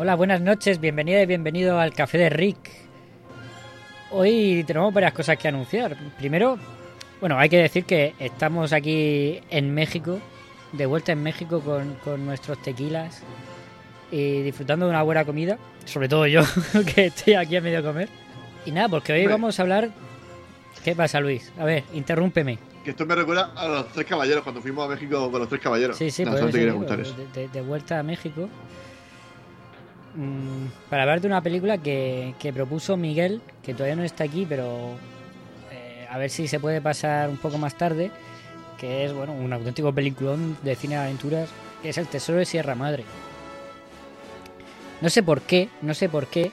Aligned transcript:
Hola, 0.00 0.14
buenas 0.14 0.40
noches, 0.40 0.78
bienvenida 0.78 1.20
y 1.20 1.26
bienvenido 1.26 1.80
al 1.80 1.92
Café 1.92 2.18
de 2.18 2.30
Rick. 2.30 2.70
Hoy 4.12 4.62
tenemos 4.64 4.94
varias 4.94 5.12
cosas 5.12 5.36
que 5.36 5.48
anunciar. 5.48 5.96
Primero, 6.16 6.56
bueno, 7.18 7.36
hay 7.36 7.48
que 7.48 7.58
decir 7.58 7.84
que 7.84 8.14
estamos 8.20 8.72
aquí 8.72 9.40
en 9.50 9.74
México, 9.74 10.20
de 10.70 10.86
vuelta 10.86 11.10
en 11.10 11.24
México 11.24 11.60
con, 11.62 11.94
con 12.04 12.24
nuestros 12.24 12.62
tequilas 12.62 13.24
y 14.12 14.42
disfrutando 14.42 14.86
de 14.86 14.90
una 14.90 15.02
buena 15.02 15.24
comida, 15.24 15.58
sobre 15.84 16.08
todo 16.08 16.28
yo, 16.28 16.42
que 16.94 17.06
estoy 17.06 17.34
aquí 17.34 17.56
a 17.56 17.60
medio 17.60 17.82
comer. 17.82 18.08
Y 18.66 18.70
nada, 18.70 18.88
porque 18.88 19.12
hoy 19.14 19.26
vamos 19.26 19.58
a 19.58 19.62
hablar... 19.62 19.90
¿Qué 20.84 20.94
pasa, 20.94 21.18
Luis? 21.18 21.52
A 21.58 21.64
ver, 21.64 21.82
interrúmpeme. 21.92 22.56
Que 22.84 22.90
esto 22.90 23.04
me 23.04 23.16
recuerda 23.16 23.50
a 23.56 23.66
los 23.66 23.88
tres 23.88 24.06
caballeros, 24.06 24.44
cuando 24.44 24.62
fuimos 24.62 24.86
a 24.86 24.90
México 24.90 25.28
con 25.28 25.40
los 25.40 25.48
tres 25.48 25.60
caballeros. 25.60 25.96
Sí, 25.96 26.12
sí, 26.12 26.24
No, 26.24 26.36
te 26.36 26.56
digo, 26.56 26.84
de 27.52 27.60
vuelta 27.62 27.98
a 27.98 28.04
México. 28.04 28.48
Mm, 30.20 30.66
para 30.90 31.02
hablar 31.02 31.20
de 31.20 31.28
una 31.28 31.40
película 31.42 31.78
que, 31.78 32.34
que 32.40 32.52
propuso 32.52 32.96
Miguel, 32.96 33.40
que 33.62 33.72
todavía 33.72 33.94
no 33.94 34.02
está 34.02 34.24
aquí, 34.24 34.44
pero 34.48 34.96
eh, 35.70 36.06
a 36.10 36.18
ver 36.18 36.28
si 36.30 36.48
se 36.48 36.58
puede 36.58 36.80
pasar 36.80 37.28
un 37.28 37.36
poco 37.36 37.56
más 37.56 37.76
tarde, 37.78 38.10
que 38.78 39.04
es 39.04 39.12
bueno 39.12 39.32
un 39.32 39.52
auténtico 39.52 39.92
peliculón 39.92 40.56
de 40.62 40.74
cine 40.74 40.96
de 40.96 41.02
aventuras, 41.02 41.48
que 41.82 41.90
es 41.90 41.98
El 41.98 42.08
Tesoro 42.08 42.38
de 42.38 42.46
Sierra 42.46 42.74
Madre. 42.74 43.04
No 45.00 45.08
sé 45.08 45.22
por 45.22 45.42
qué, 45.42 45.68
no 45.82 45.94
sé 45.94 46.08
por 46.08 46.26
qué. 46.26 46.50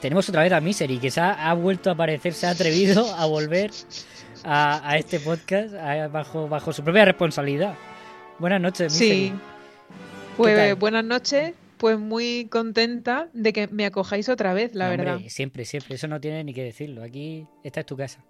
Tenemos 0.00 0.28
otra 0.28 0.42
vez 0.44 0.52
a 0.52 0.60
Misery, 0.60 0.98
que 0.98 1.10
se 1.10 1.20
ha, 1.20 1.50
ha 1.50 1.54
vuelto 1.54 1.90
a 1.90 1.94
aparecer, 1.94 2.32
se 2.32 2.46
ha 2.46 2.50
atrevido 2.50 3.12
a 3.16 3.26
volver 3.26 3.72
a, 4.44 4.88
a 4.88 4.96
este 4.96 5.18
podcast 5.18 5.74
a- 5.74 6.06
bajo, 6.08 6.48
bajo 6.48 6.72
su 6.72 6.84
propia 6.84 7.04
responsabilidad. 7.04 7.74
Buenas 8.38 8.60
noches, 8.60 8.92
Misery. 8.92 9.28
Sí. 9.28 9.32
Pues 10.36 10.78
buenas 10.78 11.04
noches. 11.04 11.52
Pues 11.80 11.98
muy 11.98 12.46
contenta 12.50 13.30
de 13.32 13.54
que 13.54 13.66
me 13.68 13.86
acojáis 13.86 14.28
otra 14.28 14.52
vez, 14.52 14.74
la 14.74 14.84
No, 14.84 14.90
verdad. 14.98 15.14
hombre, 15.16 15.30
siempre, 15.30 15.64
siempre. 15.64 15.94
Eso 15.94 16.08
no 16.08 16.20
tiene 16.20 16.44
ni 16.44 16.52
que 16.52 16.62
decirlo. 16.62 17.02
Aquí, 17.02 17.46
esta 17.64 17.80
es 17.80 17.86
tu 17.86 17.96
casa. 17.96 18.22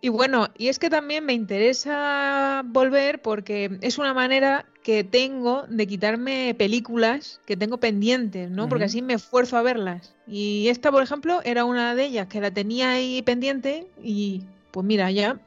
Y 0.00 0.08
bueno, 0.08 0.48
y 0.58 0.66
es 0.66 0.80
que 0.80 0.90
también 0.90 1.24
me 1.24 1.32
interesa 1.32 2.62
volver 2.66 3.22
porque 3.22 3.78
es 3.82 3.98
una 3.98 4.12
manera 4.12 4.66
que 4.82 5.04
tengo 5.04 5.62
de 5.68 5.86
quitarme 5.86 6.56
películas 6.58 7.40
que 7.46 7.56
tengo 7.56 7.78
pendientes, 7.78 8.50
¿no? 8.50 8.68
Porque 8.68 8.86
así 8.86 9.00
me 9.00 9.14
esfuerzo 9.14 9.56
a 9.56 9.62
verlas. 9.62 10.16
Y 10.26 10.66
esta, 10.66 10.90
por 10.90 11.04
ejemplo, 11.04 11.40
era 11.44 11.64
una 11.64 11.94
de 11.94 12.06
ellas 12.06 12.26
que 12.26 12.40
la 12.40 12.50
tenía 12.50 12.90
ahí 12.90 13.22
pendiente 13.22 13.86
y 14.02 14.42
pues 14.72 14.84
mira, 14.84 15.08
ya, 15.12 15.38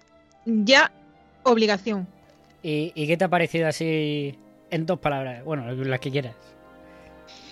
ya 0.46 0.90
obligación. 1.44 2.08
¿Y, 2.64 2.94
y 2.96 3.08
qué 3.08 3.18
te 3.18 3.26
ha 3.26 3.30
parecido 3.30 3.68
así 3.68 4.40
en 4.72 4.86
dos 4.86 5.00
palabras? 5.00 5.44
Bueno, 5.44 5.70
las 5.70 6.00
que 6.00 6.12
quieras. 6.12 6.34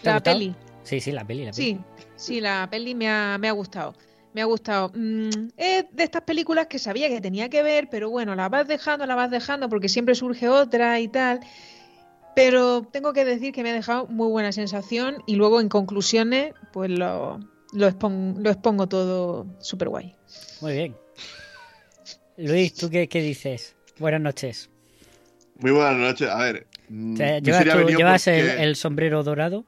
¿Te 0.03 0.09
ha 0.09 0.13
La 0.13 0.17
gustado? 0.19 0.37
peli. 0.37 0.55
Sí, 0.83 0.99
sí, 0.99 1.11
la 1.11 1.25
peli, 1.25 1.45
la 1.45 1.51
peli. 1.51 1.63
Sí, 1.63 1.79
sí, 2.15 2.41
la 2.41 2.67
peli 2.69 2.93
me 2.93 3.09
ha, 3.09 3.37
me 3.39 3.47
ha 3.47 3.51
gustado. 3.53 3.95
Me 4.33 4.41
ha 4.41 4.45
gustado. 4.45 4.91
Mm, 4.95 5.47
es 5.57 5.85
de 5.91 6.03
estas 6.03 6.23
películas 6.23 6.67
que 6.67 6.79
sabía 6.79 7.07
que 7.07 7.21
tenía 7.21 7.49
que 7.49 7.63
ver, 7.63 7.87
pero 7.89 8.09
bueno, 8.09 8.35
la 8.35 8.49
vas 8.49 8.67
dejando, 8.67 9.05
la 9.05 9.15
vas 9.15 9.31
dejando, 9.31 9.69
porque 9.69 9.89
siempre 9.89 10.15
surge 10.15 10.49
otra 10.49 10.99
y 10.99 11.07
tal. 11.07 11.39
Pero 12.35 12.81
tengo 12.81 13.13
que 13.13 13.25
decir 13.25 13.53
que 13.53 13.61
me 13.63 13.69
ha 13.69 13.73
dejado 13.73 14.07
muy 14.07 14.27
buena 14.29 14.51
sensación 14.51 15.17
y 15.27 15.35
luego 15.35 15.61
en 15.61 15.69
conclusiones, 15.69 16.53
pues 16.71 16.89
lo, 16.89 17.39
lo, 17.73 17.87
expon- 17.87 18.37
lo 18.37 18.49
expongo 18.49 18.87
todo 18.87 19.45
súper 19.59 19.89
guay. 19.89 20.15
Muy 20.61 20.73
bien. 20.73 20.95
Luis, 22.37 22.73
¿tú 22.73 22.89
qué, 22.89 23.07
qué 23.07 23.21
dices? 23.21 23.75
Buenas 23.99 24.21
noches. 24.21 24.71
Muy 25.59 25.71
buenas 25.71 25.95
noches. 25.97 26.27
A 26.27 26.37
ver. 26.39 26.65
mm, 26.89 27.15
¿Llevas, 27.43 27.65
tú- 27.65 27.87
llevas 27.89 28.27
el 28.27 28.75
sombrero 28.75 29.23
dorado? 29.23 29.65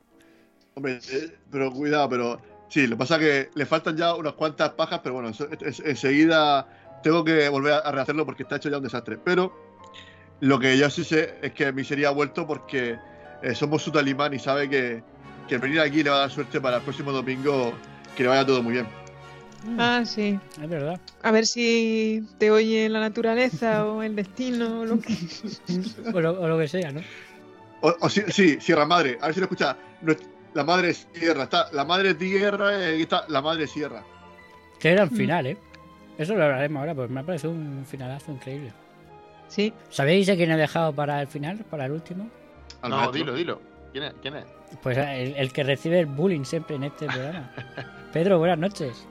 Hombre, 0.75 1.00
eh, 1.12 1.36
pero 1.52 1.72
cuidado, 1.72 2.09
pero. 2.09 2.41
Sí, 2.68 2.88
lo 2.88 2.96
que 2.96 3.00
pasa 3.00 3.16
es 3.16 3.22
que 3.22 3.50
le 3.53 3.66
faltan 3.66 3.96
ya 3.96 4.16
unas 4.16 4.34
cuantas 4.34 4.72
pajas, 4.72 5.00
pero 5.03 5.16
bueno, 5.16 5.31
enseguida 5.86 6.68
tengo 7.03 7.24
que 7.24 7.47
volver 7.47 7.74
a 7.74 7.91
rehacerlo 7.91 8.25
porque 8.25 8.44
está 8.44 8.56
hecho 8.56 8.69
ya 8.69 8.78
un 8.78 8.84
desastre. 8.84 9.18
Pero 9.24 9.53
lo 10.41 10.59
que 10.59 10.78
yo 10.78 10.90
sí 10.90 11.03
sé 11.03 11.35
es 11.41 11.53
que 11.53 11.72
mi 11.72 11.84
serie 11.84 12.08
ha 12.08 12.09
vuelto 12.09 12.47
porque 12.47 12.97
eh, 13.44 13.56
somos 13.56 13.84
su 13.84 13.91
talimán 13.91 14.34
y 14.34 14.40
sabe 14.40 14.68
que, 14.68 15.03
que 15.47 15.58
venir 15.59 15.80
aquí 15.80 16.03
le 16.03 16.09
va 16.09 16.18
a 16.18 16.19
dar 16.22 16.31
suerte 16.31 16.59
para 16.59 16.78
el 16.78 16.84
próximo 16.84 17.12
domingo 17.12 17.74
que 18.18 18.24
le 18.24 18.30
vaya 18.30 18.46
todo 18.46 18.64
muy 18.64 18.74
bien. 18.74 18.88
Ah, 19.78 20.03
sí. 20.06 20.40
Es 20.62 20.69
verdad. 20.69 21.00
A 21.24 21.31
ver 21.31 21.46
si 21.46 22.28
te 22.38 22.52
oye 22.52 22.90
la 22.90 23.00
naturaleza 23.00 23.85
o 23.85 24.03
el 24.03 24.16
destino 24.16 24.81
o 24.81 24.85
lo 24.85 25.00
que... 25.00 25.14
O 26.14 26.19
lo, 26.19 26.41
o 26.41 26.47
lo 26.47 26.58
que 26.58 26.68
sea, 26.68 26.91
¿no? 26.91 27.02
O, 27.81 27.96
o 28.00 28.09
sí, 28.09 28.24
sí, 28.30 28.58
Sierra 28.59 28.85
Madre. 28.85 29.18
A 29.22 29.28
ver 29.28 29.34
si 29.34 29.40
lo 29.40 29.46
escucha. 29.46 29.78
La 30.56 30.64
madre 30.64 30.90
es 30.90 31.06
tierra. 31.12 31.44
Está 31.44 31.68
la 31.74 31.86
madre 31.86 32.16
tierra 32.16 32.72
y 32.80 32.94
aquí 32.94 33.02
está 33.04 33.26
la 33.28 33.42
madre 33.42 33.68
sierra. 33.68 34.04
Qué 34.80 34.92
gran 34.94 35.10
Mm. 35.10 35.16
final, 35.16 35.46
¿eh? 35.48 35.58
Eso 36.18 36.34
lo 36.34 36.44
hablaremos 36.46 36.80
ahora, 36.80 36.96
pues 36.96 37.10
me 37.10 37.20
ha 37.20 37.24
parecido 37.24 37.52
un 37.52 37.86
finalazo 37.86 38.32
increíble. 38.32 38.72
Sí. 39.50 39.74
¿Sabéis 39.90 40.30
a 40.30 40.36
quién 40.36 40.50
he 40.52 40.58
dejado 40.58 40.94
para 40.94 41.22
el 41.22 41.28
final, 41.28 41.58
para 41.70 41.86
el 41.86 41.92
último? 41.92 42.30
Al 42.82 42.90
No, 42.90 42.96
maestro. 42.98 43.18
dilo, 43.20 43.34
dilo. 43.36 43.62
¿Quién 43.92 44.06
es? 44.06 44.14
¿Quién 44.22 44.36
es? 44.38 44.46
Pues 44.82 44.98
el, 44.98 45.36
el 45.36 45.54
que 45.54 45.64
recibe 45.64 46.00
el 46.00 46.06
bullying 46.08 46.44
siempre 46.46 46.78
en 46.78 46.86
este 46.86 47.06
programa. 47.06 47.52
Pedro, 48.14 48.40
buenas 48.40 48.58
noches. 48.58 49.06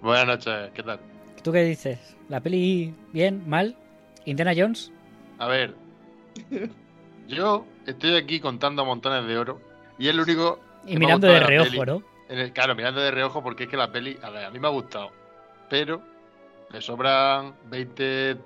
Buenas 0.00 0.26
noches, 0.26 0.70
¿qué 0.74 0.82
tal? 0.84 1.00
¿Tú 1.42 1.52
qué 1.52 1.64
dices? 1.64 1.98
¿La 2.28 2.40
peli 2.40 2.94
bien, 3.12 3.42
mal? 3.48 3.76
¿Indiana 4.24 4.52
Jones? 4.56 4.92
A 5.38 5.48
ver, 5.48 5.74
yo 7.26 7.66
estoy 7.86 8.16
aquí 8.16 8.40
contando 8.40 8.84
montones 8.84 9.26
de 9.26 9.36
oro 9.38 9.60
y 9.98 10.08
es 10.08 10.14
lo 10.14 10.22
único. 10.22 10.60
Y 10.88 10.92
que 10.92 10.98
mirando 10.98 11.26
de 11.26 11.40
reojo, 11.40 11.70
peli. 11.70 11.86
¿no? 11.86 12.02
El- 12.28 12.52
claro, 12.52 12.74
mirando 12.74 13.00
de 13.00 13.10
reojo 13.10 13.42
porque 13.42 13.64
es 13.64 13.70
que 13.70 13.76
la 13.76 13.90
peli, 13.90 14.18
a 14.22 14.30
ver, 14.30 14.44
a 14.44 14.50
mí 14.50 14.58
me 14.58 14.66
ha 14.68 14.70
gustado, 14.70 15.10
pero 15.68 16.02
le 16.70 16.80
sobran 16.80 17.54
20, 17.66 18.36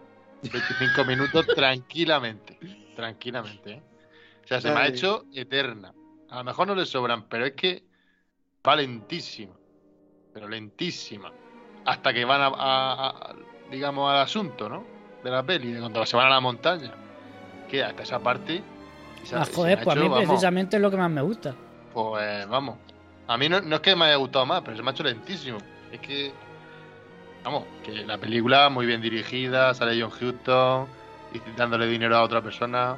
25 0.43 1.05
minutos 1.05 1.47
tranquilamente. 1.55 2.59
Tranquilamente, 2.95 3.73
¿eh? 3.73 3.83
O 4.45 4.47
sea, 4.49 4.61
se 4.61 4.71
me 4.71 4.81
ha 4.81 4.87
hecho 4.87 5.25
eterna. 5.33 5.93
A 6.31 6.39
lo 6.39 6.45
mejor 6.45 6.67
no 6.69 6.75
le 6.75 6.85
sobran, 6.87 7.25
pero 7.29 7.45
es 7.47 7.53
que 7.53 7.85
va 8.67 8.77
lentísima. 8.77 9.55
Pero 10.35 10.49
lentísima. 10.49 11.33
Hasta 11.85 12.13
que 12.13 12.25
van 12.25 12.41
a, 12.41 12.47
a- 12.47 13.09
a- 13.11 13.37
digamos, 13.71 14.11
al 14.11 14.19
asunto, 14.21 14.69
¿no? 14.69 14.85
De 15.23 15.31
la 15.31 15.43
peli, 15.43 15.73
de 15.73 15.81
cuando 15.81 16.05
se 16.07 16.17
van 16.17 16.27
a 16.27 16.31
la 16.31 16.41
montaña. 16.41 16.93
Que 17.69 17.83
hasta 17.83 18.03
esa 18.03 18.19
parte. 18.19 18.63
Ah, 19.33 19.45
joder, 19.55 19.83
pues 19.83 19.97
a 19.97 20.01
mí 20.01 20.09
vamos, 20.09 20.27
precisamente 20.29 20.77
es 20.77 20.83
lo 20.83 20.91
que 20.91 20.97
más 20.97 21.11
me 21.11 21.23
gusta. 21.23 21.55
Pues 21.93 22.49
vamos. 22.49 22.77
A 23.29 23.37
mí 23.37 23.49
no, 23.49 23.61
no 23.61 23.77
es 23.77 23.83
que 23.83 23.95
me 23.97 24.07
haya 24.07 24.17
gustado 24.17 24.45
más, 24.47 24.63
pero 24.63 24.77
se 24.77 24.83
me 24.83 24.91
ha 24.91 24.93
hecho 24.93 25.03
lentísimo. 25.05 25.59
Es 25.91 26.01
que. 26.01 26.33
Vamos, 27.45 27.65
que 27.85 28.05
la 28.05 28.19
película 28.19 28.69
muy 28.69 28.87
bien 28.87 29.01
dirigida, 29.01 29.75
sale 29.75 30.01
John 30.01 30.13
Huston 30.13 30.87
y 31.35 31.41
dándole 31.57 31.87
dinero 31.87 32.17
a 32.17 32.23
otra 32.23 32.41
persona. 32.41 32.97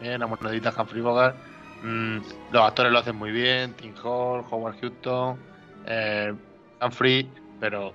Bien, 0.00 0.18
la 0.20 0.26
monedita 0.26 0.72
Humphrey 0.76 1.00
Bogart. 1.02 1.36
Mm, 1.82 2.18
los 2.50 2.62
actores 2.62 2.90
lo 2.92 2.98
hacen 2.98 3.16
muy 3.16 3.30
bien. 3.30 3.74
Tim 3.74 3.94
Hall, 4.02 4.44
Howard 4.50 4.76
Huston, 4.82 5.38
eh, 5.86 6.34
Humphrey. 6.82 7.30
Pero, 7.60 7.92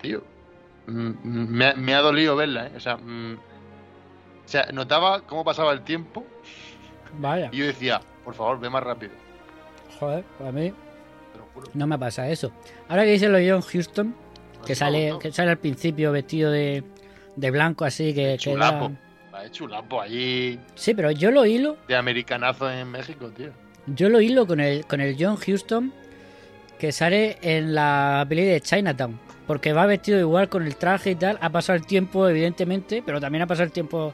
tío, 0.00 0.22
mm, 0.86 1.08
mm, 1.08 1.48
me, 1.50 1.66
ha- 1.66 1.74
me 1.74 1.94
ha 1.94 2.00
dolido 2.00 2.34
verla, 2.34 2.68
¿eh? 2.68 2.72
O 2.76 2.80
sea, 2.80 2.96
mm, 2.96 3.34
o 3.34 4.48
sea, 4.48 4.66
notaba 4.72 5.20
cómo 5.22 5.44
pasaba 5.44 5.72
el 5.72 5.82
tiempo 5.82 6.24
Vaya, 7.18 7.50
y 7.52 7.58
yo 7.58 7.66
decía, 7.66 8.00
por 8.24 8.34
favor, 8.34 8.58
ve 8.58 8.70
más 8.70 8.82
rápido. 8.82 9.12
Joder, 9.98 10.24
a 10.46 10.52
mí 10.52 10.72
no 11.74 11.86
me 11.86 11.98
pasa 11.98 12.28
eso. 12.28 12.52
Ahora 12.88 13.04
que 13.04 13.12
dice 13.12 13.28
lo 13.28 13.38
de 13.38 13.50
John 13.50 13.62
Houston, 13.62 14.14
que 14.64 14.74
sale, 14.74 15.14
que 15.20 15.32
sale 15.32 15.50
al 15.50 15.58
principio 15.58 16.12
vestido 16.12 16.50
de, 16.50 16.84
de 17.36 17.50
blanco 17.50 17.84
así, 17.84 18.14
que, 18.14 18.32
que 18.32 18.38
Chulapo. 18.38 18.92
Va 19.34 19.42
de 19.42 19.50
chulapo 19.50 20.00
allí 20.00 20.58
Sí, 20.74 20.94
pero 20.94 21.10
yo 21.10 21.30
lo 21.30 21.44
hilo, 21.46 21.76
de 21.86 21.96
americanazo 21.96 22.70
en 22.70 22.88
México, 22.90 23.28
tío. 23.30 23.50
yo 23.86 24.08
lo 24.08 24.20
hilo 24.20 24.46
con 24.46 24.60
el, 24.60 24.86
con 24.86 25.00
el 25.00 25.16
John 25.18 25.36
Houston 25.36 25.92
que 26.78 26.92
sale 26.92 27.38
en 27.42 27.74
la 27.74 28.24
peli 28.28 28.44
de 28.44 28.60
Chinatown. 28.60 29.18
Porque 29.46 29.72
va 29.72 29.86
vestido 29.86 30.20
igual 30.20 30.48
con 30.48 30.64
el 30.64 30.76
traje 30.76 31.12
y 31.12 31.14
tal. 31.14 31.38
Ha 31.40 31.50
pasado 31.50 31.76
el 31.76 31.86
tiempo, 31.86 32.28
evidentemente, 32.28 33.02
pero 33.04 33.20
también 33.20 33.42
ha 33.42 33.46
pasado 33.46 33.64
el 33.64 33.72
tiempo 33.72 34.12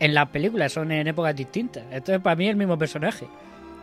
en 0.00 0.14
las 0.14 0.28
películas. 0.30 0.72
Son 0.72 0.90
en 0.90 1.06
épocas 1.06 1.36
distintas. 1.36 1.84
Entonces, 1.90 2.20
para 2.20 2.34
mí 2.36 2.46
es 2.46 2.50
el 2.50 2.56
mismo 2.56 2.76
personaje. 2.78 3.26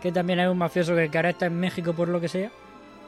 Que 0.01 0.11
también 0.11 0.39
es 0.39 0.47
un 0.49 0.57
mafioso 0.57 0.95
que 0.95 1.09
ahora 1.15 1.29
está 1.31 1.47
en 1.47 1.59
México 1.59 1.93
por 1.93 2.07
lo 2.07 2.21
que 2.21 2.27
sea. 2.27 2.51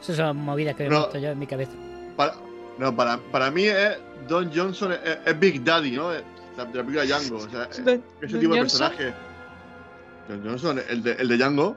Esas 0.02 0.16
son 0.18 0.38
movidas 0.38 0.76
que 0.76 0.86
he 0.86 0.90
No. 0.90 1.02
visto 1.04 1.20
yo 1.20 1.30
en 1.30 1.40
mi 1.40 1.46
cabeza. 1.48 1.72
Para, 2.16 2.34
no, 2.78 2.96
para, 2.96 3.18
para 3.32 3.52
mí 3.52 3.64
es 3.66 3.98
Don 4.28 4.52
Johnson 4.54 4.94
es, 4.94 5.00
es 5.26 5.40
Big 5.40 5.64
Daddy, 5.64 5.92
¿no? 5.92 6.10
De 6.10 6.24
la, 6.58 6.66
de 6.66 6.78
la 6.78 6.84
película 6.84 7.06
Django. 7.06 7.38
O 7.38 7.50
sea, 7.50 7.64
es- 7.66 7.84
Don- 7.86 8.04
ese 8.22 8.32
Don 8.34 8.40
tipo 8.42 8.54
de 8.56 8.60
personaje. 8.62 9.14
Don 10.28 10.44
Johnson, 10.44 10.80
el 10.90 11.04
de, 11.04 11.12
el 11.14 11.28
de 11.28 11.38
Django. 11.38 11.76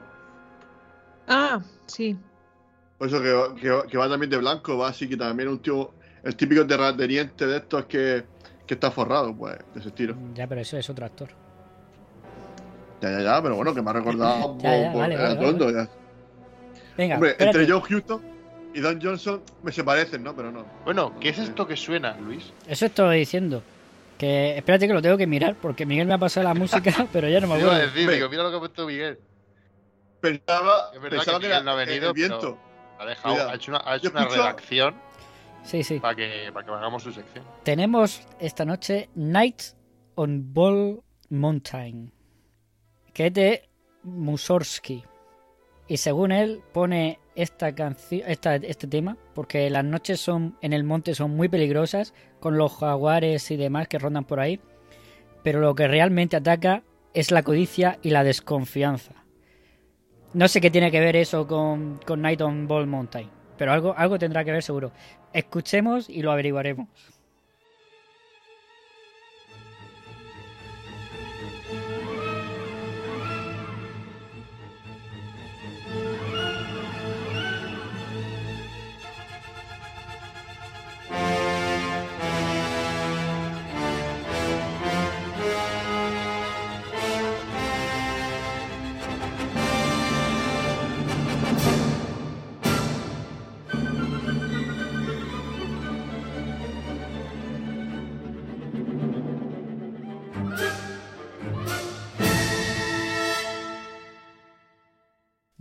Ah, 1.27 1.61
sí. 1.85 2.17
Por 2.97 3.07
eso 3.07 3.21
que, 3.21 3.61
que- 3.61 3.87
que 3.89 3.97
va 3.97 4.09
también 4.09 4.29
de 4.29 4.37
blanco, 4.37 4.77
va 4.77 4.89
así 4.89 5.07
que 5.07 5.17
también 5.17 5.49
un 5.49 5.59
tío, 5.59 5.91
el 6.23 6.35
típico 6.35 6.65
terrateniente 6.65 7.45
de 7.45 7.57
estos 7.57 7.85
que, 7.85 8.23
que 8.65 8.73
está 8.75 8.91
forrado, 8.91 9.35
pues, 9.35 9.57
de 9.73 9.79
ese 9.79 9.89
estilo. 9.89 10.15
Ya, 10.33 10.47
pero 10.47 10.61
eso 10.61 10.77
es 10.77 10.89
otro 10.89 11.05
actor. 11.05 11.29
Ya, 13.03 13.11
ya, 13.11 13.21
ya, 13.21 13.41
pero 13.41 13.55
bueno, 13.57 13.73
que 13.75 13.81
me 13.81 13.89
ha 13.89 13.93
recordado 13.93 14.57
Ya, 14.61 14.77
ya, 14.77 14.83
por, 14.85 14.91
por 14.93 15.01
vale, 15.01 15.15
atondo, 15.17 15.71
ya. 15.71 15.89
Venga, 16.97 17.15
Hombre, 17.15 17.31
espérate. 17.31 17.59
entre 17.59 17.73
John 17.73 17.81
Houston 17.81 18.21
y 18.73 18.79
Don 18.79 19.01
Johnson 19.01 19.41
me 19.61 19.71
se 19.71 19.83
parecen, 19.83 20.23
¿no? 20.23 20.35
Pero 20.35 20.51
no. 20.51 20.65
Bueno, 20.85 21.13
¿qué 21.19 21.29
es 21.29 21.39
esto 21.39 21.67
que 21.67 21.75
suena, 21.75 22.15
Luis? 22.17 22.51
Eso 22.67 22.85
estoy 22.85 23.19
diciendo. 23.19 23.61
Que 24.17 24.57
espérate 24.57 24.87
que 24.87 24.93
lo 24.93 25.01
tengo 25.01 25.17
que 25.17 25.27
mirar 25.27 25.55
porque 25.61 25.85
Miguel 25.85 26.07
me 26.07 26.13
ha 26.13 26.17
pasado 26.17 26.45
la 26.47 26.53
música, 26.53 27.07
pero 27.11 27.27
ya 27.27 27.39
no 27.41 27.47
me 27.47 27.55
acuerdo. 27.55 27.77
decir, 27.77 28.09
digo, 28.09 28.29
mira 28.29 28.43
lo 28.43 28.51
que 28.51 28.55
ha 28.55 28.59
puesto 28.59 28.85
Miguel. 28.87 29.19
Pensaba, 30.21 30.91
Es 30.93 31.01
verdad 31.01 31.17
pensaba 31.17 31.39
que 31.39 31.47
que, 31.47 31.47
era 31.51 31.59
Miguel 31.61 31.65
no 31.65 31.71
ha 31.71 31.75
venido, 31.75 32.07
el 32.09 32.13
viento. 32.13 32.57
Ha 32.99 33.05
dejado, 33.05 33.49
ha 33.49 33.55
hecho 33.55 33.71
una, 33.71 33.81
ha 33.85 33.95
hecho 33.95 34.05
Yo 34.05 34.11
una 34.11 34.21
escucho- 34.21 34.37
redacción 34.37 34.95
Sí, 35.63 35.83
sí. 35.83 35.99
para 35.99 36.15
que, 36.15 36.49
para 36.53 36.65
que 36.65 36.71
hagamos 36.71 37.03
su 37.03 37.11
sección. 37.11 37.43
Tenemos 37.63 38.21
esta 38.39 38.63
noche 38.65 39.09
Night 39.15 39.61
on 40.15 40.53
Ball 40.53 41.01
Mountain, 41.29 42.11
que 43.13 43.27
es 43.27 43.33
de. 43.33 43.69
Y 45.87 45.97
según 45.97 46.31
él 46.31 46.61
pone 46.73 47.19
esta 47.35 47.73
canción, 47.73 48.23
este 48.27 48.87
tema, 48.87 49.17
porque 49.33 49.69
las 49.69 49.85
noches 49.85 50.19
son 50.19 50.57
en 50.61 50.73
el 50.73 50.83
monte 50.83 51.15
son 51.15 51.35
muy 51.35 51.49
peligrosas 51.49 52.13
con 52.39 52.57
los 52.57 52.75
jaguares 52.75 53.49
y 53.51 53.57
demás 53.57 53.87
que 53.87 53.99
rondan 53.99 54.25
por 54.25 54.39
ahí, 54.39 54.59
pero 55.43 55.59
lo 55.59 55.75
que 55.75 55.87
realmente 55.87 56.35
ataca 56.35 56.83
es 57.13 57.31
la 57.31 57.43
codicia 57.43 57.99
y 58.01 58.09
la 58.09 58.23
desconfianza. 58.23 59.13
No 60.33 60.47
sé 60.47 60.61
qué 60.61 60.71
tiene 60.71 60.91
que 60.91 60.99
ver 60.99 61.15
eso 61.15 61.47
con, 61.47 61.99
con 62.05 62.21
Night 62.21 62.41
on 62.41 62.67
Ball 62.67 62.87
Mountain, 62.87 63.29
pero 63.57 63.71
algo, 63.71 63.93
algo 63.95 64.17
tendrá 64.17 64.43
que 64.43 64.51
ver 64.51 64.63
seguro. 64.63 64.91
Escuchemos 65.31 66.09
y 66.09 66.21
lo 66.21 66.31
averiguaremos. 66.31 66.87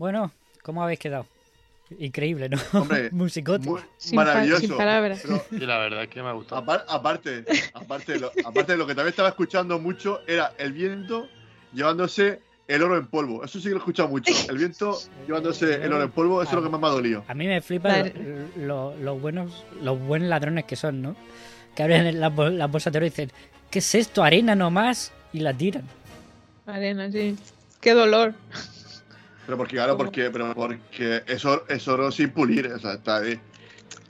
Bueno, 0.03 0.33
¿cómo 0.65 0.83
habéis 0.83 0.99
quedado? 0.99 1.27
Increíble, 2.01 2.49
¿no? 2.49 2.59
Hombre, 2.73 3.09
Musicote. 3.13 3.69
Muy 3.69 3.81
Sin 3.97 4.17
pa- 4.17 4.25
maravilloso. 4.25 4.61
sin 4.63 4.77
palabras. 4.77 5.21
Pero 5.23 5.45
Y 5.53 5.65
la 5.65 5.79
verdad 5.79 6.03
es 6.03 6.09
que 6.09 6.21
me 6.25 6.29
ha 6.29 6.33
gustado. 6.33 6.61
apar- 6.61 6.85
aparte, 6.89 7.45
aparte, 7.73 8.15
de 8.15 8.19
lo, 8.19 8.33
aparte 8.45 8.73
de 8.73 8.79
lo 8.79 8.85
que 8.89 8.97
también 8.97 9.11
estaba 9.11 9.29
escuchando 9.29 9.79
mucho, 9.79 10.19
era 10.27 10.55
el 10.59 10.73
viento 10.73 11.29
llevándose 11.73 12.41
el 12.67 12.83
oro 12.83 12.97
en 12.99 13.07
polvo. 13.07 13.45
Eso 13.45 13.59
sí 13.61 13.67
que 13.67 13.71
lo 13.71 13.77
he 13.77 13.79
escuchado 13.79 14.09
mucho. 14.09 14.33
El 14.51 14.59
viento 14.59 14.99
llevándose 15.25 15.73
el 15.77 15.93
oro 15.93 16.03
en 16.03 16.11
polvo, 16.11 16.43
eso 16.43 16.51
es 16.51 16.57
lo 16.57 16.63
que 16.65 16.69
más 16.69 16.81
me 16.81 16.89
ha 16.89 16.91
dolido. 16.91 17.25
A 17.29 17.35
mí 17.35 17.47
me 17.47 17.61
flipa 17.61 17.91
Vale. 17.91 18.13
lo- 18.57 18.91
lo- 18.91 18.97
los 18.97 19.21
buenos, 19.23 19.65
los 19.83 20.01
buenos 20.01 20.29
ladrones 20.29 20.65
que 20.65 20.75
son, 20.75 21.01
¿no? 21.01 21.15
Que 21.77 21.85
abren 21.85 22.19
las 22.19 22.37
las 22.37 22.69
bolsas 22.73 22.93
de 22.93 22.97
oro 22.99 23.07
y 23.07 23.11
dicen, 23.11 23.31
¿qué 23.71 23.79
es 23.79 23.95
esto? 23.95 24.25
Arena 24.25 24.57
nomás. 24.57 25.13
Y 25.33 25.39
la 25.39 25.55
tiran. 25.55 25.85
Arena, 26.67 27.09
sí. 27.13 27.37
Qué 27.81 27.93
dolor. 27.95 28.35
Pero 29.47 29.57
porque, 29.59 29.77
claro, 29.77 29.97
porque, 29.97 30.31
pero 30.31 30.55
porque 30.55 31.23
es 31.27 31.45
oro, 31.45 31.65
es 31.69 31.87
oro 31.89 32.11
sin 32.13 32.31
pulir. 32.31 32.67
O 32.69 32.79
sea, 32.79 32.95
está 32.95 33.17
ahí. 33.19 33.39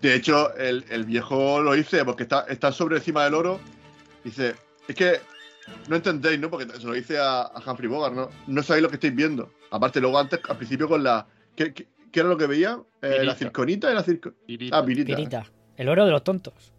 De 0.01 0.15
hecho, 0.15 0.55
el, 0.57 0.85
el 0.91 1.05
viejo 1.05 1.61
lo 1.61 1.73
dice, 1.73 2.05
porque 2.05 2.25
está, 2.25 2.43
está 2.49 2.71
sobre 2.73 2.97
encima 2.99 3.25
del 3.25 3.35
oro. 3.35 3.61
Dice, 4.25 4.55
es 4.89 4.95
que 4.95 5.21
no 5.89 5.97
entendéis, 5.97 6.39
¿no? 6.39 6.51
Porque 6.51 6.67
se 6.79 6.85
lo 6.87 6.93
dice 6.93 7.19
a, 7.19 7.43
a 7.43 7.63
Humphrey 7.71 7.89
Bogart, 7.89 8.15
¿no? 8.15 8.29
No 8.47 8.63
sabéis 8.63 8.83
lo 8.83 8.89
que 8.91 8.97
estáis 8.97 9.15
viendo. 9.15 9.51
Aparte, 9.71 10.01
luego 10.01 10.19
antes, 10.19 10.41
al 10.49 10.57
principio 10.57 10.89
con 10.89 11.03
la... 11.03 11.27
¿Qué, 11.57 11.73
qué- 11.73 11.87
qué 12.13 12.21
era 12.21 12.29
lo 12.29 12.37
que 12.37 12.47
veía? 12.47 12.79
Eh, 13.01 13.25
la 13.25 13.35
circonita 13.35 13.91
y 13.91 13.95
la 13.95 14.03
circo... 14.03 14.33
Pirita. 14.47 14.77
Ah, 14.79 14.85
pirita. 14.85 15.17
Pirita. 15.17 15.47
El 15.77 15.89
oro 15.89 16.05
de 16.05 16.11
los 16.11 16.23
tontos. 16.23 16.73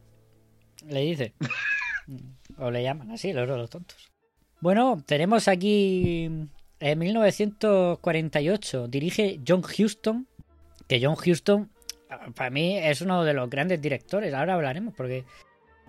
Le 0.88 1.00
dice. 1.02 1.34
o 2.58 2.70
le 2.70 2.84
llaman 2.84 3.10
así, 3.12 3.32
el 3.32 3.40
oro 3.40 3.54
de 3.54 3.60
los 3.60 3.70
tontos. 3.70 4.12
Bueno, 4.60 5.02
tenemos 5.06 5.48
aquí 5.48 6.30
en 6.84 7.00
1948 7.00 8.88
dirige 8.90 9.40
John 9.48 9.62
Huston, 9.64 10.28
que 10.88 11.00
John 11.04 11.16
Huston 11.16 11.70
para 12.36 12.50
mí 12.50 12.78
es 12.78 13.02
uno 13.02 13.24
de 13.24 13.34
los 13.34 13.50
grandes 13.50 13.82
directores, 13.82 14.34
ahora 14.34 14.54
hablaremos 14.56 14.94
porque 14.94 15.24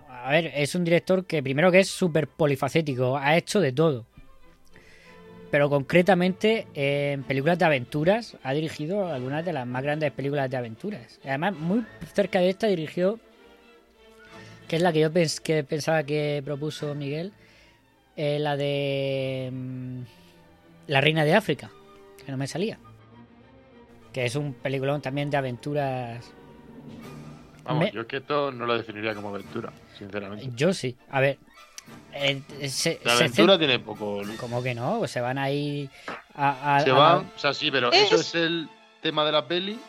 a 0.09 0.31
ver, 0.31 0.51
es 0.55 0.73
un 0.73 0.83
director 0.85 1.25
que 1.25 1.43
primero 1.43 1.71
que 1.71 1.79
es 1.79 1.89
súper 1.89 2.27
polifacético, 2.27 3.17
ha 3.17 3.35
hecho 3.37 3.59
de 3.59 3.73
todo. 3.73 4.05
Pero 5.51 5.69
concretamente 5.69 6.65
en 6.73 7.23
películas 7.23 7.59
de 7.59 7.65
aventuras 7.65 8.37
ha 8.43 8.53
dirigido 8.53 9.07
algunas 9.13 9.43
de 9.45 9.53
las 9.53 9.67
más 9.67 9.83
grandes 9.83 10.11
películas 10.11 10.49
de 10.49 10.57
aventuras. 10.57 11.19
Además, 11.25 11.53
muy 11.55 11.85
cerca 12.13 12.39
de 12.39 12.49
esta 12.49 12.67
dirigió, 12.67 13.19
que 14.67 14.77
es 14.77 14.81
la 14.81 14.91
que 14.93 15.01
yo 15.01 15.11
pens- 15.11 15.39
que 15.41 15.63
pensaba 15.63 16.03
que 16.03 16.41
propuso 16.43 16.95
Miguel, 16.95 17.33
eh, 18.15 18.39
la 18.39 18.55
de 18.57 19.49
mm, 19.53 20.01
La 20.87 21.01
Reina 21.01 21.23
de 21.25 21.33
África, 21.33 21.69
que 22.25 22.31
no 22.31 22.37
me 22.37 22.47
salía. 22.47 22.77
Que 24.13 24.25
es 24.25 24.35
un 24.35 24.53
peliculón 24.53 25.01
también 25.01 25.29
de 25.29 25.37
aventuras. 25.37 26.23
Vamos, 27.63 27.85
Me- 27.85 27.91
yo 27.91 28.01
es 28.01 28.07
que 28.07 28.17
esto 28.17 28.51
no 28.51 28.65
lo 28.65 28.77
definiría 28.77 29.15
como 29.15 29.29
aventura, 29.29 29.73
sinceramente. 29.97 30.49
Yo 30.55 30.73
sí. 30.73 30.95
A 31.09 31.19
ver. 31.19 31.37
eh, 32.13 32.41
se, 32.69 32.99
La 33.03 33.15
se 33.17 33.23
aventura 33.25 33.57
tiene 33.57 33.79
poco. 33.79 34.21
¿Cómo 34.39 34.61
que 34.63 34.73
no? 34.75 34.99
Pues 34.99 35.11
se 35.11 35.21
van 35.21 35.37
ahí 35.37 35.89
a. 36.35 36.77
a- 36.77 36.79
Se 36.81 36.91
a- 36.91 36.93
van, 36.93 37.17
o 37.35 37.39
sea, 37.39 37.53
sí, 37.53 37.71
pero 37.71 37.91
Es- 37.91 38.11
eso 38.11 38.15
es 38.21 38.35
el 38.35 38.69
tema 39.01 39.25
de 39.25 39.31
la 39.31 39.47
peli, 39.47 39.79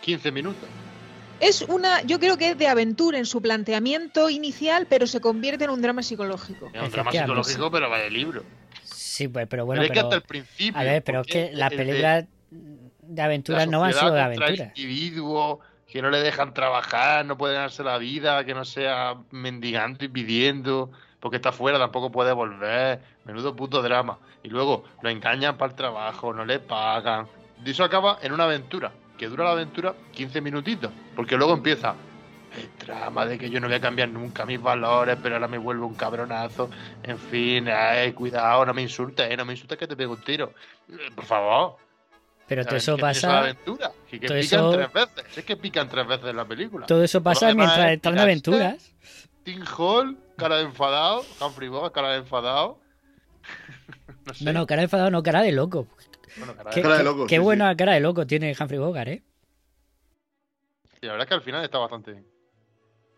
15 0.00 0.32
minutos. 0.32 0.68
Es 1.38 1.62
una, 1.62 2.02
yo 2.02 2.18
creo 2.18 2.36
que 2.36 2.50
es 2.50 2.58
de 2.58 2.68
aventura 2.68 3.16
en 3.18 3.24
su 3.24 3.40
planteamiento 3.40 4.28
inicial, 4.28 4.86
pero 4.90 5.06
se 5.06 5.20
convierte 5.20 5.64
en 5.64 5.70
un 5.70 5.80
drama 5.80 6.02
psicológico. 6.02 6.70
Es 6.72 6.82
un 6.82 6.90
drama 6.90 7.12
psicológico, 7.12 7.70
pero 7.70 7.88
va 7.88 7.98
de 7.98 8.10
libro. 8.10 8.42
Sí, 9.20 9.28
pues, 9.28 9.46
pero 9.48 9.66
bueno. 9.66 9.82
pero 9.82 9.84
es 9.84 9.90
que 9.90 9.94
pero- 9.96 10.06
hasta 10.06 10.16
el 10.16 10.22
principio. 10.22 10.80
A 10.80 10.84
ver, 10.84 11.04
pero 11.04 11.20
es 11.20 11.26
que 11.26 11.50
las 11.52 11.70
películas 11.70 12.24
de 12.50 13.22
aventuras 13.22 13.68
no 13.68 13.80
sociedad 13.80 14.00
solo 14.00 14.14
de 14.14 14.20
aventuras. 14.22 14.78
individuos 14.78 15.58
que 15.86 16.00
no 16.00 16.08
le 16.08 16.20
dejan 16.20 16.54
trabajar, 16.54 17.26
no 17.26 17.36
puede 17.36 17.52
ganarse 17.52 17.84
la 17.84 17.98
vida, 17.98 18.46
que 18.46 18.54
no 18.54 18.64
sea 18.64 19.16
mendigando 19.30 20.02
y 20.06 20.08
pidiendo, 20.08 20.90
porque 21.20 21.36
está 21.36 21.52
fuera, 21.52 21.78
tampoco 21.78 22.10
puede 22.10 22.32
volver. 22.32 23.00
Menudo 23.26 23.54
puto 23.54 23.82
drama. 23.82 24.18
Y 24.42 24.48
luego 24.48 24.84
lo 25.02 25.10
engañan 25.10 25.58
para 25.58 25.70
el 25.72 25.76
trabajo, 25.76 26.32
no 26.32 26.46
le 26.46 26.60
pagan. 26.60 27.26
Y 27.62 27.72
eso 27.72 27.84
acaba 27.84 28.18
en 28.22 28.32
una 28.32 28.44
aventura, 28.44 28.90
que 29.18 29.26
dura 29.26 29.44
la 29.44 29.50
aventura 29.50 29.92
15 30.12 30.40
minutitos, 30.40 30.90
porque 31.14 31.36
luego 31.36 31.52
empieza 31.52 31.94
el 32.56 32.68
drama 32.86 33.26
de 33.26 33.38
que 33.38 33.48
yo 33.50 33.60
no 33.60 33.66
voy 33.68 33.76
a 33.76 33.80
cambiar 33.80 34.08
nunca 34.08 34.44
mis 34.46 34.60
valores, 34.60 35.16
pero 35.22 35.36
ahora 35.36 35.48
me 35.48 35.58
vuelvo 35.58 35.86
un 35.86 35.94
cabronazo. 35.94 36.70
En 37.02 37.18
fin, 37.18 37.68
ay, 37.68 38.12
cuidado, 38.12 38.64
no 38.66 38.74
me 38.74 38.82
insultes, 38.82 39.30
eh, 39.30 39.36
no 39.36 39.44
me 39.44 39.52
insultes 39.52 39.78
que 39.78 39.86
te 39.86 39.96
pego 39.96 40.14
un 40.14 40.20
tiro. 40.22 40.52
Eh, 40.88 41.10
Por 41.14 41.24
favor. 41.24 41.76
Pero 42.48 42.64
todo 42.64 42.76
eso 42.76 42.96
¿qué 42.96 43.00
es 43.02 43.02
pasa. 43.02 43.38
aventura? 43.38 43.92
Que, 44.10 44.18
que 44.18 44.26
todo 44.26 44.40
pican 44.40 44.58
eso- 44.60 44.70
tres 44.72 44.92
veces. 44.92 45.38
Es 45.38 45.44
que 45.44 45.56
pican 45.56 45.88
tres 45.88 46.06
veces 46.08 46.26
en 46.26 46.36
la 46.36 46.44
película. 46.44 46.86
Todo 46.86 47.04
eso 47.04 47.22
pasa 47.22 47.54
mientras 47.54 47.78
es 47.78 47.92
están 47.92 47.92
de 47.92 48.00
tirarse, 48.00 48.22
aventuras. 48.22 48.92
Tim 49.44 49.64
Hall, 49.78 50.18
cara 50.36 50.56
de 50.56 50.64
enfadado. 50.64 51.24
Humphrey 51.40 51.68
Bogart, 51.68 51.94
cara 51.94 52.10
de 52.10 52.18
enfadado. 52.18 52.80
no 54.26 54.34
sé. 54.34 54.44
No, 54.44 54.52
no, 54.52 54.66
cara 54.66 54.80
de 54.80 54.84
enfadado, 54.86 55.10
no, 55.12 55.22
cara 55.22 55.42
de 55.42 55.52
loco. 55.52 55.86
Bueno, 56.36 56.56
cara 56.56 56.70
Qué, 56.70 56.76
de... 56.76 56.82
Cara 56.82 56.94
de 56.96 57.00
qué- 57.00 57.04
loco, 57.04 57.26
qué 57.28 57.36
sí, 57.36 57.40
buena 57.40 57.76
cara 57.76 57.92
de 57.92 58.00
loco 58.00 58.26
tiene 58.26 58.56
Humphrey 58.58 58.78
Bogart, 58.80 59.08
¿eh? 59.08 59.22
Y 61.02 61.06
la 61.06 61.12
verdad 61.12 61.24
es 61.26 61.28
que 61.28 61.34
al 61.34 61.42
final 61.42 61.64
está 61.64 61.78
bastante 61.78 62.12
bien. 62.12 62.26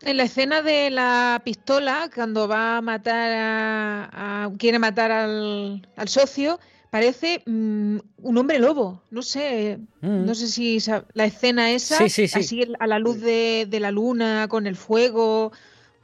En 0.05 0.17
la 0.17 0.23
escena 0.23 0.61
de 0.61 0.89
la 0.89 1.41
pistola, 1.45 2.09
cuando 2.13 2.47
va 2.47 2.77
a 2.77 2.81
matar 2.81 3.31
a, 3.31 4.43
a- 4.45 4.51
quiere 4.57 4.77
matar 4.79 5.11
al, 5.11 5.87
al 5.95 6.07
socio, 6.09 6.59
parece 6.89 7.41
mm, 7.45 7.97
un 8.17 8.37
hombre 8.37 8.59
lobo. 8.59 9.01
No 9.11 9.21
sé, 9.21 9.79
Mm. 10.01 10.25
no 10.25 10.35
sé 10.35 10.47
si 10.47 10.77
la 11.13 11.25
escena 11.25 11.71
esa, 11.71 11.97
Sí, 11.97 12.09
sí, 12.09 12.27
sí. 12.27 12.39
así 12.39 12.67
a 12.79 12.87
la 12.87 12.99
luz 12.99 13.21
de, 13.21 13.65
de 13.69 13.79
la 13.79 13.91
luna, 13.91 14.47
con 14.49 14.67
el 14.67 14.75
fuego. 14.75 15.53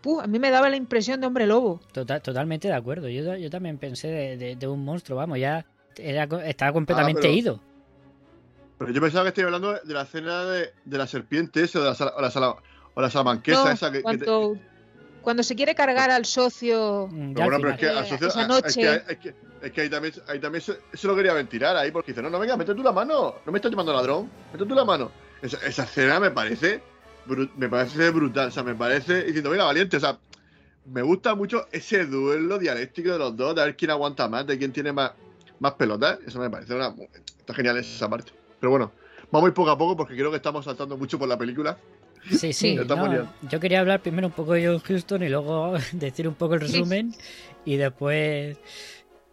Puh, 0.02 0.22
a 0.22 0.28
mí 0.28 0.40
me 0.40 0.50
daba 0.50 0.70
la 0.70 0.78
impresión 0.78 1.20
de 1.20 1.28
hombre 1.28 1.46
lobo. 1.46 1.82
Total- 1.92 2.22
totalmente 2.22 2.70
de 2.70 2.74
acuerdo. 2.76 3.10
Yo, 3.10 3.36
yo 3.36 3.50
también 3.50 3.78
pensé 3.78 4.08
de, 4.08 4.38
de- 4.38 4.56
de 4.56 4.68
un 4.68 4.86
monstruo, 4.86 5.18
vamos, 5.18 5.40
ya 5.40 5.66
era, 5.98 6.24
estaba 6.46 6.72
completamente 6.72 7.22
pero- 7.24 7.34
ido. 7.34 7.60
Pero 8.78 8.94
yo 8.94 9.02
pensaba 9.02 9.24
que 9.26 9.30
estoy 9.30 9.44
hablando 9.44 9.74
de 9.74 9.94
la 9.94 10.04
escena 10.04 10.46
de, 10.46 10.70
de 10.86 10.98
la 10.98 11.06
serpiente 11.06 11.62
esa, 11.64 11.80
de 11.80 11.86
la, 11.86 11.96
sala- 11.96 12.14
la, 12.18 12.32
sala- 12.32 12.56
o 13.00 13.02
la 13.02 13.10
salamanquesa 13.10 13.64
No, 13.64 13.72
esa 13.72 13.92
que, 13.92 14.04
que 14.04 14.18
te- 14.18 14.26
cuando, 14.26 14.58
cuando 15.22 15.44
se 15.44 15.56
quiere 15.56 15.74
cargar 15.74 16.12
al 16.12 16.26
socio. 16.26 17.08
Mm, 17.10 17.34
Pero 17.34 17.46
bueno, 17.46 17.58
pero 17.62 17.70
es 17.72 17.78
que, 17.80 17.90
al 17.90 18.06
socio- 18.06 18.28
Esa 18.28 18.42
es 18.42 18.48
noche. 18.48 18.82
que, 18.82 19.14
es 19.14 19.18
que- 19.20 19.36
es 19.62 19.72
que 19.72 19.82
ahí 19.82 19.90
también, 19.90 20.14
ahí 20.28 20.40
también 20.40 20.62
se, 20.62 20.78
se 20.94 21.08
lo 21.08 21.16
quería 21.16 21.34
ventilar 21.34 21.76
ahí, 21.78 21.92
porque 21.92 22.12
dice, 22.12 22.22
no, 22.22 22.30
no, 22.30 22.40
venga, 22.40 22.56
mete 22.58 22.74
tú 22.76 22.84
la 22.84 22.92
mano, 22.92 23.36
no 23.46 23.52
me 23.52 23.58
estás 23.58 23.72
llamando 23.72 23.94
ladrón, 23.94 24.30
mete 24.54 24.66
tú 24.66 24.76
la 24.76 24.86
mano. 24.86 25.12
Esa, 25.42 25.58
esa 25.66 25.84
escena 25.84 26.20
me 26.20 26.32
parece, 26.32 26.82
me 27.56 27.70
parece 27.70 28.10
brutal, 28.10 28.50
o 28.50 28.52
sea, 28.52 28.64
me 28.64 28.76
parece, 28.76 29.24
diciendo, 29.24 29.50
venga, 29.50 29.64
valiente, 29.66 29.98
o 29.98 30.00
sea, 30.00 30.18
me 30.86 31.02
gusta 31.02 31.36
mucho 31.36 31.68
ese 31.72 32.06
duelo 32.06 32.58
dialéctico 32.58 33.12
de 33.12 33.20
los 33.20 33.36
dos, 33.38 33.56
de 33.56 33.64
ver 33.64 33.78
quién 33.78 33.92
aguanta 33.92 34.28
más, 34.28 34.46
de 34.48 34.58
quién 34.58 34.74
tiene 34.74 34.92
más, 34.92 35.12
más 35.60 35.74
pelotas, 35.74 36.20
eso 36.26 36.40
me 36.40 36.50
parece 36.50 36.74
una, 36.74 36.94
está 37.38 37.54
genial 37.54 37.78
esa 37.78 38.10
parte. 38.10 38.32
Pero 38.60 38.72
bueno, 38.72 38.92
vamos 39.32 39.48
a 39.48 39.50
ir 39.50 39.54
poco 39.54 39.70
a 39.70 39.78
poco 39.78 39.96
porque 39.96 40.16
creo 40.16 40.32
que 40.32 40.38
estamos 40.38 40.66
saltando 40.66 40.98
mucho 40.98 41.18
por 41.20 41.28
la 41.30 41.38
película. 41.38 41.78
Sí, 42.32 42.54
sí. 42.54 42.76
No, 42.88 43.30
yo 43.50 43.60
quería 43.60 43.80
hablar 43.80 44.02
primero 44.02 44.28
un 44.28 44.34
poco 44.34 44.54
de 44.54 44.66
John 44.68 44.80
Houston 44.80 45.24
y 45.24 45.30
luego 45.30 45.74
decir 45.94 46.28
un 46.28 46.36
poco 46.36 46.56
el 46.56 46.62
resumen 46.62 47.14
y 47.66 47.78
después 47.78 48.58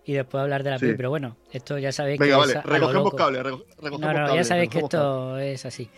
y 0.05 0.12
después 0.12 0.40
hablar 0.43 0.62
de 0.62 0.71
la 0.71 0.76
Sí. 0.78 0.81
película. 0.83 0.97
Pero 0.99 1.11
bueno, 1.11 1.37
esto 1.52 1.78
ya 1.78 1.90
sabéis 1.90 2.19
Venga, 2.21 2.35
que 2.35 2.38
vale, 2.38 2.52
es 2.52 2.57
a- 2.57 2.61
a 2.61 2.66
lo 2.66 2.73
recogemos 2.75 3.05
loco. 3.05 3.16
cable, 3.16 3.43
reco- 3.43 3.64
recogemos 3.76 4.00
No, 4.00 4.07
no, 4.12 4.14
cable, 4.26 4.35
ya 4.37 4.45
sabéis 4.45 4.71
que 4.71 4.78
esto 4.78 5.38
es 5.38 5.66
así. 5.66 5.88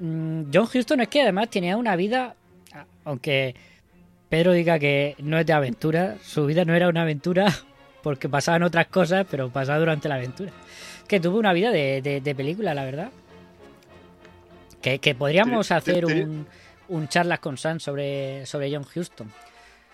Mm, 0.00 0.42
John 0.52 0.66
Houston 0.66 1.00
es 1.02 1.08
que 1.08 1.22
además 1.22 1.48
tenía 1.50 1.76
una 1.76 1.94
vida, 1.96 2.34
aunque 3.04 3.54
Pedro 4.28 4.52
diga 4.52 4.78
que 4.78 5.14
no 5.18 5.38
es 5.38 5.46
de 5.46 5.52
aventura, 5.52 6.16
su 6.22 6.46
vida 6.46 6.64
no 6.64 6.74
era 6.74 6.88
una 6.88 7.02
aventura 7.02 7.46
porque 8.02 8.28
pasaban 8.28 8.62
otras 8.64 8.88
cosas, 8.88 9.24
pero 9.30 9.50
pasaba 9.50 9.78
durante 9.78 10.08
la 10.08 10.16
aventura. 10.16 10.50
Que 11.06 11.20
tuvo 11.20 11.38
una 11.38 11.52
vida 11.52 11.70
de, 11.70 12.02
de- 12.02 12.20
de 12.20 12.34
película, 12.34 12.74
la 12.74 12.84
verdad. 12.84 13.10
Que, 14.82 14.98
que 14.98 15.14
podríamos 15.14 15.66
Sí, 15.66 15.74
hacer 15.74 16.06
sí, 16.06 16.12
sí. 16.14 16.20
un, 16.20 16.46
un 16.88 17.08
charlas 17.08 17.40
con 17.40 17.56
Sam 17.58 17.80
sobre, 17.80 18.46
sobre 18.46 18.72
John 18.72 18.84
Houston. 18.84 19.30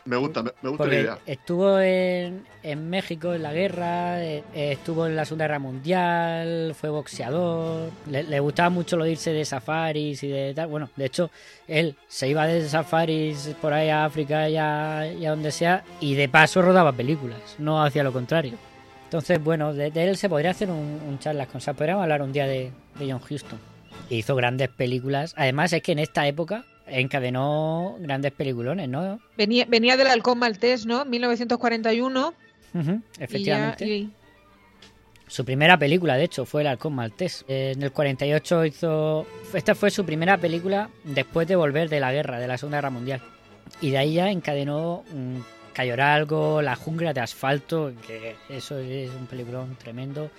Me 0.06 0.16
gusta, 0.18 0.42
me, 0.42 0.50
me 0.60 0.68
gusta 0.68 0.84
la 0.86 0.94
idea. 0.94 1.18
estuvo 1.24 1.80
en, 1.80 2.44
en 2.62 2.90
México 2.90 3.32
en 3.32 3.42
la 3.42 3.54
guerra, 3.54 4.22
eh, 4.22 4.44
estuvo 4.54 5.06
en 5.06 5.16
la 5.16 5.24
Segunda 5.24 5.46
Guerra 5.46 5.58
Mundial, 5.60 6.74
fue 6.78 6.90
boxeador, 6.90 7.88
le, 8.10 8.22
le 8.24 8.38
gustaba 8.40 8.68
mucho 8.68 8.98
lo 8.98 9.04
de 9.04 9.12
irse 9.12 9.32
de 9.32 9.46
safaris 9.46 10.22
y 10.22 10.28
de 10.28 10.52
tal. 10.52 10.66
Bueno, 10.66 10.90
de 10.94 11.06
hecho, 11.06 11.30
él 11.66 11.96
se 12.06 12.28
iba 12.28 12.46
de 12.46 12.68
safaris 12.68 13.56
por 13.62 13.72
ahí 13.72 13.88
a 13.88 14.04
África 14.04 14.46
y 14.50 14.58
a, 14.58 15.10
y 15.10 15.24
a 15.24 15.30
donde 15.30 15.50
sea, 15.50 15.82
y 16.00 16.14
de 16.16 16.28
paso 16.28 16.60
rodaba 16.60 16.92
películas, 16.92 17.56
no 17.58 17.82
hacía 17.82 18.04
lo 18.04 18.12
contrario. 18.12 18.58
Entonces, 19.04 19.42
bueno, 19.42 19.72
de, 19.72 19.90
de 19.90 20.04
él 20.10 20.18
se 20.18 20.28
podría 20.28 20.50
hacer 20.50 20.68
un, 20.70 21.00
un 21.08 21.18
charlas 21.18 21.46
con 21.48 21.62
Sam. 21.62 21.76
Podríamos 21.76 22.02
hablar 22.02 22.20
un 22.20 22.30
día 22.32 22.46
de, 22.46 22.72
de 22.98 23.10
John 23.10 23.20
Houston. 23.20 23.58
Hizo 24.11 24.37
grandes 24.37 24.68
películas. 24.68 25.34
Además, 25.37 25.73
es 25.73 25.82
que 25.82 25.92
en 25.92 25.99
esta 25.99 26.26
época 26.26 26.64
encadenó 26.87 27.96
grandes 28.00 28.32
peliculones, 28.32 28.88
¿no? 28.88 29.20
Venía, 29.37 29.64
venía 29.68 29.96
del 29.96 30.08
halcón 30.08 30.38
maltés, 30.38 30.84
¿no? 30.87 31.04
1941. 31.04 32.34
Ujú, 32.75 32.90
y 32.90 33.18
ya- 33.18 33.25
efectivamente. 33.25 33.87
y- 33.87 34.11
Su 35.26 35.44
primera 35.44 35.78
película, 35.78 36.16
de 36.16 36.25
hecho, 36.25 36.44
fue 36.44 36.61
El 36.61 36.66
Halcón 36.68 36.94
Maltés. 36.94 37.44
En 37.49 37.82
el 37.82 37.92
48 37.92 38.64
hizo. 38.66 39.26
Esta 39.54 39.75
fue 39.75 39.90
su 39.90 40.04
primera 40.04 40.37
película 40.37 40.90
después 41.02 41.49
de 41.49 41.56
volver 41.56 41.88
de 41.88 41.99
la 41.99 42.12
guerra, 42.12 42.38
de 42.38 42.46
la 42.46 42.58
Segunda 42.58 42.76
Guerra 42.78 42.90
Mundial. 42.90 43.23
Y 43.80 43.90
de 43.90 43.99
ahí 43.99 44.14
ya 44.14 44.30
encadenó 44.30 45.02
mm, 45.12 45.38
Cayoralgo, 45.73 46.61
La 46.62 46.76
Jungla 46.76 47.14
de 47.14 47.20
Asfalto, 47.23 47.92
que 48.06 48.37
eso 48.50 48.78
es 48.78 49.11
un 49.18 49.26
peliculón 49.26 49.76
tremendo. 49.76 50.30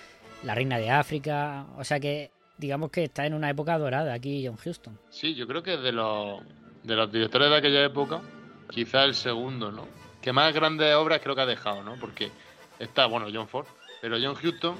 La 0.43 0.53
Reina 0.53 0.77
de 0.77 0.91
África. 0.91 1.65
O 1.77 1.84
sea 1.84 2.00
que, 2.00 2.29
digamos 2.57 2.91
que 2.91 3.05
está 3.05 3.25
en 3.25 3.33
una 3.33 3.50
época 3.50 3.77
dorada 3.77 4.13
aquí 4.13 4.45
John 4.45 4.57
Houston. 4.57 4.97
Sí, 5.09 5.35
yo 5.35 5.47
creo 5.47 5.62
que 5.63 5.77
de 5.77 5.91
los, 5.91 6.41
de 6.83 6.95
los 6.95 7.12
directores 7.12 7.50
de 7.50 7.55
aquella 7.57 7.83
época, 7.85 8.21
quizá 8.69 9.03
el 9.03 9.15
segundo, 9.15 9.71
¿no? 9.71 9.88
Que 10.21 10.33
más 10.33 10.53
grandes 10.53 10.93
obras 10.95 11.21
creo 11.21 11.35
que 11.35 11.41
ha 11.41 11.45
dejado, 11.45 11.83
¿no? 11.83 11.95
Porque 12.00 12.31
está, 12.79 13.05
bueno, 13.05 13.27
John 13.33 13.47
Ford, 13.47 13.67
pero 14.01 14.17
John 14.21 14.35
Huston, 14.41 14.75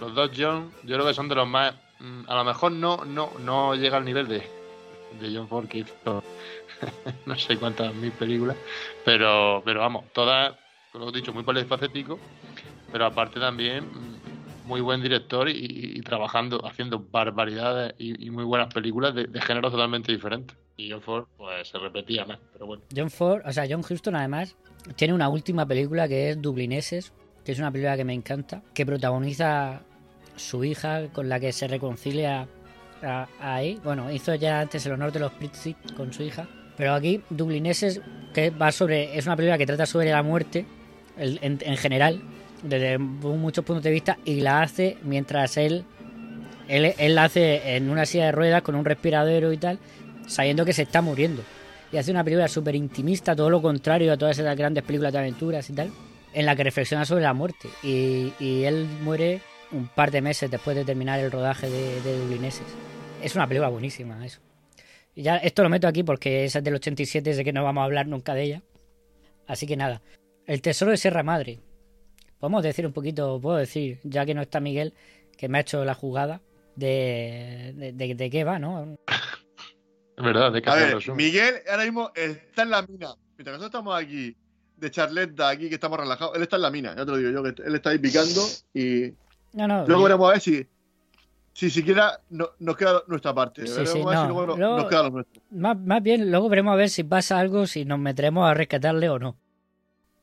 los 0.00 0.14
dos 0.14 0.30
John, 0.36 0.72
yo 0.84 0.96
creo 0.96 1.06
que 1.06 1.14
son 1.14 1.28
de 1.28 1.34
los 1.34 1.48
más. 1.48 1.74
mm, 2.00 2.22
A 2.28 2.34
lo 2.36 2.44
mejor 2.44 2.72
no, 2.72 3.04
no, 3.04 3.32
no 3.40 3.74
llega 3.74 3.96
al 3.96 4.04
nivel 4.04 4.28
de, 4.28 4.38
de 5.20 5.34
John 5.36 5.48
Ford, 5.48 5.66
que 5.66 5.78
hizo 5.78 6.22
no 7.26 7.36
sé 7.38 7.56
cuántas 7.56 7.94
mil 7.94 8.12
películas, 8.12 8.56
pero, 9.04 9.62
pero 9.64 9.80
vamos, 9.80 10.04
todas, 10.12 10.54
como 10.92 11.08
he 11.08 11.12
dicho, 11.12 11.32
muy 11.32 11.42
polifacético, 11.42 12.18
pero 12.92 13.06
aparte 13.06 13.40
también 13.40 13.88
muy 14.64 14.80
buen 14.80 15.02
director 15.02 15.48
y, 15.48 16.00
trabajando, 16.00 16.66
haciendo 16.66 16.98
barbaridades 17.10 17.94
y, 17.98 18.30
muy 18.30 18.44
buenas 18.44 18.72
películas 18.72 19.14
de, 19.14 19.24
de 19.26 19.40
géneros 19.40 19.72
totalmente 19.72 20.12
diferentes. 20.12 20.56
Y 20.76 20.90
John 20.90 21.02
Ford, 21.02 21.26
pues 21.36 21.68
se 21.68 21.78
repetía 21.78 22.24
más, 22.24 22.38
pero 22.52 22.66
bueno. 22.66 22.82
John 22.94 23.10
Ford, 23.10 23.42
o 23.44 23.52
sea, 23.52 23.64
John 23.68 23.82
Huston 23.88 24.16
además 24.16 24.56
tiene 24.96 25.14
una 25.14 25.28
última 25.28 25.66
película 25.66 26.08
que 26.08 26.30
es 26.30 26.42
Dublineses, 26.42 27.12
que 27.44 27.52
es 27.52 27.58
una 27.58 27.70
película 27.70 27.96
que 27.96 28.04
me 28.04 28.14
encanta, 28.14 28.62
que 28.74 28.84
protagoniza 28.84 29.82
su 30.36 30.64
hija 30.64 31.08
con 31.12 31.28
la 31.28 31.38
que 31.38 31.52
se 31.52 31.68
reconcilia 31.68 32.48
ahí. 33.40 33.78
Bueno, 33.84 34.10
hizo 34.10 34.34
ya 34.34 34.60
antes 34.60 34.84
el 34.86 34.92
honor 34.92 35.12
de 35.12 35.20
los 35.20 35.32
Pritzig 35.32 35.76
con 35.96 36.12
su 36.12 36.22
hija, 36.22 36.48
pero 36.76 36.94
aquí 36.94 37.22
Dublineses 37.30 38.00
que 38.32 38.50
va 38.50 38.72
sobre 38.72 39.16
es 39.16 39.26
una 39.26 39.36
película 39.36 39.58
que 39.58 39.66
trata 39.66 39.86
sobre 39.86 40.10
la 40.10 40.22
muerte 40.22 40.66
en, 41.16 41.58
en 41.60 41.76
general 41.76 42.20
desde 42.64 42.98
muchos 42.98 43.64
puntos 43.64 43.84
de 43.84 43.90
vista 43.90 44.18
y 44.24 44.40
la 44.40 44.62
hace 44.62 44.98
mientras 45.02 45.56
él 45.56 45.84
él, 46.68 46.94
él 46.98 47.14
la 47.14 47.24
hace 47.24 47.76
en 47.76 47.90
una 47.90 48.06
silla 48.06 48.26
de 48.26 48.32
ruedas 48.32 48.62
con 48.62 48.74
un 48.74 48.84
respiradero 48.84 49.52
y 49.52 49.58
tal, 49.58 49.78
sabiendo 50.26 50.64
que 50.64 50.72
se 50.72 50.82
está 50.82 51.02
muriendo. 51.02 51.42
Y 51.92 51.96
hace 51.96 52.10
una 52.10 52.24
película 52.24 52.48
súper 52.48 52.74
intimista, 52.74 53.36
todo 53.36 53.50
lo 53.50 53.62
contrario 53.62 54.12
a 54.12 54.16
todas 54.16 54.38
esas 54.38 54.56
grandes 54.56 54.82
películas 54.82 55.12
de 55.12 55.18
aventuras 55.18 55.68
y 55.70 55.74
tal, 55.74 55.92
en 56.32 56.46
la 56.46 56.56
que 56.56 56.64
reflexiona 56.64 57.04
sobre 57.04 57.22
la 57.22 57.34
muerte. 57.34 57.68
Y, 57.82 58.32
y 58.40 58.64
él 58.64 58.86
muere 59.02 59.40
un 59.70 59.88
par 59.88 60.10
de 60.10 60.20
meses 60.20 60.50
después 60.50 60.76
de 60.76 60.84
terminar 60.84 61.20
el 61.20 61.30
rodaje 61.30 61.68
de, 61.68 62.00
de 62.00 62.18
Dublineses. 62.18 62.66
Es 63.22 63.34
una 63.34 63.46
película 63.46 63.68
buenísima, 63.68 64.24
eso. 64.24 64.40
Y 65.14 65.22
ya 65.22 65.36
esto 65.36 65.62
lo 65.62 65.68
meto 65.68 65.86
aquí 65.86 66.02
porque 66.02 66.44
esa 66.44 66.58
es 66.58 66.64
del 66.64 66.74
87, 66.74 67.34
sé 67.34 67.44
que 67.44 67.52
no 67.52 67.62
vamos 67.62 67.82
a 67.82 67.84
hablar 67.84 68.06
nunca 68.06 68.34
de 68.34 68.42
ella. 68.42 68.62
Así 69.46 69.66
que 69.66 69.76
nada. 69.76 70.02
El 70.46 70.62
tesoro 70.62 70.90
de 70.90 70.96
Sierra 70.96 71.22
Madre. 71.22 71.60
Podemos 72.44 72.62
decir 72.62 72.84
un 72.84 72.92
poquito, 72.92 73.40
puedo 73.40 73.56
decir, 73.56 74.00
ya 74.04 74.26
que 74.26 74.34
no 74.34 74.42
está 74.42 74.60
Miguel, 74.60 74.92
que 75.38 75.48
me 75.48 75.56
ha 75.56 75.60
hecho 75.62 75.82
la 75.82 75.94
jugada 75.94 76.42
de, 76.76 77.72
de, 77.74 77.92
de- 77.94 78.14
de 78.14 78.28
qué 78.28 78.44
va, 78.44 78.58
¿no? 78.58 78.98
Es 80.14 80.22
verdad, 80.22 80.52
de 80.52 80.62
A 80.66 80.74
ver. 80.74 80.98
Miguel 81.14 81.54
ahora 81.70 81.84
mismo 81.84 82.12
está 82.14 82.64
en 82.64 82.68
la 82.70 82.82
mina. 82.82 83.14
Mientras 83.38 83.56
nosotros 83.56 83.64
estamos 83.68 83.98
aquí 83.98 84.36
de 84.76 84.90
charleta, 84.90 85.48
aquí 85.48 85.70
que 85.70 85.76
estamos 85.76 85.98
relajados, 85.98 86.36
él 86.36 86.42
está 86.42 86.56
en 86.56 86.62
la 86.62 86.70
mina, 86.70 86.90
ya 86.94 87.06
te 87.06 87.12
lo 87.12 87.16
digo 87.16 87.30
yo, 87.30 87.42
que 87.42 87.62
él 87.62 87.74
está 87.76 87.88
ahí 87.88 87.98
picando 87.98 88.42
y 88.74 89.14
No, 89.54 89.66
no. 89.66 89.86
luego 89.86 90.02
veremos 90.02 90.28
a 90.28 90.32
ver 90.32 90.40
si, 90.42 90.66
si 91.54 91.70
siquiera 91.70 92.20
no- 92.28 92.50
nos 92.58 92.76
queda 92.76 93.02
nuestra 93.06 93.32
parte. 93.34 93.66
Sí, 93.66 93.72
veremos 93.72 93.90
sí, 93.90 94.02
no, 94.02 94.10
si 94.20 94.28
luego 94.28 94.46
no- 94.48 94.56
luego- 94.58 94.76
nos 94.76 94.88
queda 94.90 95.02
lo 95.04 95.10
nuestro. 95.12 95.42
Más, 95.50 95.78
más 95.80 96.02
bien, 96.02 96.30
luego 96.30 96.50
veremos 96.50 96.74
a 96.74 96.76
ver 96.76 96.90
si 96.90 97.04
pasa 97.04 97.38
algo, 97.38 97.66
si 97.66 97.86
nos 97.86 97.98
meteremos 97.98 98.46
a 98.46 98.52
rescatarle 98.52 99.08
o 99.08 99.18
no. 99.18 99.34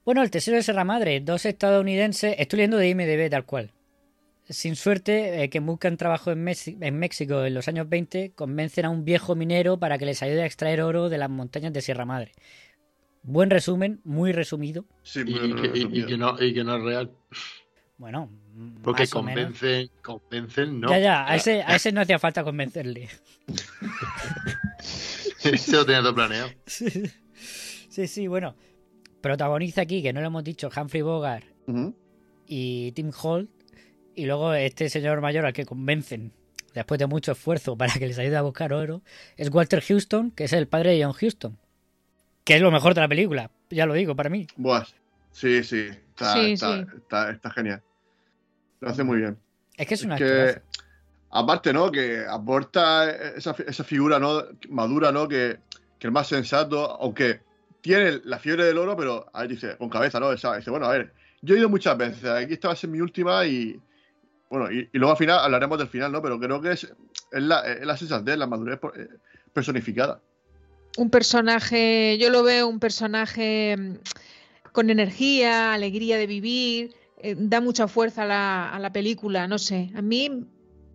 Bueno, 0.03 0.23
el 0.23 0.31
tesoro 0.31 0.57
de 0.57 0.63
Serra 0.63 0.83
Madre, 0.83 1.19
dos 1.19 1.45
estadounidenses, 1.45 2.35
estoy 2.39 2.57
leyendo 2.57 2.77
de 2.77 2.89
IMDB 2.89 3.29
tal 3.29 3.45
cual. 3.45 3.71
Sin 4.49 4.75
suerte, 4.75 5.43
eh, 5.43 5.49
que 5.49 5.59
buscan 5.59 5.95
trabajo 5.97 6.31
en, 6.31 6.43
Mexi- 6.45 6.75
en 6.81 6.97
México 6.97 7.45
en 7.45 7.53
los 7.53 7.67
años 7.67 7.87
20, 7.87 8.31
convencen 8.33 8.85
a 8.85 8.89
un 8.89 9.05
viejo 9.05 9.35
minero 9.35 9.77
para 9.77 9.97
que 9.97 10.05
les 10.05 10.21
ayude 10.23 10.41
a 10.41 10.45
extraer 10.45 10.81
oro 10.81 11.07
de 11.09 11.17
las 11.19 11.29
montañas 11.29 11.71
de 11.71 11.81
Sierra 11.81 12.05
Madre. 12.05 12.31
Buen 13.23 13.49
resumen, 13.51 14.01
muy 14.03 14.31
resumido. 14.31 14.85
Sí, 15.03 15.19
Y, 15.21 15.23
muy 15.25 15.51
y 15.51 15.55
que, 15.55 15.71
y- 15.77 15.99
y 16.01 16.05
que 16.05 16.17
no, 16.17 16.35
y 16.41 16.53
que 16.53 16.63
no 16.63 16.75
es 16.77 16.83
real. 16.83 17.11
Bueno, 17.97 18.31
Porque 18.81 19.03
más 19.03 19.13
o 19.15 19.21
menos. 19.21 19.43
convencen, 19.59 19.89
convencen, 20.01 20.79
no. 20.81 20.89
Ya, 20.89 20.97
ya, 20.99 21.25
a 21.31 21.35
ese, 21.35 21.61
a 21.61 21.75
ese 21.75 21.91
no 21.91 22.01
hacía 22.01 22.17
falta 22.17 22.43
convencerle. 22.43 23.07
Ese 25.43 25.71
lo 25.75 25.85
tenía 25.85 26.01
todo 26.01 26.15
planeado. 26.15 26.49
Sí, 27.89 28.07
sí, 28.07 28.25
bueno. 28.27 28.55
Protagoniza 29.21 29.81
aquí, 29.81 30.01
que 30.01 30.13
no 30.13 30.21
lo 30.21 30.27
hemos 30.27 30.43
dicho, 30.43 30.69
Humphrey 30.75 31.01
Bogart 31.01 31.45
y 32.47 32.91
Tim 32.93 33.11
Holt. 33.21 33.49
Y 34.13 34.25
luego 34.25 34.53
este 34.53 34.89
señor 34.89 35.21
mayor 35.21 35.45
al 35.45 35.53
que 35.53 35.65
convencen 35.65 36.33
después 36.73 36.99
de 36.99 37.07
mucho 37.07 37.33
esfuerzo 37.33 37.77
para 37.77 37.93
que 37.93 38.07
les 38.07 38.17
ayude 38.17 38.37
a 38.37 38.41
buscar 38.41 38.73
oro, 38.73 39.01
es 39.37 39.49
Walter 39.53 39.81
Houston, 39.81 40.31
que 40.31 40.45
es 40.45 40.53
el 40.53 40.67
padre 40.67 40.91
de 40.91 41.03
John 41.03 41.13
Houston. 41.13 41.57
Que 42.43 42.55
es 42.55 42.61
lo 42.61 42.71
mejor 42.71 42.93
de 42.93 43.01
la 43.01 43.07
película, 43.07 43.51
ya 43.69 43.85
lo 43.85 43.93
digo, 43.93 44.15
para 44.15 44.29
mí. 44.29 44.47
Buah, 44.55 44.85
sí, 45.31 45.63
sí, 45.63 45.89
está, 46.09 46.33
Sí, 46.33 46.53
está, 46.53 46.77
sí. 46.77 46.85
Está, 46.97 47.31
está 47.31 47.51
genial. 47.51 47.81
Lo 48.79 48.89
hace 48.89 49.03
muy 49.03 49.17
bien. 49.17 49.37
Es 49.77 49.87
que 49.87 49.93
es 49.93 50.03
una 50.03 50.17
que, 50.17 50.61
aparte, 51.29 51.71
¿no? 51.71 51.91
Que 51.91 52.25
aporta 52.27 53.11
esa, 53.11 53.55
esa 53.67 53.83
figura, 53.83 54.17
¿no? 54.19 54.43
Madura, 54.69 55.11
¿no? 55.11 55.27
Que, 55.27 55.59
que 55.99 56.07
el 56.07 56.11
más 56.11 56.27
sensato, 56.27 56.99
aunque 56.99 57.41
tiene 57.81 58.21
la 58.23 58.39
fiebre 58.39 58.65
del 58.65 58.77
oro, 58.77 58.95
pero 58.95 59.25
a 59.33 59.41
ver, 59.41 59.49
dice, 59.49 59.75
con 59.77 59.89
cabeza, 59.89 60.19
¿no? 60.19 60.27
O 60.27 60.31
dice, 60.33 60.69
bueno, 60.69 60.85
a 60.85 60.91
ver, 60.91 61.13
yo 61.41 61.55
he 61.55 61.59
ido 61.59 61.69
muchas 61.69 61.97
veces, 61.97 62.23
aquí 62.25 62.53
esta 62.53 62.69
va 62.69 62.75
mi 62.87 63.01
última 63.01 63.45
y. 63.45 63.79
Bueno, 64.49 64.71
y, 64.71 64.89
luego 64.93 65.11
al 65.11 65.17
final 65.17 65.39
hablaremos 65.39 65.77
del 65.77 65.87
final, 65.87 66.11
¿no? 66.11 66.21
Pero 66.21 66.39
creo 66.39 66.61
que 66.61 66.71
es, 66.71 66.83
es 66.83 67.41
la, 67.41 67.61
es 67.61 67.85
la 67.85 68.35
la 68.35 68.47
madurez 68.47 68.79
eh, 68.95 69.07
personificada. 69.53 70.21
Un 70.97 71.09
personaje, 71.09 72.17
yo 72.19 72.29
lo 72.29 72.43
veo 72.43 72.67
un 72.67 72.79
personaje 72.79 73.75
mm, 73.77 73.93
con 74.73 74.89
energía, 74.89 75.73
alegría 75.73 76.17
de 76.17 76.27
vivir, 76.27 76.93
eh, 77.17 77.35
da 77.37 77.61
mucha 77.61 77.87
fuerza 77.87 78.23
a 78.23 78.79
la, 78.79 78.91
película, 78.91 79.47
no 79.47 79.57
sé. 79.57 79.91
A 79.95 80.01
mí, 80.01 80.45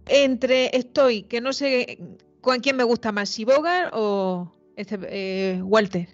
entre 0.06 0.76
estoy, 0.76 1.22
que 1.22 1.40
no 1.40 1.52
sé 1.52 1.98
con 2.40 2.60
quién 2.60 2.76
me 2.76 2.84
gusta 2.84 3.10
más, 3.10 3.30
si 3.30 3.44
Bogart 3.44 3.90
o 3.94 4.52
este, 4.76 4.98
eh, 5.02 5.62
Walter, 5.62 6.08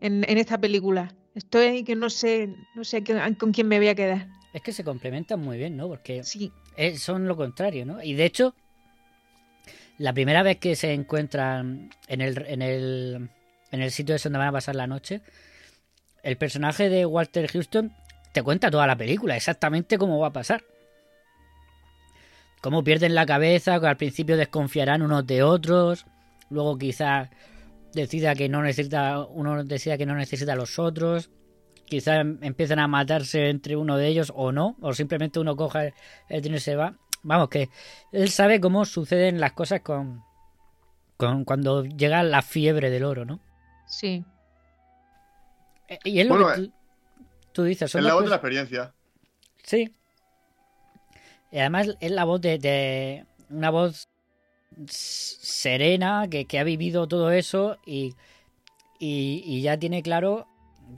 en, 0.00 0.24
en 0.28 0.38
esta 0.38 0.58
película. 0.58 1.14
Estoy 1.34 1.84
que 1.84 1.94
no 1.94 2.10
sé, 2.10 2.54
no 2.74 2.84
sé 2.84 3.04
con, 3.04 3.34
con 3.34 3.52
quién 3.52 3.68
me 3.68 3.78
voy 3.78 3.88
a 3.88 3.94
quedar. 3.94 4.28
Es 4.52 4.62
que 4.62 4.72
se 4.72 4.82
complementan 4.82 5.40
muy 5.40 5.58
bien, 5.58 5.76
¿no? 5.76 5.88
Porque 5.88 6.24
Sí, 6.24 6.52
son 6.96 7.28
lo 7.28 7.36
contrario, 7.36 7.86
¿no? 7.86 8.02
Y 8.02 8.14
de 8.14 8.24
hecho, 8.24 8.54
la 9.98 10.12
primera 10.12 10.42
vez 10.42 10.58
que 10.58 10.74
se 10.74 10.92
encuentran 10.92 11.90
en 12.08 12.20
el, 12.20 12.44
en 12.46 12.62
el, 12.62 13.30
en 13.70 13.80
el 13.80 13.90
sitio 13.90 14.14
ese 14.14 14.28
donde 14.28 14.38
van 14.38 14.48
a 14.48 14.52
pasar 14.52 14.74
la 14.74 14.86
noche, 14.86 15.20
el 16.22 16.36
personaje 16.36 16.88
de 16.88 17.06
Walter 17.06 17.48
Houston 17.50 17.92
te 18.32 18.42
cuenta 18.42 18.70
toda 18.70 18.86
la 18.86 18.96
película, 18.96 19.36
exactamente 19.36 19.98
cómo 19.98 20.18
va 20.18 20.28
a 20.28 20.32
pasar. 20.32 20.62
Cómo 22.60 22.84
pierden 22.84 23.14
la 23.14 23.24
cabeza, 23.24 23.80
que 23.80 23.86
al 23.86 23.96
principio 23.96 24.36
desconfiarán 24.36 25.02
unos 25.02 25.26
de 25.26 25.42
otros, 25.42 26.06
luego 26.50 26.76
quizás 26.76 27.30
decida 27.94 28.34
que 28.34 28.48
no 28.48 28.62
necesita, 28.62 29.20
uno 29.20 29.64
decida 29.64 29.98
que 29.98 30.06
no 30.06 30.14
necesita 30.14 30.52
a 30.52 30.56
los 30.56 30.78
otros, 30.78 31.30
quizás 31.86 32.20
empiezan 32.42 32.78
a 32.78 32.86
matarse 32.88 33.48
entre 33.50 33.76
uno 33.76 33.96
de 33.96 34.06
ellos 34.08 34.32
o 34.34 34.52
no, 34.52 34.76
o 34.80 34.92
simplemente 34.94 35.40
uno 35.40 35.56
coja 35.56 35.86
el, 35.86 35.94
el 36.28 36.40
dinero 36.42 36.58
y 36.58 36.60
se 36.60 36.76
va. 36.76 36.96
Vamos, 37.22 37.48
que 37.48 37.68
él 38.12 38.30
sabe 38.30 38.60
cómo 38.60 38.84
suceden 38.84 39.40
las 39.40 39.52
cosas 39.52 39.80
con, 39.80 40.22
con 41.16 41.44
cuando 41.44 41.84
llega 41.84 42.22
la 42.22 42.42
fiebre 42.42 42.90
del 42.90 43.04
oro, 43.04 43.24
¿no? 43.24 43.40
sí. 43.86 44.24
Eh, 45.88 45.98
Y 46.04 46.20
es 46.20 46.26
lo 46.28 46.34
Bueno, 46.38 46.54
que 46.54 46.60
tú, 46.68 46.72
tú 47.52 47.62
dices. 47.64 47.92
Es 47.94 48.02
la 48.02 48.14
voz 48.14 48.22
de 48.24 48.30
la 48.30 48.36
experiencia. 48.36 48.94
Sí. 49.64 49.94
Y 51.50 51.58
además 51.58 51.88
es 52.00 52.10
la 52.12 52.24
voz 52.24 52.40
de, 52.40 52.58
de- 52.58 53.26
una 53.50 53.70
voz 53.70 54.08
serena 54.86 56.26
que, 56.30 56.46
que 56.46 56.58
ha 56.58 56.64
vivido 56.64 57.08
todo 57.08 57.30
eso 57.30 57.78
y, 57.86 58.14
y, 58.98 59.42
y 59.44 59.62
ya 59.62 59.78
tiene 59.78 60.02
claro 60.02 60.46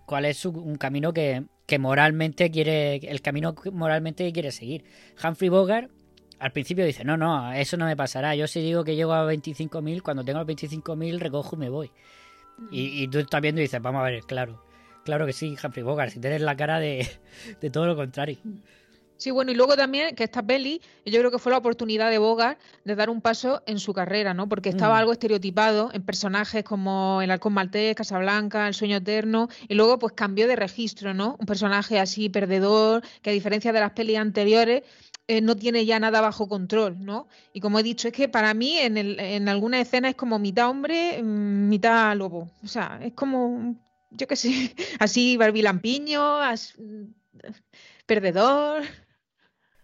cuál 0.06 0.24
es 0.24 0.38
su, 0.38 0.50
un 0.50 0.76
camino 0.76 1.12
que, 1.12 1.44
que 1.66 1.78
moralmente 1.78 2.50
quiere, 2.50 2.96
el 2.96 3.22
camino 3.22 3.54
que 3.54 3.70
moralmente 3.70 4.30
quiere 4.32 4.52
seguir. 4.52 4.84
Humphrey 5.22 5.48
Bogart 5.48 5.90
al 6.38 6.50
principio 6.50 6.84
dice, 6.84 7.04
no, 7.04 7.16
no, 7.16 7.52
eso 7.52 7.76
no 7.76 7.86
me 7.86 7.96
pasará. 7.96 8.34
Yo 8.34 8.48
si 8.48 8.60
digo 8.60 8.82
que 8.82 8.96
llego 8.96 9.12
a 9.12 9.32
25.000, 9.32 10.02
cuando 10.02 10.24
tengo 10.24 10.40
los 10.40 10.48
25.000 10.48 11.20
recojo 11.20 11.54
y 11.54 11.58
me 11.58 11.68
voy. 11.68 11.90
Y, 12.72 13.02
y 13.02 13.08
tú 13.08 13.20
estás 13.20 13.40
viendo 13.40 13.60
y 13.60 13.64
dices, 13.64 13.80
vamos 13.80 14.00
a 14.00 14.04
ver, 14.04 14.22
claro. 14.24 14.64
Claro 15.04 15.24
que 15.24 15.32
sí, 15.32 15.56
Humphrey 15.62 15.84
Bogart, 15.84 16.12
si 16.12 16.20
tienes 16.20 16.42
la 16.42 16.56
cara 16.56 16.80
de, 16.80 17.08
de 17.60 17.70
todo 17.70 17.86
lo 17.86 17.94
contrario. 17.94 18.38
Sí, 19.22 19.30
bueno, 19.30 19.52
y 19.52 19.54
luego 19.54 19.76
también 19.76 20.16
que 20.16 20.24
esta 20.24 20.42
peli, 20.42 20.80
yo 21.06 21.20
creo 21.20 21.30
que 21.30 21.38
fue 21.38 21.52
la 21.52 21.58
oportunidad 21.58 22.10
de 22.10 22.18
Bogart 22.18 22.58
de 22.84 22.96
dar 22.96 23.08
un 23.08 23.20
paso 23.20 23.62
en 23.66 23.78
su 23.78 23.92
carrera, 23.94 24.34
¿no? 24.34 24.48
Porque 24.48 24.70
estaba 24.70 24.94
Mm. 24.96 24.98
algo 24.98 25.12
estereotipado 25.12 25.90
en 25.92 26.02
personajes 26.02 26.64
como 26.64 27.22
El 27.22 27.30
Halcón 27.30 27.52
Maltés, 27.52 27.94
Casablanca, 27.94 28.66
El 28.66 28.74
Sueño 28.74 28.96
Eterno, 28.96 29.48
y 29.68 29.74
luego 29.74 30.00
pues 30.00 30.12
cambió 30.14 30.48
de 30.48 30.56
registro, 30.56 31.14
¿no? 31.14 31.36
Un 31.38 31.46
personaje 31.46 32.00
así 32.00 32.30
perdedor, 32.30 33.04
que 33.22 33.30
a 33.30 33.32
diferencia 33.32 33.72
de 33.72 33.78
las 33.78 33.92
pelis 33.92 34.18
anteriores, 34.18 34.82
eh, 35.28 35.40
no 35.40 35.54
tiene 35.54 35.86
ya 35.86 36.00
nada 36.00 36.20
bajo 36.20 36.48
control, 36.48 36.96
¿no? 37.04 37.28
Y 37.52 37.60
como 37.60 37.78
he 37.78 37.84
dicho, 37.84 38.08
es 38.08 38.14
que 38.14 38.28
para 38.28 38.52
mí 38.54 38.76
en, 38.76 38.96
el, 38.96 39.20
en 39.20 39.48
alguna 39.48 39.80
escena 39.80 40.08
es 40.08 40.16
como 40.16 40.40
mitad 40.40 40.68
hombre, 40.68 41.22
mm, 41.22 41.68
mitad 41.68 42.16
lobo. 42.16 42.50
O 42.64 42.66
sea, 42.66 42.98
es 43.00 43.12
como, 43.12 43.76
yo 44.10 44.26
qué 44.26 44.34
sé, 44.34 44.50
así 44.98 45.36
barbilampiño, 45.36 46.38
as- 46.40 46.74
perdedor. 48.06 48.82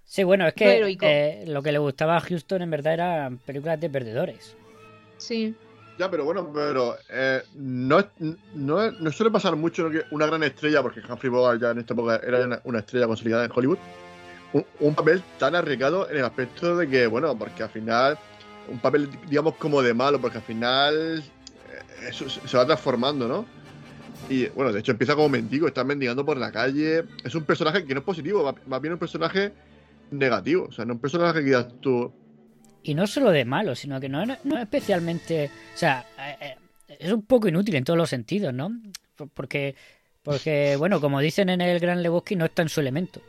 Sí, 0.09 0.25
bueno, 0.25 0.47
es 0.49 0.55
que 0.55 0.97
eh, 1.03 1.45
lo 1.47 1.63
que 1.63 1.71
le 1.71 1.79
gustaba 1.79 2.17
a 2.17 2.21
Houston 2.21 2.63
en 2.63 2.71
verdad 2.71 2.95
eran 2.95 3.37
películas 3.39 3.79
de 3.79 3.91
perdedores. 3.91 4.57
Sí. 5.19 5.55
Ya, 5.99 6.11
pero 6.11 6.25
bueno, 6.25 6.51
pero 6.53 6.97
eh, 7.11 7.43
no, 7.57 8.03
no, 8.55 9.13
suele 9.13 9.31
pasar 9.31 9.55
mucho 9.57 9.91
que 9.91 10.05
una 10.11 10.27
gran 10.27 10.43
estrella, 10.45 10.81
porque 10.81 11.01
Humphrey 11.07 11.29
Bogart 11.31 11.61
ya 11.61 11.73
en 11.73 11.81
esta 11.81 11.93
época 11.93 12.21
era 12.27 12.47
una, 12.47 12.61
una 12.65 12.79
estrella 12.79 13.07
consolidada 13.07 13.45
en 13.45 13.51
Hollywood, 13.55 13.79
un, 14.55 14.65
un 14.81 14.95
papel 14.95 15.23
tan 15.39 15.55
arriesgado 15.55 16.09
en 16.09 16.17
el 16.17 16.25
aspecto 16.25 16.75
de 16.77 16.89
que, 16.89 17.07
bueno, 17.07 17.37
porque 17.37 17.65
al 17.65 17.69
final, 17.69 18.17
un 18.69 18.79
papel, 18.79 19.11
digamos, 19.29 19.57
como 19.57 19.83
de 19.83 19.93
malo, 19.93 20.19
porque 20.21 20.39
al 20.39 20.45
final 20.45 21.19
eh, 21.23 22.09
eso 22.09 22.31
se 22.31 22.57
va 22.57 22.65
transformando, 22.65 23.29
¿no? 23.29 23.45
Y 24.31 24.47
bueno, 24.51 24.73
de 24.73 24.81
hecho 24.81 24.93
empieza 24.93 25.15
como 25.15 25.29
mendigo, 25.29 25.67
está 25.69 25.85
mendigando 25.85 26.25
por 26.25 26.39
la 26.39 26.51
calle. 26.51 27.05
Es 27.25 27.35
un 27.35 27.45
personaje 27.45 27.85
que 27.85 27.93
no 27.93 28.01
es 28.01 28.07
positivo, 28.07 28.43
va- 28.43 28.55
más 28.67 28.81
bien 28.81 28.93
un 28.95 28.99
personaje 28.99 29.53
negativo. 30.11 30.67
O 30.69 30.73
sea, 30.73 30.85
no 30.85 30.95
un 30.95 31.01
personaje 31.01 31.45
que 31.45 31.65
tú, 31.81 32.13
Y 32.83 32.95
no 32.95 33.07
solo 33.07 33.31
de 33.31 33.45
malo, 33.45 33.75
sino 33.75 34.01
que 34.01 34.09
no, 34.09 34.25
no 34.27 34.35
es 34.57 34.63
especialmente. 34.63 35.51
O 35.75 35.79
sea, 35.79 36.05
eh, 36.19 36.37
eh, 36.89 36.97
es 37.01 37.13
un 37.13 37.23
poco 37.23 37.49
inútil 37.49 37.75
en 37.75 37.85
todos 37.85 37.97
los 37.99 38.09
sentidos, 38.11 38.53
¿no? 38.55 38.71
Por- 39.17 39.29
Porque, 39.31 39.75
porque 40.23 40.77
bueno, 40.79 41.01
como 41.01 41.21
dicen 41.21 41.49
en 41.51 41.61
el 41.61 41.79
Gran 41.81 42.03
Lebowski, 42.03 42.37
no 42.37 42.45
está 42.47 42.63
en 42.63 42.69
su 42.69 42.81
elemento. 42.81 43.21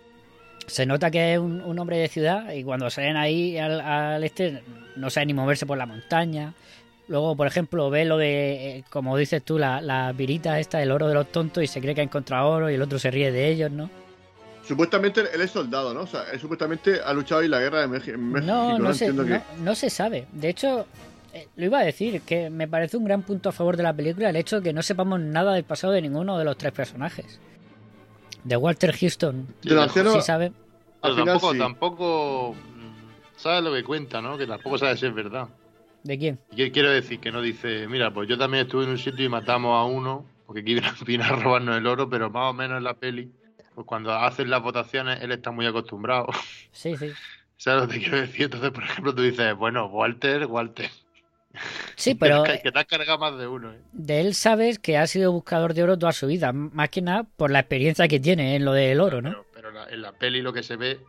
Se 0.67 0.85
nota 0.85 1.09
que 1.09 1.33
es 1.33 1.39
un, 1.39 1.61
un 1.61 1.79
hombre 1.79 1.97
de 1.97 2.07
ciudad 2.07 2.51
y 2.53 2.63
cuando 2.63 2.89
salen 2.91 3.17
ahí 3.17 3.57
al, 3.57 4.23
este 4.23 4.61
no 4.95 5.09
sabe 5.09 5.25
ni 5.25 5.33
moverse 5.33 5.65
por 5.65 5.77
la 5.77 5.85
montaña. 5.87 6.53
Luego, 7.07 7.35
por 7.35 7.47
ejemplo, 7.47 7.89
ve 7.89 8.05
lo 8.05 8.17
de, 8.17 8.77
eh, 8.77 8.83
como 8.91 9.17
dices 9.17 9.41
tú, 9.43 9.57
la, 9.57 9.81
la 9.81 10.11
virita 10.11 10.59
esta, 10.59 10.79
el 10.83 10.91
oro 10.91 11.07
de 11.07 11.15
los 11.15 11.31
tontos 11.31 11.63
y 11.63 11.67
se 11.67 11.81
cree 11.81 11.95
que 11.95 12.01
ha 12.01 12.03
encontrado 12.03 12.47
oro 12.49 12.69
y 12.69 12.75
el 12.75 12.81
otro 12.83 12.99
se 12.99 13.09
ríe 13.09 13.31
de 13.31 13.47
ellos, 13.49 13.71
¿no? 13.71 13.89
Supuestamente 14.69 15.21
él 15.33 15.41
es 15.41 15.49
soldado, 15.49 15.95
¿no? 15.95 16.01
O 16.01 16.05
sea, 16.05 16.25
él 16.31 16.39
supuestamente 16.39 17.01
ha 17.03 17.11
luchado 17.11 17.41
en 17.41 17.49
la 17.49 17.59
guerra 17.59 17.81
de 17.81 17.87
México. 17.87 18.15
No, 18.19 18.77
no, 18.77 18.93
se, 18.93 19.11
no, 19.11 19.25
que. 19.25 19.41
no 19.63 19.73
se 19.73 19.89
sabe. 19.89 20.27
De 20.31 20.47
hecho, 20.47 20.85
eh, 21.33 21.47
lo 21.55 21.65
iba 21.65 21.79
a 21.79 21.83
decir, 21.83 22.21
que 22.21 22.51
me 22.51 22.67
parece 22.67 22.95
un 22.95 23.03
gran 23.03 23.23
punto 23.23 23.49
a 23.49 23.51
favor 23.51 23.77
de 23.77 23.81
la 23.81 23.95
película 23.95 24.29
el 24.29 24.35
hecho 24.35 24.57
de 24.57 24.61
que 24.61 24.71
no 24.71 24.83
sepamos 24.83 25.19
nada 25.21 25.55
del 25.55 25.63
pasado 25.63 25.91
de 25.91 26.03
ninguno 26.03 26.37
de 26.37 26.45
los 26.45 26.55
tres 26.55 26.71
personajes. 26.71 27.39
De 28.43 28.57
Walter 28.57 28.95
Houston, 28.95 29.47
De 29.63 29.81
ancianos, 29.81 30.13
sí 30.13 30.21
sabe. 30.21 30.51
Pero 31.01 31.15
tampoco, 31.15 31.53
sí. 31.53 31.57
tampoco 31.57 32.53
mm, 32.53 33.39
sabe 33.39 33.63
lo 33.63 33.73
que 33.73 33.83
cuenta, 33.83 34.21
¿no? 34.21 34.37
Que 34.37 34.45
tampoco 34.45 34.77
sabe 34.77 34.95
si 34.97 35.07
es 35.07 35.15
verdad. 35.15 35.47
¿De 36.03 36.15
quién? 36.19 36.39
Y 36.51 36.69
quiero 36.69 36.91
decir 36.91 37.19
que 37.19 37.31
no 37.31 37.41
dice, 37.41 37.87
mira, 37.87 38.13
pues 38.13 38.29
yo 38.29 38.37
también 38.37 38.67
estuve 38.67 38.83
en 38.83 38.91
un 38.91 38.99
sitio 38.99 39.25
y 39.25 39.29
matamos 39.29 39.75
a 39.75 39.85
uno, 39.85 40.27
porque 40.45 40.61
vino 41.07 41.23
a 41.23 41.29
robarnos 41.29 41.75
el 41.75 41.87
oro, 41.87 42.07
pero 42.07 42.29
más 42.29 42.51
o 42.51 42.53
menos 42.53 42.77
en 42.77 42.83
la 42.83 42.93
peli, 42.93 43.31
pues 43.75 43.85
cuando 43.87 44.13
hacen 44.13 44.49
las 44.49 44.61
votaciones, 44.61 45.21
él 45.21 45.31
está 45.31 45.51
muy 45.51 45.65
acostumbrado. 45.65 46.27
Sí, 46.71 46.95
sí. 46.97 47.11
¿Sabes 47.57 47.81
lo 47.83 47.87
que 47.89 47.95
te 47.95 47.99
quiero 48.01 48.21
decir? 48.21 48.43
Entonces, 48.43 48.71
por 48.71 48.83
ejemplo, 48.83 49.13
tú 49.13 49.21
dices, 49.21 49.53
bueno, 49.55 49.87
Walter, 49.87 50.45
Walter. 50.45 50.89
Sí, 51.95 52.15
pero 52.15 52.43
Que, 52.45 52.61
que 52.61 52.71
te 52.71 52.79
has 52.79 52.85
cargado 52.85 53.19
más 53.19 53.37
de 53.37 53.47
uno, 53.47 53.73
¿eh? 53.73 53.79
de 53.91 54.21
él 54.21 54.33
sabes 54.35 54.79
que 54.79 54.97
ha 54.97 55.07
sido 55.07 55.31
buscador 55.31 55.73
de 55.73 55.83
oro 55.83 55.97
toda 55.97 56.11
su 56.13 56.27
vida, 56.27 56.53
más 56.53 56.89
que 56.89 57.01
nada 57.01 57.23
por 57.35 57.51
la 57.51 57.59
experiencia 57.59 58.07
que 58.07 58.19
tiene 58.19 58.55
en 58.55 58.63
lo 58.65 58.71
del 58.73 59.01
oro, 59.01 59.21
¿no? 59.21 59.29
Pero, 59.31 59.45
pero 59.53 59.71
la- 59.71 59.89
en 59.89 60.01
la 60.01 60.11
peli 60.13 60.41
lo 60.41 60.53
que 60.53 60.63
se 60.63 60.75
ve 60.77 60.99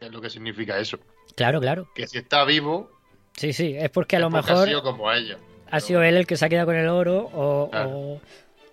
es 0.00 0.10
lo 0.10 0.20
que 0.20 0.30
significa 0.30 0.78
eso. 0.78 0.98
Claro, 1.36 1.60
claro. 1.60 1.88
Que 1.94 2.06
si 2.08 2.18
está 2.18 2.44
vivo, 2.44 2.90
Sí, 3.36 3.52
sí, 3.52 3.76
es 3.78 3.90
porque 3.90 4.16
a 4.16 4.18
lo 4.18 4.30
porque 4.30 4.48
mejor 4.50 4.64
ha 4.64 4.66
sido 4.66 4.82
como 4.82 5.12
ella. 5.12 5.38
ha 5.70 5.78
sido 5.80 6.02
él 6.02 6.16
el 6.16 6.26
que 6.26 6.36
se 6.36 6.44
ha 6.44 6.48
quedado 6.48 6.66
con 6.66 6.76
el 6.76 6.88
oro 6.88 7.30
o, 7.32 7.70
Claro. 7.70 7.90
o, 7.90 8.20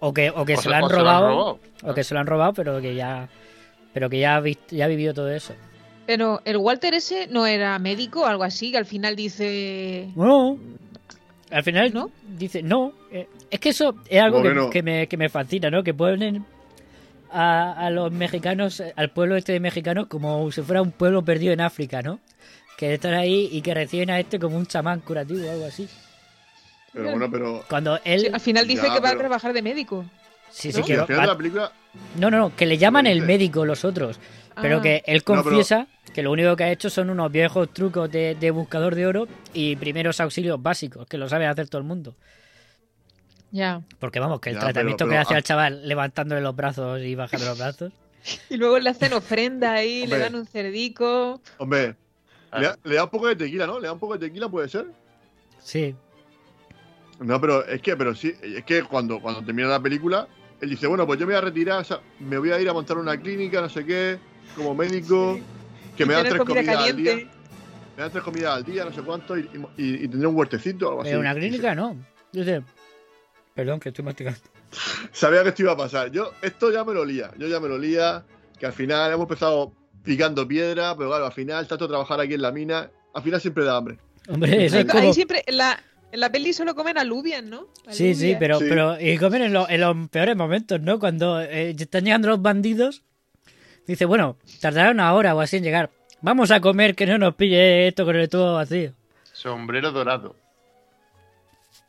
o 0.08 0.14
que, 0.14 0.30
o 0.30 0.46
que 0.46 0.54
O 0.54 0.58
se 0.58 0.64
se- 0.64 0.70
lo 0.70 0.76
han 0.76 0.82
lo 0.84 0.90
robado, 0.90 1.28
robado, 1.30 1.60
o 1.84 1.94
que 1.94 2.04
se 2.04 2.14
lo 2.14 2.20
han 2.20 2.28
robado, 2.28 2.54
pero 2.54 2.80
que 2.82 2.94
ya 2.96 3.28
pero 3.94 4.10
que 4.10 4.20
ya 4.20 4.36
ha, 4.38 4.44
ya 4.70 4.86
ha 4.86 4.88
vivido 4.88 5.14
todo 5.14 5.32
eso. 5.32 5.54
Pero 6.06 6.42
el 6.46 6.58
Walter 6.58 6.94
ese 6.94 7.28
no 7.28 7.46
era 7.48 7.80
médico 7.80 8.22
o 8.22 8.26
algo 8.26 8.44
así, 8.44 8.70
que 8.72 8.78
al 8.78 8.86
final 8.86 9.16
dice... 9.16 10.10
No. 10.16 10.58
Al 11.50 11.64
final 11.64 11.94
¿No? 11.94 12.12
dice, 12.38 12.62
no. 12.62 12.92
eh, 13.12 13.28
es 13.50 13.60
que 13.60 13.70
eso 13.70 13.96
es 14.10 14.22
algo 14.22 14.44
que 14.70 14.84
me, 14.84 15.08
que 15.08 15.16
me 15.18 15.30
fascina, 15.30 15.70
¿no? 15.72 15.82
Que 15.84 15.94
ponen 15.94 16.44
a, 17.32 17.72
a 17.74 17.90
los 17.90 18.12
mexicanos, 18.12 18.84
al 18.96 19.10
pueblo 19.12 19.36
este 19.38 19.54
de 19.54 19.60
mexicanos, 19.62 20.08
como 20.08 20.52
si 20.52 20.62
fuera 20.62 20.82
un 20.82 20.92
pueblo 20.92 21.24
perdido 21.24 21.54
en 21.54 21.62
África, 21.62 22.02
¿no? 22.02 22.20
que 22.78 22.94
están 22.94 23.14
ahí 23.14 23.48
y 23.54 23.62
que 23.62 23.74
reciben 23.74 24.10
a 24.10 24.20
este 24.20 24.38
como 24.38 24.58
un 24.58 24.66
chamán 24.66 25.00
curativo 25.00 25.48
o 25.48 25.52
algo 25.52 25.66
así. 25.66 25.88
Pero 26.96 27.12
bueno, 27.12 27.30
pero. 27.30 27.64
Cuando 27.70 28.00
él. 28.04 28.22
Sí, 28.22 28.28
al 28.34 28.40
final 28.40 28.68
dice 28.68 28.88
Ya, 28.88 28.94
que 28.96 29.00
va 29.02 29.10
a 29.12 29.18
trabajar 29.18 29.54
de 29.54 29.62
médico. 29.62 30.06
Sí, 30.50 30.70
¿no? 30.70 30.76
sí, 30.76 30.84
que 30.84 30.96
va- 30.98 31.26
la 31.26 31.36
película. 31.38 31.72
No, 32.18 32.32
no, 32.32 32.38
no, 32.38 32.56
que 32.56 32.66
le 32.66 32.78
llaman 32.78 33.06
el 33.06 33.22
médico 33.22 33.66
los 33.66 33.84
otros. 33.86 34.20
Pero 34.62 34.78
Ah. 34.78 34.82
que 34.82 35.04
él 35.06 35.18
No, 35.18 35.24
pero- 35.26 35.44
confiesa 35.44 35.88
que 36.14 36.24
lo 36.24 36.32
único 36.32 36.56
que 36.56 36.64
ha 36.64 36.72
hecho 36.72 36.90
son 36.90 37.10
unos 37.10 37.30
viejos 37.30 37.74
trucos 37.74 38.10
de, 38.10 38.36
de 38.40 38.52
buscador 38.52 38.96
de 38.96 39.06
oro 39.06 39.28
y 39.54 39.76
primeros 39.76 40.22
auxilios 40.22 40.62
básicos, 40.64 41.06
que 41.08 41.18
lo 41.18 41.28
sabe 41.28 41.46
hacer 41.46 41.68
todo 41.68 41.80
el 41.82 41.88
mundo. 41.88 42.16
Ya. 43.52 43.82
Porque 44.00 44.20
vamos, 44.20 44.40
que 44.40 44.50
el 44.52 44.56
Ya, 44.56 44.62
tratamiento 44.62 45.06
pero- 45.06 45.12
que 45.12 45.18
hace 45.18 45.34
ah. 45.34 45.38
al 45.38 45.44
chaval 45.44 45.88
levantándole 45.88 46.42
los 46.42 46.56
brazos 46.56 47.02
y 47.02 47.16
bajando 47.16 47.46
los 47.48 47.58
brazos. 47.58 47.92
Y 48.50 48.58
luego 48.58 48.80
le 48.80 48.90
hacen 48.90 49.14
ofrenda 49.14 49.74
ahí, 49.74 50.08
le 50.08 50.18
dan 50.18 50.34
un 50.36 50.46
cerdico. 50.48 51.42
Hombre, 51.58 51.96
Ah. 52.52 52.60
le, 52.60 52.68
da- 52.68 52.78
le 52.84 52.96
da 52.96 53.04
un 53.04 53.10
poco 53.10 53.28
de 53.28 53.36
tequila, 53.36 53.68
¿no? 53.68 53.80
Le 53.80 53.88
da 53.88 53.94
un 53.94 54.00
poco 54.00 54.18
de 54.18 54.28
tequila, 54.28 54.48
puede 54.50 54.68
ser. 54.70 54.86
Sí. 55.62 55.94
No, 57.20 57.40
pero 57.40 57.66
es 57.66 57.82
que, 57.82 57.96
pero 57.96 58.14
sí, 58.14 58.34
es 58.42 58.64
que 58.66 58.84
cuando, 58.84 59.20
cuando 59.20 59.44
termina 59.44 59.68
la 59.70 59.80
película, 59.80 60.28
él 60.62 60.70
dice, 60.70 60.88
bueno, 60.88 61.06
pues 61.06 61.20
yo 61.20 61.26
me 61.26 61.34
voy 61.34 61.38
a 61.38 61.42
retirar, 61.42 61.82
o 61.82 61.84
sea, 61.84 62.02
me 62.20 62.38
voy 62.38 62.52
a 62.52 62.60
ir 62.60 62.70
a 62.70 62.74
montar 62.74 62.98
una 62.98 63.18
clínica, 63.18 63.62
no 63.62 63.70
sé 63.70 63.86
qué, 63.86 64.18
como 64.56 64.76
médico, 64.76 65.40
que 65.96 66.06
me 66.06 66.14
dan 66.14 66.24
tres 66.24 66.38
comida 66.40 66.56
comidas 66.56 66.90
al 66.90 66.96
día. 66.96 67.16
Me 67.96 68.02
dan 68.02 68.12
tres 68.12 68.24
comidas 68.24 68.56
al 68.56 68.64
día, 68.66 68.86
no 68.86 68.92
sé 68.92 69.02
cuánto, 69.02 69.38
y, 69.38 69.50
y, 69.78 70.04
y 70.04 70.08
tendré 70.08 70.28
un 70.28 70.36
huertecito 70.36 70.88
o 70.88 70.90
algo 70.90 71.02
así. 71.02 71.12
Pero 71.12 71.22
una 71.22 71.34
Y 71.34 71.36
clínica 71.36 71.74
no. 71.76 71.96
Dice, 72.32 72.62
perdón, 73.54 73.80
que 73.80 73.90
estoy 73.90 74.04
masticando. 74.04 74.40
Sabía 75.12 75.44
que 75.44 75.50
esto 75.50 75.62
iba 75.62 75.72
a 75.72 75.78
pasar. 75.78 76.12
Yo, 76.12 76.32
esto 76.42 76.72
ya 76.72 76.84
me 76.84 76.94
lo 76.94 77.06
lía, 77.06 77.32
yo 77.38 77.48
ya 77.48 77.60
me 77.60 77.70
lo 77.70 77.78
lía, 77.78 78.26
que 78.60 78.66
al 78.66 78.74
final 78.74 79.12
hemos 79.12 79.24
empezado 79.24 79.72
picando 80.04 80.48
piedra, 80.48 80.96
pero 80.96 81.10
claro, 81.10 81.26
al 81.26 81.34
final, 81.34 81.68
tanto 81.68 81.88
trabajar 81.88 82.20
aquí 82.20 82.34
en 82.34 82.42
la 82.42 82.52
mina, 82.52 82.90
al 83.14 83.24
final 83.24 83.40
siempre 83.40 83.64
da 83.64 83.78
hambre. 83.78 83.98
Hombre, 84.28 84.66
eso 84.66 84.80
es 84.80 84.90
Ahí 84.90 85.02
como... 85.02 85.14
siempre, 85.14 85.44
en 85.46 85.58
la, 85.58 85.80
en 86.12 86.20
la 86.20 86.32
peli 86.32 86.54
solo 86.54 86.76
comen 86.76 86.98
alubias, 86.98 87.44
¿no? 87.44 87.68
Sí, 87.90 88.16
sí, 88.16 88.36
pero, 88.40 88.60
Sí. 88.60 88.66
pero 88.70 89.00
y 89.00 89.18
comen 89.18 89.42
en, 89.44 89.54
lo- 89.54 89.70
en 89.70 89.82
los 89.82 90.10
peores 90.10 90.36
momentos, 90.36 90.80
¿no? 90.82 91.00
Cuando 91.00 91.42
eh, 91.42 91.72
están 91.78 92.06
llegando 92.06 92.30
los 92.30 92.42
bandidos, 92.42 93.04
dice, 93.88 94.06
bueno, 94.06 94.38
tardará 94.62 94.92
una 94.92 95.14
hora 95.14 95.36
o 95.36 95.42
así 95.42 95.58
en 95.58 95.64
llegar. 95.64 95.90
Vamos 96.22 96.52
a 96.52 96.62
comer 96.62 96.96
que 96.96 97.06
no 97.06 97.18
nos 97.18 97.36
pille 97.36 97.88
esto 97.88 98.06
con 98.06 98.16
el 98.16 98.30
tubo 98.30 98.54
vacío. 98.54 98.94
Sombrero 99.34 99.92
dorado. 99.92 100.36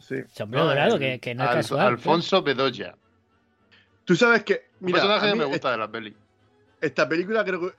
Sí. 0.00 0.16
Sombrero 0.32 0.64
No, 0.64 0.70
dorado, 0.70 0.94
el- 0.94 1.00
que, 1.00 1.18
que 1.20 1.34
no 1.34 1.44
es 1.44 1.50
Al- 1.50 1.56
casual. 1.56 1.86
Alfonso 1.86 2.42
Bedoya. 2.42 2.94
Tú 4.04 4.14
sabes 4.14 4.44
que, 4.44 4.66
Un 4.80 4.86
mira, 4.86 4.98
personaje 4.98 5.28
a 5.28 5.32
que 5.32 5.38
me 5.38 5.44
gusta 5.46 5.70
de 5.72 5.78
la 5.78 5.90
peli. 5.90 6.14
esta 6.80 7.08
película 7.08 7.44
creo 7.44 7.60
que 7.60 7.74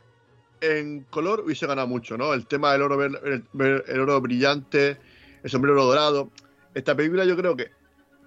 en 0.59 1.03
color 1.03 1.41
hubiese 1.41 1.67
ganado 1.67 1.87
mucho, 1.87 2.17
¿no? 2.17 2.33
El 2.33 2.47
tema 2.47 2.71
del 2.73 2.81
oro, 2.81 3.01
el, 3.03 3.43
ver- 3.53 3.83
el 3.87 3.99
oro 3.99 4.19
brillante, 4.19 4.97
el 5.43 5.49
sombrero 5.49 5.83
dorado. 5.85 6.31
Esta 6.73 6.95
película 6.95 7.25
yo 7.25 7.35
creo 7.35 7.55
que, 7.55 7.71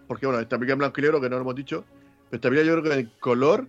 porque 0.09 0.27
bueno, 0.27 0.41
esta 0.41 0.57
película 0.57 0.73
en 0.75 0.79
blanco 0.79 1.01
y 1.01 1.03
negro 1.03 1.21
que 1.21 1.29
no 1.31 1.37
lo 1.37 1.43
hemos 1.43 1.55
dicho, 1.55 1.85
pero 2.29 2.37
esta 2.39 2.49
película 2.49 2.75
yo 2.75 2.81
creo 2.83 2.95
que 2.95 3.01
en 3.01 3.13
color 3.21 3.69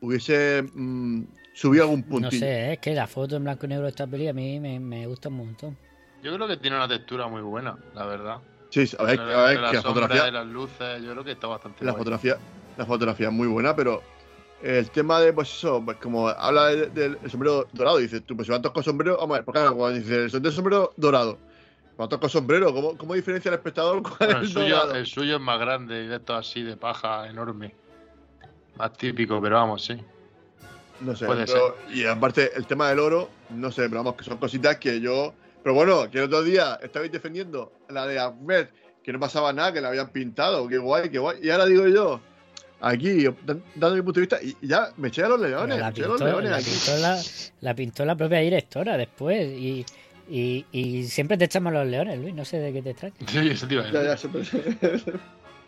hubiese 0.00 0.62
mm, 0.74 1.22
subido 1.52 1.84
algún 1.84 2.02
No 2.02 2.08
puntillo. 2.08 2.40
sé, 2.46 2.72
es 2.74 2.78
que 2.78 2.94
la 2.94 3.06
foto 3.06 3.36
en 3.36 3.44
blanco 3.44 3.66
y 3.66 3.68
negro 3.70 3.84
de 3.84 3.90
esta 3.90 4.06
peli 4.06 4.28
a 4.28 4.32
mí 4.32 4.60
me, 4.60 4.78
me 4.78 5.06
gusta 5.06 5.28
un 5.28 5.36
montón. 5.36 5.76
Yo 6.22 6.34
creo 6.34 6.48
que 6.48 6.56
tiene 6.56 6.76
una 6.76 6.88
textura 6.88 7.28
muy 7.28 7.42
buena, 7.42 7.76
la 7.94 8.06
verdad. 8.06 8.38
Sí, 8.70 8.84
a 8.98 9.04
ver, 9.04 9.20
a 9.20 9.24
ver, 9.24 9.60
la 9.60 9.70
que 9.70 9.76
la 9.76 9.82
sombra 9.82 9.82
fotografía, 10.02 10.24
de 10.24 10.32
las 10.32 10.46
luces, 10.46 11.02
yo 11.02 11.12
creo 11.12 11.24
que 11.24 11.32
está 11.32 11.46
bastante 11.46 11.84
la 11.84 11.92
guay. 11.92 12.00
fotografía, 12.00 12.36
la 12.76 12.86
fotografía 12.86 13.28
es 13.28 13.32
muy 13.32 13.46
buena, 13.48 13.74
pero 13.74 14.02
el 14.62 14.90
tema 14.90 15.20
de, 15.20 15.32
pues 15.32 15.48
eso, 15.48 15.80
pues 15.84 15.96
como 15.98 16.28
habla 16.28 16.66
de- 16.66 16.86
del 16.88 17.18
sombrero 17.30 17.66
dorado, 17.72 17.98
dices 17.98 18.22
tú, 18.26 18.36
pues 18.36 18.46
si 18.46 18.52
van 18.52 18.60
todos 18.60 18.74
con 18.74 18.82
sombrero, 18.82 19.16
vamos 19.16 19.36
a 19.36 19.38
ver, 19.38 19.44
porque 19.44 19.60
claro, 19.60 19.76
cuando 19.76 19.98
dices, 19.98 20.30
son 20.32 20.42
de 20.42 20.50
sombrero 20.52 20.92
dorado, 20.96 21.38
todos 22.06 22.20
con 22.20 22.30
sombrero, 22.30 22.72
¿cómo, 22.72 22.96
cómo 22.96 23.14
diferencia 23.14 23.48
el 23.48 23.54
espectador 23.56 24.02
Bueno, 24.02 24.14
es 24.20 24.30
el, 24.36 24.42
el 24.42 24.48
suyo, 24.48 24.94
el 24.94 25.06
suyo 25.06 25.36
es 25.36 25.40
más 25.42 25.58
grande 25.58 26.04
y 26.04 26.06
de 26.06 26.16
esto 26.16 26.34
así 26.36 26.62
de 26.62 26.76
paja 26.76 27.26
enorme. 27.28 27.74
Más 28.76 28.92
típico, 28.92 29.40
pero 29.42 29.56
vamos, 29.56 29.84
sí. 29.84 29.96
No 31.00 31.16
sé, 31.16 31.26
puede 31.26 31.46
pero- 31.46 31.76
y 31.92 32.04
aparte 32.04 32.50
el 32.56 32.66
tema 32.66 32.88
del 32.90 32.98
oro, 33.00 33.28
no 33.50 33.72
sé, 33.72 33.82
pero 33.88 33.96
vamos, 34.04 34.14
que 34.14 34.24
son 34.24 34.36
cositas 34.38 34.76
que 34.76 35.00
yo... 35.00 35.32
Pero 35.62 35.74
bueno, 35.74 36.08
que 36.10 36.18
el 36.18 36.24
otro 36.24 36.42
día 36.44 36.78
estabais 36.82 37.10
defendiendo 37.10 37.72
la 37.88 38.06
de 38.06 38.18
Ahmed, 38.18 38.68
que 39.02 39.12
no 39.12 39.18
pasaba 39.18 39.52
nada, 39.52 39.72
que 39.72 39.80
la 39.80 39.88
habían 39.88 40.08
pintado, 40.10 40.68
qué 40.68 40.78
guay, 40.78 41.10
qué 41.10 41.18
guay. 41.18 41.38
Y 41.42 41.50
ahora 41.50 41.66
digo 41.66 41.86
yo, 41.88 42.20
aquí, 42.80 43.24
dan- 43.44 43.62
dando 43.74 43.96
mi 43.96 44.02
punto 44.02 44.20
de 44.20 44.26
vista, 44.26 44.38
y 44.40 44.56
ya 44.66 44.90
me 44.96 45.08
eché 45.08 45.24
a 45.24 45.28
los 45.28 45.40
leones, 45.40 45.78
la, 45.78 45.90
los 45.90 46.20
leones 46.20 46.64
pintó 46.64 46.96
la, 47.00 47.20
la 47.60 47.74
pintó 47.74 48.04
la 48.04 48.16
propia 48.16 48.38
directora 48.38 48.96
después 48.96 49.46
y, 49.48 49.84
y, 50.28 50.66
y 50.72 51.04
siempre 51.04 51.36
te 51.38 51.46
echamos 51.46 51.72
los 51.72 51.86
leones, 51.86 52.18
Luis, 52.18 52.34
no 52.34 52.44
sé 52.44 52.58
de 52.58 52.72
qué 52.72 52.82
te 52.82 52.90
extraña. 52.90 53.14
Sí, 53.26 53.48
eso 53.48 53.66
te 53.66 53.74
iba 53.74 53.84
a 53.84 53.90
Ya, 53.90 54.00
decir. 54.00 54.30
ya, 54.32 54.40
siempre- 54.42 55.20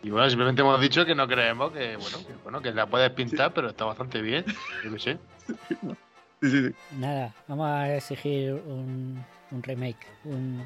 Y 0.03 0.09
bueno, 0.09 0.29
simplemente 0.29 0.61
hemos 0.61 0.79
dicho 0.81 1.05
que 1.05 1.13
no 1.15 1.27
creemos 1.27 1.71
que, 1.71 1.95
bueno, 1.97 2.17
que, 2.25 2.33
bueno, 2.43 2.61
que 2.61 2.71
la 2.71 2.87
puedes 2.87 3.09
pintar, 3.11 3.53
pero 3.53 3.69
está 3.69 3.85
bastante 3.85 4.21
bien. 4.21 4.45
Yo 4.83 4.93
qué 4.93 4.99
sé. 4.99 5.17
Sí, 6.41 6.49
sí, 6.49 6.67
sí. 6.69 6.75
Nada, 6.97 7.33
vamos 7.47 7.67
a 7.67 7.95
exigir 7.95 8.53
un, 8.53 9.23
un 9.51 9.63
remake, 9.63 10.07
un, 10.25 10.63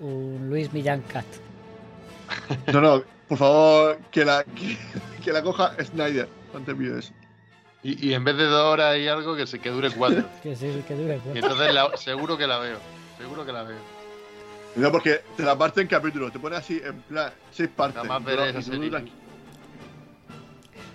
un 0.00 0.48
Luis 0.50 0.72
Millán 0.72 1.00
Cat. 1.02 1.24
No, 2.72 2.80
no, 2.80 3.02
por 3.28 3.38
favor, 3.38 3.98
que 4.10 4.24
la, 4.24 4.44
que, 4.44 4.76
que 5.24 5.32
la 5.32 5.42
coja 5.42 5.72
Snyder. 5.82 6.28
Te 6.64 6.74
pido 6.74 6.98
eso. 6.98 7.12
Y, 7.82 8.08
y 8.08 8.14
en 8.14 8.24
vez 8.24 8.36
de 8.36 8.44
dos 8.44 8.64
horas 8.72 8.96
y 8.98 9.06
algo, 9.08 9.36
que 9.36 9.46
se 9.46 9.58
que 9.58 9.70
dure 9.70 9.90
cuatro. 9.90 10.24
Que 10.42 10.56
sí, 10.56 10.82
que 10.88 10.94
dure. 10.94 11.16
Y 11.16 11.20
pues. 11.20 11.36
entonces 11.36 11.72
la- 11.74 11.96
seguro 11.96 12.36
que 12.36 12.46
la 12.46 12.58
veo. 12.58 12.78
Seguro 13.18 13.44
que 13.46 13.52
la 13.52 13.62
veo. 13.62 13.78
No, 14.76 14.92
porque 14.92 15.20
te 15.36 15.42
la 15.42 15.56
parte 15.56 15.80
en 15.80 15.86
capítulos, 15.86 16.32
te 16.32 16.38
pone 16.38 16.56
así 16.56 16.80
en 16.84 17.00
plan, 17.02 17.32
seis 17.50 17.70
partes. 17.74 17.96
Nada 18.04 18.08
más 18.18 18.24
ver 18.24 18.40
esa 18.48 18.60
serie. 18.62 18.90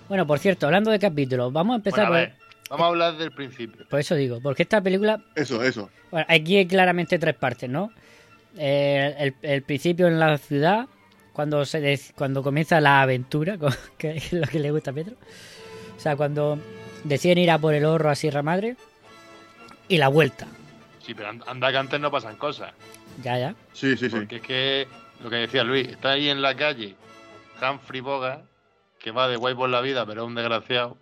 Bueno, 0.08 0.28
por 0.28 0.40
cierto, 0.40 0.66
hablando 0.68 0.92
de 0.92 1.00
capítulos, 1.00 1.52
vamos 1.54 1.74
a 1.74 1.78
empezar 1.78 2.08
Bueno, 2.10 2.26
a 2.26 2.30
por, 2.68 2.70
vamos 2.70 2.84
a 2.84 2.88
hablar 2.90 3.18
del 3.18 3.32
principio. 3.32 3.88
por 3.90 4.00
eso 4.00 4.14
digo, 4.16 4.40
porque 4.42 4.64
esta 4.64 4.82
película, 4.82 5.22
Eso, 5.36 5.64
eso. 5.64 5.90
bueno, 6.12 6.26
aquí 6.30 6.58
hay 6.58 6.68
claramente 6.68 7.18
tres 7.18 7.36
partes, 7.36 7.70
¿no? 7.70 7.92
Eh, 8.58 9.16
el, 9.18 9.36
el 9.42 9.62
principio 9.64 10.08
en 10.08 10.20
la 10.20 10.38
ciudad, 10.38 10.86
cuando 11.32 11.64
se 11.66 11.82
dec- 11.82 12.12
cuando 12.14 12.44
comienza 12.44 12.82
la 12.82 13.02
aventura, 13.02 13.58
que 13.98 14.18
es 14.18 14.34
lo 14.34 14.46
que 14.48 14.60
le 14.60 14.70
gusta 14.72 14.92
a 14.92 14.94
Pedro. 14.94 15.16
O 15.98 16.00
sea, 16.00 16.16
cuando 16.18 16.60
deciden 17.06 17.38
ir 17.38 17.50
a 17.50 17.58
por 17.58 17.74
el 17.74 17.86
oro 17.86 18.10
a 18.10 18.16
Sierra 18.16 18.44
Madre 18.44 18.76
y 19.88 19.98
la 19.98 20.10
vuelta. 20.10 20.46
Sí, 21.06 21.14
pero 21.14 21.30
and- 21.30 21.44
anda 21.48 21.72
que 21.72 21.78
antes 21.78 22.00
no 22.00 22.12
pasan 22.12 22.36
cosas. 22.38 22.74
Ya, 23.24 23.38
ya. 23.38 23.56
Sí, 23.74 23.98
sí, 23.98 24.10
sí. 24.10 24.16
Porque 24.16 24.36
es 24.38 24.42
que, 24.42 24.88
lo 25.24 25.30
que 25.30 25.36
decía 25.38 25.64
Luis, 25.64 25.88
está 25.88 26.12
ahí 26.12 26.30
en 26.30 26.42
la 26.42 26.56
calle 26.56 26.96
Humphrey 27.62 28.02
Bogart, 28.02 28.44
que 29.00 29.12
va 29.12 29.28
de 29.28 29.36
guay 29.36 29.56
por 29.56 29.70
la 29.70 29.82
vida, 29.82 30.06
pero 30.06 30.22
es 30.24 30.28
un 30.28 30.36
desgraciado. 30.36 30.98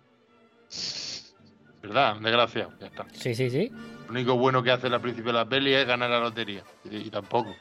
¿Verdad? 1.82 2.16
Un 2.16 2.22
desgraciado, 2.22 2.72
ya 2.78 2.86
está. 2.86 3.06
Sí, 3.12 3.34
sí, 3.34 3.50
sí. 3.50 3.70
Lo 4.06 4.10
único 4.10 4.36
bueno 4.36 4.62
que 4.62 4.70
hace 4.70 4.86
al 4.88 5.00
principio 5.00 5.32
de 5.32 5.38
la 5.38 5.44
peli 5.48 5.72
es 5.72 5.86
ganar 5.86 6.10
la 6.10 6.20
lotería. 6.20 6.62
Y, 6.90 6.96
y 6.96 7.10
tampoco. 7.10 7.54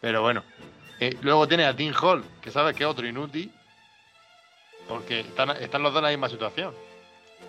Pero 0.00 0.22
bueno. 0.22 0.42
Eh, 1.00 1.16
luego 1.22 1.48
tiene 1.48 1.64
a 1.64 1.74
Tim 1.74 1.92
Hall, 2.00 2.24
que 2.40 2.50
sabes 2.50 2.76
que 2.76 2.84
es 2.84 2.88
otro 2.88 3.06
inútil. 3.06 3.50
Porque 4.88 5.20
están, 5.20 5.50
están 5.50 5.82
los 5.82 5.92
dos 5.92 6.00
en 6.00 6.04
la 6.04 6.10
misma 6.10 6.28
situación. 6.28 6.74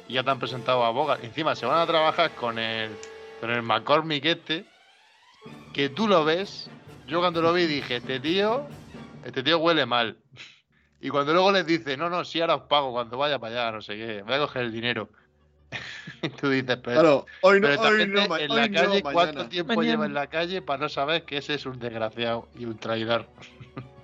Y 0.07 0.13
ya 0.13 0.23
te 0.23 0.29
han 0.31 0.39
presentado 0.39 0.83
a 0.83 0.91
Bogart. 0.91 1.23
Encima 1.23 1.55
se 1.55 1.65
van 1.65 1.79
a 1.79 1.87
trabajar 1.87 2.31
con 2.35 2.59
el, 2.59 2.91
con 3.41 3.49
el 3.49 3.61
McCormick 3.63 4.25
este. 4.25 4.65
Que 5.73 5.89
tú 5.89 6.07
lo 6.07 6.23
ves. 6.25 6.69
Yo 7.07 7.19
cuando 7.19 7.41
lo 7.41 7.53
vi 7.53 7.65
dije, 7.65 7.97
este 7.97 8.19
tío, 8.19 8.65
este 9.25 9.43
tío 9.43 9.59
huele 9.59 9.85
mal. 9.85 10.17
Y 11.01 11.09
cuando 11.09 11.33
luego 11.33 11.51
les 11.51 11.65
dice, 11.67 11.97
no, 11.97 12.09
no, 12.09 12.23
sí, 12.23 12.41
ahora 12.41 12.55
os 12.55 12.63
pago 12.63 12.91
cuando 12.91 13.17
vaya 13.17 13.37
para 13.37 13.63
allá, 13.65 13.71
no 13.71 13.81
sé 13.81 13.95
qué, 13.95 14.21
voy 14.23 14.33
a 14.33 14.39
coger 14.39 14.63
el 14.63 14.71
dinero. 14.71 15.09
Y 16.23 16.29
tú 16.29 16.49
dices, 16.49 16.77
pero, 16.83 17.01
Claro, 17.01 17.25
hoy 17.41 17.59
no, 17.59 17.67
pero 17.67 17.73
esta 17.73 17.87
hoy 17.89 17.97
gente 17.97 18.21
no, 18.21 18.27
ma- 18.27 18.39
en 18.39 18.51
hoy 18.51 18.57
la 18.57 18.67
no, 18.69 18.73
calle, 18.89 19.01
¿cuánto 19.03 19.33
mañana. 19.33 19.49
tiempo 19.49 19.73
Mañana. 19.73 19.91
lleva 19.91 20.05
en 20.05 20.13
la 20.13 20.27
calle 20.27 20.61
para 20.61 20.79
no 20.79 20.89
saber 20.89 21.25
que 21.25 21.37
ese 21.37 21.55
es 21.55 21.65
un 21.65 21.77
desgraciado 21.79 22.47
y 22.57 22.65
un 22.65 22.77
traidor? 22.77 23.27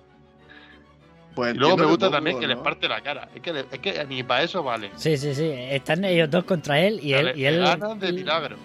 Pues 1.36 1.56
Y 1.56 1.58
luego 1.58 1.78
me 1.78 1.86
gusta 1.86 2.12
también 2.12 2.40
que 2.40 2.48
les 2.48 2.58
parte 2.58 2.88
la 2.90 3.02
cara. 3.02 3.30
Es 3.34 3.42
que, 3.42 3.54
le- 3.54 3.66
es 3.72 3.80
que 3.80 4.06
ni 4.06 4.22
para 4.24 4.44
eso 4.44 4.62
vale. 4.64 4.92
Sí, 4.96 5.16
sí, 5.18 5.34
sí. 5.34 5.50
Están 5.54 6.04
ellos 6.04 6.30
dos 6.30 6.44
contra 6.44 6.80
él 6.80 7.00
y 7.02 7.14
él. 7.14 7.32
Y 7.38 7.46
él 7.46 7.60
ganan 7.60 8.00
de 8.00 8.12
milagro. 8.12 8.58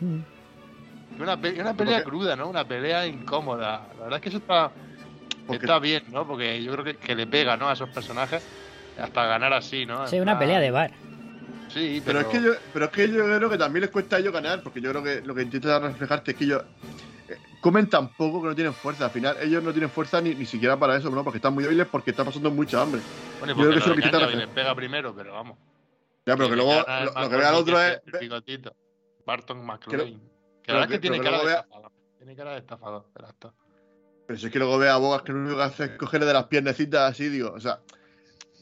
Mm. 0.00 1.22
Una, 1.22 1.40
pe- 1.40 1.60
una 1.60 1.74
pelea 1.74 1.96
Porque- 1.98 2.04
cruda, 2.04 2.36
¿no? 2.36 2.48
Una 2.48 2.64
pelea 2.66 3.06
incómoda. 3.06 3.86
La 3.98 4.02
verdad 4.04 4.16
es 4.16 4.22
que 4.22 4.28
eso 4.30 4.38
está, 4.38 4.70
Porque- 5.46 5.64
está 5.66 5.78
bien, 5.78 6.04
¿no? 6.10 6.26
Porque 6.26 6.62
yo 6.62 6.72
creo 6.72 6.84
que, 6.84 6.96
que 6.96 7.14
le 7.14 7.26
pega, 7.26 7.56
¿no? 7.56 7.68
A 7.68 7.72
esos 7.74 7.88
personajes 7.90 8.42
hasta 8.98 9.26
ganar 9.26 9.52
así, 9.52 9.84
¿no? 9.86 10.06
Sí, 10.06 10.16
una 10.16 10.32
plan- 10.32 10.38
pelea 10.38 10.60
de 10.60 10.70
bar. 10.70 10.90
Sí, 11.68 12.00
Pero 12.04 12.20
pero, 12.20 12.20
es, 12.20 12.26
que 12.28 12.42
yo, 12.46 12.52
pero 12.72 12.84
es 12.86 12.90
que 12.92 13.08
yo 13.12 13.24
creo 13.24 13.50
que 13.50 13.58
también 13.58 13.82
les 13.82 13.90
cuesta 13.90 14.16
a 14.16 14.18
ellos 14.20 14.32
ganar, 14.32 14.62
porque 14.62 14.80
yo 14.80 14.90
creo 14.90 15.02
que 15.02 15.20
lo 15.20 15.34
que 15.34 15.42
intenta 15.42 15.78
reflejarte 15.78 16.30
es 16.30 16.36
que 16.36 16.44
ellos 16.44 16.62
comen 17.66 17.88
tan 17.88 18.08
poco 18.14 18.40
que 18.42 18.48
no 18.48 18.54
tienen 18.54 18.72
fuerza. 18.72 19.06
Al 19.06 19.10
final, 19.10 19.36
ellos 19.40 19.62
no 19.62 19.72
tienen 19.72 19.90
fuerza 19.90 20.20
ni, 20.20 20.34
ni 20.34 20.46
siquiera 20.46 20.78
para 20.78 20.96
eso, 20.96 21.10
¿no? 21.10 21.24
Porque 21.24 21.38
están 21.38 21.52
muy 21.54 21.64
débiles 21.64 21.86
porque 21.90 22.10
están 22.10 22.26
pasando 22.26 22.50
mucha 22.50 22.80
hambre. 22.80 23.00
Bueno, 23.40 23.52
y 23.54 23.56
yo 23.56 23.62
creo 23.62 23.72
que 23.72 23.78
eso 23.78 23.92
es 23.92 24.12
lo 24.12 24.28
que 24.28 24.36
les 24.36 24.48
pega 24.48 24.74
primero, 24.74 25.14
pero 25.14 25.32
vamos. 25.32 25.58
Ya, 26.24 26.36
pero 26.36 26.48
que 26.48 26.56
luego 26.56 26.72
el 26.72 26.78
lo, 26.78 26.84
lo 26.84 27.12
que 27.12 27.36
McCormick 27.36 27.38
ve 27.38 27.44
al 27.46 27.54
otro 27.54 27.80
es. 27.80 28.00
el 28.12 28.18
bigotito. 28.20 28.76
Barton 29.26 29.64
McLean. 29.66 30.20
Que 30.62 30.72
la 30.72 30.78
verdad 30.78 30.92
es 30.92 30.96
que 30.96 30.98
tiene 31.00 31.20
cara 31.20 31.38
de 31.40 31.44
vea- 31.46 31.60
estafador. 31.60 31.92
Tiene 32.18 32.36
cara 32.36 32.50
de 32.52 32.58
estafador 32.58 33.04
el. 33.12 33.54
Pero 34.26 34.38
si 34.38 34.46
es 34.46 34.52
que 34.52 34.58
luego 34.58 34.78
ve 34.78 34.88
a 34.88 34.96
Bogas 34.96 35.22
que 35.22 35.32
lo 35.32 35.38
único 35.38 35.56
que 35.56 35.62
hace 35.62 35.84
es 35.84 35.90
cogerle 35.92 36.26
de 36.26 36.32
las 36.32 36.44
piernecitas 36.46 37.10
así, 37.12 37.28
digo, 37.28 37.52
o 37.52 37.60
sea, 37.60 37.80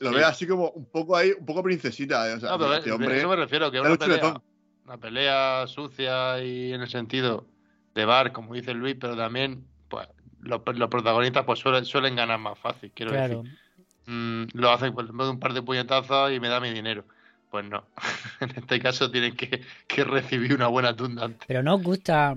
lo 0.01 0.11
Sí. 0.11 0.17
ve 0.17 0.25
así 0.25 0.47
como 0.47 0.69
un 0.71 0.87
poco 0.87 1.17
ahí, 1.17 1.33
un 1.38 1.47
poco 1.47 1.62
princesita, 1.62 2.29
eh, 2.31 2.35
o 2.35 2.40
sea, 2.40 2.51
No, 2.51 2.59
pero 2.59 2.75
este 2.75 2.90
a 2.90 2.95
hombre. 2.95 3.19
eso 3.19 3.29
me 3.29 3.37
refiero, 3.37 3.71
que 3.71 3.81
una 3.81 3.97
pelea, 3.97 4.43
una 4.85 4.99
pelea 4.99 5.67
sucia 5.67 6.43
y 6.43 6.73
en 6.73 6.83
el 6.83 6.88
sentido 6.88 7.47
de 7.94 8.04
bar, 8.04 8.33
como 8.33 8.54
dice 8.54 8.74
Luis, 8.74 8.96
pero 9.00 9.16
también 9.16 9.64
pues 9.88 10.09
los, 10.40 10.61
los 10.76 10.88
protagonistas 10.88 11.44
pues 11.44 11.59
suelen, 11.59 11.85
suelen 11.85 12.16
ganar 12.16 12.38
más 12.38 12.59
fácil, 12.59 12.90
quiero 12.94 13.12
Claro. 13.12 13.42
decir. 13.42 13.59
Mm, 14.07 14.44
lo 14.52 14.70
hacen 14.70 14.92
pues, 14.94 15.11
me 15.12 15.24
doy 15.24 15.33
un 15.33 15.40
par 15.40 15.54
de 15.54 15.62
puñetazos 15.62 16.33
y 16.33 16.40
me 16.40 16.48
da 16.48 16.61
mi 16.61 16.72
dinero. 16.72 17.04
Pues 17.50 17.64
no. 17.64 17.85
en 18.40 18.50
este 18.50 18.80
caso 18.80 19.11
tienen 19.11 19.37
que, 19.37 19.62
que 19.87 20.04
recibir 20.04 20.54
una 20.54 20.66
buena 20.66 20.94
tunda 20.94 21.24
antes. 21.24 21.46
Pero 21.46 21.62
no 21.62 21.76
os 21.76 21.83
gusta 21.83 22.37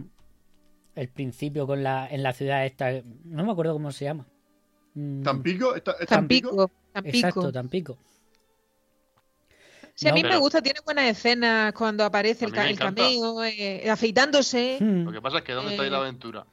el 0.96 1.08
principio 1.10 1.68
con 1.68 1.84
la 1.84 2.08
en 2.10 2.24
la 2.24 2.34
ciudad 2.34 2.66
esta. 2.66 2.92
No 3.26 3.44
me 3.44 3.52
acuerdo 3.52 3.74
cómo 3.74 3.92
se 3.92 4.06
llama. 4.06 4.26
Mm, 4.94 5.24
¿Tampico? 5.24 5.76
¿Está, 5.76 5.94
está 5.94 6.16
Tampico? 6.18 6.50
Tampico, 6.50 6.72
Tampico. 6.94 7.18
Exacto, 7.18 7.52
Tampico. 7.52 7.98
Sí, 9.98 10.08
a 10.08 10.14
mí 10.14 10.22
me 10.22 10.38
gusta, 10.38 10.62
tiene 10.62 10.80
buenas 10.86 11.06
escenas 11.06 11.74
cuando 11.74 12.06
aparece 12.06 12.46
el, 12.46 12.56
el 12.56 12.78
cameo, 12.78 13.44
eh, 13.44 13.90
afeitándose. 13.90 14.78
Hmm. 14.80 15.06
Lo 15.06 15.12
que 15.12 15.22
pasa 15.22 15.40
es 15.40 15.44
que 15.44 15.54
¿dónde 15.54 15.72
está 15.72 15.84
ahí 15.84 15.90
la 15.90 15.98
Eh. 15.98 16.02
aventura? 16.02 16.46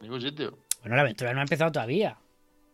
En 0.00 0.02
ningún 0.02 0.20
sitio. 0.22 0.58
Bueno, 0.80 0.94
la 0.94 1.02
aventura 1.02 1.32
no 1.32 1.40
ha 1.40 1.42
empezado 1.42 1.72
todavía. 1.72 2.16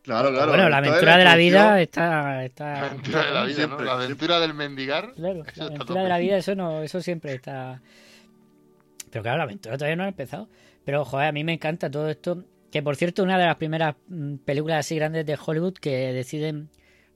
Claro, 0.03 0.31
claro. 0.31 0.49
bueno, 0.49 0.69
la 0.69 0.77
aventura 0.77 1.17
de 1.17 1.25
la 1.25 1.37
vida 1.37 1.81
está. 1.81 2.45
está 2.45 2.65
La 2.65 2.87
aventura 2.89 3.25
de 3.25 3.31
la 3.33 3.45
vida, 3.45 3.55
siempre, 3.57 3.79
¿no? 3.79 3.85
La 3.85 3.93
aventura 3.93 4.41
del 4.41 4.53
mendigar. 4.55 5.15
Claro, 5.15 5.43
la 5.57 5.65
aventura 5.65 6.03
de 6.03 6.09
la 6.11 6.19
vida, 6.19 6.37
eso 6.37 6.55
no, 6.55 6.83
eso 6.83 7.01
siempre 7.01 7.33
está. 7.35 7.81
Pero 9.11 9.23
claro, 9.23 9.39
la 9.39 9.45
aventura 9.45 9.79
todavía 9.79 9.97
no 9.97 10.05
ha 10.05 10.09
empezado. 10.09 10.49
Pero 10.85 11.05
joder, 11.07 11.29
a 11.29 11.33
mí 11.33 11.45
me 11.45 11.55
encanta 11.55 11.91
todo 11.91 12.11
esto. 12.11 12.45
Que 12.71 12.83
por 12.83 12.97
cierto, 12.97 13.23
una 13.23 13.39
de 13.39 13.47
las 13.47 13.57
primeras 13.57 13.97
mm, 14.09 14.37
películas 14.37 14.81
así 14.81 14.97
grandes 14.97 15.25
de 15.25 15.39
Hollywood 15.43 15.75
que 15.75 16.13
deciden 16.13 16.69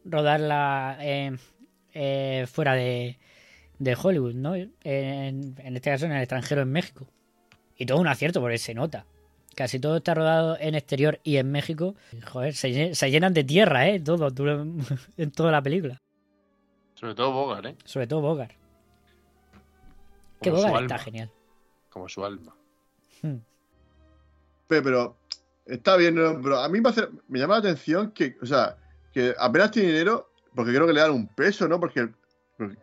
rodarla 0.05 0.97
eh, 1.01 1.37
eh, 1.95 2.47
fuera 2.51 2.75
de, 2.75 3.19
de 3.79 3.97
Hollywood, 4.01 4.35
¿no? 4.35 4.55
En, 4.57 4.71
en 4.85 5.77
este 5.77 5.91
caso 5.91 6.07
en 6.07 6.13
el 6.13 6.19
extranjero, 6.23 6.63
en 6.63 6.71
México. 6.73 7.07
Y 7.77 7.87
todo 7.87 7.99
un 7.99 8.07
acierto, 8.09 8.41
porque 8.41 8.59
se 8.59 8.75
nota. 8.75 9.07
Casi 9.57 9.79
todo 9.79 9.97
está 9.99 10.15
rodado 10.15 10.57
en 10.61 10.75
exterior 10.75 11.21
y 11.23 11.37
en 11.37 11.51
México. 11.51 11.95
Joder, 12.33 12.55
se, 12.55 12.69
lle- 12.71 12.95
se 12.95 13.11
llenan 13.11 13.35
de 13.35 13.45
tierra, 13.45 13.89
¿eh? 13.89 14.01
Todo, 14.01 14.29
en 15.17 15.31
toda 15.31 15.53
la 15.53 15.63
película. 15.63 16.01
Sobre 16.95 17.15
todo 17.15 17.33
Bogart, 17.33 17.67
¿eh? 17.67 17.77
Sobre 17.85 18.07
todo 18.07 18.21
Bogart. 18.21 18.53
Que 20.41 20.51
Bogart 20.51 20.83
está 20.83 20.99
genial. 20.99 21.31
Como 21.89 22.09
su 22.09 22.25
alma. 22.25 22.55
Hmm. 23.23 23.37
Pe- 24.69 24.83
Pero 24.83 25.17
está 25.67 25.97
bien, 25.97 26.15
¿no? 26.17 26.41
pero 26.43 26.59
a 26.59 26.69
mí 26.69 26.81
me, 26.81 26.89
hace- 26.91 27.09
me 27.29 27.39
llama 27.39 27.55
la 27.55 27.61
atención 27.61 28.11
que, 28.13 28.37
o 28.43 28.47
sea, 28.47 28.77
que 29.13 29.35
apenas 29.39 29.71
tiene 29.71 29.89
dinero, 29.91 30.31
porque 30.55 30.73
creo 30.73 30.87
que 30.87 30.93
le 30.93 31.01
dan 31.01 31.11
un 31.13 31.27
peso, 31.29 31.67
¿no? 31.69 31.79
Porque, 31.81 32.09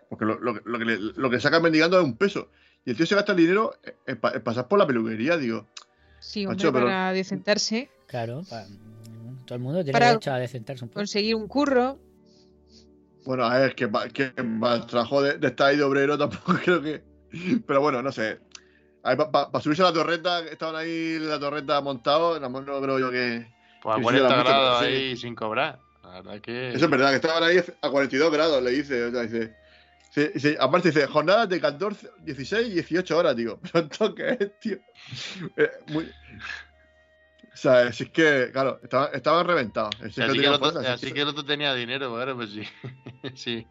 porque 0.09 0.25
lo, 0.25 0.39
lo 0.39 0.53
que- 0.55 0.61
lo 0.65 0.79
que 0.79 0.85
le, 0.85 0.97
lo 0.97 1.29
que 1.29 1.39
sacan 1.39 1.61
mendigando 1.63 1.97
es 1.99 2.03
un 2.05 2.17
peso. 2.17 2.49
Y 2.85 2.91
el 2.91 2.97
tío 2.97 3.05
se 3.05 3.15
gasta 3.15 3.31
el 3.33 3.37
dinero 3.37 3.75
en, 4.05 4.17
pa- 4.19 4.31
en 4.33 4.41
pasar 4.43 4.67
por 4.67 4.79
la 4.79 4.87
peluquería, 4.87 5.37
digo. 5.37 5.67
Sí, 6.19 6.45
hombre, 6.45 6.55
Macho, 6.57 6.73
pero- 6.73 6.85
para 6.85 7.13
decentarse, 7.13 7.89
Claro, 8.07 8.41
mm, 8.41 9.45
todo 9.45 9.55
el 9.55 9.61
mundo 9.61 9.79
tiene 9.83 9.93
Para- 9.93 10.07
derecho 10.07 10.31
a 10.33 10.37
decentarse 10.39 10.83
un 10.83 10.89
poco. 10.89 10.99
conseguir 10.99 11.35
un 11.35 11.47
curro. 11.47 11.97
Bueno, 13.25 13.45
a 13.45 13.57
ver, 13.59 13.75
que, 13.75 13.87
que 14.13 14.41
más 14.43 14.87
trabajo 14.87 15.21
de, 15.21 15.37
de 15.37 15.47
estar 15.47 15.67
ahí 15.67 15.77
de 15.77 15.83
obrero 15.83 16.17
tampoco 16.17 16.53
creo 16.63 16.81
que. 16.81 17.03
Pero 17.65 17.81
bueno, 17.81 18.01
no 18.01 18.11
sé. 18.11 18.39
Para 19.03 19.59
subirse 19.61 19.81
a 19.81 19.85
la 19.85 19.93
torreta, 19.93 20.39
estaban 20.41 20.75
ahí 20.75 21.13
en 21.15 21.29
la 21.29 21.39
torreta 21.39 21.79
montados, 21.81 22.39
no, 22.41 22.49
no 22.49 22.81
creo 22.81 22.99
yo 22.99 23.09
que. 23.11 23.47
Pues 23.81 23.93
a 23.95 23.97
que 23.97 24.03
40 24.03 24.25
hiciera 24.27 24.43
mucho, 24.43 24.49
grados 24.49 24.79
pero 24.81 24.91
sí. 24.91 24.95
ahí 24.97 25.17
sin 25.17 25.35
cobrar. 25.35 25.79
La 26.11 26.21
verdad 26.21 26.41
que. 26.41 26.73
Eso 26.73 26.85
es 26.85 26.91
verdad, 26.91 27.09
que 27.11 27.15
estaban 27.15 27.43
ahí 27.43 27.57
a 27.81 27.89
42 27.89 28.31
grados, 28.31 28.61
le 28.61 28.71
dice. 28.71 29.05
O 29.05 29.11
sea, 29.11 29.21
dice, 29.21 29.55
dice- 30.13 30.31
dice- 30.33 30.57
aparte 30.59 30.89
dice, 30.89 31.07
jornadas 31.07 31.47
de 31.47 31.61
14, 31.61 32.09
16 32.23 32.67
y 32.67 32.71
18 32.73 33.17
horas, 33.17 33.35
digo. 33.35 33.59
¿Pero 33.71 33.85
esto 33.85 34.13
qué 34.15 34.37
es, 34.39 34.59
tío? 34.59 34.77
Eh, 35.55 35.69
muy- 35.87 36.11
O 37.53 37.57
sea, 37.57 37.91
si 37.93 38.03
es 38.03 38.09
que, 38.09 38.49
claro, 38.51 38.79
estaban, 38.83 39.09
estaban 39.13 39.47
reventados. 39.47 39.91
No 39.99 40.07
Así, 40.07 40.39
que 40.39 40.45
el 40.47 40.53
otro, 40.53 40.71
fuerza, 40.71 40.93
así 40.93 41.07
sí. 41.07 41.13
que 41.13 41.21
el 41.21 41.27
otro 41.29 41.45
tenía 41.45 41.73
dinero, 41.73 42.09
bueno, 42.11 42.35
pues 42.35 42.49
sí. 42.51 42.63
sí. 43.35 43.67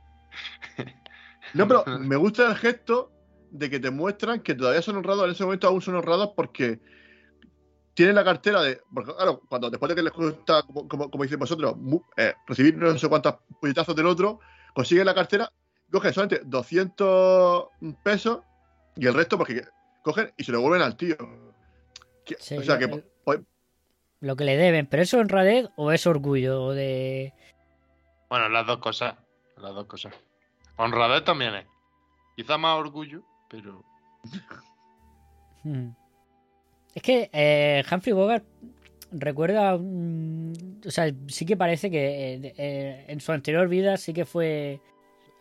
No, 1.54 1.66
pero 1.68 1.84
me 2.00 2.16
gusta 2.16 2.48
el 2.48 2.56
gesto 2.56 3.12
de 3.50 3.68
que 3.68 3.80
te 3.80 3.90
muestran 3.90 4.40
que 4.40 4.54
todavía 4.54 4.80
son 4.82 4.96
honrados, 4.96 5.24
en 5.24 5.32
ese 5.32 5.44
momento 5.44 5.66
aún 5.68 5.82
son 5.82 5.96
honrados 5.96 6.30
porque 6.36 6.80
tienen 8.00 8.14
la 8.16 8.24
cartera 8.24 8.62
de. 8.62 8.80
Porque, 8.94 9.14
claro, 9.14 9.42
cuando 9.48 9.68
después 9.68 9.88
de 9.90 9.94
que 9.96 10.02
les 10.02 10.12
gusta, 10.12 10.62
como, 10.62 10.88
como, 10.88 11.10
como 11.10 11.22
dicen 11.24 11.38
vosotros, 11.38 11.76
mu- 11.76 12.00
eh, 12.16 12.34
recibir 12.46 12.74
no 12.76 12.96
sé 12.98 13.08
cuántos 13.10 13.34
puñetazos 13.60 13.94
del 13.94 14.06
otro, 14.06 14.40
consiguen 14.74 15.04
la 15.04 15.14
cartera, 15.14 15.52
cogen 15.92 16.14
solamente 16.14 16.42
200 16.46 17.66
pesos 18.02 18.40
y 18.96 19.06
el 19.06 19.12
resto, 19.14 19.36
porque 19.36 19.64
cogen 20.02 20.32
y 20.38 20.44
se 20.44 20.52
lo 20.52 20.58
devuelven 20.58 20.82
al 20.82 20.96
tío. 20.96 21.16
Que- 22.24 22.36
Sí, 22.38 22.56
o 22.56 22.62
sea 22.62 22.76
lo- 22.78 22.80
que. 22.96 23.04
pues, 23.24 23.40
Lo 24.20 24.36
que 24.36 24.44
le 24.44 24.56
deben, 24.56 24.86
pero 24.86 25.02
¿eso 25.02 25.16
es 25.18 25.20
honradez 25.22 25.68
o 25.76 25.92
es 25.92 26.06
orgullo 26.06 26.70
de. 26.70 27.32
Bueno, 28.30 28.48
las 28.48 28.66
dos 28.66 28.78
cosas. 28.78 29.14
Las 29.58 29.74
dos 29.74 29.84
cosas. 29.86 30.14
Honradez 30.76 31.24
también 31.24 31.54
es. 31.54 31.66
Quizá 32.36 32.56
más 32.56 32.78
orgullo, 32.78 33.22
pero. 33.50 33.84
Hmm. 35.64 35.90
Es 36.94 37.02
que 37.02 37.30
eh, 37.32 37.84
Humphrey 37.90 38.12
Bogart 38.12 38.44
recuerda. 39.12 39.76
mm, 39.78 40.52
o 40.86 40.90
sea, 40.90 41.12
sí 41.28 41.46
que 41.46 41.56
parece 41.56 41.90
que 41.90 42.34
eh, 42.34 42.54
eh, 42.56 43.04
en 43.08 43.20
su 43.20 43.32
anterior 43.32 43.68
vida 43.68 43.96
sí 43.96 44.12
que 44.12 44.24
fue. 44.24 44.80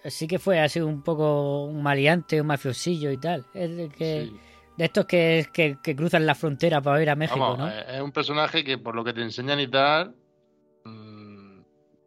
Sí 0.06 0.28
que 0.28 0.40
fue 0.40 0.60
así 0.60 0.80
un 0.80 1.04
poco 1.04 1.66
un 1.66 1.84
maleante, 1.84 2.40
un 2.40 2.48
mafiosillo 2.48 3.12
y 3.12 3.18
tal. 3.18 3.46
Es 3.54 3.76
de, 3.76 3.90
que, 3.90 4.28
sí. 4.30 4.40
de 4.78 4.86
estos 4.86 5.06
que, 5.06 5.48
que, 5.52 5.78
que 5.84 5.94
cruzan 5.94 6.26
la 6.26 6.36
frontera 6.36 6.80
para 6.82 7.02
ir 7.02 7.10
a 7.10 7.16
México, 7.18 7.38
Vamos, 7.38 7.60
¿no? 7.60 7.68
es 7.70 8.02
un 8.02 8.14
personaje 8.14 8.64
que 8.64 8.78
por 8.78 8.96
lo 8.96 9.04
que 9.04 9.12
te 9.12 9.22
enseñan 9.22 9.60
y 9.60 9.68
tal. 9.68 10.16
mm, 10.86 11.62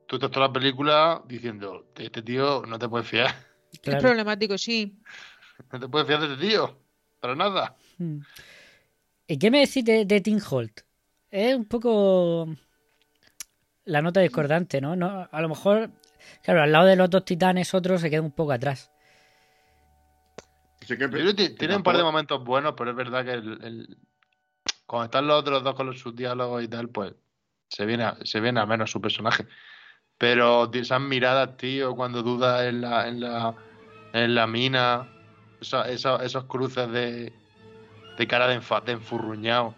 tú 0.07 0.19
te 0.19 0.29
toda 0.31 0.47
la 0.47 0.53
película 0.53 1.23
diciendo: 1.27 1.87
este 1.99 2.23
tío 2.23 2.63
no 2.67 2.79
te 2.79 2.89
puedes 2.89 3.07
fiar. 3.07 3.35
Claro. 3.83 3.99
Es 3.99 4.05
problemático, 4.05 4.57
sí. 4.59 4.97
No 5.73 5.79
te 5.79 5.89
puedes 5.89 6.09
fiar 6.09 6.21
de 6.21 6.33
este 6.33 6.47
tío. 6.49 6.79
Para 7.21 7.37
nada. 7.37 7.77
Hmm. 7.99 8.19
¿Y 9.27 9.39
qué 9.39 9.51
me 9.51 9.61
decís 9.61 9.85
de, 9.85 10.05
de 10.05 10.21
Tim 10.21 10.41
Holt? 10.51 10.81
Es 11.31 11.55
un 11.55 11.65
poco 11.65 12.49
la 13.85 14.03
nota 14.03 14.21
discordante, 14.21 14.81
¿no? 14.81 14.95
no 14.97 15.29
a 15.31 15.41
lo 15.41 15.49
mejor, 15.49 15.91
claro, 16.43 16.63
al 16.63 16.73
lado 16.73 16.87
de 16.87 16.97
los 16.97 17.11
dos 17.11 17.25
titanes, 17.25 17.75
otro 17.75 17.99
se 17.99 18.11
queda 18.11 18.21
un 18.23 18.33
poco 18.33 18.53
atrás. 18.53 18.91
sí 20.87 20.97
que- 20.97 21.09
tiene 21.57 21.77
un 21.77 21.83
par 21.83 21.97
de 21.97 22.03
momentos 22.03 22.45
buenos, 22.45 22.75
pero 22.77 22.91
es 22.91 22.97
verdad 22.97 23.25
que 23.25 23.33
el, 23.33 23.65
el- 23.65 23.99
cuando 24.87 25.05
están 25.07 25.27
los 25.27 25.41
otros 25.41 25.63
dos 25.65 25.75
con 25.75 25.87
los, 25.87 25.99
sus 25.99 26.15
diálogos 26.15 26.63
y 26.63 26.69
tal, 26.69 26.89
pues 26.91 27.15
se 27.69 27.87
viene 27.87 28.05
a, 28.05 28.17
se 28.25 28.41
viene 28.41 28.61
a 28.61 28.67
menos 28.67 28.91
su 28.91 29.01
personaje. 29.01 29.47
Pero 30.19 30.71
esas 30.73 31.01
miradas, 31.01 31.57
tío, 31.57 31.97
cuando 31.97 32.23
duda 32.23 32.69
en 32.69 32.83
la, 32.83 33.09
en 33.09 33.21
la, 33.21 33.57
en 34.13 34.35
la 34.35 34.47
mina, 34.47 35.09
esos 35.61 36.45
cruces 36.45 36.91
de, 36.93 37.33
de 38.17 38.27
cara 38.27 38.47
de, 38.47 38.55
enfurruñado 38.93 39.75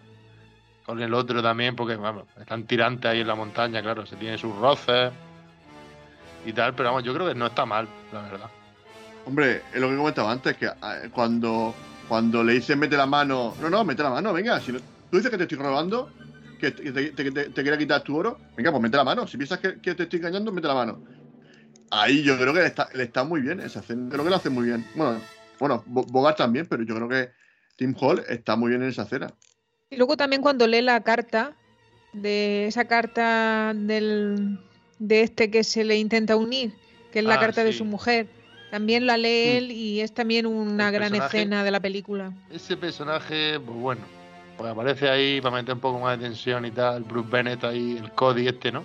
con 0.85 1.01
el 1.01 1.13
otro 1.13 1.41
también, 1.41 1.75
porque 1.75 1.95
vamos, 1.95 2.25
están 2.39 2.65
tirantes 2.65 3.09
ahí 3.09 3.21
en 3.21 3.27
la 3.27 3.35
montaña, 3.35 3.81
claro, 3.81 4.05
se 4.05 4.15
tienen 4.17 4.37
sus 4.37 4.55
roces 4.55 5.11
y 6.45 6.53
tal, 6.53 6.75
pero 6.75 6.89
vamos, 6.89 7.03
yo 7.03 7.13
creo 7.13 7.27
que 7.27 7.35
no 7.35 7.47
está 7.47 7.65
mal, 7.65 7.87
la 8.11 8.21
verdad. 8.21 8.49
Hombre, 9.25 9.63
es 9.73 9.81
lo 9.81 9.89
que 9.89 9.97
comentaba 9.97 10.31
antes, 10.31 10.55
que 10.55 10.67
ah, 10.67 10.99
cuando, 11.11 11.73
cuando 12.07 12.43
le 12.43 12.53
dicen 12.53 12.77
mete 12.77 12.95
la 12.95 13.07
mano, 13.07 13.55
no, 13.59 13.69
no, 13.69 13.83
mete 13.83 14.03
la 14.03 14.11
mano, 14.11 14.31
venga, 14.31 14.59
si 14.59 14.71
tú 14.71 14.79
dices 15.11 15.31
que 15.31 15.37
te 15.37 15.43
estoy 15.43 15.57
robando, 15.57 16.09
que 16.59 16.71
te, 16.71 16.91
te, 16.91 17.77
quitar 17.77 18.01
tu 18.01 18.15
oro, 18.15 18.37
venga, 18.55 18.69
pues 18.69 18.83
mete 18.83 18.97
la 18.97 19.03
mano, 19.03 19.25
si 19.25 19.37
piensas 19.37 19.59
que, 19.59 19.73
te 19.73 20.03
estoy 20.03 20.19
engañando, 20.19 20.51
mete 20.51 20.67
la 20.67 20.75
mano. 20.75 21.01
Ahí 21.89 22.21
yo 22.21 22.37
creo 22.37 22.53
que 22.53 22.59
le 22.59 22.67
está, 22.67 22.89
le 22.93 23.03
está 23.03 23.23
muy 23.23 23.41
bien, 23.41 23.59
esa 23.59 23.81
creo 23.81 24.23
que 24.23 24.29
lo 24.29 24.35
hace 24.35 24.49
muy 24.51 24.67
bien. 24.67 24.85
Bueno, 24.95 25.19
bueno, 25.59 25.83
Bo- 25.87 26.05
Bogart 26.05 26.37
también, 26.37 26.67
pero 26.67 26.83
yo 26.83 26.95
creo 26.95 27.09
que 27.09 27.31
Tim 27.75 27.95
Hall 27.99 28.23
está 28.29 28.55
muy 28.55 28.69
bien 28.69 28.83
en 28.83 28.89
esa 28.89 29.03
escena. 29.03 29.33
Y 29.89 29.97
luego 29.97 30.17
también 30.17 30.41
cuando 30.41 30.67
lee 30.67 30.81
la 30.81 31.01
carta, 31.01 31.55
de 32.13 32.67
esa 32.67 32.85
carta 32.85 33.73
del, 33.75 34.59
de 34.99 35.21
este 35.21 35.51
que 35.51 35.63
se 35.63 35.83
le 35.83 35.97
intenta 35.97 36.35
unir, 36.35 36.73
que 37.11 37.19
es 37.19 37.25
la 37.25 37.35
Ah, 37.35 37.39
carta 37.39 37.63
de 37.63 37.73
su 37.73 37.85
mujer, 37.85 38.27
también 38.71 39.05
la 39.05 39.17
lee 39.17 39.45
Mm. 39.45 39.57
él 39.57 39.71
y 39.71 40.01
es 40.01 40.13
también 40.13 40.45
una 40.45 40.87
El 40.87 40.93
gran 40.93 41.15
escena 41.15 41.63
de 41.63 41.71
la 41.71 41.79
película. 41.79 42.31
Ese 42.49 42.77
personaje, 42.77 43.59
pues 43.59 43.77
bueno, 43.77 44.01
pues 44.57 44.71
aparece 44.71 45.09
ahí 45.09 45.41
para 45.41 45.55
meter 45.57 45.75
un 45.75 45.81
poco 45.81 45.99
más 45.99 46.17
de 46.17 46.25
tensión 46.25 46.65
y 46.65 46.71
tal. 46.71 47.03
Bruce 47.03 47.29
Bennett 47.29 47.63
ahí, 47.65 47.97
el 48.01 48.11
Cody 48.13 48.47
este, 48.47 48.71
¿no? 48.71 48.83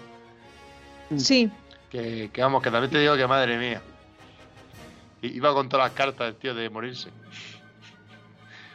Sí, 1.17 1.51
Que, 1.91 2.31
que 2.33 2.43
vamos, 2.43 2.63
que 2.63 2.71
también 2.71 2.91
te 2.93 2.99
digo 3.01 3.17
que 3.17 3.27
madre 3.27 3.59
mía. 3.59 3.81
Iba 5.23 5.53
con 5.53 5.69
todas 5.69 5.87
las 5.89 5.97
cartas 5.97 6.29
el 6.29 6.35
tío 6.37 6.55
de 6.55 6.71
morirse. 6.71 7.11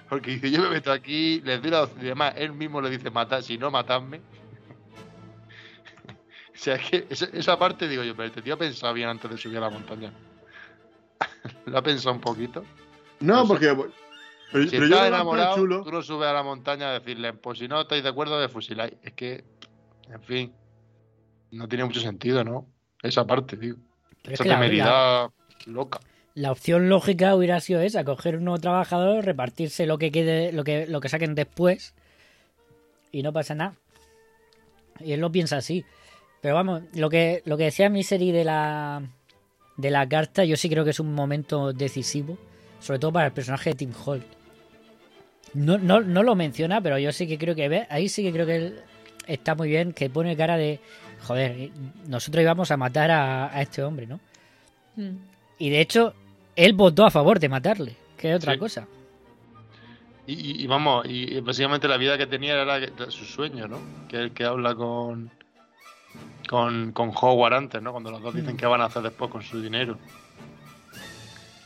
Porque 0.09 0.31
dice, 0.31 0.51
yo 0.51 0.61
me 0.61 0.69
meto 0.69 0.91
aquí, 0.91 1.41
les 1.41 1.61
doy 1.61 1.71
la 1.71 1.83
opción 1.83 2.01
y 2.01 2.09
demás, 2.09 2.33
él 2.37 2.51
mismo 2.53 2.79
le 2.81 2.89
dice, 2.89 3.09
mata, 3.09 3.41
si 3.41 3.57
no, 3.57 3.71
matadme. 3.71 4.17
o 6.09 6.57
sea, 6.57 6.75
es 6.75 6.89
que 6.89 7.07
esa, 7.09 7.25
esa 7.33 7.57
parte 7.59 7.87
digo 7.87 8.03
yo, 8.03 8.15
pero 8.15 8.27
este 8.27 8.41
tío 8.41 8.53
ha 8.53 8.57
pensado 8.57 8.93
bien 8.93 9.09
antes 9.09 9.29
de 9.29 9.37
subir 9.37 9.57
a 9.57 9.61
la 9.61 9.69
montaña. 9.69 10.11
Lo 11.65 11.77
ha 11.77 11.81
pensado 11.81 12.13
un 12.15 12.21
poquito. 12.21 12.63
No, 13.19 13.35
No 13.35 13.41
sé. 13.43 13.47
porque. 13.47 13.91
Pero, 14.51 14.63
Si 14.65 14.69
pero 14.71 14.81
yo 14.81 14.85
estás 14.85 14.99
poner 14.99 15.13
enamorado, 15.13 15.55
chulo. 15.55 15.83
tú 15.83 15.91
no 15.91 16.01
subes 16.01 16.27
a 16.29 16.33
la 16.33 16.43
montaña 16.43 16.89
a 16.89 16.99
decirle, 16.99 17.33
pues 17.33 17.59
si 17.59 17.67
no 17.67 17.81
estáis 17.81 18.03
de 18.03 18.09
acuerdo, 18.09 18.39
de 18.39 18.47
fusiláis. 18.47 18.93
Es 19.01 19.13
que, 19.13 19.43
en 20.07 20.21
fin, 20.21 20.53
no 21.51 21.67
tiene 21.67 21.83
mucho 21.83 21.99
sentido, 21.99 22.43
¿no? 22.43 22.67
Esa 23.01 23.25
parte, 23.25 23.57
tío. 23.57 23.75
Pero 24.21 24.33
es 24.33 24.39
Esa 24.39 24.47
la- 24.49 24.53
temeridad 24.55 25.29
loca. 25.65 25.99
La 26.35 26.51
opción 26.51 26.89
lógica 26.89 27.33
hubiera 27.35 27.59
sido 27.61 27.81
esa, 27.81 28.03
coger 28.03 28.35
un 28.37 28.43
nuevo 28.43 28.59
trabajador, 28.59 29.23
repartirse 29.23 29.85
lo 29.85 29.97
que 29.97 30.11
quede, 30.11 30.51
lo 30.51 30.63
que, 30.63 30.85
lo 30.85 30.99
que 30.99 31.09
saquen 31.09 31.33
después 31.33 31.93
y 33.11 33.23
no 33.23 33.31
pasa 33.31 33.55
nada. 33.55 33.75
Y 34.99 35.13
él 35.13 35.21
lo 35.21 35.31
piensa 35.31 35.57
así. 35.57 35.85
Pero 36.41 36.55
vamos, 36.55 36.83
lo 36.93 37.09
que, 37.09 37.41
lo 37.45 37.57
que 37.57 37.63
decía 37.63 37.89
Misery 37.89 38.31
de 38.31 38.43
la 38.43 39.01
de 39.77 39.91
la 39.91 40.07
carta, 40.07 40.45
yo 40.45 40.55
sí 40.57 40.69
creo 40.69 40.83
que 40.83 40.91
es 40.91 40.99
un 40.99 41.13
momento 41.13 41.73
decisivo, 41.73 42.37
sobre 42.79 42.99
todo 42.99 43.11
para 43.11 43.27
el 43.27 43.33
personaje 43.33 43.71
de 43.71 43.75
Tim 43.75 43.91
Holt. 44.05 44.25
No, 45.53 45.77
no, 45.77 46.01
no 46.01 46.23
lo 46.23 46.35
menciona, 46.35 46.81
pero 46.81 46.97
yo 46.97 47.11
sí 47.11 47.27
que 47.27 47.37
creo 47.37 47.55
que 47.55 47.69
ve, 47.69 47.87
ahí 47.89 48.09
sí 48.09 48.23
que 48.23 48.31
creo 48.31 48.45
que 48.45 48.55
él 48.57 48.79
está 49.27 49.55
muy 49.55 49.69
bien, 49.69 49.93
que 49.93 50.09
pone 50.09 50.35
cara 50.35 50.57
de 50.57 50.79
joder, 51.23 51.71
nosotros 52.07 52.41
íbamos 52.41 52.71
a 52.71 52.77
matar 52.77 53.11
a, 53.11 53.55
a 53.55 53.61
este 53.61 53.83
hombre, 53.83 54.05
¿no? 54.05 54.19
Mm. 54.95 55.15
Y 55.57 55.69
de 55.69 55.81
hecho, 55.81 56.13
él 56.55 56.73
votó 56.73 57.05
a 57.05 57.11
favor 57.11 57.39
de 57.39 57.49
matarle, 57.49 57.95
que 58.17 58.31
es 58.31 58.37
otra 58.37 58.53
Sí. 58.53 58.59
cosa. 58.59 58.87
Y, 60.27 60.65
vamos, 60.65 61.05
y, 61.07 61.39
básicamente 61.41 61.87
la 61.87 61.97
vida 61.97 62.17
que 62.17 62.25
tenía 62.25 62.53
era 62.59 62.65
la 62.65 63.11
su 63.11 63.25
sueño, 63.25 63.67
¿no? 63.67 63.77
Que 64.09 64.17
el 64.17 64.31
que 64.31 64.43
habla 64.43 64.73
con, 64.73 65.29
con, 66.49 66.91
con 66.93 67.11
Howard 67.15 67.53
antes, 67.53 67.79
¿no? 67.81 67.91
Cuando 67.91 68.09
los 68.09 68.21
dos 68.23 68.33
dicen 68.33 68.55
Mm. 68.55 68.57
qué 68.57 68.65
van 68.65 68.81
a 68.81 68.85
hacer 68.85 69.03
después 69.03 69.29
con 69.29 69.43
su 69.43 69.61
dinero. 69.61 69.97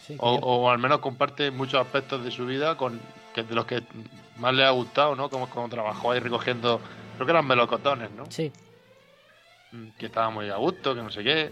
Sí, 0.05 0.15
O, 0.19 0.33
o 0.33 0.69
al 0.69 0.77
menos 0.79 0.99
comparte 0.99 1.51
muchos 1.51 1.79
aspectos 1.79 2.21
de 2.23 2.31
su 2.31 2.45
vida 2.45 2.75
con 2.75 2.99
que 3.33 3.43
de 3.43 3.55
los 3.55 3.65
que 3.65 3.81
más 4.39 4.53
le 4.53 4.65
ha 4.65 4.71
gustado, 4.71 5.15
¿no? 5.15 5.29
Como, 5.29 5.49
como 5.49 5.69
trabajó 5.69 6.11
ahí 6.11 6.19
recogiendo, 6.19 6.81
creo 7.15 7.25
que 7.25 7.31
eran 7.31 7.47
melocotones, 7.47 8.11
¿no? 8.11 8.25
sí. 8.29 8.51
Mm, 9.71 9.89
Que 9.97 10.07
estaba 10.07 10.31
muy 10.31 10.49
a 10.49 10.57
gusto, 10.57 10.95
que 10.95 11.01
no 11.01 11.11
sé 11.11 11.23
qué. 11.23 11.51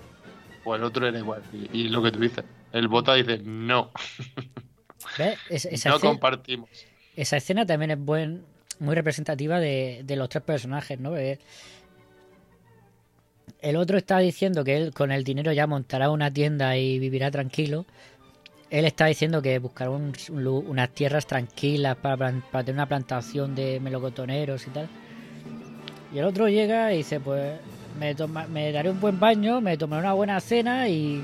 Pues 0.64 0.80
el 0.80 0.84
otro 0.84 1.08
era 1.08 1.18
igual. 1.18 1.42
Y, 1.54 1.84
y 1.84 1.90
lo 1.90 2.02
que 2.04 2.12
tú 2.12 2.20
dices, 2.20 2.44
el 2.78 2.88
vota 2.88 3.14
dice, 3.16 3.40
no, 3.44 3.92
¿Ves? 5.18 5.38
Es- 5.50 5.66
esa, 5.66 5.90
no 5.90 5.96
escena, 5.96 6.12
compartimos. 6.12 6.70
esa 7.16 7.38
escena 7.38 7.66
también 7.66 7.92
es 7.92 8.00
buen, 8.00 8.44
muy 8.80 8.96
representativa 8.96 9.60
de, 9.60 10.02
de 10.06 10.16
los 10.16 10.30
tres 10.30 10.44
personajes, 10.44 11.00
¿no? 11.00 11.16
El 13.62 13.76
otro 13.76 13.98
está 13.98 14.20
diciendo 14.20 14.64
que 14.64 14.78
él 14.78 14.94
con 14.94 15.12
el 15.12 15.24
dinero 15.24 15.52
ya 15.52 15.66
montará 15.68 16.10
una 16.12 16.32
tienda 16.32 16.78
y 16.78 17.00
vivirá 17.00 17.32
tranquilo. 17.32 17.86
Él 18.70 18.86
está 18.86 19.06
diciendo 19.06 19.42
que 19.42 19.58
buscará 19.60 19.90
un- 19.90 20.14
un 20.30 20.44
lu- 20.44 20.60
unas 20.68 20.90
tierras 20.92 21.26
tranquilas 21.26 21.96
para, 21.98 22.18
para 22.52 22.64
tener 22.64 22.74
una 22.76 22.88
plantación 22.88 23.56
de 23.56 23.80
melocotoneros 23.80 24.68
y 24.68 24.70
tal. 24.72 24.90
Y 26.14 26.20
el 26.20 26.26
otro 26.26 26.48
llega 26.50 26.94
y 26.94 26.98
dice, 26.98 27.20
pues 27.20 27.60
me, 28.00 28.14
toma- 28.14 28.48
me 28.48 28.72
daré 28.72 28.90
un 28.92 29.00
buen 29.00 29.20
baño, 29.20 29.62
me 29.62 29.78
tomaré 29.78 30.02
una 30.04 30.14
buena 30.14 30.40
cena 30.42 30.88
y, 30.90 31.24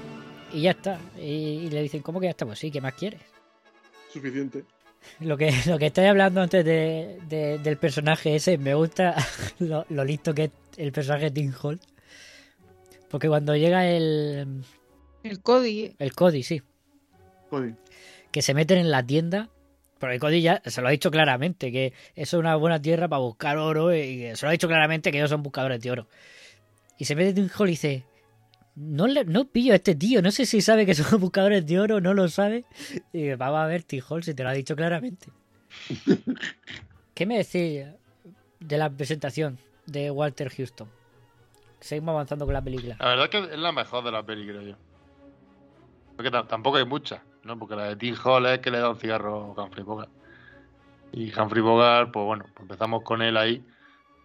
y 0.54 0.62
ya 0.62 0.72
está. 0.72 1.00
Y, 1.18 1.22
y 1.66 1.70
le 1.70 1.82
dicen, 1.82 2.02
¿cómo 2.02 2.20
que 2.20 2.26
ya 2.28 2.32
está? 2.32 2.46
Pues 2.46 2.60
sí, 2.60 2.72
¿qué 2.72 2.80
más 2.82 2.94
quieres? 2.94 3.22
Suficiente. 4.12 4.64
Lo 5.20 5.36
que, 5.38 5.52
lo 5.68 5.78
que 5.78 5.88
estáis 5.88 6.08
hablando 6.10 6.40
antes 6.42 6.64
de, 6.64 7.20
de- 7.28 7.58
del 7.58 7.76
personaje 7.78 8.36
ese, 8.38 8.58
me 8.58 8.74
gusta 8.74 9.14
lo, 9.60 9.86
lo 9.90 10.06
listo 10.06 10.34
que 10.34 10.46
es 10.46 10.52
el 10.78 10.94
personaje 10.94 11.26
de 11.26 11.32
Tim 11.32 11.54
Holt. 11.62 11.82
Porque 13.10 13.28
cuando 13.28 13.54
llega 13.58 13.86
el, 13.86 14.64
El 15.24 15.42
Cody. 15.42 15.94
el 16.00 16.14
Cody, 16.16 16.42
sí, 16.44 16.62
Joder. 17.50 17.76
que 18.32 18.42
se 18.42 18.54
meten 18.54 18.78
en 18.78 18.92
la 18.92 19.06
tienda, 19.06 19.50
pero 20.00 20.14
el 20.14 20.20
Cody 20.22 20.42
ya 20.42 20.62
se 20.66 20.82
lo 20.82 20.88
ha 20.88 20.92
dicho 20.92 21.12
claramente, 21.12 21.70
que 21.74 21.88
eso 22.16 22.38
es 22.38 22.40
una 22.40 22.56
buena 22.56 22.82
tierra 22.82 23.10
para 23.10 23.20
buscar 23.20 23.58
oro 23.58 23.94
y 23.94 24.34
se 24.36 24.46
lo 24.46 24.50
ha 24.50 24.52
dicho 24.54 24.70
claramente 24.70 25.12
que 25.12 25.18
ellos 25.18 25.30
son 25.30 25.44
buscadores 25.44 25.82
de 25.82 25.92
oro. 25.92 26.08
Y 26.98 27.04
se 27.06 27.16
mete 27.16 27.34
Tim 27.34 27.50
Holt 27.56 27.68
y 27.68 27.72
dice, 27.72 28.06
no, 28.76 29.08
le, 29.08 29.26
no 29.26 29.46
pillo 29.46 29.74
a 29.74 29.76
este 29.78 29.96
tío, 29.96 30.22
no 30.22 30.32
sé 30.32 30.46
si 30.46 30.62
sabe 30.62 30.86
que 30.86 30.94
son 30.96 31.20
buscadores 31.20 31.66
de 31.66 31.80
oro, 31.80 32.02
no 32.02 32.14
lo 32.14 32.28
sabe. 32.28 32.66
Y 33.12 33.34
vamos 33.36 33.60
a 33.60 33.66
ver, 33.68 33.84
Tim 33.84 34.04
Holt, 34.08 34.24
si 34.26 34.34
te 34.34 34.44
lo 34.44 34.50
ha 34.50 34.54
dicho 34.54 34.76
claramente. 34.76 35.28
¿Qué 37.14 37.26
me 37.26 37.38
decís 37.38 37.86
de 38.60 38.78
la 38.78 38.90
presentación 38.90 39.58
de 39.86 40.12
Walter 40.12 40.50
Houston? 40.50 40.88
Seguimos 41.80 42.14
avanzando 42.14 42.46
con 42.46 42.54
la 42.54 42.62
película. 42.62 42.96
La 43.00 43.08
verdad 43.10 43.26
es 43.26 43.30
que 43.32 43.54
es 43.54 43.60
la 43.60 43.72
mejor 43.72 44.04
de 44.04 44.12
la 44.12 44.24
peli, 44.24 44.46
creo 44.48 44.62
yo. 44.62 44.76
Porque 46.16 46.32
ta- 46.32 46.48
tampoco 46.48 46.78
hay 46.78 46.86
muchas, 46.86 47.22
¿no? 47.44 47.60
Porque 47.60 47.76
la 47.76 47.86
de 47.90 47.96
Tim 47.98 48.16
Hall 48.24 48.46
es 48.46 48.60
que 48.60 48.72
le 48.72 48.80
da 48.80 48.90
un 48.90 48.98
cigarro 48.98 49.54
a 49.58 49.64
Humphrey 49.64 49.84
Bogart. 49.84 50.10
Y 51.12 51.38
Humphrey 51.38 51.62
Bogart, 51.62 52.12
pues 52.12 52.26
bueno, 52.26 52.46
pues 52.54 52.62
empezamos 52.62 53.04
con 53.04 53.22
él 53.22 53.36
ahí. 53.38 53.64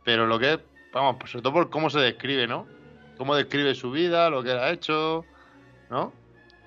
Pero 0.05 0.27
lo 0.27 0.39
que 0.39 0.53
es, 0.55 0.59
vamos, 0.93 1.17
pues 1.19 1.33
sobre 1.33 1.43
todo 1.43 1.53
por 1.53 1.71
cómo 1.71 1.91
se 1.91 1.99
describe, 1.99 2.47
¿no? 2.47 2.67
Cómo 3.19 3.35
describe 3.35 3.75
su 3.75 3.91
vida, 3.91 4.31
lo 4.31 4.43
que 4.43 4.53
ha 4.53 4.71
hecho, 4.71 5.25
¿no? 5.91 6.13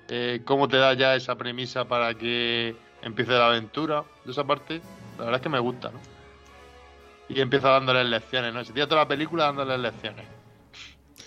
Eh, 0.08 0.42
cómo 0.44 0.68
te 0.68 0.76
da 0.76 0.92
ya 0.94 1.16
esa 1.16 1.36
premisa 1.36 1.86
para 1.86 2.14
que 2.14 2.76
empiece 3.02 3.32
la 3.32 3.46
aventura. 3.46 4.04
De 4.24 4.32
esa 4.32 4.44
parte, 4.44 4.80
la 5.18 5.24
verdad 5.24 5.36
es 5.36 5.42
que 5.42 5.48
me 5.48 5.58
gusta, 5.58 5.90
¿no? 5.90 5.98
Y 7.28 7.40
empieza 7.40 7.70
dándoles 7.70 8.06
lecciones, 8.06 8.52
¿no? 8.52 8.64
Se 8.64 8.72
tira 8.72 8.86
toda 8.86 9.02
la 9.02 9.08
película 9.08 9.44
dándoles 9.44 9.80
lecciones. 9.80 10.26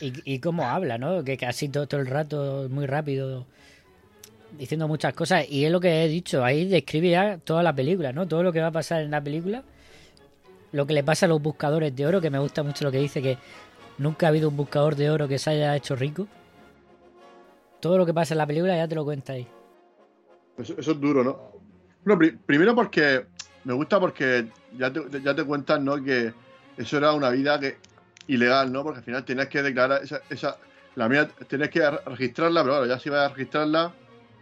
Y, 0.02 0.40
cómo 0.40 0.68
habla, 0.68 0.98
¿no? 0.98 1.24
Que 1.24 1.38
casi 1.38 1.70
todo 1.70 1.88
el 1.98 2.06
rato, 2.06 2.68
muy 2.70 2.86
rápido, 2.86 3.46
diciendo 4.58 4.88
muchas 4.88 5.14
cosas. 5.14 5.50
Y 5.50 5.66
es 5.66 5.72
lo 5.72 5.80
que 5.80 6.04
he 6.04 6.08
dicho, 6.10 6.44
ahí 6.44 6.66
describe 6.66 7.12
ya 7.12 7.38
toda 7.38 7.64
la 7.64 7.74
película, 7.74 8.12
¿no? 8.12 8.28
Todo 8.28 8.44
lo 8.44 8.52
que 8.52 8.60
va 8.60 8.68
a 8.68 8.72
pasar 8.72 9.02
en 9.02 9.12
la 9.12 9.22
película. 9.22 9.64
Lo 10.74 10.86
que 10.86 10.94
le 10.94 11.04
pasa 11.04 11.26
a 11.26 11.30
los 11.30 11.42
buscadores 11.42 11.96
de 11.96 12.06
oro, 12.06 12.20
que 12.20 12.30
me 12.30 12.40
gusta 12.40 12.62
mucho 12.62 12.84
lo 12.84 12.92
que 12.92 13.00
dice, 13.00 13.22
que 13.22 13.38
nunca 13.98 14.26
ha 14.26 14.30
habido 14.30 14.50
un 14.50 14.58
buscador 14.58 14.96
de 14.96 15.10
oro 15.10 15.28
que 15.28 15.38
se 15.40 15.50
haya 15.52 15.76
hecho 15.76 15.96
rico. 15.96 16.28
Todo 17.80 17.98
lo 17.98 18.06
que 18.06 18.14
pasa 18.14 18.34
en 18.34 18.40
la 18.40 18.48
película 18.48 18.76
ya 18.76 18.88
te 18.88 18.96
lo 18.96 19.04
cuenta 19.04 19.34
ahí. 19.34 19.48
Eso, 20.58 20.74
eso 20.78 20.92
es 20.92 21.00
duro, 21.00 21.24
¿no? 21.24 22.18
Primero 22.46 22.76
porque 22.76 23.26
me 23.64 23.74
gusta 23.74 24.00
porque 24.00 24.48
ya 24.78 24.92
te, 24.92 25.22
ya 25.22 25.36
te 25.36 25.44
cuentan, 25.44 25.84
¿no? 25.84 26.02
Que 26.04 26.34
eso 26.78 26.98
era 26.98 27.14
una 27.14 27.30
vida 27.30 27.60
que 27.60 27.78
ilegal, 28.28 28.72
¿no? 28.72 28.84
Porque 28.84 29.00
al 29.00 29.06
final 29.06 29.26
tenías 29.26 29.48
que 29.48 29.62
declarar 29.62 30.04
esa, 30.04 30.22
esa 30.30 30.58
la 30.96 31.10
mía 31.10 31.28
tenías 31.48 31.70
que 31.70 31.90
re- 31.90 32.00
registrarla, 32.06 32.62
pero 32.64 32.76
claro, 32.76 32.86
ya 32.88 33.00
si 33.00 33.10
ibas 33.10 33.26
a 33.30 33.34
registrarla 33.34 33.94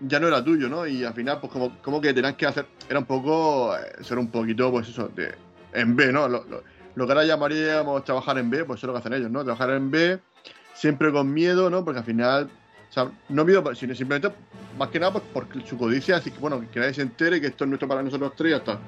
ya 0.02 0.20
no 0.20 0.28
era 0.28 0.44
tuyo, 0.44 0.68
¿no? 0.70 0.86
Y 0.86 1.04
al 1.04 1.14
final, 1.14 1.40
pues 1.40 1.52
como, 1.52 1.78
como 1.82 2.00
que 2.02 2.14
tenías 2.14 2.36
que 2.36 2.46
hacer, 2.46 2.66
era 2.90 3.00
un 3.00 3.06
poco, 3.06 3.76
eh, 3.78 3.94
eso 4.00 4.14
era 4.14 4.22
un 4.22 4.30
poquito, 4.30 4.70
pues 4.72 4.90
eso, 4.90 5.08
de, 5.10 5.34
en 5.74 5.96
B, 5.96 6.12
¿no? 6.12 6.28
Lo- 6.28 6.44
lo 6.96 7.06
que 7.06 7.12
ahora 7.12 7.26
llamaríamos 7.26 8.04
trabajar 8.04 8.38
en 8.38 8.50
B, 8.50 8.66
pues 8.66 8.80
eso 8.80 8.88
es 8.88 8.88
lo 8.88 8.94
que 8.94 9.00
hacen 9.00 9.14
ellos, 9.14 9.32
¿no? 9.32 9.44
Trabajar 9.44 9.72
en 9.72 9.92
B, 9.92 10.20
siempre 10.74 11.12
con 11.12 11.34
miedo, 11.34 11.70
¿no? 11.70 11.84
Porque 11.84 12.00
al 12.00 12.06
final, 12.06 12.50
o 12.90 12.94
sea, 12.94 13.10
no 13.30 13.46
miedo, 13.46 13.64
sino 13.76 13.96
simplemente, 13.96 14.36
más 14.78 14.90
que 14.90 15.00
nada, 15.00 15.14
pues 15.14 15.24
por 15.34 15.48
su 15.66 15.78
codicia, 15.78 16.18
así 16.18 16.32
que 16.32 16.40
bueno, 16.40 16.64
que 16.72 16.80
nadie 16.80 16.94
se 16.94 17.02
entere 17.02 17.42
que 17.42 17.48
esto 17.48 17.64
es 17.64 17.70
nuestro 17.70 17.88
para 17.88 18.04
nosotros 18.04 18.34
tres 18.36 18.50
y 18.50 18.52
ya 18.52 18.58
está. 18.58 18.80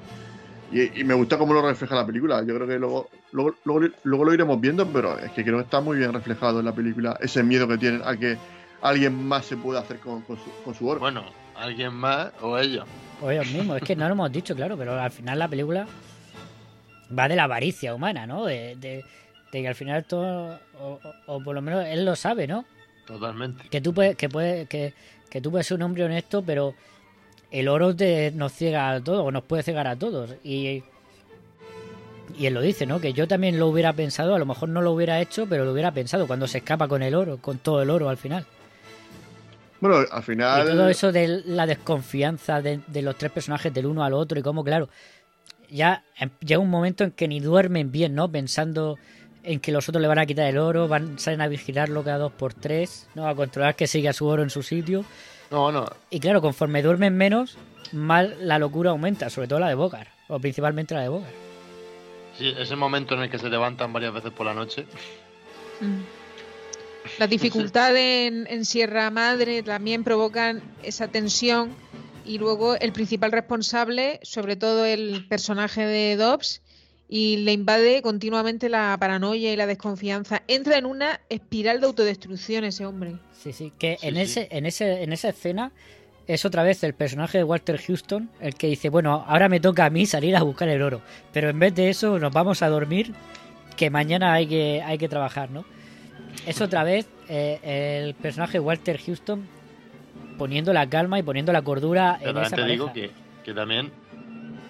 Y, 0.72 1.00
y 1.00 1.04
me 1.04 1.14
gusta 1.14 1.38
cómo 1.38 1.54
lo 1.54 1.62
refleja 1.62 1.94
la 1.94 2.04
película. 2.04 2.42
Yo 2.42 2.54
creo 2.56 2.66
que 2.66 2.78
luego, 2.78 3.08
luego, 3.30 3.54
luego, 3.64 3.94
luego 4.02 4.24
lo 4.24 4.34
iremos 4.34 4.60
viendo, 4.60 4.86
pero 4.86 5.16
es 5.18 5.30
que 5.30 5.44
creo 5.44 5.58
que 5.58 5.64
está 5.64 5.80
muy 5.80 5.96
bien 5.96 6.12
reflejado 6.12 6.58
en 6.58 6.64
la 6.64 6.74
película 6.74 7.16
ese 7.20 7.42
miedo 7.44 7.68
que 7.68 7.78
tienen 7.78 8.02
a 8.04 8.16
que 8.16 8.36
alguien 8.82 9.26
más 9.26 9.46
se 9.46 9.56
pueda 9.56 9.80
hacer 9.80 9.98
con, 10.00 10.22
con 10.22 10.36
su, 10.36 10.50
con 10.64 10.74
su 10.74 10.88
oro. 10.88 10.98
Bueno, 10.98 11.24
alguien 11.54 11.94
más 11.94 12.32
o 12.40 12.58
ellos. 12.58 12.84
O 13.22 13.30
ellos 13.30 13.46
mismos, 13.52 13.76
es 13.76 13.82
que 13.84 13.96
no 13.96 14.06
lo 14.06 14.12
hemos 14.12 14.32
dicho, 14.32 14.54
claro, 14.54 14.76
pero 14.76 15.00
al 15.00 15.10
final 15.10 15.38
la 15.38 15.48
película 15.48 15.86
va 17.16 17.28
de 17.28 17.36
la 17.36 17.44
avaricia 17.44 17.94
humana, 17.94 18.26
¿no? 18.26 18.44
De, 18.46 18.76
de- 18.76 19.04
de 19.52 19.62
que 19.62 19.68
al 19.68 19.74
final 19.76 20.04
todo, 20.04 20.58
o, 21.26 21.40
por 21.40 21.54
lo 21.54 21.62
menos 21.62 21.84
él 21.86 22.04
lo 22.04 22.16
sabe, 22.16 22.46
¿no? 22.46 22.64
Totalmente. 23.06 23.68
Que 23.68 23.80
tú 23.80 23.94
puedes, 23.94 24.16
que 24.16 24.28
puedes, 24.28 24.68
que, 24.68 24.92
que 25.30 25.40
tú 25.40 25.50
puedes 25.50 25.66
ser 25.66 25.76
un 25.76 25.82
hombre 25.82 26.04
honesto, 26.04 26.42
pero 26.42 26.74
el 27.52 27.68
oro 27.68 27.94
te, 27.94 28.32
nos 28.32 28.52
ciega 28.52 28.90
a 28.90 29.00
todos, 29.00 29.24
o 29.24 29.30
nos 29.30 29.44
puede 29.44 29.62
cegar 29.62 29.86
a 29.86 29.94
todos. 29.96 30.34
Y, 30.42 30.82
y 32.36 32.46
él 32.46 32.54
lo 32.54 32.60
dice, 32.60 32.86
¿no? 32.86 33.00
Que 33.00 33.12
yo 33.12 33.28
también 33.28 33.58
lo 33.58 33.68
hubiera 33.68 33.92
pensado, 33.92 34.34
a 34.34 34.38
lo 34.38 34.46
mejor 34.46 34.68
no 34.68 34.82
lo 34.82 34.90
hubiera 34.92 35.20
hecho, 35.20 35.46
pero 35.48 35.64
lo 35.64 35.72
hubiera 35.72 35.92
pensado 35.92 36.26
cuando 36.26 36.48
se 36.48 36.58
escapa 36.58 36.88
con 36.88 37.02
el 37.02 37.14
oro, 37.14 37.38
con 37.38 37.58
todo 37.58 37.80
el 37.82 37.90
oro 37.90 38.08
al 38.08 38.16
final. 38.16 38.44
Bueno, 39.80 39.98
al 40.10 40.20
Y 40.20 40.22
final. 40.22 40.66
todo 40.66 40.88
eso 40.88 41.12
de 41.12 41.42
la 41.46 41.66
desconfianza 41.66 42.60
de, 42.62 42.80
de 42.86 43.02
los 43.02 43.16
tres 43.16 43.30
personajes 43.30 43.72
del 43.72 43.86
uno 43.86 44.02
al 44.04 44.14
otro 44.14 44.38
y 44.38 44.42
cómo, 44.42 44.64
claro, 44.64 44.88
ya 45.70 46.04
em- 46.18 46.30
llega 46.40 46.60
un 46.60 46.70
momento 46.70 47.04
en 47.04 47.10
que 47.10 47.28
ni 47.28 47.40
duermen 47.40 47.92
bien, 47.92 48.14
¿no? 48.14 48.30
Pensando 48.30 48.98
en 49.42 49.60
que 49.60 49.72
los 49.72 49.88
otros 49.88 50.02
le 50.02 50.08
van 50.08 50.18
a 50.18 50.26
quitar 50.26 50.46
el 50.46 50.58
oro, 50.58 50.88
van 50.88 51.18
salen 51.18 51.40
a 51.40 51.48
vigilarlo 51.48 52.02
cada 52.02 52.18
dos 52.18 52.32
por 52.32 52.52
tres, 52.52 53.08
¿no? 53.14 53.28
A 53.28 53.34
controlar 53.34 53.76
que 53.76 53.86
siga 53.86 54.12
su 54.12 54.26
oro 54.26 54.42
en 54.42 54.50
su 54.50 54.62
sitio. 54.62 55.04
No, 55.50 55.70
no. 55.70 55.86
Y 56.10 56.18
claro, 56.20 56.40
conforme 56.40 56.82
duermen 56.82 57.16
menos, 57.16 57.56
más 57.92 58.28
la 58.38 58.58
locura 58.58 58.90
aumenta, 58.90 59.30
sobre 59.30 59.48
todo 59.48 59.60
la 59.60 59.68
de 59.68 59.74
Bogart, 59.74 60.08
o 60.28 60.40
principalmente 60.40 60.94
la 60.94 61.02
de 61.02 61.08
Bogart. 61.08 61.34
Sí, 62.36 62.52
ese 62.58 62.76
momento 62.76 63.14
en 63.14 63.22
el 63.22 63.30
que 63.30 63.38
se 63.38 63.48
levantan 63.48 63.92
varias 63.92 64.12
veces 64.12 64.32
por 64.32 64.46
la 64.46 64.54
noche. 64.54 64.84
Mm. 65.80 66.00
Las 67.18 67.30
dificultades 67.30 68.28
en, 68.28 68.46
en 68.48 68.64
Sierra 68.64 69.10
Madre 69.10 69.62
también 69.62 70.02
provocan 70.02 70.60
esa 70.82 71.08
tensión 71.08 71.70
y 72.26 72.38
luego 72.38 72.76
el 72.76 72.92
principal 72.92 73.32
responsable, 73.32 74.20
sobre 74.22 74.56
todo 74.56 74.84
el 74.84 75.26
personaje 75.28 75.86
de 75.86 76.16
Dobbs, 76.16 76.62
y 77.08 77.38
le 77.38 77.52
invade 77.52 78.02
continuamente 78.02 78.68
la 78.68 78.96
paranoia 78.98 79.52
y 79.52 79.56
la 79.56 79.66
desconfianza. 79.66 80.42
Entra 80.48 80.76
en 80.76 80.86
una 80.86 81.20
espiral 81.28 81.80
de 81.80 81.86
autodestrucción 81.86 82.64
ese 82.64 82.84
hombre. 82.84 83.14
Sí, 83.32 83.52
sí, 83.52 83.72
que 83.78 83.98
en 84.02 84.16
ese, 84.16 84.48
en 84.50 84.66
ese, 84.66 85.02
en 85.02 85.12
esa 85.12 85.28
escena 85.28 85.72
es 86.26 86.44
otra 86.44 86.64
vez 86.64 86.82
el 86.82 86.94
personaje 86.94 87.38
de 87.38 87.44
Walter 87.44 87.80
Houston 87.80 88.28
el 88.40 88.54
que 88.54 88.66
dice, 88.66 88.88
bueno, 88.88 89.24
ahora 89.28 89.48
me 89.48 89.60
toca 89.60 89.84
a 89.84 89.90
mí 89.90 90.06
salir 90.06 90.34
a 90.34 90.42
buscar 90.42 90.68
el 90.68 90.82
oro, 90.82 91.00
pero 91.32 91.48
en 91.50 91.58
vez 91.58 91.74
de 91.74 91.88
eso 91.88 92.18
nos 92.18 92.32
vamos 92.32 92.62
a 92.62 92.68
dormir, 92.68 93.14
que 93.76 93.90
mañana 93.90 94.32
hay 94.32 94.48
que, 94.48 94.82
hay 94.84 94.98
que 94.98 95.08
trabajar, 95.08 95.50
¿no? 95.50 95.64
Es 96.46 96.60
otra 96.60 96.82
vez 96.82 97.06
eh, 97.28 98.02
el 98.02 98.14
personaje 98.14 98.54
de 98.54 98.60
Walter 98.60 98.98
Houston 98.98 99.46
poniendo 100.38 100.72
la 100.72 100.88
calma 100.88 101.18
y 101.18 101.22
poniendo 101.22 101.52
la 101.52 101.62
cordura 101.62 102.16
Pero 102.18 102.30
en 102.30 102.38
esa 102.38 102.56
te 102.56 102.62
pareja. 102.62 102.72
digo 102.72 102.92
que, 102.92 103.10
que 103.44 103.54
también 103.54 103.92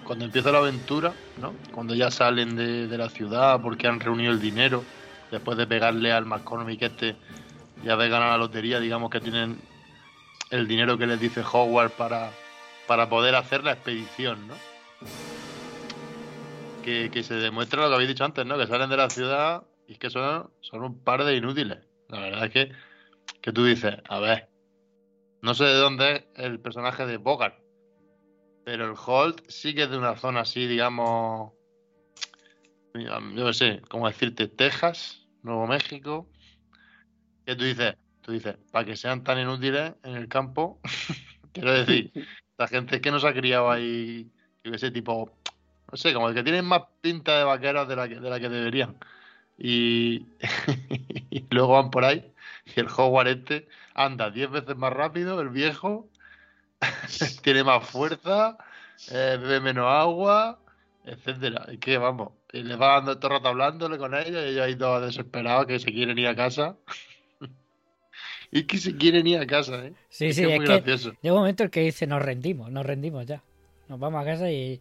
cuando 0.04 0.24
empieza 0.24 0.52
la 0.52 0.58
aventura, 0.58 1.12
¿no? 1.40 1.52
Cuando 1.72 1.94
ya 1.94 2.10
salen 2.10 2.54
de, 2.56 2.86
de 2.86 2.98
la 2.98 3.08
ciudad 3.08 3.60
porque 3.60 3.88
han 3.88 3.98
reunido 4.00 4.30
el 4.32 4.40
dinero, 4.40 4.84
después 5.30 5.58
de 5.58 5.66
pegarle 5.66 6.12
al 6.12 6.24
McCormick 6.26 6.82
este 6.82 7.16
y 7.84 7.88
haber 7.88 8.10
ganado 8.10 8.30
la 8.32 8.38
lotería, 8.38 8.78
digamos 8.80 9.10
que 9.10 9.20
tienen 9.20 9.58
el 10.50 10.68
dinero 10.68 10.96
que 10.96 11.06
les 11.06 11.18
dice 11.20 11.42
Howard 11.52 11.90
para, 11.90 12.30
para 12.86 13.08
poder 13.08 13.34
hacer 13.34 13.64
la 13.64 13.72
expedición, 13.72 14.46
¿no? 14.46 14.54
Que, 16.84 17.10
que 17.10 17.22
se 17.24 17.34
demuestra 17.34 17.82
lo 17.82 17.88
que 17.88 17.94
habéis 17.94 18.08
dicho 18.10 18.24
antes, 18.24 18.46
¿no? 18.46 18.56
Que 18.56 18.66
salen 18.68 18.88
de 18.88 18.96
la 18.96 19.10
ciudad 19.10 19.64
y 19.88 19.94
es 19.94 19.98
que 19.98 20.08
son, 20.08 20.50
son 20.60 20.84
un 20.84 20.98
par 21.02 21.24
de 21.24 21.34
inútiles. 21.36 21.78
La 22.08 22.20
verdad 22.20 22.44
es 22.44 22.50
que, 22.52 22.72
que 23.40 23.52
tú 23.52 23.64
dices, 23.64 23.96
a 24.08 24.20
ver, 24.20 24.48
no 25.46 25.54
sé 25.54 25.62
de 25.62 25.74
dónde 25.74 26.28
es 26.34 26.44
el 26.44 26.58
personaje 26.58 27.06
de 27.06 27.18
Bogart, 27.18 27.56
pero 28.64 28.84
el 28.84 28.96
Holt 29.06 29.48
sí 29.48 29.76
que 29.76 29.84
es 29.84 29.90
de 29.90 29.96
una 29.96 30.16
zona 30.16 30.40
así, 30.40 30.66
digamos, 30.66 31.52
yo 32.92 33.20
no 33.30 33.52
sé, 33.52 33.80
¿cómo 33.88 34.08
decirte? 34.08 34.48
Texas, 34.48 35.24
Nuevo 35.44 35.68
México. 35.68 36.28
Que 37.44 37.54
tú 37.54 37.62
dices, 37.62 37.94
tú 38.22 38.32
dices, 38.32 38.56
para 38.72 38.84
que 38.84 38.96
sean 38.96 39.22
tan 39.22 39.38
inútiles 39.38 39.94
en 40.02 40.16
el 40.16 40.26
campo, 40.26 40.80
quiero 41.52 41.72
decir, 41.74 42.10
la 42.58 42.66
gente 42.66 43.00
que 43.00 43.12
no 43.12 43.20
se 43.20 43.28
ha 43.28 43.32
criado 43.32 43.70
ahí, 43.70 44.28
yo 44.64 44.72
qué 44.72 44.78
sé, 44.78 44.90
tipo, 44.90 45.30
no 45.92 45.96
sé, 45.96 46.12
como 46.12 46.32
que 46.34 46.42
tienen 46.42 46.64
más 46.64 46.82
pinta 47.00 47.38
de 47.38 47.44
vaqueros 47.44 47.86
de 47.86 47.94
la 47.94 48.08
que, 48.08 48.16
de 48.16 48.30
la 48.30 48.40
que 48.40 48.48
deberían. 48.48 48.96
Y, 49.56 50.26
y 51.30 51.44
luego 51.50 51.74
van 51.74 51.92
por 51.92 52.04
ahí 52.04 52.32
y 52.74 52.80
el 52.80 52.88
Howard 52.96 53.28
este 53.28 53.68
anda 53.96 54.30
10 54.30 54.50
veces 54.50 54.76
más 54.76 54.92
rápido, 54.92 55.40
el 55.40 55.50
viejo, 55.50 56.10
tiene 57.42 57.64
más 57.64 57.88
fuerza, 57.88 58.58
eh, 59.10 59.38
bebe 59.40 59.60
menos 59.60 59.86
agua, 59.88 60.60
etcétera. 61.04 61.66
Y 61.72 61.78
que 61.78 61.98
vamos, 61.98 62.32
y 62.52 62.62
le 62.62 62.76
va 62.76 62.94
dando 62.96 63.18
todo 63.18 63.32
el 63.32 63.38
rato 63.38 63.48
hablándole 63.48 63.98
con 63.98 64.14
ellos 64.14 64.44
y 64.44 64.48
ellos 64.50 64.62
ahí 64.64 64.76
todos 64.76 65.02
desesperados 65.06 65.66
que 65.66 65.78
se 65.80 65.92
quieren 65.92 66.18
ir 66.18 66.28
a 66.28 66.36
casa. 66.36 66.76
y 68.50 68.66
que 68.66 68.78
se 68.78 68.96
quieren 68.96 69.26
ir 69.26 69.38
a 69.38 69.46
casa, 69.46 69.84
¿eh? 69.86 69.94
Sí, 70.08 70.32
Es 70.32 70.34
sí, 70.34 70.42
que 70.42 70.48
es 70.48 70.52
es 70.54 70.54
muy 70.54 70.64
que 70.64 70.66
gracioso. 70.66 71.12
llega 71.22 71.34
un 71.34 71.40
momento 71.40 71.64
en 71.64 71.70
que 71.70 71.80
dice, 71.80 72.06
nos 72.06 72.22
rendimos, 72.22 72.70
nos 72.70 72.86
rendimos 72.86 73.26
ya. 73.26 73.42
Nos 73.88 73.98
vamos 74.00 74.22
a 74.22 74.24
casa 74.24 74.50
y, 74.50 74.80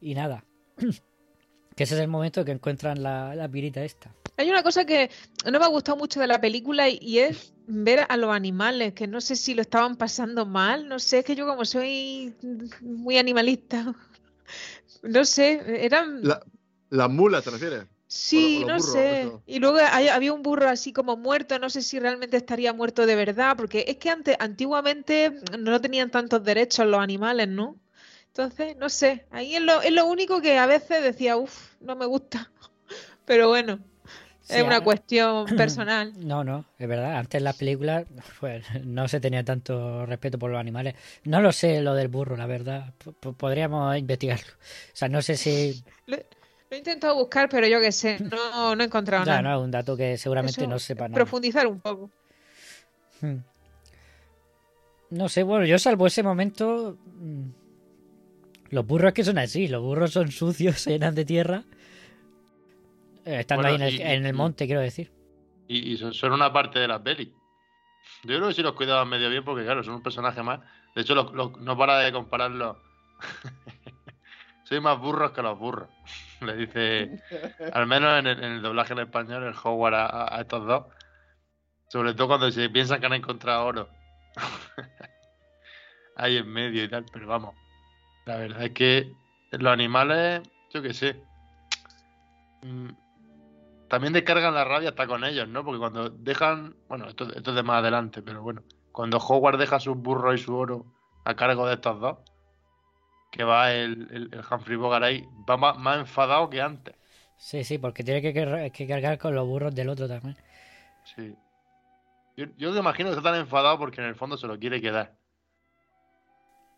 y 0.00 0.14
nada. 0.14 0.44
que 1.76 1.84
ese 1.84 1.94
es 1.96 2.00
el 2.00 2.08
momento 2.08 2.44
que 2.44 2.52
encuentran 2.52 3.02
la, 3.02 3.34
la 3.34 3.48
pirita 3.48 3.84
esta. 3.84 4.14
Hay 4.36 4.48
una 4.50 4.62
cosa 4.62 4.84
que 4.84 5.10
no 5.50 5.58
me 5.58 5.64
ha 5.64 5.68
gustado 5.68 5.96
mucho 5.98 6.20
de 6.20 6.26
la 6.26 6.40
película 6.40 6.88
y, 6.88 6.98
y 7.00 7.18
es 7.18 7.52
ver 7.66 8.06
a 8.08 8.16
los 8.16 8.30
animales, 8.34 8.94
que 8.94 9.06
no 9.06 9.20
sé 9.20 9.36
si 9.36 9.54
lo 9.54 9.62
estaban 9.62 9.96
pasando 9.96 10.46
mal, 10.46 10.88
no 10.88 10.98
sé, 10.98 11.18
es 11.20 11.24
que 11.24 11.34
yo 11.36 11.46
como 11.46 11.64
soy 11.64 12.34
muy 12.80 13.18
animalista, 13.18 13.94
no 15.02 15.24
sé, 15.24 15.84
eran... 15.84 16.22
La, 16.22 16.40
las 16.90 17.10
mulas, 17.10 17.44
¿te 17.44 17.50
refieres? 17.50 17.84
Sí, 18.12 18.62
o 18.64 18.66
no 18.66 18.80
burros, 18.80 18.86
sé. 18.92 19.22
eso. 19.22 19.42
Y 19.46 19.60
luego 19.60 19.78
hay- 19.78 20.08
había 20.08 20.32
un 20.32 20.42
burro 20.42 20.68
así 20.68 20.92
como 20.92 21.16
muerto, 21.16 21.58
no 21.60 21.70
sé 21.70 21.80
si 21.80 22.00
realmente 22.00 22.36
estaría 22.36 22.72
muerto 22.72 23.06
de 23.06 23.14
verdad, 23.14 23.56
porque 23.56 23.84
es 23.86 23.98
que 23.98 24.10
antes, 24.10 24.36
antiguamente 24.40 25.32
no 25.58 25.80
tenían 25.80 26.10
tantos 26.10 26.42
derechos 26.42 26.86
los 26.86 27.00
animales, 27.00 27.46
¿no? 27.48 27.78
Entonces, 28.28 28.76
no 28.78 28.88
sé, 28.88 29.26
ahí 29.30 29.54
es 29.54 29.62
lo, 29.62 29.80
es 29.82 29.92
lo 29.92 30.06
único 30.06 30.40
que 30.40 30.58
a 30.58 30.66
veces 30.66 31.02
decía, 31.04 31.36
uff, 31.36 31.74
no 31.80 31.94
me 31.94 32.06
gusta. 32.06 32.50
Pero 33.26 33.48
bueno, 33.48 33.78
Sí, 34.50 34.58
es 34.58 34.62
una 34.64 34.80
cuestión 34.82 35.46
personal. 35.56 36.12
No, 36.18 36.44
no, 36.44 36.64
es 36.78 36.88
verdad. 36.88 37.16
Antes 37.16 37.38
en 37.38 37.44
las 37.44 37.56
películas 37.56 38.04
pues, 38.40 38.64
no 38.84 39.08
se 39.08 39.20
tenía 39.20 39.44
tanto 39.44 40.04
respeto 40.06 40.38
por 40.38 40.50
los 40.50 40.60
animales. 40.60 40.94
No 41.24 41.40
lo 41.40 41.52
sé 41.52 41.80
lo 41.80 41.94
del 41.94 42.08
burro, 42.08 42.36
la 42.36 42.46
verdad. 42.46 42.92
P- 42.98 43.32
podríamos 43.32 43.96
investigarlo. 43.96 44.46
O 44.52 44.96
sea, 44.96 45.08
no 45.08 45.22
sé 45.22 45.36
si... 45.36 45.82
Lo, 46.06 46.16
lo 46.16 46.76
he 46.76 46.78
intentado 46.78 47.16
buscar, 47.16 47.48
pero 47.48 47.66
yo 47.66 47.80
qué 47.80 47.90
sé, 47.90 48.18
no, 48.20 48.76
no 48.76 48.82
he 48.82 48.86
encontrado 48.86 49.24
Ya, 49.24 49.42
nada. 49.42 49.42
no, 49.54 49.60
es 49.60 49.64
un 49.64 49.70
dato 49.72 49.96
que 49.96 50.16
seguramente 50.16 50.60
Eso, 50.60 50.70
no 50.70 50.78
sepa 50.78 51.08
nada. 51.08 51.14
Profundizar 51.16 51.66
un 51.66 51.80
poco. 51.80 52.10
Hmm. 53.20 53.38
No 55.10 55.28
sé, 55.28 55.42
bueno, 55.42 55.66
yo 55.66 55.78
salvo 55.78 56.06
ese 56.06 56.22
momento... 56.22 56.96
mm, 57.18 57.42
Los 58.70 58.86
burros 58.86 59.08
es 59.08 59.14
que 59.14 59.24
son 59.24 59.38
así, 59.38 59.66
los 59.66 59.82
burros 59.82 60.12
son 60.12 60.30
sucios, 60.30 60.80
se 60.80 60.90
llenan 60.92 61.14
de 61.16 61.24
tierra. 61.24 61.64
Estando 63.24 63.62
Bueno, 63.68 63.84
ahí 63.84 63.90
en 63.90 63.94
el, 63.94 63.94
y- 63.94 64.02
en 64.14 64.26
el 64.26 64.34
y- 64.34 64.38
monte, 64.38 64.66
quiero 64.66 64.80
decir. 64.80 65.10
Y, 65.68 65.92
y 65.92 65.96
son, 65.96 66.32
una 66.32 66.52
parte 66.52 66.78
de 66.78 66.88
la 66.88 67.02
peli. 67.02 67.32
Yo 68.24 68.36
creo 68.36 68.48
que 68.48 68.54
sí 68.54 68.62
los 68.62 68.72
cuidaban 68.72 69.08
medio 69.08 69.30
bien 69.30 69.44
porque, 69.44 69.64
claro, 69.64 69.84
son 69.84 69.94
un 69.94 70.02
personaje 70.02 70.42
más. 70.42 70.60
De 70.94 71.02
hecho, 71.02 71.14
los- 71.14 71.32
los- 71.32 71.58
no 71.60 71.76
para 71.76 71.98
de 71.98 72.12
compararlos. 72.12 72.76
Soy 74.64 74.80
más 74.80 74.98
burros 74.98 75.32
que 75.32 75.42
los 75.42 75.58
burros. 75.58 75.88
Le 76.40 76.56
dice, 76.56 77.18
al 77.72 77.86
menos 77.86 78.18
en 78.18 78.26
el, 78.26 78.38
en 78.44 78.52
el 78.52 78.62
doblaje 78.62 78.92
en 78.94 79.00
español, 79.00 79.44
el 79.44 79.54
Howard 79.62 79.94
a 79.94 80.38
estos 80.40 80.66
dos. 80.66 80.86
Sobre 81.88 82.14
todo 82.14 82.28
cuando 82.28 82.50
se 82.50 82.70
piensan 82.70 83.00
que 83.00 83.06
han 83.06 83.12
encontrado 83.14 83.66
oro. 83.66 83.88
Ahí 86.16 86.36
en 86.36 86.48
medio 86.48 86.84
y 86.84 86.88
tal, 86.88 87.04
pero 87.12 87.26
vamos. 87.26 87.54
La 88.26 88.36
verdad 88.36 88.62
es 88.64 88.70
que 88.72 89.12
los 89.52 89.72
animales, 89.72 90.42
yo 90.72 90.82
qué 90.82 90.94
sé. 90.94 91.22
mm, 92.62 92.88
también 93.90 94.12
descargan 94.12 94.54
la 94.54 94.64
rabia 94.64 94.90
hasta 94.90 95.06
con 95.06 95.24
ellos, 95.24 95.48
¿no? 95.48 95.64
Porque 95.64 95.78
cuando 95.80 96.08
dejan, 96.08 96.76
bueno, 96.88 97.08
esto, 97.08 97.24
esto 97.34 97.50
es 97.50 97.56
de 97.56 97.62
más 97.62 97.80
adelante, 97.82 98.22
pero 98.22 98.40
bueno, 98.42 98.62
cuando 98.92 99.18
Howard 99.18 99.58
deja 99.58 99.78
sus 99.80 99.96
burros 99.96 100.40
y 100.40 100.42
su 100.42 100.56
oro 100.56 100.86
a 101.24 101.34
cargo 101.34 101.66
de 101.66 101.74
estos 101.74 102.00
dos, 102.00 102.18
que 103.30 103.44
va 103.44 103.72
el, 103.72 104.08
el, 104.10 104.30
el 104.32 104.40
Humphrey 104.50 104.76
Bogart 104.76 105.04
ahí, 105.04 105.28
va 105.48 105.56
más, 105.56 105.76
más 105.78 105.98
enfadado 105.98 106.48
que 106.48 106.60
antes. 106.60 106.94
Sí, 107.36 107.64
sí, 107.64 107.78
porque 107.78 108.02
tiene 108.04 108.22
que, 108.22 108.32
car- 108.32 108.70
que 108.72 108.86
cargar 108.86 109.18
con 109.18 109.34
los 109.34 109.46
burros 109.46 109.74
del 109.74 109.88
otro 109.88 110.06
también. 110.08 110.36
Sí. 111.04 111.34
Yo, 112.36 112.46
yo 112.56 112.72
me 112.72 112.78
imagino 112.78 113.10
que 113.10 113.16
está 113.16 113.30
tan 113.30 113.40
enfadado 113.40 113.78
porque 113.78 114.00
en 114.00 114.06
el 114.06 114.14
fondo 114.14 114.36
se 114.36 114.46
lo 114.46 114.58
quiere 114.58 114.80
quedar. 114.80 115.14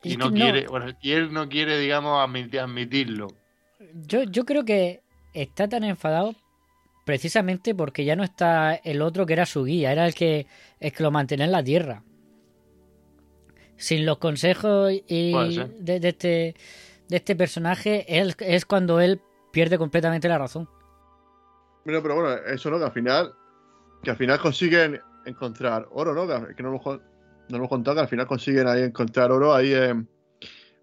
Y 0.02 0.16
no 0.16 0.32
quiere, 0.32 0.66
bueno, 0.66 0.92
y 1.00 1.12
él 1.12 1.32
no 1.32 1.48
quiere, 1.48 1.78
digamos, 1.78 2.18
admiti- 2.18 2.58
admitirlo. 2.58 3.28
Yo, 4.06 4.24
yo 4.24 4.44
creo 4.44 4.64
que 4.64 5.02
está 5.32 5.68
tan 5.68 5.84
enfadado 5.84 6.34
precisamente 7.04 7.74
porque 7.74 8.04
ya 8.04 8.16
no 8.16 8.24
está 8.24 8.74
el 8.74 9.02
otro 9.02 9.26
que 9.26 9.32
era 9.32 9.46
su 9.46 9.64
guía, 9.64 9.92
era 9.92 10.06
el 10.06 10.14
que, 10.14 10.46
el 10.80 10.92
que 10.92 11.02
lo 11.02 11.10
mantenía 11.10 11.46
en 11.46 11.52
la 11.52 11.64
tierra. 11.64 12.02
Sin 13.76 14.06
los 14.06 14.18
consejos 14.18 14.92
y 15.08 15.32
de, 15.80 15.98
de 15.98 16.08
este, 16.08 16.54
de 17.08 17.16
este 17.16 17.34
personaje, 17.34 18.04
él, 18.08 18.34
es 18.38 18.64
cuando 18.64 19.00
él 19.00 19.20
pierde 19.50 19.76
completamente 19.78 20.28
la 20.28 20.38
razón. 20.38 20.68
Pero, 21.84 22.00
pero 22.02 22.14
bueno, 22.14 22.30
eso 22.46 22.70
no, 22.70 22.78
que 22.78 22.84
al 22.84 22.92
final, 22.92 23.32
que 24.02 24.10
al 24.10 24.16
final 24.16 24.38
consiguen 24.38 25.00
encontrar 25.26 25.88
oro, 25.90 26.14
¿no? 26.14 26.28
Que, 26.28 26.54
que 26.54 26.62
no, 26.62 26.68
hemos, 26.68 27.00
no 27.48 27.56
hemos 27.56 27.68
contado 27.68 27.96
que 27.96 28.00
al 28.02 28.08
final 28.08 28.26
consiguen 28.28 28.68
ahí 28.68 28.82
encontrar 28.82 29.32
oro 29.32 29.52
ahí 29.52 29.74
en- 29.74 30.08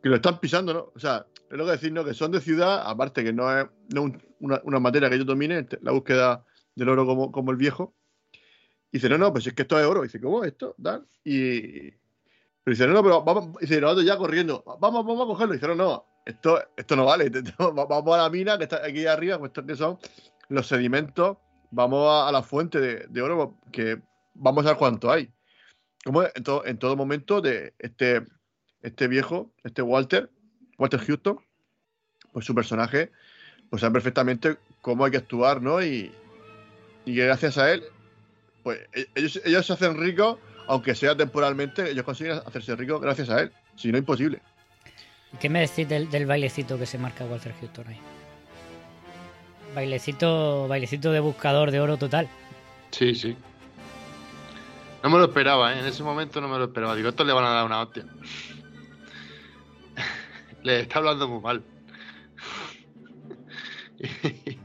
que 0.04 0.10
lo 0.10 0.16
están 0.16 0.40
pisando, 0.40 0.74
¿no? 0.74 0.92
O 0.94 1.00
sea, 1.00 1.26
lo 1.58 1.66
que 1.66 1.72
decir, 1.72 1.92
¿no? 1.92 2.04
Que 2.06 2.14
son 2.14 2.32
de 2.32 2.42
ciudad, 2.42 2.84
aparte 2.86 3.24
que 3.24 3.34
no 3.34 3.58
es, 3.58 3.66
no 3.94 4.12
una, 4.40 4.62
una 4.64 4.80
materia 4.80 5.10
que 5.10 5.18
yo 5.18 5.26
domine, 5.26 5.64
te- 5.64 5.80
la 5.82 5.92
búsqueda 5.92 6.46
del 6.76 6.90
oro 6.90 7.06
como, 7.06 7.32
como 7.32 7.52
el 7.52 7.58
viejo. 7.58 7.96
Y 8.92 8.98
dice, 8.98 9.10
no, 9.10 9.18
no, 9.18 9.32
pues 9.32 9.46
es 9.48 9.54
que 9.54 9.64
esto 9.64 9.80
es 9.80 9.86
oro. 9.86 10.02
Y 10.04 10.08
dice, 10.08 10.20
¿cómo 10.22 10.44
esto? 10.44 10.76
Tal. 10.82 11.06
Y. 11.24 11.92
Pero 11.92 12.76
dice, 12.76 12.88
no, 12.88 12.94
no, 12.94 13.04
pero 13.04 13.24
vamos. 13.24 13.58
Dice, 13.60 13.80
nosotros 13.82 14.06
ya 14.06 14.18
corriendo, 14.18 14.64
vamos, 14.80 15.06
vamos 15.06 15.24
a 15.24 15.28
cogerlo. 15.28 15.54
Y 15.54 15.58
dice, 15.58 15.68
no, 15.68 15.76
no, 15.76 16.06
esto, 16.26 16.60
esto 16.78 16.96
no 16.96 17.06
vale. 17.06 17.30
Vamos 17.60 18.16
a 18.16 18.22
la 18.24 18.30
mina 18.30 18.58
que 18.58 18.64
está 18.66 18.86
aquí 18.86 19.06
arriba, 19.06 19.38
cuestión 19.40 19.66
que 19.66 19.76
son 19.76 19.98
los 20.50 20.68
sedimentos. 20.68 21.38
Vamos 21.72 22.08
a, 22.10 22.32
la 22.32 22.42
fuente 22.44 22.80
de, 22.80 23.08
de 23.08 23.22
oro, 23.22 23.60
que 23.72 24.02
vamos 24.34 24.66
a 24.66 24.70
ver 24.70 24.78
cuánto 24.78 25.12
hay. 25.12 25.32
Como 26.04 26.24
en 26.24 26.44
todo, 26.44 26.66
en 26.66 26.78
todo 26.80 26.96
momento 26.96 27.42
de 27.42 27.74
este, 27.80 28.24
este 28.82 29.08
viejo, 29.08 29.54
este 29.64 29.82
Walter, 29.82 30.32
Walter 30.80 31.00
Houston, 31.02 31.40
pues 32.34 32.46
su 32.46 32.56
personaje, 32.56 33.12
pues 33.70 33.82
sabe 33.82 33.94
perfectamente 33.94 34.58
cómo 34.82 35.06
hay 35.06 35.12
que 35.12 35.18
actuar, 35.18 35.62
¿no? 35.62 35.84
Y, 35.84 36.12
y 37.06 37.16
que 37.16 37.26
gracias 37.26 37.58
a 37.58 37.72
él, 37.72 37.84
pues 38.64 38.80
e- 38.94 39.08
ellos, 39.14 39.40
ellos 39.46 39.66
se 39.66 39.74
hacen 39.74 40.00
ricos, 40.00 40.38
aunque 40.68 40.96
sea 40.96 41.16
temporalmente, 41.16 41.92
ellos 41.92 42.06
consiguen 42.06 42.40
hacerse 42.46 42.76
ricos 42.76 43.02
gracias 43.02 43.30
a 43.30 43.42
él. 43.42 43.52
Si 43.76 43.92
no, 43.92 43.98
imposible. 43.98 44.42
¿Qué 45.40 45.50
me 45.50 45.60
decís 45.62 45.88
del, 45.88 46.10
del 46.10 46.26
bailecito 46.26 46.80
que 46.80 46.86
se 46.86 46.98
marca 46.98 47.26
Walter 47.26 47.54
Houston 47.60 47.88
ahí? 47.88 48.00
Bailecito, 49.76 50.68
bailecito 50.68 51.12
de 51.12 51.20
buscador 51.20 51.70
de 51.70 51.80
oro 51.80 51.98
total. 51.98 52.28
Sí, 52.92 53.14
sí. 53.14 53.38
No 55.04 55.10
me 55.10 55.18
lo 55.18 55.26
esperaba, 55.26 55.74
¿eh? 55.74 55.80
En 55.80 55.86
ese 55.86 56.04
momento 56.04 56.42
no 56.42 56.48
me 56.48 56.58
lo 56.58 56.66
esperaba. 56.66 56.96
Digo, 56.96 57.10
estos 57.10 57.26
le 57.26 57.34
van 57.34 57.46
a 57.46 57.50
dar 57.52 57.66
una 57.66 57.82
hostia. 57.82 58.06
Le 60.64 60.82
está 60.82 61.00
hablando 61.00 61.28
muy 61.28 61.42
mal. 61.42 61.64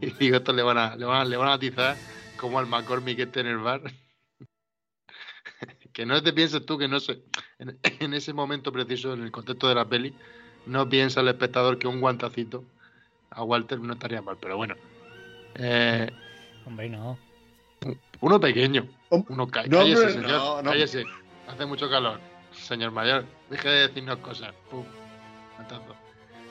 y 0.01 0.11
digo, 0.19 0.37
estos 0.37 0.55
le 0.55 0.63
van 0.63 0.79
a, 0.79 0.97
le 0.97 1.05
van 1.05 1.23
a, 1.23 1.25
le 1.25 1.37
van 1.37 1.49
a 1.49 1.55
atizar 1.55 1.97
como 2.39 2.59
al 2.59 2.67
McCormick 2.67 3.19
este 3.19 3.41
en 3.41 3.47
el 3.49 3.59
bar. 3.59 3.83
que 5.93 6.07
no 6.07 6.23
te 6.23 6.33
pienses 6.33 6.65
tú 6.67 6.79
que 6.79 6.89
no 6.89 7.01
sé. 7.01 7.23
En, 7.59 7.79
en 7.83 8.15
ese 8.15 8.33
momento 8.33 8.73
preciso, 8.73 9.15
en 9.15 9.23
el 9.23 9.31
contexto 9.31 9.69
de 9.69 9.75
la 9.75 9.89
peli, 9.89 10.15
no 10.67 10.89
piensa 10.89 11.21
el 11.21 11.29
espectador 11.29 11.79
que 11.79 11.87
un 11.89 12.01
guantacito 12.01 12.65
a 13.31 13.43
Walter 13.43 13.81
no 13.81 13.95
estaría 13.95 14.23
mal. 14.23 14.37
Pero 14.41 14.57
bueno. 14.57 14.75
Eh, 15.57 16.11
Hombre, 16.67 16.89
no. 16.89 17.19
uno 18.21 18.41
pequeño. 18.41 18.89
Uno 19.11 19.47
ca- 19.49 19.65
no, 19.67 19.79
cállese, 19.79 20.01
hombre, 20.07 20.13
señor. 20.15 20.31
no, 20.31 20.63
no. 20.63 20.71
Cállese. 20.71 21.05
Hace 21.47 21.67
mucho 21.67 21.91
calor. 21.91 22.21
Señor 22.53 22.93
mayor, 22.93 23.25
deje 23.51 23.69
de 23.69 23.89
decirnos 23.89 24.19
cosas. 24.19 24.55
Pum. 24.71 24.85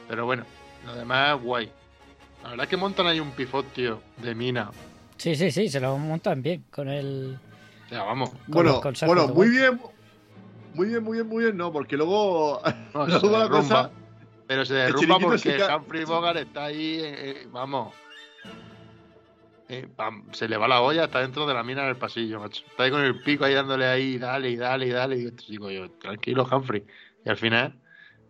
Pero 0.08 0.26
bueno, 0.26 0.44
lo 0.86 0.96
demás 0.96 1.38
es 1.38 1.44
guay. 1.44 1.72
La 2.44 2.50
verdad 2.50 2.64
es 2.66 2.70
que 2.70 2.78
montan 2.78 3.08
ahí 3.08 3.20
un 3.20 3.32
pifotio 3.32 4.02
de 4.18 4.36
mina. 4.36 4.70
Sí, 5.18 5.36
sí, 5.36 5.52
sí, 5.52 5.70
se 5.70 5.80
lo 5.80 5.98
montan 5.98 6.42
bien 6.42 6.66
con 6.70 6.90
el. 6.90 7.38
O 7.86 7.90
sea, 7.90 8.04
vamos. 8.04 8.32
Bueno, 8.48 8.82
consejos 8.82 9.16
bueno, 9.16 9.28
de 9.30 9.34
muy 9.34 9.50
bien. 9.50 9.80
Muy 10.74 10.88
bien, 10.88 11.04
muy 11.04 11.18
bien, 11.18 11.28
muy 11.28 11.44
bien, 11.44 11.56
no, 11.58 11.72
porque 11.72 11.96
luego, 11.96 12.60
No, 12.94 13.06
se 13.06 13.12
luego 13.12 13.32
la 13.32 13.44
derrumba. 13.44 13.84
cosa. 13.84 13.92
Pero 14.48 14.66
se 14.66 14.74
el 14.86 14.94
derrumba 14.94 15.16
se 15.38 15.52
porque 15.52 15.58
ca- 15.58 15.78
Humphrey 15.78 16.04
Bogart 16.04 16.38
está 16.38 16.66
ahí, 16.66 16.96
eh, 17.00 17.14
eh, 17.44 17.48
vamos. 17.52 17.94
Eh, 19.70 19.88
pam, 19.96 20.28
se 20.34 20.48
le 20.50 20.58
va 20.58 20.68
la 20.68 20.82
olla, 20.82 21.06
está 21.06 21.20
dentro 21.20 21.46
de 21.48 21.54
la 21.54 21.64
mina 21.64 21.84
en 21.84 21.90
el 21.90 21.96
pasillo, 21.96 22.40
macho. 22.40 22.64
Está 22.70 22.84
ahí 22.84 22.92
con 22.92 23.02
el 23.02 23.22
pico 23.22 23.46
ahí 23.46 23.54
dándole 23.54 23.86
ahí, 23.86 24.18
dale 24.18 24.50
y 24.50 24.56
dale 24.58 24.88
y 24.88 24.90
dale. 24.92 25.16
Y 25.16 25.32
digo, 25.48 25.70
este 25.70 25.76
yo, 25.76 25.90
tranquilo, 25.92 26.48
Humphrey. 26.52 26.84
Y 27.24 27.30
al 27.30 27.38
final, 27.38 27.80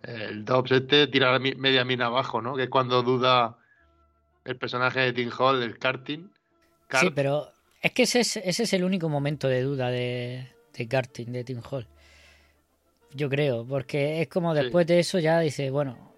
el 0.03 0.45
Dobbs 0.45 0.71
este 0.71 1.07
tira 1.07 1.37
media 1.39 1.83
mina 1.85 2.07
abajo, 2.07 2.41
¿no? 2.41 2.55
Que 2.55 2.63
es 2.63 2.69
cuando 2.69 3.01
duda 3.03 3.57
el 4.45 4.57
personaje 4.57 4.99
de 4.99 5.13
Tim 5.13 5.31
Hall, 5.37 5.63
el 5.63 5.79
karting. 5.79 6.29
Kart- 6.89 6.99
Sí, 7.01 7.09
pero 7.11 7.51
es 7.81 7.91
que 7.91 8.03
ese 8.03 8.19
es, 8.19 8.37
ese 8.37 8.63
es 8.63 8.73
el 8.73 8.83
único 8.83 9.09
momento 9.09 9.47
de 9.47 9.61
duda 9.61 9.89
de, 9.89 10.51
de 10.77 10.87
karting, 10.87 11.27
de 11.31 11.43
Tim 11.43 11.61
Hall. 11.69 11.87
Yo 13.13 13.29
creo, 13.29 13.65
porque 13.65 14.21
es 14.21 14.27
como 14.27 14.53
Sí. 14.55 14.61
después 14.63 14.87
de 14.87 14.99
eso 14.99 15.19
ya 15.19 15.39
dice, 15.39 15.69
bueno, 15.69 16.12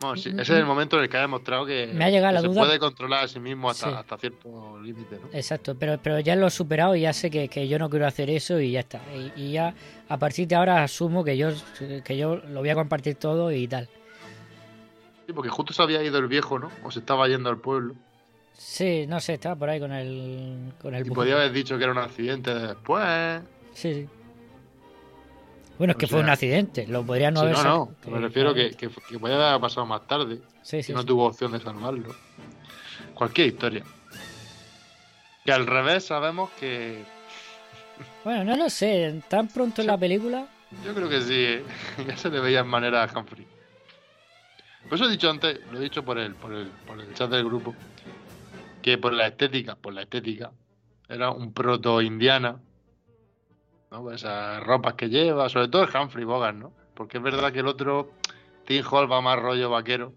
Bueno, 0.00 0.16
sí, 0.16 0.28
ese 0.28 0.40
es 0.42 0.50
el 0.50 0.64
momento 0.64 0.96
en 0.96 1.02
el 1.02 1.08
que 1.08 1.16
ha 1.16 1.22
demostrado 1.22 1.66
que, 1.66 1.88
Me 1.92 2.04
ha 2.04 2.10
llegado 2.10 2.30
que 2.30 2.34
la 2.34 2.40
se 2.42 2.46
duda. 2.46 2.62
puede 2.64 2.78
controlar 2.78 3.24
a 3.24 3.28
sí 3.28 3.40
mismo 3.40 3.68
hasta, 3.68 3.88
Sí. 3.90 3.96
hasta 3.98 4.16
cierto 4.18 4.80
límite, 4.80 5.16
¿no? 5.20 5.28
exacto, 5.32 5.74
pero, 5.76 5.98
pero 6.00 6.20
ya 6.20 6.36
lo 6.36 6.46
he 6.46 6.50
superado 6.50 6.94
y 6.94 7.00
ya 7.00 7.12
sé 7.12 7.30
que, 7.30 7.48
que 7.48 7.66
yo 7.66 7.78
no 7.80 7.90
quiero 7.90 8.06
hacer 8.06 8.30
eso 8.30 8.60
y 8.60 8.70
ya 8.72 8.80
está. 8.80 9.00
Y, 9.12 9.32
y 9.42 9.52
ya 9.52 9.74
a 10.08 10.16
partir 10.18 10.46
de 10.46 10.54
ahora 10.54 10.84
asumo 10.84 11.24
que 11.24 11.36
yo, 11.36 11.48
que 12.04 12.16
yo 12.16 12.36
lo 12.36 12.60
voy 12.60 12.70
a 12.70 12.74
compartir 12.76 13.16
todo 13.16 13.50
y 13.50 13.66
tal. 13.66 13.88
Sí, 15.26 15.32
porque 15.32 15.50
justo 15.50 15.72
se 15.74 15.82
había 15.82 16.02
ido 16.02 16.18
el 16.18 16.28
viejo, 16.28 16.58
¿no? 16.60 16.70
O 16.84 16.90
se 16.92 17.00
estaba 17.00 17.26
yendo 17.26 17.50
al 17.50 17.58
pueblo. 17.58 17.94
Sí, 18.56 19.04
no 19.08 19.20
sé, 19.20 19.34
estaba 19.34 19.56
por 19.56 19.68
ahí 19.68 19.78
con 19.80 19.92
el, 19.92 20.72
con 20.80 20.94
el 20.94 21.06
Y 21.06 21.10
podía 21.10 21.34
haber 21.34 21.52
dicho 21.52 21.76
que 21.76 21.84
era 21.84 21.92
un 21.92 21.98
accidente 21.98 22.54
después. 22.54 23.40
Sí, 23.74 23.94
sí. 23.94 24.08
Bueno, 25.78 25.92
es 25.92 25.96
O 25.96 25.98
que 25.98 26.06
fue 26.06 26.18
sea, 26.18 26.24
un 26.24 26.30
accidente, 26.30 26.86
lo 26.88 27.04
podría 27.04 27.30
no 27.30 27.40
Sí, 27.40 27.46
haber 27.46 27.56
no, 27.58 27.90
no. 28.04 28.10
Me 28.10 28.18
refiero 28.18 28.52
que, 28.52 28.72
que, 28.72 28.88
que 28.88 29.16
haber 29.16 29.60
pasado 29.60 29.86
más 29.86 30.06
tarde. 30.06 30.40
Sí, 30.62 30.82
sí, 30.82 30.88
que 30.88 30.92
no 30.94 31.00
sí. 31.02 31.06
tuvo 31.06 31.26
opción 31.26 31.52
de 31.52 31.60
salvarlo. 31.60 32.14
Cualquier 33.14 33.48
historia. 33.48 33.84
Que 35.44 35.52
al 35.52 35.66
revés 35.66 36.04
sabemos 36.04 36.50
que. 36.58 37.02
Bueno, 38.24 38.44
no 38.44 38.56
lo 38.56 38.68
sé, 38.68 39.22
tan 39.28 39.48
pronto 39.48 39.80
en 39.80 39.86
la 39.86 39.96
película. 39.96 40.46
Yo 40.84 40.94
creo 40.94 41.08
que 41.08 41.22
sí, 41.22 41.34
¿eh? 41.44 41.64
ya 42.06 42.16
se 42.16 42.28
le 42.30 42.40
veía 42.40 42.60
en 42.60 42.66
manera 42.68 43.02
a 43.02 43.18
Humphrey. 43.18 43.46
Por 44.88 44.94
eso 44.96 45.06
he 45.06 45.10
dicho 45.10 45.30
antes, 45.30 45.60
lo 45.72 45.78
he 45.78 45.82
dicho 45.82 46.04
por 46.04 46.18
el, 46.18 46.34
por 46.34 46.52
el, 46.52 46.66
por 46.86 47.00
el 47.00 47.12
chat 47.14 47.30
del 47.30 47.44
grupo, 47.44 47.74
que 48.82 48.98
por 48.98 49.12
la 49.12 49.26
estética, 49.26 49.76
por 49.76 49.92
la 49.94 50.02
estética, 50.02 50.52
era 51.08 51.30
un 51.30 51.52
proto-indiana, 51.52 52.56
¿no? 53.90 54.10
Esas 54.10 54.62
ropas 54.64 54.94
que 54.94 55.08
lleva, 55.08 55.48
sobre 55.48 55.68
todo 55.68 55.82
el 55.84 55.88
Humphrey 55.94 56.24
Bogart, 56.24 56.56
¿no? 56.56 56.72
Porque 56.94 57.18
es 57.18 57.22
verdad 57.22 57.52
que 57.52 57.60
el 57.60 57.66
otro, 57.66 58.10
Tim 58.66 58.84
Hall 58.90 59.10
va 59.10 59.20
más 59.20 59.38
rollo 59.38 59.70
vaquero, 59.70 60.12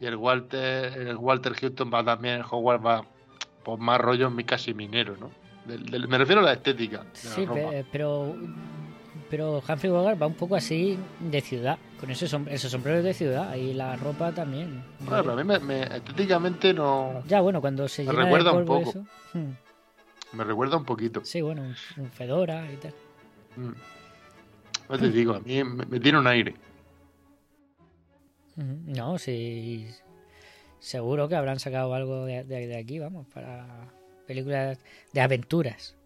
y 0.00 0.06
el 0.06 0.16
Walter, 0.16 0.92
el 0.98 1.16
Walter 1.16 1.54
Houston 1.54 1.90
va 1.92 2.02
también, 2.04 2.36
el 2.36 2.44
Howard 2.50 2.84
va 2.84 3.04
pues 3.62 3.78
más 3.78 4.00
rollo 4.00 4.30
casi 4.46 4.72
minero, 4.74 5.16
¿no? 5.18 5.30
Del- 5.66 5.84
del- 5.86 6.08
me 6.08 6.16
refiero 6.18 6.40
a 6.40 6.44
la 6.44 6.54
estética 6.54 6.98
de 6.98 7.28
la 7.28 7.34
Sí, 7.34 7.44
ropa. 7.46 7.70
pe- 7.70 7.84
pero 7.92 8.34
pero 9.28 9.58
Humphrey 9.68 9.90
Bogart 9.90 10.20
va 10.20 10.26
un 10.26 10.34
poco 10.34 10.56
así 10.56 10.98
de 11.20 11.40
ciudad, 11.40 11.78
con 12.00 12.10
ese 12.10 12.26
som- 12.26 12.48
esos 12.48 12.70
sombreros 12.70 13.04
de 13.04 13.12
ciudad 13.14 13.54
y 13.54 13.74
la 13.74 13.94
ropa 13.96 14.32
también. 14.32 14.82
Bueno, 15.00 15.22
pero 15.22 15.32
a 15.32 15.36
mí 15.36 15.44
me, 15.44 15.58
me- 15.60 15.82
estéticamente 15.82 16.72
no. 16.74 17.22
Ya, 17.28 17.40
bueno, 17.40 17.60
cuando 17.60 17.86
se 17.86 18.02
Me 18.04 18.12
llena 18.12 18.24
recuerda 18.24 18.52
de 18.52 18.56
un 18.58 18.64
poco. 18.64 18.90
eso. 18.90 19.04
hmm, 19.34 19.50
Me 20.32 20.44
recuerda 20.44 20.76
un 20.76 20.84
poquito. 20.84 21.24
Sí, 21.24 21.40
bueno, 21.40 21.62
un, 21.62 21.74
un 22.04 22.10
fedora 22.10 22.70
y 22.72 22.76
tal. 22.76 22.94
Mm. 23.56 23.72
No 24.88 24.98
te 24.98 25.10
digo, 25.10 25.34
a 25.34 25.40
mí 25.40 25.62
me, 25.64 25.86
me 25.86 26.00
tiene 26.00 26.18
un 26.18 26.26
aire. 26.26 26.54
No, 28.56 29.18
sí. 29.18 29.88
Seguro 30.78 31.28
que 31.28 31.36
habrán 31.36 31.58
sacado 31.60 31.94
algo 31.94 32.24
de, 32.26 32.44
de- 32.44 32.66
de 32.66 32.76
aquí, 32.76 32.98
vamos, 32.98 33.26
para 33.32 33.66
películas 34.26 34.78
de 35.12 35.20
aventuras 35.20 35.96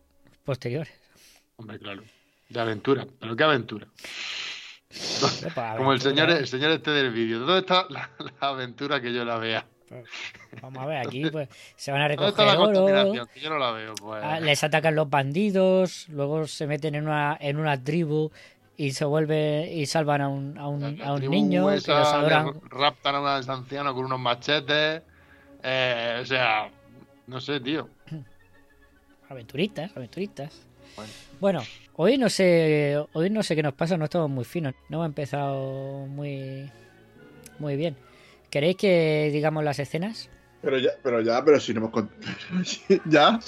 posteriores. 0.45 0.93
Hombre, 1.57 1.79
claro. 1.79 2.03
De 2.49 2.61
aventura. 2.61 3.07
Pero 3.21 3.37
qué 3.37 3.45
aventura. 3.45 3.87
Epa, 5.45 5.77
Como 5.77 5.93
el 5.93 6.01
señor, 6.01 6.31
el 6.31 6.47
señor 6.47 6.71
este 6.73 6.91
del 6.91 7.13
vídeo. 7.13 7.41
¿Dónde 7.41 7.61
está 7.61 7.87
la, 7.89 8.11
la 8.41 8.49
aventura 8.49 9.01
que 9.01 9.13
yo 9.13 9.25
la 9.25 9.39
vea? 9.39 9.67
Vamos 10.63 10.83
a 10.83 10.87
ver, 10.87 11.07
aquí 11.07 11.29
pues 11.31 11.49
se 11.77 11.93
van 11.93 12.03
a 12.03 12.09
¿Dónde 12.09 12.29
está 12.29 12.45
recoger 12.45 12.95
la 12.95 13.05
oro. 13.07 13.27
Que 13.33 13.41
yo 13.41 13.51
no 13.51 13.59
la 13.59 13.71
veo. 13.73 13.95
Pues. 13.95 14.23
Ah, 14.25 14.41
les 14.41 14.63
atacan 14.65 14.95
los 14.95 15.09
bandidos, 15.09 16.09
luego 16.09 16.47
se 16.47 16.67
meten 16.67 16.95
en 16.95 17.05
una, 17.05 17.37
en 17.41 17.59
una 17.59 17.83
tribu 17.83 18.31
y 18.77 18.93
se 18.93 19.05
vuelve 19.05 19.73
y 19.73 19.87
salvan 19.87 20.21
a 20.21 20.29
un, 20.29 20.59
a 20.59 20.69
un, 20.69 21.01
a 21.03 21.13
un 21.15 21.31
niño 21.31 21.69
que 21.69 21.77
esa, 21.77 21.99
los 21.99 22.29
le 22.29 22.35
adoran. 22.35 22.61
raptan 22.71 23.15
a 23.15 23.21
un 23.21 23.51
anciano 23.51 23.95
con 23.95 24.05
unos 24.07 24.21
machetes. 24.21 25.03
Eh, 25.63 26.19
o 26.23 26.27
sea, 26.27 26.69
no 27.27 27.41
sé, 27.41 27.61
tío. 27.61 27.89
Aventuritas, 29.29 29.97
aventuritas. 29.97 30.67
Bueno. 30.97 31.13
Bueno, 31.41 31.63
hoy 31.97 32.19
no 32.19 32.29
sé, 32.29 33.05
hoy 33.13 33.31
no 33.31 33.43
sé 33.43 33.57
qué 33.57 33.63
nos 33.63 33.75
pasa, 33.75 33.97
no 33.97 34.05
estamos 34.05 34.31
muy 34.31 34.45
finos, 34.45 34.75
no 34.89 34.99
hemos 34.99 35.07
empezado 35.07 36.07
muy, 36.07 36.71
muy 37.59 37.77
bien. 37.77 37.97
¿Queréis 38.55 38.77
que 38.77 39.31
digamos 39.33 39.65
las 39.65 39.81
escenas? 39.81 40.31
Pero 40.63 40.79
ya, 40.79 40.91
pero 41.03 41.21
ya, 41.21 41.45
pero 41.45 41.59
si 41.59 41.75
no 41.75 41.81
hemos 41.81 41.91
contado. 41.91 42.23
¿Ya? 43.05 43.41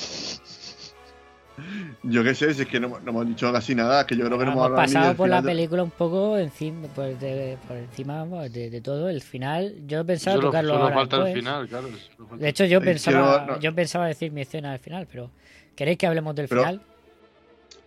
Yo 2.02 2.24
qué 2.24 2.34
sé, 2.34 2.52
si 2.52 2.62
es 2.62 2.68
que 2.68 2.80
no, 2.80 2.88
no 2.88 3.10
hemos 3.12 3.24
dicho 3.28 3.52
casi 3.52 3.76
nada, 3.76 4.04
que 4.04 4.16
yo 4.16 4.26
creo 4.26 4.36
que 4.36 4.44
no 4.46 4.50
hemos 4.50 4.66
hemos 4.66 4.76
pasado 4.80 5.14
por 5.14 5.28
la 5.28 5.40
de- 5.42 5.46
película 5.48 5.84
un 5.84 5.92
poco 5.92 6.36
encima, 6.38 6.88
pues 6.92 7.20
de, 7.20 7.56
por 7.68 7.76
encima 7.76 8.26
pues, 8.28 8.52
de, 8.52 8.68
de 8.68 8.80
todo. 8.80 9.08
El 9.08 9.22
final, 9.22 9.76
yo 9.86 10.04
pensaba 10.04 10.38
Solo, 10.38 10.48
tocarlo 10.48 10.72
solo 10.72 10.82
ahora 10.82 10.96
falta 10.96 11.16
el 11.18 11.22
después. 11.26 11.40
final, 11.44 11.68
claro. 11.68 11.86
solo 12.16 12.28
falta- 12.28 12.42
De 12.42 12.48
hecho, 12.48 12.64
yo 12.64 12.80
pensaba, 12.80 13.44
no- 13.46 13.52
no- 13.54 13.60
yo 13.60 13.72
pensaba 13.76 14.08
decir 14.08 14.32
mi 14.32 14.40
escena 14.40 14.72
del 14.72 14.80
final, 14.80 15.06
pero 15.08 15.30
¿queréis 15.76 15.98
que 15.98 16.08
hablemos 16.08 16.34
del 16.34 16.48
Pero- 16.48 16.62
final? 16.62 16.80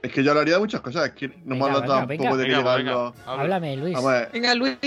Es 0.02 0.14
que 0.14 0.24
yo 0.24 0.32
hablaría 0.32 0.54
de 0.54 0.60
muchas 0.62 0.80
cosas, 0.80 1.08
es 1.08 1.12
que 1.12 1.28
no 1.28 1.34
Venga, 1.44 1.56
hemos 1.56 1.68
hablado 1.68 2.08
venga, 2.08 2.24
tampoco 2.24 2.38
de 2.38 2.46
que 2.48 2.56
venga, 2.56 2.74
habla. 2.74 3.14
Háblame, 3.26 3.76
Luis. 3.76 4.02
Ver, 4.02 4.30
Venga, 4.32 4.56
Luis. 4.56 4.78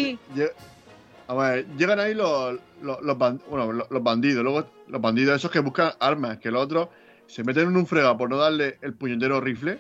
A 1.41 1.51
ver, 1.51 1.67
llegan 1.77 1.99
ahí 2.01 2.15
los, 2.15 2.59
los, 2.83 3.01
los 3.03 3.19
ban- 3.19 3.41
bueno, 3.49 3.73
los, 3.73 3.91
los 3.91 4.03
bandidos, 4.03 4.43
luego 4.43 4.67
los 4.89 5.01
bandidos 5.01 5.37
esos 5.37 5.51
que 5.51 5.61
buscan 5.61 5.93
armas, 6.01 6.39
que 6.39 6.51
los 6.51 6.63
otros 6.63 6.89
se 7.27 7.45
meten 7.45 7.69
en 7.69 7.77
un 7.77 7.87
frega 7.87 8.17
por 8.17 8.29
no 8.29 8.37
darle 8.37 8.79
el 8.83 8.95
puñetero 8.95 9.41
rifle. 9.41 9.79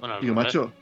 Bueno, 0.00 0.20
Digo, 0.20 0.34
macho, 0.34 0.72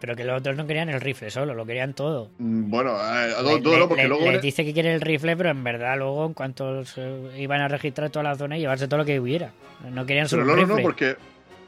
Pero 0.00 0.14
que 0.16 0.24
los 0.24 0.38
otros 0.40 0.56
no 0.56 0.66
querían 0.66 0.88
el 0.88 1.00
rifle 1.00 1.30
solo, 1.30 1.54
lo 1.54 1.64
querían 1.66 1.94
todo. 1.94 2.30
mm, 2.38 2.70
bueno, 2.70 2.90
eh, 2.92 3.34
a 3.36 3.42
Le- 3.42 3.60
todo, 3.60 3.74
le- 3.74 3.78
¿no? 3.80 3.88
Porque 3.88 4.02
le- 4.02 4.08
luego. 4.08 4.30
les 4.30 4.42
dice 4.42 4.64
que 4.64 4.72
quiere 4.72 4.94
el 4.94 5.00
rifle, 5.00 5.36
pero 5.36 5.50
en 5.50 5.62
verdad 5.64 5.96
luego 5.98 6.26
en 6.26 6.34
cuanto 6.34 6.84
se 6.84 7.02
iban 7.38 7.60
a 7.60 7.68
registrar 7.68 8.10
toda 8.10 8.22
la 8.24 8.34
zona 8.36 8.56
y 8.56 8.60
llevarse 8.60 8.88
todo 8.88 8.98
lo 8.98 9.04
que 9.04 9.20
hubiera. 9.20 9.52
No 9.90 10.04
querían 10.06 10.28
solo 10.28 10.42
Pero 10.44 10.54
el 10.54 10.60
no, 10.60 10.66
rifle. 10.66 10.82
no, 10.82 10.88
porque. 10.88 11.16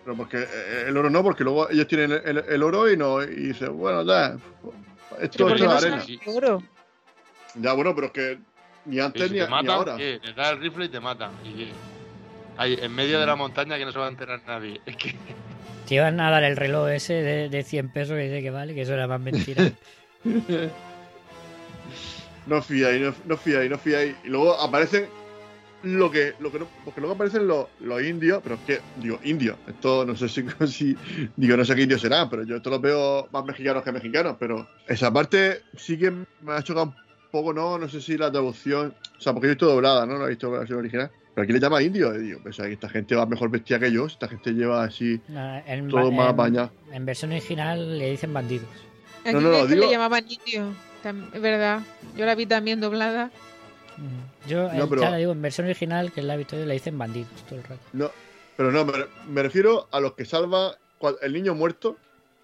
Pero 0.05 0.17
porque 0.17 0.39
eh, 0.39 0.85
el 0.89 0.97
oro 0.97 1.11
no, 1.11 1.23
porque 1.23 1.45
luego 1.45 1.69
ellos 1.69 1.87
tienen 1.87 2.13
el, 2.25 2.39
el 2.39 2.63
oro 2.63 2.91
y 2.91 2.97
no 2.97 3.23
y 3.23 3.27
dicen, 3.49 3.77
bueno, 3.77 4.03
ya, 4.07 4.37
esto, 4.37 4.41
¿Pero 5.11 5.21
por 5.21 5.23
esto 5.23 5.45
qué 5.47 5.53
es 5.55 5.61
no 5.63 5.73
arena. 5.73 6.05
oro? 6.35 6.63
Ya, 7.61 7.73
bueno, 7.73 7.95
pero 7.95 8.09
es 8.09 8.13
que 8.13 8.39
ni 8.85 9.01
antes 9.01 9.29
si 9.29 9.33
ni, 9.35 9.39
te 9.41 9.45
ni 9.45 9.51
matan, 9.51 9.71
ahora. 9.71 9.97
¿qué? 9.97 10.21
Les 10.23 10.35
da 10.37 10.51
el 10.51 10.61
rifle 10.61 10.85
y 10.87 10.89
te 10.89 11.01
matan. 11.01 11.31
¿Y? 11.45 11.69
Ahí, 12.57 12.77
en 12.81 12.93
medio 12.95 13.21
de 13.21 13.27
la 13.27 13.37
montaña 13.37 13.79
que 13.79 13.85
no 13.85 13.93
se 13.93 13.99
va 13.99 14.07
a 14.07 14.11
enterar 14.11 14.41
nadie. 14.47 14.81
Es 14.87 14.97
que 14.97 15.15
Te 15.87 15.95
iban 15.95 16.21
a 16.21 16.31
dar 16.31 16.45
el 16.45 16.57
reloj 16.57 16.89
ese 16.89 17.15
de, 17.15 17.49
de 17.49 17.63
100 17.63 17.91
pesos 17.91 18.17
que 18.17 18.23
dice 18.25 18.43
que 18.43 18.51
vale, 18.51 18.75
que 18.75 18.83
eso 18.83 18.95
era 18.95 19.07
más 19.07 19.21
mentira. 19.21 19.71
No 22.47 22.63
fiáis, 22.63 23.01
no, 23.03 23.15
no 23.27 23.37
fiáis, 23.37 23.71
no 23.71 23.77
fiáis. 23.79 24.15
Y 24.25 24.29
luego 24.29 24.55
aparecen 24.59 25.07
lo 25.83 26.11
que, 26.11 26.33
lo 26.41 26.51
que 26.51 26.59
no, 26.61 26.67
porque 26.85 27.01
luego 27.01 27.15
aparecen 27.15 27.47
los, 27.47 27.67
los 27.81 28.03
indios, 28.03 28.41
pero 28.43 28.55
es 28.55 28.61
que, 28.63 28.81
digo, 28.97 29.21
indios. 29.23 29.57
Esto 29.67 30.07
no 30.07 30.17
sé 30.17 30.29
si, 30.31 30.45
si- 30.67 30.97
digo, 31.37 31.57
no 31.59 31.65
sé 31.67 31.75
qué 31.75 31.83
indios 31.83 32.01
serán, 32.01 32.31
pero 32.31 32.45
yo 32.45 32.57
esto 32.57 32.71
los 32.71 32.81
veo 32.81 33.29
más 33.33 33.45
mexicanos 33.45 33.83
que 33.83 33.93
mexicanos, 33.93 34.37
pero 34.41 34.67
esa 34.87 35.13
parte 35.13 35.61
sí 35.77 35.99
que 35.99 36.11
me 36.11 36.53
ha 36.53 36.63
chocado 36.63 36.87
un 36.87 36.95
poco, 37.39 37.53
¿no? 37.53 37.79
No 37.79 37.89
sé 37.89 38.01
si 38.01 38.17
la 38.19 38.31
traducción, 38.31 38.95
o 39.17 39.21
sea, 39.21 39.33
porque 39.33 39.47
yo 39.47 39.53
he 39.53 39.55
visto 39.55 39.67
doblada, 39.67 40.07
¿no? 40.07 40.19
No 40.19 40.27
he 40.27 40.31
visto 40.31 40.51
la 40.51 40.59
versión 40.61 40.79
original. 40.81 41.11
Pero 41.35 41.45
aquí 41.45 41.53
le 41.53 41.61
llama 41.61 41.81
indio, 41.83 42.15
y 42.15 42.19
digo, 42.19 42.41
pues 42.43 42.59
esta 42.59 42.89
gente 42.89 43.15
va 43.15 43.25
mejor 43.27 43.49
vestida 43.51 43.79
que 43.79 43.93
yo, 43.93 44.07
esta 44.07 44.27
gente 44.29 44.53
lleva 44.53 44.83
así 44.85 45.21
en, 45.67 45.89
todo 45.89 46.09
en- 46.09 46.17
más 46.17 46.35
bañado. 46.35 46.73
en 46.93 47.07
versión 47.07 47.31
original 47.31 47.99
le 47.99 48.11
dicen 48.11 48.33
bandidos. 48.33 48.67
Aquí 49.25 49.35
No, 49.35 49.41
no, 49.41 49.51
no, 49.51 49.67
digo- 49.67 49.85
le 49.85 49.91
llamaban 49.91 50.25
indio. 50.29 50.75
Es 51.33 51.41
verdad. 51.41 51.81
Yo 52.17 52.27
la 52.27 52.35
vi 52.35 52.45
también 52.47 52.81
doblada. 52.81 53.31
Mm. 53.97 54.49
Yo, 54.49 54.65
No, 54.73 54.85
eh, 54.85 54.87
pero- 54.91 55.03
ya 55.03 55.17
digo, 55.17 55.33
en 55.33 55.43
versión 55.43 55.67
original, 55.67 56.11
que 56.13 56.23
la 56.23 56.35
he 56.35 56.39
visto 56.39 56.57
yo, 56.59 56.67
le 56.67 56.75
dicen 56.75 56.99
bandidos 56.99 57.31
todo 57.49 57.59
el 57.59 57.65
rato. 57.65 57.81
No, 57.93 58.11
pero 58.57 58.73
no, 58.73 58.85
me, 59.29 59.43
refiero 59.43 59.89
a 59.93 60.01
los 60.01 60.15
que 60.15 60.25
salvan 60.25 60.73
cua- 61.01 61.17
el 61.23 61.33
niño 61.33 61.55
muerto, 61.55 61.97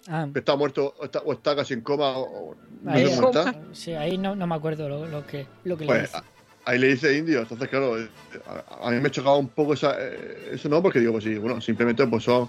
Ah, 0.07 0.27
está 0.35 0.55
muerto 0.55 0.93
o 0.99 1.05
está, 1.05 1.19
o 1.19 1.33
está 1.33 1.55
casi 1.55 1.73
en 1.73 1.81
coma 1.81 2.17
o, 2.17 2.55
no 2.83 2.91
ahí, 2.91 3.09
sé 3.09 3.15
cómo 3.15 3.27
está. 3.29 3.55
sí, 3.73 3.93
ahí 3.93 4.17
no, 4.17 4.35
no 4.35 4.45
me 4.45 4.55
acuerdo 4.55 4.87
lo, 4.87 5.07
lo 5.07 5.25
que, 5.25 5.47
lo 5.63 5.77
que 5.77 5.85
le 5.85 5.91
Pues 5.91 6.01
dicen. 6.03 6.21
a- 6.21 6.71
ahí 6.71 6.79
le 6.79 6.87
dice 6.87 7.17
indio, 7.17 7.39
entonces 7.41 7.67
claro, 7.69 7.99
eh, 7.99 8.09
a, 8.47 8.87
a 8.87 8.91
mí 8.91 8.99
me 8.99 9.09
chocaba 9.11 9.37
un 9.37 9.49
poco 9.49 9.73
esa, 9.73 9.95
eh, 9.99 10.51
eso 10.53 10.69
no, 10.69 10.81
porque 10.81 10.99
digo, 10.99 11.11
pues 11.13 11.23
sí, 11.23 11.35
bueno, 11.37 11.59
simplemente 11.61 12.05
pues 12.07 12.23
son 12.23 12.47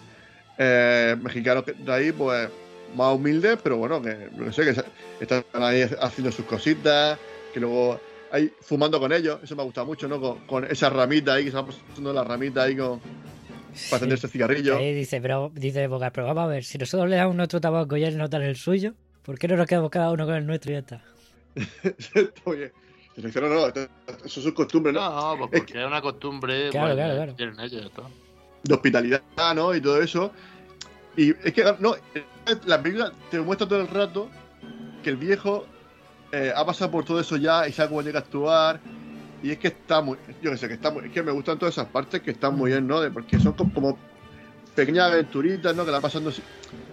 eh, 0.59 1.17
mexicanos 1.23 1.65
que- 1.65 1.73
de 1.75 1.93
ahí, 1.93 2.13
pues 2.13 2.49
más 2.95 3.15
humildes, 3.15 3.59
pero 3.63 3.77
bueno, 3.79 4.01
que 4.01 4.29
no 4.37 4.53
sé, 4.53 4.65
que 4.65 4.83
están 5.21 5.45
ahí 5.55 5.83
haciendo 6.01 6.33
sus 6.33 6.45
cositas, 6.47 7.19
que 7.53 7.61
luego 7.61 8.01
ahí 8.31 8.51
fumando 8.63 8.99
con 9.01 9.13
ellos, 9.13 9.39
eso 9.43 9.55
me 9.57 9.63
ha 9.63 9.65
gustado 9.65 9.87
mucho, 9.87 10.09
¿no? 10.09 10.21
Con, 10.21 10.39
con 10.47 10.65
esa 10.65 10.89
ramita 10.91 11.35
ahí, 11.35 11.45
que 11.45 11.51
se 11.51 11.57
va 11.57 11.67
pasando 11.67 12.13
la 12.13 12.25
ramita 12.25 12.63
ahí 12.63 12.77
con, 12.77 13.01
para 13.91 13.97
encenderse 13.97 14.29
cigarrillo. 14.29 14.77
Ahí 14.77 14.95
dice, 14.95 15.21
pero 15.21 15.51
dice 15.55 15.87
Boca, 15.87 16.11
pero 16.13 16.27
vamos 16.27 16.45
a 16.45 16.47
ver, 16.47 16.65
si 16.65 16.79
nosotros 16.79 17.09
le 17.09 17.17
damos 17.17 17.37
nuestro 17.37 17.61
tabaco 17.61 17.97
y 17.97 18.05
él 18.05 18.17
no 18.19 18.29
dan 18.29 18.43
el 18.43 18.57
suyo, 18.57 18.95
¿por 19.23 19.39
qué 19.39 19.49
no 19.49 19.57
nos 19.57 19.67
quedamos 19.67 19.91
cada 19.91 20.11
uno 20.11 20.27
con 20.27 20.35
el 20.35 20.47
nuestro 20.47 20.73
y 20.73 20.75
ya 20.75 20.81
está? 20.81 21.03
Está 21.83 22.51
bien. 22.51 22.73
Y 23.17 23.21
le 23.23 23.29
dice, 23.29 23.41
no, 23.41 23.49
no, 23.49 23.67
eso 23.69 23.87
es 24.25 24.33
su 24.33 24.53
costumbre, 24.53 24.93
¿no? 24.93 25.01
no, 25.01 25.39
pues 25.39 25.53
Es 25.53 25.61
porque 25.61 25.81
es 25.81 25.87
una 25.87 26.03
costumbre 26.03 26.69
Claro, 26.71 26.89
pues, 26.89 26.97
claro, 26.97 27.11
que 27.11 27.17
claro. 27.17 27.35
tienen 27.35 27.61
ellos 27.61 27.87
y 27.87 27.91
todo. 27.95 28.11
de 28.65 28.75
hospitalidad, 28.75 29.23
¿no? 29.55 29.75
Y 29.75 29.81
todo 29.81 30.03
eso. 30.03 30.33
Y 31.17 31.31
es 31.31 31.53
que, 31.55 31.65
no, 31.79 31.97
la 32.67 32.83
película 32.83 33.13
te 33.31 33.41
muestra 33.41 33.67
todo 33.67 33.81
el 33.81 33.89
rato 33.89 34.29
que 35.03 35.09
el 35.11 35.17
viejo 35.17 35.65
eh, 36.33 36.53
ha 36.55 36.67
pasado 36.67 36.91
por 36.91 37.05
todo 37.05 37.19
eso 37.21 37.37
ya 37.37 37.67
y 37.67 37.73
sabe 37.73 37.89
cómo 37.89 38.03
llega 38.03 38.19
a 38.19 38.23
actuar. 38.23 38.81
Y 39.43 39.51
es 39.51 39.59
que 39.59 39.69
está 39.69 40.01
muy, 40.01 40.17
yo 40.43 40.51
que 40.51 40.57
sé, 40.57 40.67
que 40.69 40.75
está 40.75 40.91
muy, 40.91 41.07
es 41.07 41.13
que 41.13 41.23
me 41.23 41.33
gustan 41.33 41.59
todas 41.59 41.75
esas 41.75 41.87
partes 41.89 42.21
que 42.23 42.31
están 42.33 42.57
muy 42.57 42.71
bien, 42.71 42.87
¿no? 42.87 43.01
De- 43.01 43.11
porque 43.11 43.39
son 43.39 43.53
como, 43.53 43.73
como 43.73 43.99
pequeñas 44.75 45.13
aventuritas, 45.13 45.75
¿no? 45.77 45.85
Que 45.85 45.91
la 45.91 46.01
pasando, 46.01 46.33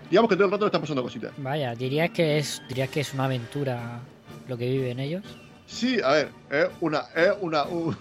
digamos 0.10 0.30
que 0.30 0.36
todo 0.36 0.46
el 0.46 0.52
rato 0.52 0.66
le 0.66 0.68
están 0.68 0.82
pasando 0.82 1.02
cositas. 1.04 1.32
Vaya, 1.38 1.74
dirías 1.76 2.10
que 2.12 2.38
es, 2.38 2.62
dirías 2.68 2.90
que 2.90 3.00
es 3.02 3.14
una 3.14 3.26
aventura 3.26 4.00
lo 4.48 4.58
que 4.58 4.70
viven 4.70 5.00
ellos. 5.00 5.24
Sí, 5.66 6.00
a 6.04 6.12
ver, 6.12 6.30
es 6.52 6.68
una, 6.82 7.00
es 7.16 7.32
una, 7.42 7.64
un, 7.64 7.96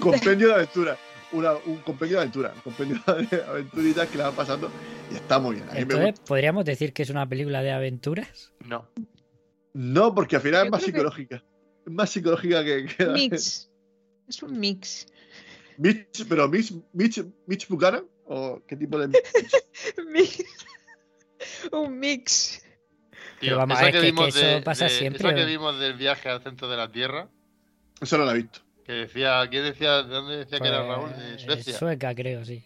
compendio 0.00 0.48
de 0.48 0.54
aventuras. 0.54 0.98
Una, 1.32 1.52
un 1.66 1.76
compendio 1.78 2.16
de 2.18 2.22
aventuras, 2.22 2.52
un 2.56 2.60
compendio 2.62 2.98
de 3.30 3.42
aventuritas 3.42 4.08
que 4.08 4.18
la 4.18 4.24
van 4.24 4.34
pasando 4.34 4.70
y 5.10 5.14
está 5.14 5.38
muy 5.38 5.56
bien. 5.56 5.66
A 5.70 5.72
mí 5.74 5.84
me 5.86 5.94
Entonces. 5.94 6.20
¿podríamos 6.26 6.64
decir 6.64 6.92
que 6.92 7.02
es 7.02 7.10
una 7.10 7.26
película 7.26 7.62
de 7.62 7.72
aventuras? 7.72 8.52
No. 8.66 8.86
No, 9.72 10.14
porque 10.14 10.36
al 10.36 10.42
final 10.42 10.60
Yo 10.62 10.64
es 10.66 10.70
más 10.72 10.80
que- 10.80 10.86
psicológica. 10.86 11.42
Más 11.86 12.10
psicológica 12.10 12.64
que. 12.64 12.86
que 12.86 13.06
Mix. 13.06 13.70
Es 14.28 14.42
un 14.42 14.58
mix. 14.58 15.06
Mitch, 15.78 16.26
pero 16.28 16.48
Mitch, 16.48 16.72
Mitch, 16.92 17.24
Mitch 17.46 17.68
Buchanan, 17.68 18.04
¿O 18.26 18.62
qué 18.66 18.76
tipo 18.76 18.98
de.? 18.98 19.08
Mix. 20.08 20.44
Un 21.72 21.98
mix. 21.98 22.62
Tío, 23.40 23.56
vamos, 23.56 23.76
esa 23.78 23.88
es 23.88 23.94
que- 23.94 24.00
que 24.00 24.06
vimos 24.06 24.28
eso 24.28 24.46
de- 24.46 24.62
pasa 24.62 24.84
de- 24.84 24.90
siempre, 24.90 25.18
Esa 25.26 25.34
que 25.34 25.44
vimos 25.44 25.78
del 25.80 25.94
viaje 25.94 26.28
al 26.28 26.42
centro 26.42 26.68
de 26.68 26.76
la 26.76 26.90
Tierra, 26.90 27.28
Eso 28.00 28.16
no 28.18 28.24
lo 28.24 28.30
he 28.30 28.34
visto. 28.34 28.60
que 28.84 28.92
decía, 28.92 29.44
¿quién 29.50 29.64
decía, 29.64 30.02
de 30.04 30.14
dónde 30.14 30.36
decía 30.38 30.60
que 30.60 30.68
era 30.68 30.86
Raúl? 30.86 31.10
De 31.10 31.16
Pues, 31.16 31.42
Suecia. 31.42 31.78
Sueca, 31.78 32.14
creo, 32.14 32.44
sí. 32.44 32.64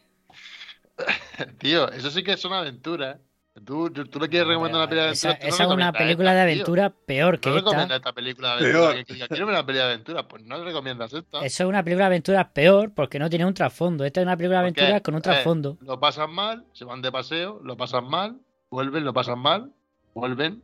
Tío, 1.58 1.90
eso 1.90 2.10
sí 2.10 2.22
que 2.22 2.36
son 2.36 2.52
aventuras. 2.52 3.18
Tú, 3.64 3.90
tú, 3.90 4.04
tú 4.07 4.20
le 4.20 4.28
quieres 4.28 4.46
recomendar 4.48 4.80
una 4.82 4.88
película 4.88 5.07
de 5.07 5.12
Esa, 5.14 5.28
no 5.30 5.34
esa 5.40 5.64
es 5.64 5.70
una 5.70 5.92
película 5.92 6.34
de 6.34 6.36
esta, 6.36 6.46
tío. 6.46 6.74
aventura 6.74 6.90
peor 7.07 7.40
que 7.40 7.48
No 7.48 7.54
recomiendas 7.57 7.84
esta. 7.84 7.96
esta 7.96 8.12
película 8.12 8.48
de 8.48 8.54
aventura. 8.54 8.92
Peor. 8.92 9.04
Que 9.07 9.14
diga, 9.14 9.28
quiero 9.28 9.46
ver 9.46 9.54
una 9.54 9.66
película 9.66 9.86
de 9.86 9.92
aventuras. 9.94 10.24
Pues 10.28 10.42
no 10.44 10.59
le 10.59 10.64
recomiendas 10.64 11.12
esta. 11.14 11.38
Eso 11.38 11.62
es 11.62 11.68
una 11.68 11.82
película 11.82 12.04
de 12.04 12.07
aventuras 12.07 12.46
peor 12.52 12.92
porque 12.94 13.18
no 13.18 13.30
tiene 13.30 13.46
un 13.46 13.54
trasfondo. 13.54 14.04
Esta 14.04 14.20
es 14.20 14.26
una 14.26 14.36
película 14.36 14.61
de 14.62 14.68
Porque, 14.68 14.80
aventuras 14.82 15.02
con 15.02 15.14
un 15.14 15.18
eh, 15.18 15.22
trasfondo. 15.22 15.78
lo 15.80 15.98
pasan 15.98 16.30
mal, 16.32 16.66
se 16.74 16.84
van 16.84 17.00
de 17.00 17.11
paseo, 17.11 17.61
lo 17.64 17.76
pasan 17.78 18.09
mal, 18.09 18.36
vuelven, 18.70 19.04
lo 19.07 19.14
pasan 19.14 19.38
mal, 19.38 19.72
vuelven, 20.14 20.62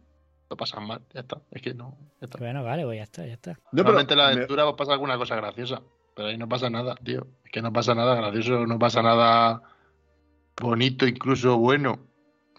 lo 0.51 0.57
pasan 0.59 0.87
mal. 0.87 1.01
Ya 1.15 1.21
está. 1.21 1.41
Es 1.51 1.63
que 1.63 1.73
no. 1.73 1.97
Ya 2.21 2.27
está. 2.27 2.39
Bueno, 2.39 2.63
vale, 2.63 2.85
pues 2.85 2.99
ya 2.99 3.05
está, 3.05 3.27
ya 3.27 3.33
está. 3.33 3.53
No, 3.53 3.59
pero 3.71 3.85
Normalmente 3.85 4.13
en 4.13 4.19
la 4.19 4.27
me- 4.27 4.33
aventura 4.35 4.67
os 4.67 4.75
pasa 4.75 4.93
alguna 4.93 5.17
cosa 5.17 5.35
graciosa. 5.37 5.81
Pero 6.15 6.29
ahí 6.29 6.37
no 6.37 6.47
pasa 6.47 6.69
nada, 6.69 6.95
tío. 7.03 7.27
Es 7.43 7.51
que 7.51 7.63
no 7.63 7.73
pasa 7.73 7.95
nada 7.95 8.15
gracioso, 8.17 8.67
no 8.67 8.79
pasa 8.79 9.01
nada 9.01 9.63
bonito, 10.61 11.07
incluso 11.07 11.57
bueno. 11.57 11.99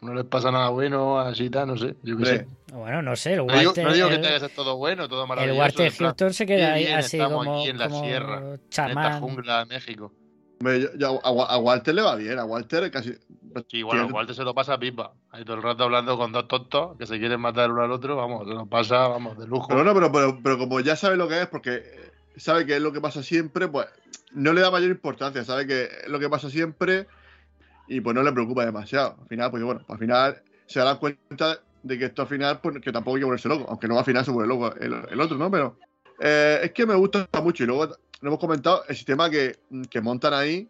No 0.03 0.13
les 0.13 0.25
pasa 0.25 0.51
nada 0.51 0.69
bueno, 0.69 1.19
así 1.19 1.49
tal, 1.49 1.67
no 1.69 1.77
sé. 1.77 1.95
Yo 2.03 2.17
qué 2.17 2.25
sé. 2.25 2.47
Bueno, 2.73 3.01
no 3.01 3.15
sé, 3.15 3.33
el 3.33 3.45
No 3.45 3.53
digo, 3.53 3.69
Walter, 3.71 3.83
no 3.85 3.93
digo 3.93 4.07
que 4.09 4.15
el- 4.15 4.21
tenga 4.21 4.33
que 4.35 4.39
ser 4.41 4.55
todo 4.55 4.77
bueno, 4.77 5.07
todo 5.07 5.23
el 5.23 5.27
maravilloso. 5.29 5.59
Walter 5.59 5.91
plan, 5.93 6.09
Hilton 6.11 6.33
se 6.33 6.45
queda 6.45 6.73
ahí 6.73 6.87
así 6.87 7.17
estamos 7.17 7.45
como, 7.45 7.59
aquí 7.61 7.69
en 7.69 7.77
la 7.77 7.87
como 7.89 8.03
sierra, 8.03 8.37
En 8.39 8.89
esta 8.89 9.19
jungla 9.19 9.59
de 9.59 9.65
México. 9.65 10.11
me- 10.59 10.79
yo- 10.79 10.89
yo- 10.97 11.19
a, 11.25 11.31
Wa- 11.31 11.45
a 11.47 11.57
Walter 11.57 11.93
le 11.93 12.01
va 12.01 12.15
bien, 12.15 12.39
a 12.39 12.45
Walter 12.45 12.89
casi. 12.89 13.13
Sí, 13.69 13.83
bueno, 13.83 14.01
tiene- 14.03 14.13
Walter 14.15 14.35
se 14.35 14.43
lo 14.43 14.55
pasa 14.55 14.79
pipa. 14.79 15.13
Ahí 15.29 15.43
todo 15.45 15.57
el 15.57 15.61
rato 15.63 15.83
hablando 15.83 16.17
con 16.17 16.31
dos 16.31 16.47
tontos 16.47 16.97
que 16.97 17.05
se 17.05 17.19
quieren 17.19 17.39
matar 17.39 17.69
uno 17.71 17.83
al 17.83 17.91
otro, 17.91 18.15
vamos, 18.15 18.47
se 18.47 18.53
lo 18.55 18.65
pasa, 18.65 19.07
vamos, 19.07 19.37
de 19.37 19.45
lujo. 19.45 19.67
Pero 19.67 19.83
no, 19.83 19.93
pero, 19.93 20.11
pero, 20.11 20.39
pero 20.41 20.57
como 20.57 20.79
ya 20.79 20.95
sabe 20.95 21.15
lo 21.17 21.27
que 21.27 21.41
es, 21.41 21.47
porque 21.47 21.83
sabe 22.37 22.65
que 22.65 22.77
es 22.77 22.81
lo 22.81 22.91
que 22.91 22.99
pasa 23.01 23.21
siempre, 23.21 23.67
pues 23.67 23.85
no 24.31 24.53
le 24.53 24.61
da 24.61 24.71
mayor 24.71 24.89
importancia, 24.89 25.43
sabe 25.43 25.67
que 25.67 25.83
es 25.83 26.07
lo 26.07 26.17
que 26.19 26.29
pasa 26.29 26.49
siempre 26.49 27.05
y 27.93 28.01
pues 28.01 28.15
no 28.15 28.23
le 28.23 28.31
preocupa 28.31 28.65
demasiado. 28.65 29.17
Al 29.21 29.27
final, 29.27 29.51
pues 29.51 29.63
bueno, 29.63 29.81
al 29.87 29.97
final 29.99 30.41
se 30.65 30.79
dará 30.79 30.95
cuenta 30.95 31.59
de 31.83 31.99
que 31.99 32.05
esto 32.05 32.21
al 32.23 32.27
final, 32.27 32.59
pues 32.61 32.79
que 32.79 32.91
tampoco 32.91 33.15
hay 33.17 33.21
que 33.21 33.25
ponerse 33.27 33.49
loco, 33.49 33.65
aunque 33.69 33.87
no 33.87 33.99
al 33.99 34.05
final 34.05 34.25
se 34.25 34.31
vuelve 34.31 34.47
loco 34.47 34.73
el, 34.75 34.93
el 35.11 35.21
otro, 35.21 35.37
¿no? 35.37 35.51
Pero 35.51 35.77
eh, 36.19 36.61
es 36.63 36.71
que 36.71 36.85
me 36.85 36.95
gusta 36.95 37.27
mucho 37.43 37.63
y 37.63 37.67
luego 37.67 37.85
lo 38.21 38.27
hemos 38.29 38.39
comentado, 38.39 38.83
el 38.87 38.95
sistema 38.95 39.29
que, 39.29 39.57
que 39.89 40.01
montan 40.01 40.33
ahí 40.33 40.67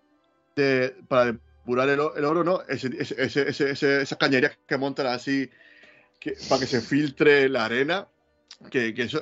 de, 0.55 0.95
para 1.07 1.26
depurar 1.26 1.88
el, 1.89 1.99
el 2.17 2.26
oro, 2.26 2.43
¿no? 2.43 2.61
Ese, 2.67 2.89
ese, 2.99 3.47
ese- 3.47 4.01
esas 4.01 4.17
cañerías 4.17 4.57
que 4.67 4.78
montan 4.78 5.07
así 5.07 5.49
que, 6.19 6.34
para 6.49 6.59
que 6.61 6.67
se 6.67 6.82
filtre 6.82 7.47
la 7.47 7.65
arena, 7.65 8.07
que, 8.71 8.93
que 8.93 9.03
eso, 9.03 9.21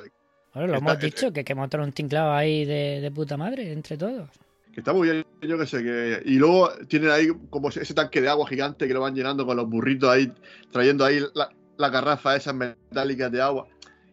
Bueno, 0.54 0.68
lo 0.68 0.74
Está- 0.78 0.92
hemos 0.92 0.98
dicho, 1.02 1.32
que, 1.32 1.44
que 1.44 1.54
montaron 1.54 1.86
un 1.86 1.92
tinclado 1.92 2.32
ahí 2.32 2.64
de, 2.64 3.00
de 3.00 3.10
puta 3.10 3.36
madre 3.36 3.70
entre 3.72 3.96
todos. 3.98 4.28
Que 4.72 4.80
está 4.80 4.92
muy 4.92 5.10
bien, 5.10 5.24
yo 5.42 5.58
que 5.58 5.66
sé. 5.66 5.82
Que... 5.82 6.22
Y 6.24 6.36
luego 6.36 6.70
tienen 6.88 7.10
ahí 7.10 7.28
como 7.50 7.68
ese 7.68 7.92
tanque 7.94 8.20
de 8.20 8.28
agua 8.28 8.48
gigante 8.48 8.88
que 8.88 8.94
lo 8.94 9.00
van 9.00 9.14
llenando 9.14 9.44
con 9.44 9.56
los 9.56 9.68
burritos 9.68 10.08
ahí, 10.10 10.32
trayendo 10.70 11.04
ahí 11.04 11.20
la, 11.34 11.50
la 11.76 11.88
garrafa 11.90 12.34
esas 12.36 12.54
metálicas 12.54 13.30
de 13.30 13.42
agua. 13.42 13.66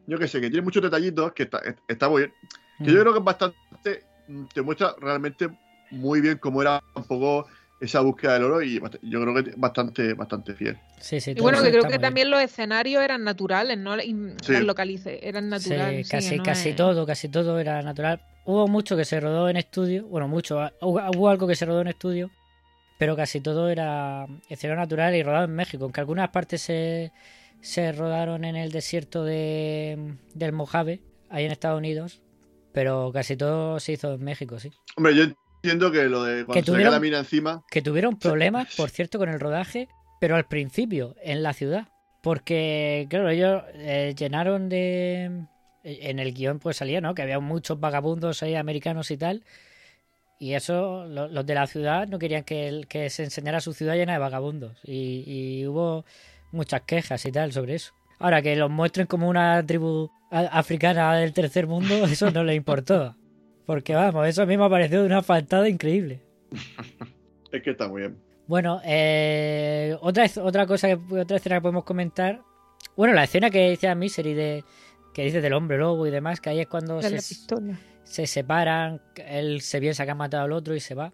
Yo 0.06 0.18
que 0.20 0.28
sé, 0.28 0.42
que 0.42 0.50
tiene 0.50 0.64
muchos 0.64 0.84
detallitos 0.84 1.32
que 1.34 1.44
está, 1.44 1.62
está 1.88 2.10
muy 2.10 2.24
bien. 2.24 2.34
Que 2.84 2.92
Mm. 2.92 2.94
yo 2.96 3.02
creo 3.02 3.14
que 3.14 3.20
es 3.20 3.26
bastante. 3.26 4.04
mm, 4.28 4.46
Te 4.54 4.62
muestra 4.62 4.96
realmente 5.00 5.50
muy 5.92 6.22
bien 6.22 6.38
cómo 6.38 6.62
era 6.62 6.82
un 6.96 7.04
poco 7.04 7.48
esa 7.80 8.02
búsqueda 8.02 8.34
del 8.34 8.44
oro 8.44 8.62
y 8.62 8.80
yo 9.04 9.22
creo 9.22 9.34
que 9.36 9.54
bastante, 9.56 10.14
bastante 10.14 10.54
fiel. 10.54 10.78
Sí, 11.00 11.22
sí, 11.22 11.32
Y 11.36 11.40
bueno, 11.42 11.62
que 11.64 11.70
creo 11.72 11.84
que 11.84 11.90
bien. 11.90 12.02
también 12.02 12.30
los 12.30 12.42
escenarios 12.42 13.02
eran 13.02 13.24
naturales, 13.24 13.78
no 13.78 13.98
Sí. 13.98 14.52
las 14.52 14.64
localices, 14.64 15.18
eran 15.24 15.48
naturales. 15.50 16.06
Sí, 16.08 16.12
casi, 16.12 16.38
no 16.38 16.44
casi 16.44 16.70
es- 16.70 16.76
todo, 16.76 17.06
casi 17.06 17.30
todo 17.30 17.58
era 17.60 17.82
natural. 17.82 18.22
Hubo 18.46 18.68
mucho 18.68 18.96
que 18.98 19.06
se 19.06 19.20
rodó 19.20 19.50
en 19.50 19.58
estudio, 19.58 20.06
bueno, 20.08 20.28
mucho, 20.28 20.60
ah, 20.60 20.74
hubo, 20.82 21.30
algo 21.30 21.48
que 21.48 21.56
se 21.56 21.66
rodó 21.66 21.82
en 21.82 21.88
estudio, 21.88 22.32
pero 22.98 23.16
casi 23.16 23.42
todo 23.42 23.70
era 23.70 24.26
escenario 24.50 24.82
natural 24.82 25.16
y 25.16 25.24
rodado 25.24 25.46
en 25.46 25.56
México, 25.56 25.84
aunque 25.84 26.00
algunas 26.02 26.30
partes 26.30 26.62
se, 26.62 27.12
se 27.62 27.92
rodaron 27.92 28.46
en 28.46 28.56
el 28.56 28.72
desierto 28.72 29.24
de, 29.24 30.16
del 30.34 30.52
Mojave, 30.54 31.02
ahí 31.30 31.46
en 31.46 31.52
Estados 31.52 31.78
Unidos, 31.78 32.22
pero 32.74 33.12
casi 33.14 33.36
todo 33.38 33.80
se 33.80 33.94
hizo 33.94 34.14
en 34.14 34.24
México, 34.24 34.58
sí. 34.60 34.72
Hombre, 34.96 35.16
yo 35.16 35.26
diciendo 35.62 35.92
que 35.92 36.06
lo 36.06 36.24
de 36.24 36.46
cuando 36.46 36.54
Que 36.54 36.60
se 36.62 36.72
cae 36.72 36.84
la 36.84 36.90
tuvieron- 36.90 37.02
mina 37.02 37.20
encima. 37.20 37.64
Que 37.70 37.82
tuvieron 37.82 38.18
problemas, 38.18 38.76
por 38.76 38.90
cierto, 38.90 39.20
con 39.20 39.30
el 39.30 39.40
rodaje, 39.40 39.90
pero 40.20 40.36
al 40.36 40.46
principio, 40.46 41.16
en 41.22 41.44
la 41.44 41.54
ciudad. 41.54 41.88
Porque, 42.22 43.08
claro, 43.10 43.30
ellos 43.30 43.64
eh, 43.76 44.14
llenaron 44.18 44.68
de... 44.70 45.46
En 45.84 46.20
el 46.20 46.34
guion 46.34 46.60
pues 46.60 46.78
salía, 46.78 47.02
¿no? 47.02 47.14
Que 47.16 47.22
había 47.22 47.40
muchos 47.40 47.80
vagabundos 47.80 48.44
ahí 48.44 48.56
americanos 48.56 49.12
y 49.12 49.18
tal. 49.18 49.44
Y 50.40 50.54
eso, 50.54 51.06
lo- 51.06 51.28
los 51.28 51.46
de 51.46 51.54
la 51.56 51.68
ciudad 51.68 52.08
no 52.08 52.18
querían 52.20 52.44
que, 52.44 52.86
que 52.88 53.10
se 53.10 53.24
enseñara 53.24 53.60
su 53.62 53.74
ciudad 53.74 53.96
llena 53.96 54.14
de 54.14 54.20
vagabundos. 54.20 54.78
Y, 54.84 55.24
y 55.26 55.68
hubo 55.68 56.06
muchas 56.52 56.82
quejas 56.82 57.26
y 57.26 57.32
tal 57.32 57.52
sobre 57.52 57.76
eso. 57.76 57.94
Ahora, 58.20 58.42
que 58.42 58.56
los 58.56 58.70
muestren 58.70 59.08
como 59.08 59.30
una 59.30 59.66
tribu 59.66 60.10
africana 60.32 61.16
del 61.16 61.34
tercer 61.34 61.68
mundo, 61.68 61.94
eso 62.06 62.32
no 62.32 62.44
les 62.44 62.56
importó. 62.58 63.16
Porque 63.66 63.94
vamos, 63.96 64.28
eso 64.28 64.42
a 64.42 64.46
mí 64.46 64.58
me 64.58 64.66
ha 64.66 64.70
parecido 64.70 65.06
una 65.06 65.22
faltada 65.22 65.68
increíble. 65.70 66.22
Es 67.52 67.64
que 67.64 67.72
está 67.72 67.88
muy 67.88 68.02
bien. 68.02 68.18
Bueno, 68.46 68.80
eh, 68.86 69.98
otra, 70.02 70.28
otra 70.44 70.68
cosa, 70.68 70.88
que, 70.88 71.00
otra 71.20 71.38
escena 71.38 71.56
que 71.58 71.62
podemos 71.62 71.84
comentar. 71.84 72.42
Bueno, 72.96 73.14
la 73.16 73.24
escena 73.24 73.50
que 73.50 73.72
dice 73.72 73.88
a 73.88 73.96
Misery 73.96 74.34
de 74.36 74.64
que 75.14 75.24
dice 75.24 75.42
del 75.42 75.54
hombre 75.54 75.78
lobo 75.78 76.06
y 76.08 76.12
demás, 76.12 76.40
que 76.42 76.50
ahí 76.50 76.60
es 76.62 76.68
cuando 76.68 77.02
se, 77.02 77.20
se 78.04 78.28
separan, 78.28 79.02
él 79.16 79.62
se 79.62 79.80
piensa 79.80 80.06
que 80.06 80.12
ha 80.12 80.16
matado 80.16 80.44
al 80.44 80.52
otro 80.52 80.76
y 80.76 80.80
se 80.80 80.96
va, 80.96 81.14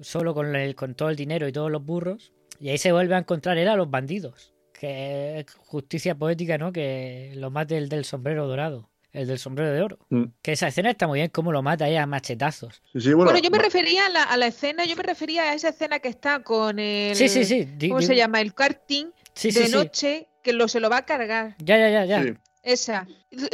solo 0.00 0.34
con, 0.34 0.54
el, 0.56 0.74
con 0.74 0.94
todo 0.94 1.08
el 1.10 1.16
dinero 1.16 1.46
y 1.48 1.52
todos 1.52 1.70
los 1.70 1.84
burros, 1.84 2.32
y 2.60 2.68
ahí 2.70 2.78
se 2.78 2.92
vuelve 2.92 3.14
a 3.14 3.18
encontrar 3.18 3.58
él 3.58 3.68
a 3.68 3.76
los 3.76 3.90
bandidos, 3.90 4.54
que 4.72 5.38
es 5.40 5.46
justicia 5.54 6.14
poética, 6.14 6.58
¿no? 6.58 6.72
Que 6.72 7.32
lo 7.36 7.50
mate 7.50 7.76
el 7.78 7.88
del 7.88 8.04
sombrero 8.04 8.46
dorado, 8.46 8.90
el 9.12 9.26
del 9.26 9.38
sombrero 9.38 9.72
de 9.72 9.82
oro. 9.82 9.98
Mm. 10.10 10.24
Que 10.42 10.52
esa 10.52 10.68
escena 10.68 10.90
está 10.90 11.06
muy 11.06 11.20
bien, 11.20 11.30
cómo 11.30 11.52
lo 11.52 11.62
mata 11.62 11.84
ahí 11.86 11.96
a 11.96 12.06
machetazos. 12.06 12.82
Sí, 12.92 13.00
sí, 13.00 13.12
bueno, 13.12 13.30
Bueno, 13.32 13.38
yo 13.44 13.50
me 13.50 13.58
refería 13.58 14.06
a 14.06 14.08
la, 14.08 14.22
a 14.24 14.36
la 14.36 14.46
escena, 14.46 14.84
yo 14.84 14.96
me 14.96 15.02
refería 15.04 15.42
a 15.44 15.54
esa 15.54 15.68
escena 15.70 15.98
que 16.00 16.08
está 16.08 16.42
con 16.42 16.78
el. 16.78 17.14
Sí, 17.14 17.28
sí, 17.28 17.44
sí. 17.44 17.68
¿Cómo 17.88 18.00
di- 18.00 18.06
se 18.06 18.16
llama? 18.16 18.40
El 18.40 18.54
karting 18.54 19.06
Sí, 19.34 19.48
de 19.50 19.60
sí, 19.60 19.66
sí. 19.66 19.72
noche 19.72 20.28
que 20.42 20.52
lo 20.52 20.68
se 20.68 20.80
lo 20.80 20.90
va 20.90 20.98
a 20.98 21.04
cargar. 21.06 21.56
Ya, 21.58 21.76
ya, 21.78 21.88
ya, 21.90 22.04
ya. 22.04 22.34
Esa. 22.64 23.06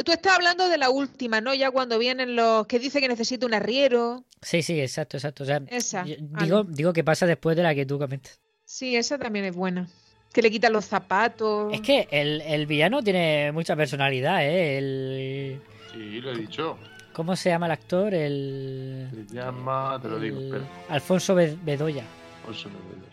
Tú 0.05 0.11
estás 0.11 0.35
hablando 0.35 0.69
de 0.69 0.77
la 0.77 0.89
última, 0.89 1.41
¿no? 1.41 1.53
Ya 1.53 1.69
cuando 1.69 1.99
vienen 1.99 2.35
los 2.35 2.65
que 2.65 2.79
dice 2.79 2.99
que 3.01 3.07
necesita 3.09 3.45
un 3.45 3.53
arriero. 3.53 4.23
Sí, 4.41 4.61
sí, 4.63 4.79
exacto, 4.79 5.17
exacto. 5.17 5.43
O 5.43 5.45
sea, 5.45 5.61
Esa. 5.67 6.03
digo, 6.03 6.63
digo 6.63 6.93
que 6.93 7.03
pasa 7.03 7.25
después 7.25 7.55
de 7.57 7.63
la 7.63 7.75
que 7.75 7.85
tú 7.85 7.99
comentas. 7.99 8.39
Sí, 8.63 8.95
esa 8.95 9.17
también 9.17 9.45
es 9.45 9.55
buena. 9.55 9.87
Que 10.31 10.41
le 10.41 10.49
quitan 10.49 10.71
los 10.71 10.85
zapatos. 10.85 11.73
Es 11.73 11.81
que 11.81 12.07
el, 12.09 12.39
el 12.41 12.65
villano 12.65 13.03
tiene 13.03 13.51
mucha 13.51 13.75
personalidad, 13.75 14.45
¿eh? 14.45 14.77
El... 14.77 15.61
Sí, 15.91 16.21
lo 16.21 16.31
he 16.31 16.37
dicho. 16.37 16.77
¿Cómo 17.11 17.35
se 17.35 17.49
llama 17.49 17.65
el 17.65 17.73
actor? 17.73 18.13
El... 18.13 19.09
Se 19.27 19.35
llama, 19.35 19.99
te 20.01 20.07
lo 20.07 20.17
digo, 20.19 20.37
el- 20.39 20.45
espera. 20.45 20.63
Alfonso 20.87 21.35
Be- 21.35 21.57
Bedoya. 21.61 22.05
Olvidó, 22.47 22.63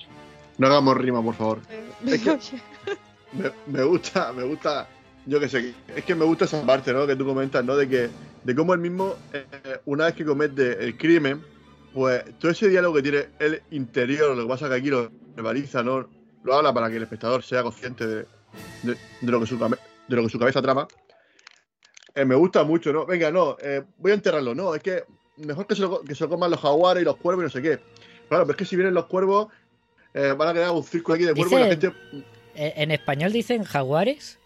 sí. 0.01 0.07
No 0.59 0.69
hagamos 0.69 0.97
rima, 0.97 1.21
por 1.23 1.35
favor. 1.35 1.61
Es 2.07 2.23
que- 2.23 2.31
Oye, 2.31 2.63
Me, 3.33 3.51
me 3.67 3.83
gusta, 3.83 4.33
me 4.33 4.45
gusta, 4.45 4.89
yo 5.29 5.39
qué 5.41 5.49
sé, 5.49 5.75
es 5.95 6.05
que 6.05 6.15
me 6.15 6.25
gusta 6.25 6.47
esa 6.47 6.65
parte, 6.65 6.93
¿no? 6.93 7.07
Que 7.07 7.15
tú 7.15 7.27
comentas, 7.27 7.65
¿no? 7.65 7.77
De 7.77 7.89
que, 7.89 8.09
de 8.45 8.55
cómo 8.55 8.73
él 8.75 8.81
mismo, 8.81 9.15
eh, 9.33 9.45
una 9.85 10.07
vez 10.07 10.15
que 10.15 10.25
comete 10.25 10.83
el 10.85 10.97
crimen, 10.97 11.43
pues 11.93 12.25
todo 12.39 12.51
ese 12.51 12.69
diálogo 12.69 12.95
que 12.97 13.03
tiene 13.03 13.27
el 13.39 13.63
interior, 13.71 14.35
lo 14.37 14.43
que 14.45 14.49
pasa 14.49 14.69
que 14.69 14.75
aquí 14.77 14.89
lo 14.89 15.11
verbaliza, 15.37 15.83
¿no? 15.83 16.09
Lo 16.45 16.55
habla 16.55 16.73
para 16.73 16.89
que 16.89 16.97
el 16.97 17.03
espectador 17.03 17.43
sea 17.43 17.63
consciente 17.63 18.07
de, 18.07 18.17
de- 18.83 18.97
de 19.21 19.33
lo, 19.33 19.41
que 19.41 19.47
su, 19.47 19.59
de 19.59 20.17
lo 20.17 20.23
que 20.23 20.29
su 20.31 20.39
cabeza 20.39 20.63
trama. 20.63 20.89
Eh, 22.15 22.25
me 22.25 22.35
gusta 22.35 22.65
mucho, 22.65 22.93
¿no? 22.93 23.05
Venga, 23.07 23.31
no, 23.31 23.57
eh, 23.61 23.83
voy 23.99 24.13
a 24.13 24.15
enterrarlo, 24.15 24.55
no, 24.55 24.75
es 24.75 24.83
que 24.83 25.05
mejor 25.37 25.67
que 25.67 25.75
se, 25.75 25.83
lo, 25.83 26.03
que 26.03 26.15
se 26.15 26.25
lo 26.25 26.31
coman 26.31 26.51
los 26.51 26.61
jaguares 26.61 27.03
y 27.03 27.05
los 27.05 27.17
cuervos 27.17 27.43
y 27.43 27.47
no 27.47 27.51
sé 27.51 27.63
qué. 27.63 27.79
Claro, 28.29 28.45
pero 28.45 28.51
es 28.53 28.57
que 28.57 28.65
si 28.65 28.77
vienen 28.77 28.95
los 28.95 29.07
cuervos, 29.07 29.49
eh, 30.15 30.35
van 30.37 30.49
a 30.49 30.53
crear 30.53 30.71
un 30.71 30.83
circo 30.85 31.13
aquí 31.13 31.25
de 31.25 31.35
cuervos 31.35 31.53
y 31.61 31.63
la 31.63 31.69
gente... 31.69 31.93
En 32.55 32.91
español 32.91 33.31
dicen 33.33 33.63
jaguares. 33.63 34.39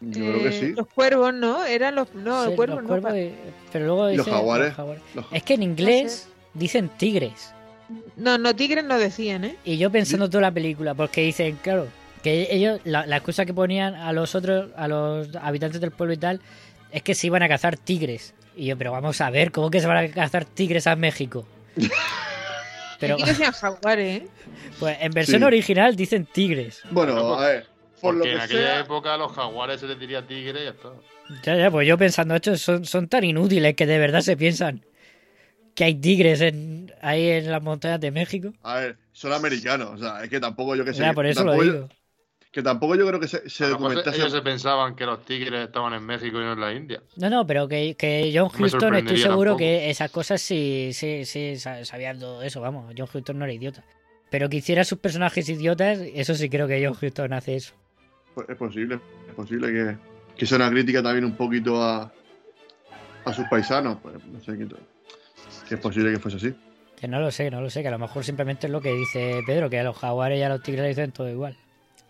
Yo 0.00 0.24
creo 0.24 0.38
que 0.42 0.48
eh, 0.48 0.60
sí. 0.60 0.72
Los 0.76 0.86
cuervos, 0.88 1.34
¿no? 1.34 1.64
Eran 1.64 1.94
los. 1.94 2.14
No, 2.14 2.44
Sí, 2.44 2.50
el 2.50 2.56
cuervo 2.56 2.74
los 2.76 2.82
no. 2.84 2.88
cuervos 2.88 3.14
y- 3.14 3.32
Pero 3.72 3.84
luego 3.86 4.10
Y 4.10 4.16
los 4.16 4.26
dicen 4.26 4.38
jaguares. 4.38 4.74
Es 5.30 5.42
que 5.42 5.54
en 5.54 5.62
inglés 5.62 6.28
dicen 6.54 6.88
tigres. 6.96 7.52
No, 8.16 8.38
no, 8.38 8.54
tigres 8.54 8.84
no 8.84 8.98
decían, 8.98 9.44
¿eh? 9.44 9.56
Y 9.64 9.76
yo 9.76 9.90
pensando 9.90 10.30
toda 10.30 10.42
la 10.42 10.52
película, 10.52 10.94
porque 10.94 11.22
dicen, 11.22 11.58
claro, 11.62 11.88
que 12.22 12.48
ellos, 12.50 12.80
la, 12.84 13.04
la 13.06 13.16
excusa 13.16 13.44
que 13.44 13.52
ponían 13.52 13.94
a 13.94 14.12
los 14.12 14.34
otros, 14.34 14.70
a 14.76 14.86
los 14.88 15.34
habitantes 15.36 15.80
del 15.80 15.90
pueblo 15.90 16.14
y 16.14 16.18
tal, 16.18 16.40
es 16.92 17.02
que 17.02 17.14
se 17.14 17.26
iban 17.26 17.42
a 17.42 17.48
cazar 17.48 17.76
tigres. 17.76 18.32
Y 18.56 18.66
yo, 18.66 18.78
pero 18.78 18.92
vamos 18.92 19.20
a 19.20 19.28
ver, 19.30 19.50
¿cómo 19.52 19.70
que 19.70 19.80
se 19.80 19.86
van 19.86 19.96
a 19.96 20.08
cazar 20.08 20.44
tigres 20.44 20.86
a 20.86 20.96
México? 20.96 21.44
Pero, 22.98 23.14
Aquí 23.14 23.24
decían 23.24 23.52
jaguares, 23.52 24.22
¿eh? 24.22 24.28
pues 24.78 24.98
en 25.00 25.12
versión 25.12 25.40
Sí. 25.40 25.44
original 25.46 25.96
dicen 25.96 26.26
tigres. 26.26 26.82
Bueno, 26.90 27.34
a 27.34 27.46
ver, 27.46 27.66
por 28.00 28.14
lo 28.14 28.20
Porque 28.20 28.30
que 28.30 28.34
en 28.36 28.40
aquella 28.40 28.60
sea, 28.60 28.80
época 28.80 29.14
a 29.14 29.16
los 29.18 29.32
jaguares 29.32 29.80
se 29.80 29.86
les 29.86 29.98
diría 29.98 30.26
tigre 30.26 30.60
y 30.62 30.64
ya 30.64 30.70
está. 30.70 30.88
Ya, 31.44 31.56
ya, 31.56 31.70
pues 31.70 31.86
yo 31.86 31.96
pensando, 31.96 32.34
hecho, 32.34 32.56
son, 32.56 32.84
son 32.84 33.08
tan 33.08 33.24
inútiles 33.24 33.74
que 33.76 33.86
de 33.86 33.98
verdad 33.98 34.20
se 34.20 34.36
piensan 34.36 34.84
que 35.74 35.84
hay 35.84 35.94
tigres 35.94 36.40
en, 36.40 36.92
ahí 37.02 37.28
en 37.28 37.50
las 37.50 37.62
montañas 37.62 38.00
de 38.00 38.10
México. 38.10 38.52
a 38.62 38.76
ver, 38.76 38.98
son 39.12 39.32
americanos, 39.32 39.90
o 39.92 39.98
sea, 39.98 40.22
es 40.24 40.30
que 40.30 40.40
tampoco 40.40 40.76
yo 40.76 40.84
que 40.84 40.92
sé. 40.92 41.02
Ya, 41.02 41.12
por 41.12 41.26
eso 41.26 41.44
lo 41.44 41.54
digo. 41.54 41.88
que 42.52 42.62
tampoco 42.62 42.96
yo 42.96 43.06
creo 43.06 43.20
que 43.20 43.28
se, 43.28 43.48
se 43.48 43.64
lo 43.64 43.70
documentase. 43.70 44.18
ellos 44.18 44.32
se 44.32 44.42
pensaban 44.42 44.96
que 44.96 45.06
los 45.06 45.24
tigres 45.24 45.66
estaban 45.66 45.94
en 45.94 46.04
México 46.04 46.38
y 46.40 46.44
no 46.44 46.52
en 46.54 46.60
la 46.60 46.72
India. 46.72 47.02
No, 47.16 47.28
no, 47.30 47.46
pero 47.46 47.68
que, 47.68 47.94
que 47.96 48.32
John 48.34 48.48
Houston 48.48 48.94
estoy 48.96 49.16
seguro 49.18 49.50
tampoco. 49.50 49.58
que 49.58 49.90
esas 49.90 50.10
cosas 50.10 50.40
sí, 50.40 50.90
sí, 50.92 51.24
sí, 51.24 51.56
sa- 51.58 51.84
sabían 51.84 52.18
todo 52.18 52.42
eso, 52.42 52.60
vamos. 52.60 52.92
John 52.96 53.06
Houston 53.06 53.38
no 53.38 53.44
era 53.44 53.54
idiota. 53.54 53.84
Pero 54.30 54.48
que 54.48 54.58
hiciera 54.58 54.84
sus 54.84 54.98
personajes 54.98 55.48
idiotas, 55.48 55.98
eso 56.14 56.34
sí 56.34 56.48
creo 56.48 56.66
que 56.68 56.84
John 56.84 56.94
Houston 56.94 57.32
hace 57.32 57.56
eso. 57.56 57.74
Pues 58.34 58.48
es 58.48 58.56
posible, 58.56 59.00
es 59.28 59.34
posible 59.34 59.72
que, 59.72 59.96
que 60.36 60.46
sea 60.46 60.56
una 60.56 60.70
crítica 60.70 61.02
también 61.02 61.24
un 61.24 61.36
poquito 61.36 61.82
a, 61.82 62.12
a 63.24 63.32
sus 63.32 63.46
paisanos. 63.48 63.98
Pues, 64.02 64.14
no 64.24 64.40
sé, 64.40 64.56
que, 64.56 64.66
que 65.68 65.74
es 65.74 65.80
posible 65.80 66.12
que 66.12 66.18
fuese 66.18 66.36
así. 66.36 66.54
Que 66.96 67.08
no 67.08 67.18
lo 67.18 67.30
sé, 67.30 67.50
no 67.50 67.60
lo 67.60 67.70
sé, 67.70 67.82
que 67.82 67.88
a 67.88 67.92
lo 67.92 67.98
mejor 67.98 68.22
simplemente 68.24 68.66
es 68.66 68.72
lo 68.72 68.80
que 68.80 68.92
dice 68.92 69.42
Pedro, 69.46 69.70
que 69.70 69.80
a 69.80 69.84
los 69.84 69.96
jaguares 69.96 70.38
y 70.38 70.42
a 70.42 70.48
los 70.48 70.62
tigres 70.62 70.82
le 70.82 70.88
dicen 70.88 71.12
todo 71.12 71.28
igual. 71.28 71.56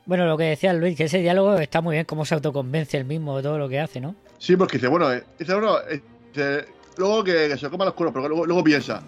Bueno, 0.04 0.26
lo 0.26 0.36
que 0.36 0.44
decía 0.44 0.72
Luis, 0.72 0.96
que 0.96 1.04
ese 1.04 1.18
diálogo 1.18 1.54
está 1.58 1.80
muy 1.80 1.94
bien, 1.94 2.04
cómo 2.04 2.24
se 2.24 2.34
autoconvence 2.34 2.96
el 2.96 3.04
mismo 3.04 3.36
de 3.36 3.44
todo 3.44 3.58
lo 3.58 3.68
que 3.68 3.78
hace, 3.78 4.00
¿no? 4.00 4.16
Sí, 4.38 4.56
porque 4.56 4.78
dice, 4.78 4.88
bueno, 4.88 5.12
eh, 5.12 5.22
dice, 5.38 5.54
bueno, 5.54 5.78
eh, 5.88 6.02
dice, 6.32 6.64
luego 6.96 7.22
que, 7.22 7.48
que 7.48 7.56
se 7.56 7.70
coma 7.70 7.84
los 7.84 7.94
cuernos, 7.94 8.14
pero 8.14 8.28
luego, 8.28 8.46
luego 8.46 8.64
piensa. 8.64 9.02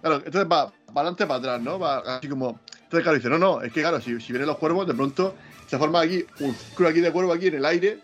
Claro, 0.00 0.16
entonces 0.16 0.44
va 0.50 0.72
para 0.86 1.00
adelante, 1.00 1.26
para 1.26 1.38
atrás, 1.38 1.62
¿no? 1.62 1.78
Va 1.78 1.98
así 1.98 2.28
como. 2.28 2.58
Entonces, 2.72 3.02
claro, 3.02 3.16
dice, 3.16 3.28
no, 3.28 3.38
no, 3.38 3.62
es 3.62 3.72
que 3.72 3.82
claro, 3.82 4.00
si, 4.00 4.20
si 4.20 4.32
vienen 4.32 4.48
los 4.48 4.56
cuervos, 4.56 4.86
de 4.88 4.94
pronto 4.94 5.36
se 5.70 5.78
forma 5.78 6.00
aquí 6.00 6.24
un 6.40 6.54
aquí 6.86 7.00
de 7.00 7.12
cuervo 7.12 7.32
aquí 7.32 7.46
en 7.46 7.54
el 7.54 7.64
aire, 7.64 7.98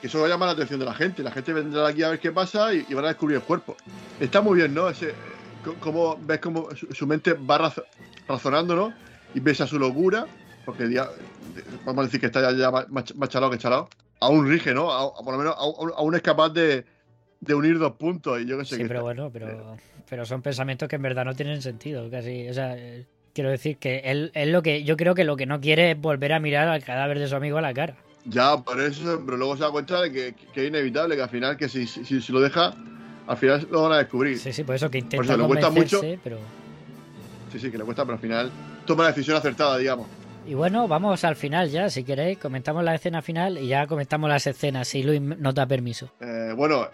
que 0.00 0.06
eso 0.08 0.20
va 0.20 0.26
a 0.26 0.28
llamar 0.28 0.48
la 0.48 0.52
atención 0.52 0.78
de 0.78 0.84
la 0.86 0.94
gente. 0.94 1.22
La 1.22 1.30
gente 1.30 1.52
vendrá 1.54 1.86
aquí 1.88 2.02
a 2.02 2.10
ver 2.10 2.18
qué 2.20 2.30
pasa 2.32 2.74
y, 2.74 2.84
y 2.86 2.92
van 2.94 3.06
a 3.06 3.08
descubrir 3.08 3.36
el 3.38 3.42
cuerpo. 3.42 3.76
Está 4.18 4.42
muy 4.42 4.56
bien, 4.58 4.74
¿no? 4.74 4.88
Ese, 4.88 5.08
eh, 5.10 5.14
como 5.80 6.18
ves 6.20 6.38
como 6.40 6.68
su, 6.92 7.06
mente 7.06 7.32
va 7.32 7.58
razo- 7.58 7.84
razonando, 8.28 8.76
¿no? 8.76 8.92
Y 9.34 9.40
pese 9.40 9.62
a 9.62 9.66
su 9.66 9.78
locura, 9.78 10.26
porque 10.66 10.90
ya, 10.92 11.08
vamos 11.86 12.02
a 12.02 12.04
decir 12.06 12.20
que 12.20 12.26
está 12.26 12.42
ya, 12.42 12.52
ya 12.56 12.70
más, 12.70 13.14
más 13.14 13.28
chalado 13.30 13.50
que 13.52 13.58
chalado, 13.58 13.88
aún 14.20 14.46
rige, 14.48 14.74
¿no? 14.74 14.90
A- 14.92 15.04
a- 15.04 15.24
por 15.24 15.32
lo 15.32 15.38
menos 15.38 15.54
aún, 15.56 15.92
aún 15.96 16.14
es 16.14 16.20
capaz 16.22 16.50
de, 16.50 16.84
de 17.40 17.54
unir 17.54 17.78
dos 17.78 17.92
puntos 17.92 18.38
y 18.40 18.44
yo 18.46 18.58
qué 18.58 18.64
sé 18.66 18.76
Sí, 18.76 18.82
pero 18.82 19.00
está- 19.00 19.02
bueno, 19.02 19.30
pero, 19.32 19.76
pero 20.08 20.26
son 20.26 20.42
pensamientos 20.42 20.88
que 20.90 20.96
en 20.96 21.02
verdad 21.02 21.24
no 21.24 21.34
tienen 21.34 21.62
sentido, 21.62 22.10
casi. 22.10 22.48
O 22.48 22.54
sea, 22.54 22.76
eh, 22.76 23.06
quiero 23.34 23.50
decir 23.50 23.76
que 23.78 23.98
él, 24.04 24.30
él 24.34 24.52
lo 24.52 24.62
que, 24.62 24.84
yo 24.84 24.96
creo 24.96 25.14
que 25.14 25.24
lo 25.24 25.36
que 25.36 25.46
no 25.46 25.60
quiere 25.60 25.92
es 25.92 26.00
volver 26.00 26.32
a 26.32 26.40
mirar 26.40 26.68
al 26.68 26.84
cadáver 26.84 27.18
de 27.18 27.28
su 27.28 27.36
amigo 27.36 27.58
a 27.58 27.62
la 27.62 27.72
cara. 27.74 27.96
Ya, 28.26 28.56
por 28.58 28.80
eso, 28.80 29.22
pero 29.24 29.36
luego 29.38 29.56
se 29.56 29.62
da 29.62 29.70
cuenta 29.70 30.00
de 30.02 30.12
que, 30.12 30.34
que 30.52 30.62
es 30.64 30.68
inevitable, 30.68 31.16
que 31.16 31.22
al 31.22 31.30
final, 31.30 31.56
que 31.56 31.68
si, 31.68 31.86
si, 31.86 32.04
si 32.20 32.32
lo 32.32 32.40
deja, 32.40 32.74
al 33.26 33.36
final 33.36 33.66
lo 33.70 33.82
van 33.82 33.92
a 33.92 33.98
descubrir. 33.98 34.38
Sí, 34.38 34.52
sí, 34.52 34.62
por 34.62 34.74
eso 34.74 34.90
que 34.90 34.98
Por 34.98 35.04
intenta 35.04 35.32
eso 35.32 35.36
le 35.42 35.46
cuesta 35.48 35.70
mucho. 35.70 36.00
pero... 36.22 36.38
Sí, 37.50 37.58
sí, 37.58 37.70
que 37.70 37.78
le 37.78 37.84
cuesta, 37.84 38.04
pero 38.04 38.14
al 38.14 38.20
final 38.20 38.50
toma 38.86 39.04
la 39.04 39.08
decisión 39.10 39.36
acertada, 39.36 39.76
digamos. 39.78 40.06
Y 40.46 40.54
bueno, 40.54 40.86
vamos 40.88 41.24
al 41.24 41.36
final 41.36 41.68
ya, 41.70 41.90
si 41.90 42.04
queréis, 42.04 42.38
comentamos 42.38 42.82
la 42.84 42.94
escena 42.94 43.22
final 43.22 43.58
y 43.58 43.68
ya 43.68 43.86
comentamos 43.86 44.28
las 44.28 44.46
escenas, 44.46 44.88
si 44.88 45.02
Luis 45.02 45.20
no 45.20 45.52
da 45.52 45.66
permiso. 45.66 46.10
Eh, 46.20 46.52
bueno, 46.56 46.88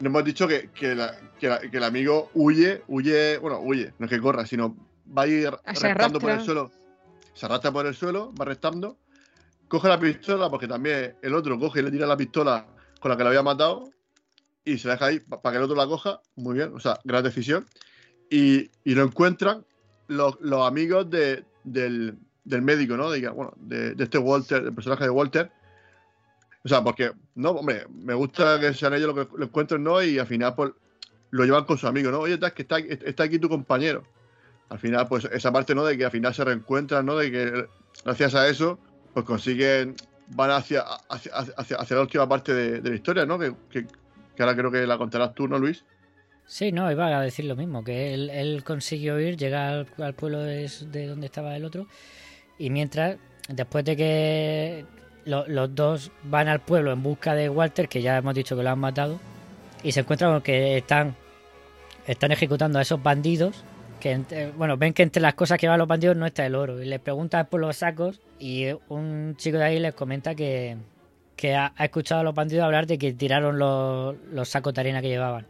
nos 0.00 0.06
hemos 0.06 0.24
dicho 0.24 0.46
que, 0.48 0.70
que, 0.74 0.94
la- 0.94 1.14
que 1.40 1.48
la- 1.48 1.60
que 1.60 1.76
el 1.76 1.84
amigo 1.84 2.30
huye, 2.34 2.82
huye, 2.88 3.38
bueno, 3.38 3.60
huye, 3.60 3.92
no 3.98 4.06
es 4.06 4.10
que 4.10 4.20
corra, 4.20 4.46
sino 4.46 4.76
va 5.16 5.22
a 5.22 5.26
ir 5.26 5.50
se 5.74 5.88
restando 5.88 6.18
por 6.20 6.30
el 6.30 6.40
suelo. 6.44 6.70
Se 7.34 7.46
arrastra 7.46 7.70
por 7.72 7.86
el 7.86 7.94
suelo, 7.94 8.32
va 8.34 8.44
restando. 8.44 8.96
Coge 9.68 9.88
la 9.88 9.98
pistola, 9.98 10.48
porque 10.48 10.68
también 10.68 11.16
el 11.22 11.34
otro 11.34 11.58
coge 11.58 11.80
y 11.80 11.82
le 11.82 11.90
tira 11.90 12.06
la 12.06 12.16
pistola 12.16 12.66
con 13.00 13.10
la 13.10 13.16
que 13.16 13.22
lo 13.24 13.28
había 13.30 13.42
matado. 13.42 13.90
Y 14.64 14.78
se 14.78 14.88
deja 14.88 15.06
ahí 15.06 15.20
para 15.20 15.52
que 15.52 15.56
el 15.58 15.62
otro 15.64 15.76
la 15.76 15.86
coja. 15.86 16.20
Muy 16.36 16.54
bien, 16.54 16.72
o 16.74 16.80
sea, 16.80 16.98
gran 17.04 17.22
decisión. 17.22 17.66
Y, 18.30 18.70
y 18.84 18.94
lo 18.94 19.02
encuentran 19.04 19.64
los, 20.08 20.36
los 20.40 20.66
amigos 20.66 21.08
de- 21.10 21.44
del, 21.64 22.16
del 22.44 22.62
médico, 22.62 22.96
¿no? 22.96 23.10
Diga, 23.12 23.30
bueno, 23.32 23.52
de, 23.56 23.94
de 23.94 24.04
este 24.04 24.18
Walter, 24.18 24.62
el 24.64 24.74
personaje 24.74 25.04
de 25.04 25.10
Walter. 25.10 25.50
O 26.64 26.68
sea, 26.68 26.82
porque, 26.82 27.12
no, 27.36 27.50
hombre, 27.50 27.86
me 27.92 28.14
gusta 28.14 28.58
que 28.58 28.74
sean 28.74 28.94
ellos 28.94 29.14
los 29.14 29.26
que 29.26 29.36
lo 29.38 29.44
encuentren, 29.44 29.82
¿no? 29.84 30.02
Y 30.02 30.18
al 30.18 30.26
final, 30.26 30.54
pues, 30.54 30.72
lo 31.30 31.44
llevan 31.44 31.64
con 31.64 31.78
su 31.78 31.86
amigo, 31.86 32.10
¿no? 32.10 32.20
Oye, 32.20 32.38
que 32.38 32.62
está, 32.62 32.78
está 32.78 33.24
aquí 33.24 33.38
tu 33.38 33.48
compañero. 33.48 34.04
Al 34.68 34.78
final, 34.78 35.06
pues 35.08 35.24
esa 35.26 35.52
parte, 35.52 35.74
¿no? 35.74 35.84
De 35.84 35.96
que 35.96 36.04
al 36.04 36.10
final 36.10 36.34
se 36.34 36.44
reencuentran, 36.44 37.06
¿no? 37.06 37.16
De 37.16 37.30
que 37.30 37.66
gracias 38.04 38.34
a 38.34 38.48
eso, 38.48 38.78
pues 39.14 39.24
consiguen, 39.24 39.94
van 40.28 40.50
hacia, 40.50 40.82
hacia, 41.08 41.32
hacia, 41.34 41.76
hacia 41.76 41.96
la 41.96 42.02
última 42.02 42.28
parte 42.28 42.52
de, 42.52 42.80
de 42.80 42.90
la 42.90 42.96
historia, 42.96 43.26
¿no? 43.26 43.38
Que, 43.38 43.54
que, 43.70 43.86
ahora 44.38 44.56
creo 44.56 44.70
que 44.70 44.86
la 44.86 44.98
contarás 44.98 45.34
tú, 45.34 45.46
¿no, 45.46 45.58
Luis? 45.58 45.84
Sí, 46.46 46.72
no, 46.72 46.90
iba 46.90 47.06
a 47.06 47.22
decir 47.22 47.44
lo 47.44 47.56
mismo, 47.56 47.82
que 47.82 48.14
él, 48.14 48.30
él 48.30 48.62
consiguió 48.64 49.18
ir, 49.18 49.36
llegar 49.36 49.86
al, 49.98 50.14
pueblo 50.14 50.40
de, 50.40 50.70
de, 50.92 51.06
donde 51.06 51.26
estaba 51.26 51.56
el 51.56 51.64
otro, 51.64 51.86
y 52.58 52.70
mientras, 52.70 53.16
después 53.48 53.84
de 53.84 53.96
que 53.96 54.84
lo, 55.24 55.46
los 55.48 55.74
dos 55.74 56.12
van 56.22 56.48
al 56.48 56.60
pueblo 56.60 56.92
en 56.92 57.02
busca 57.02 57.34
de 57.34 57.48
Walter, 57.48 57.88
que 57.88 58.02
ya 58.02 58.16
hemos 58.16 58.34
dicho 58.34 58.56
que 58.56 58.62
lo 58.62 58.70
han 58.70 58.78
matado, 58.78 59.18
y 59.82 59.92
se 59.92 60.00
encuentran 60.00 60.32
con 60.32 60.42
que 60.42 60.76
están, 60.76 61.16
están 62.06 62.30
ejecutando 62.32 62.78
a 62.78 62.82
esos 62.82 63.02
bandidos, 63.02 63.64
que 64.00 64.20
eh, 64.30 64.52
bueno, 64.56 64.76
ven 64.76 64.92
que 64.92 65.02
entre 65.02 65.22
las 65.22 65.34
cosas 65.34 65.58
que 65.58 65.68
van 65.68 65.78
los 65.78 65.88
bandidos 65.88 66.16
no 66.16 66.26
está 66.26 66.44
el 66.46 66.54
oro, 66.54 66.82
y 66.82 66.86
les 66.86 67.00
preguntan 67.00 67.46
por 67.46 67.60
los 67.60 67.76
sacos, 67.76 68.20
y 68.38 68.66
un 68.88 69.34
chico 69.36 69.58
de 69.58 69.64
ahí 69.64 69.78
les 69.78 69.94
comenta 69.94 70.34
que, 70.34 70.76
que 71.36 71.54
ha, 71.54 71.72
ha 71.76 71.84
escuchado 71.84 72.20
a 72.22 72.24
los 72.24 72.34
bandidos 72.34 72.64
hablar 72.64 72.86
de 72.86 72.98
que 72.98 73.12
tiraron 73.12 73.58
los, 73.58 74.16
los 74.30 74.48
sacos 74.48 74.74
de 74.74 74.80
arena 74.80 75.02
que 75.02 75.08
llevaban. 75.08 75.46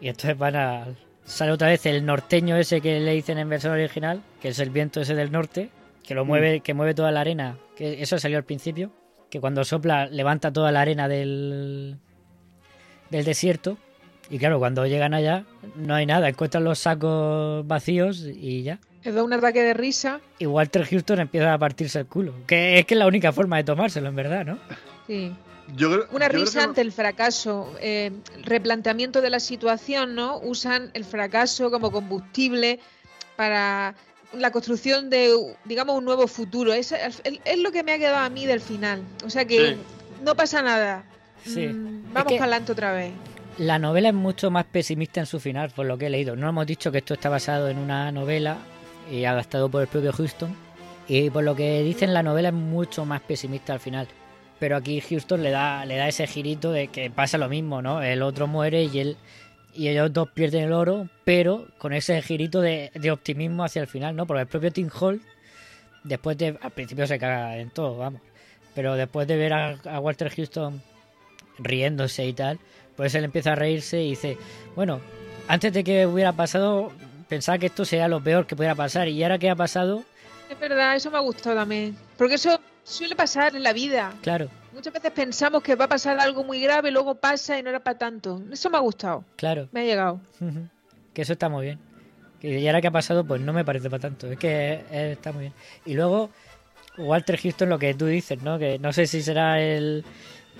Y 0.00 0.08
entonces 0.08 0.36
van 0.36 0.56
a. 0.56 0.86
Sale 1.24 1.50
otra 1.50 1.68
vez 1.68 1.84
el 1.86 2.04
norteño 2.06 2.56
ese 2.56 2.80
que 2.80 3.00
le 3.00 3.12
dicen 3.12 3.38
en 3.38 3.48
versión 3.48 3.72
original, 3.72 4.22
que 4.40 4.48
es 4.48 4.58
el 4.60 4.70
viento 4.70 5.00
ese 5.00 5.14
del 5.14 5.32
norte, 5.32 5.70
que 6.04 6.14
lo 6.14 6.24
mueve, 6.24 6.58
mm. 6.58 6.62
que 6.62 6.74
mueve 6.74 6.94
toda 6.94 7.10
la 7.10 7.20
arena. 7.20 7.58
Que 7.74 8.02
eso 8.02 8.18
salió 8.18 8.38
al 8.38 8.44
principio. 8.44 8.92
Que 9.30 9.40
cuando 9.40 9.64
sopla 9.64 10.06
levanta 10.06 10.52
toda 10.52 10.70
la 10.70 10.80
arena 10.80 11.08
del. 11.08 11.98
del 13.10 13.24
desierto. 13.24 13.78
Y 14.30 14.38
claro, 14.38 14.58
cuando 14.58 14.86
llegan 14.86 15.14
allá, 15.14 15.44
no 15.76 15.94
hay 15.94 16.06
nada, 16.06 16.28
encuentran 16.28 16.64
los 16.64 16.78
sacos 16.80 17.66
vacíos 17.66 18.24
y 18.26 18.62
ya. 18.62 18.78
Les 19.04 19.14
da 19.14 19.22
un 19.22 19.32
ataque 19.32 19.62
de 19.62 19.72
risa. 19.74 20.20
Y 20.38 20.46
Walter 20.46 20.84
Houston 20.84 21.20
empieza 21.20 21.52
a 21.54 21.58
partirse 21.58 22.00
el 22.00 22.06
culo. 22.06 22.32
Que 22.46 22.78
es 22.80 22.86
que 22.86 22.94
es 22.94 22.98
la 22.98 23.06
única 23.06 23.32
forma 23.32 23.56
de 23.58 23.64
tomárselo, 23.64 24.08
en 24.08 24.16
verdad, 24.16 24.44
¿no? 24.44 24.58
Sí. 25.06 25.32
Yo 25.76 25.90
creo, 25.92 26.06
Una 26.12 26.26
yo 26.28 26.38
risa 26.38 26.52
creo 26.58 26.64
ante 26.68 26.80
el 26.80 26.92
fracaso, 26.92 27.72
eh, 27.80 28.10
replanteamiento 28.44 29.20
de 29.20 29.30
la 29.30 29.40
situación, 29.40 30.14
¿no? 30.14 30.38
Usan 30.38 30.90
el 30.94 31.04
fracaso 31.04 31.70
como 31.70 31.90
combustible 31.92 32.78
para 33.36 33.94
la 34.32 34.50
construcción 34.50 35.08
de, 35.10 35.32
digamos, 35.64 35.96
un 35.96 36.04
nuevo 36.04 36.26
futuro. 36.26 36.72
Es, 36.72 36.90
es, 36.92 37.22
es 37.44 37.58
lo 37.60 37.70
que 37.72 37.82
me 37.84 37.92
ha 37.92 37.98
quedado 37.98 38.16
a 38.18 38.28
mí 38.28 38.44
del 38.46 38.60
final. 38.60 39.02
O 39.24 39.30
sea 39.30 39.44
que 39.44 39.70
Sí. 39.74 39.76
no 40.24 40.34
pasa 40.34 40.62
nada. 40.62 41.04
Sí. 41.44 41.66
Mm, 41.68 42.06
Es 42.08 42.12
vamos 42.12 42.32
que- 42.32 42.38
para 42.38 42.50
adelante 42.52 42.72
otra 42.72 42.92
vez. 42.92 43.12
La 43.58 43.78
novela 43.78 44.08
es 44.08 44.14
mucho 44.14 44.50
más 44.50 44.64
pesimista 44.66 45.20
en 45.20 45.26
su 45.26 45.40
final, 45.40 45.70
por 45.70 45.86
lo 45.86 45.96
que 45.96 46.06
he 46.06 46.10
leído. 46.10 46.36
No 46.36 46.48
hemos 46.48 46.66
dicho 46.66 46.92
que 46.92 46.98
esto 46.98 47.14
está 47.14 47.30
basado 47.30 47.68
en 47.68 47.78
una 47.78 48.12
novela 48.12 48.58
y 49.10 49.24
adaptado 49.24 49.70
por 49.70 49.80
el 49.80 49.88
propio 49.88 50.12
Houston. 50.12 50.54
Y 51.08 51.30
por 51.30 51.42
lo 51.42 51.56
que 51.56 51.82
dicen, 51.82 52.12
la 52.12 52.22
novela 52.22 52.48
es 52.48 52.54
mucho 52.54 53.06
más 53.06 53.22
pesimista 53.22 53.72
al 53.72 53.80
final. 53.80 54.08
Pero 54.58 54.76
aquí 54.76 55.00
Houston 55.00 55.42
le 55.42 55.50
da, 55.50 55.86
le 55.86 55.96
da 55.96 56.06
ese 56.06 56.26
girito 56.26 56.70
de 56.70 56.88
que 56.88 57.10
pasa 57.10 57.38
lo 57.38 57.48
mismo, 57.48 57.80
¿no? 57.80 58.02
El 58.02 58.22
otro 58.22 58.46
muere 58.46 58.84
y 58.84 58.98
él 58.98 59.16
y 59.74 59.88
ellos 59.88 60.12
dos 60.12 60.30
pierden 60.30 60.64
el 60.64 60.72
oro, 60.72 61.08
pero 61.24 61.68
con 61.78 61.92
ese 61.92 62.20
girito 62.22 62.62
de, 62.62 62.90
de 62.94 63.10
optimismo 63.10 63.62
hacia 63.62 63.82
el 63.82 63.88
final, 63.88 64.16
¿no? 64.16 64.26
Porque 64.26 64.42
el 64.42 64.46
propio 64.46 64.72
Tim 64.72 64.88
Hall, 65.00 65.20
después 66.02 66.36
de. 66.38 66.58
Al 66.60 66.70
principio 66.72 67.06
se 67.06 67.18
caga 67.18 67.58
en 67.58 67.70
todo, 67.70 67.96
vamos. 67.98 68.20
Pero 68.74 68.94
después 68.94 69.26
de 69.28 69.36
ver 69.36 69.52
a, 69.52 69.78
a 69.84 70.00
Walter 70.00 70.30
Houston 70.30 70.82
riéndose 71.58 72.26
y 72.26 72.32
tal, 72.32 72.58
pues 72.96 73.14
él 73.14 73.24
empieza 73.24 73.52
a 73.52 73.54
reírse 73.54 74.02
y 74.02 74.10
dice, 74.10 74.38
bueno, 74.74 75.00
antes 75.48 75.72
de 75.72 75.84
que 75.84 76.06
hubiera 76.06 76.32
pasado, 76.32 76.92
pensaba 77.28 77.58
que 77.58 77.66
esto 77.66 77.84
sería 77.84 78.08
lo 78.08 78.22
peor 78.22 78.46
que 78.46 78.56
pudiera 78.56 78.74
pasar. 78.74 79.08
Y 79.08 79.22
ahora 79.22 79.38
que 79.38 79.50
ha 79.50 79.56
pasado, 79.56 80.02
Es 80.50 80.58
verdad, 80.58 80.96
eso 80.96 81.10
me 81.10 81.16
ha 81.18 81.20
gustado 81.20 81.56
también. 81.56 81.96
Porque 82.16 82.34
eso 82.34 82.60
suele 82.84 83.14
pasar 83.16 83.54
en 83.56 83.62
la 83.62 83.72
vida. 83.72 84.12
claro, 84.22 84.48
Muchas 84.72 84.92
veces 84.92 85.10
pensamos 85.12 85.62
que 85.62 85.74
va 85.74 85.86
a 85.86 85.88
pasar 85.88 86.20
algo 86.20 86.44
muy 86.44 86.60
grave, 86.60 86.90
luego 86.90 87.14
pasa 87.14 87.58
y 87.58 87.62
no 87.62 87.70
era 87.70 87.80
para 87.80 87.96
tanto. 87.96 88.42
Eso 88.52 88.68
me 88.68 88.76
ha 88.76 88.80
gustado. 88.80 89.24
claro. 89.36 89.68
Me 89.72 89.80
ha 89.80 89.84
llegado. 89.84 90.20
Que 91.14 91.22
eso 91.22 91.32
está 91.32 91.48
muy 91.48 91.64
bien. 91.64 91.78
Que 92.40 92.60
y 92.60 92.66
ahora 92.66 92.82
que 92.82 92.88
ha 92.88 92.90
pasado, 92.90 93.24
pues 93.24 93.40
no 93.40 93.54
me 93.54 93.64
parece 93.64 93.88
para 93.88 94.02
tanto. 94.02 94.30
Es 94.30 94.38
que 94.38 94.84
eh, 94.90 95.12
está 95.12 95.32
muy 95.32 95.44
bien. 95.44 95.54
Y 95.86 95.94
luego, 95.94 96.28
Walter 96.98 97.38
Houston, 97.40 97.70
lo 97.70 97.78
que 97.78 97.94
tú 97.94 98.04
dices, 98.04 98.42
¿no? 98.42 98.58
Que 98.58 98.78
no 98.78 98.92
sé 98.92 99.06
si 99.06 99.22
será 99.22 99.62
el, 99.62 100.04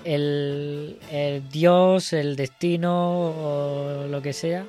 el, 0.07 0.99
el 1.11 1.49
dios, 1.51 2.13
el 2.13 2.37
destino 2.37 3.31
o 3.31 4.07
lo 4.09 4.23
que 4.23 4.33
sea. 4.33 4.65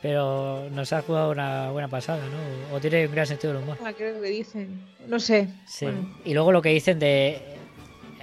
Pero 0.00 0.68
nos 0.70 0.92
ha 0.92 1.02
jugado 1.02 1.30
una 1.30 1.70
buena 1.70 1.86
pasada, 1.86 2.20
¿no? 2.26 2.76
O 2.76 2.80
tiene 2.80 3.06
un 3.06 3.12
gran 3.12 3.24
sentido 3.26 3.52
del 3.54 3.62
humor. 3.62 3.78
Ah, 3.84 3.92
creo 3.96 4.20
que 4.20 4.28
dicen. 4.28 4.84
No 5.06 5.20
sé. 5.20 5.48
Sí. 5.66 5.84
Bueno. 5.84 6.12
Y 6.24 6.34
luego 6.34 6.50
lo 6.50 6.60
que 6.60 6.70
dicen 6.70 6.98
de. 6.98 7.40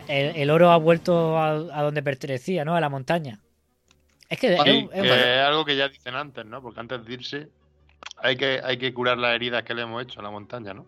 El, 0.10 0.36
el 0.36 0.50
oro 0.50 0.72
ha 0.72 0.78
vuelto 0.78 1.38
a, 1.38 1.52
a 1.52 1.84
donde 1.84 2.04
pertenecía, 2.04 2.66
¿no? 2.66 2.76
A 2.76 2.82
la 2.82 2.90
montaña. 2.90 3.40
Es 4.28 4.40
que 4.40 4.56
es, 4.56 4.62
Sí, 4.64 4.70
un- 4.70 4.90
es 4.94 5.02
un- 5.02 5.08
Que 5.08 5.36
es 5.36 5.40
algo 5.42 5.64
que 5.64 5.78
ya 5.78 5.88
dicen 5.88 6.16
antes, 6.16 6.46
¿no? 6.46 6.62
Porque 6.62 6.80
antes 6.82 7.06
de 7.06 7.14
irse 7.14 7.48
hay 8.18 8.36
que, 8.36 8.60
hay 8.64 8.78
que 8.78 8.94
curar 8.94 9.18
las 9.18 9.34
heridas 9.36 9.64
que 9.64 9.74
le 9.74 9.84
hemos 9.84 10.04
hecho 10.04 10.20
a 10.20 10.24
la 10.24 10.32
montaña, 10.32 10.74
¿no? 10.74 10.86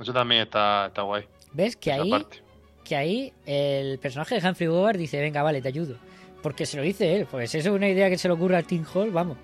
Eso 0.00 0.12
también 0.12 0.42
está, 0.42 0.86
está 0.86 1.02
guay. 1.02 1.24
¿Ves? 1.52 1.74
Que 1.76 1.92
ahí, 1.92 2.08
parte. 2.10 2.42
Que 2.92 2.96
ahí 2.96 3.32
el 3.46 3.98
personaje 3.98 4.38
de 4.38 4.46
Humphrey 4.46 4.68
Bogart 4.68 4.98
dice, 4.98 5.18
venga, 5.18 5.42
vale, 5.42 5.62
te 5.62 5.68
ayudo. 5.68 5.96
Porque 6.42 6.66
se 6.66 6.76
lo 6.76 6.82
dice 6.82 7.16
él, 7.16 7.26
pues 7.30 7.54
eso 7.54 7.70
es 7.70 7.74
una 7.74 7.88
idea 7.88 8.10
que 8.10 8.18
se 8.18 8.28
le 8.28 8.34
ocurre 8.34 8.54
al 8.54 8.64
Tim 8.64 8.84
Hall, 8.92 9.10
vamos. 9.10 9.38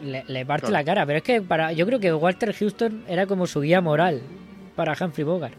Le, 0.00 0.22
le 0.28 0.46
parte 0.46 0.68
Claro. 0.68 0.72
la 0.74 0.84
cara, 0.84 1.06
pero 1.06 1.18
es 1.18 1.24
que 1.24 1.42
para 1.42 1.72
yo 1.72 1.84
creo 1.86 1.98
que 1.98 2.12
Walter 2.14 2.54
Houston 2.54 3.02
era 3.08 3.26
como 3.26 3.48
su 3.48 3.62
guía 3.62 3.80
moral 3.80 4.20
para 4.76 4.92
Humphrey 4.92 5.24
Bogart. 5.24 5.54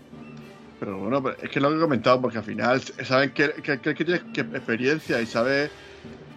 Pero 0.80 0.97
bueno, 0.97 1.22
es 1.41 1.49
que 1.49 1.60
es 1.60 1.62
lo 1.62 1.72
que 1.72 1.76
he 1.76 1.80
comentado, 1.82 2.22
porque 2.22 2.38
al 2.38 2.43
final 2.45 2.80
saben 3.03 3.32
que, 3.32 3.51
que, 3.62 3.80
que, 3.82 3.93
que 3.93 4.06
tienes 4.06 4.22
experiencia 4.53 5.20
y 5.20 5.26
sabes 5.26 5.70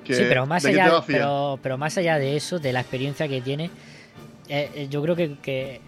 que. 0.04 0.14
sí, 0.14 0.24
pero 0.28 0.46
más 0.46 0.64
allá, 0.64 0.96
a 0.96 1.04
pero, 1.06 1.60
pero 1.62 1.78
más 1.78 1.96
allá 1.96 2.18
de 2.18 2.34
eso, 2.34 2.58
de 2.58 2.72
la 2.72 2.80
experiencia 2.80 3.28
que 3.28 3.40
tiene, 3.40 3.70
eh, 4.48 4.68
eh, 4.74 4.88
yo 4.90 5.00
creo 5.00 5.14
que, 5.14 5.80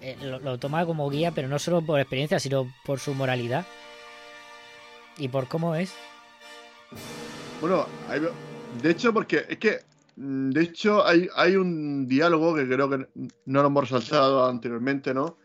eh, 0.00 0.16
lo, 0.20 0.58
toma 0.58 0.86
como 0.86 1.10
guía, 1.10 1.32
pero 1.32 1.48
no 1.48 1.58
solo 1.58 1.82
por 1.82 2.00
experiencia, 2.00 2.38
sino 2.38 2.72
por 2.84 2.98
su 2.98 3.14
moralidad 3.14 3.66
y 5.16 5.28
por 5.28 5.48
cómo 5.48 5.74
es. 5.74 5.94
Bueno, 7.60 7.86
de 8.82 8.90
hecho, 8.90 9.12
porque 9.12 9.44
es 9.48 9.58
que. 9.58 9.80
mm, 10.16 10.50
De 10.50 10.62
hecho, 10.62 11.06
hay, 11.06 11.28
hay 11.34 11.56
un 11.56 12.06
diálogo 12.06 12.54
que 12.54 12.66
creo 12.66 12.88
que 12.88 13.06
no 13.46 13.62
lo 13.62 13.68
hemos 13.68 13.90
resaltado 13.90 14.46
anteriormente, 14.46 15.12
¿no? 15.12 15.38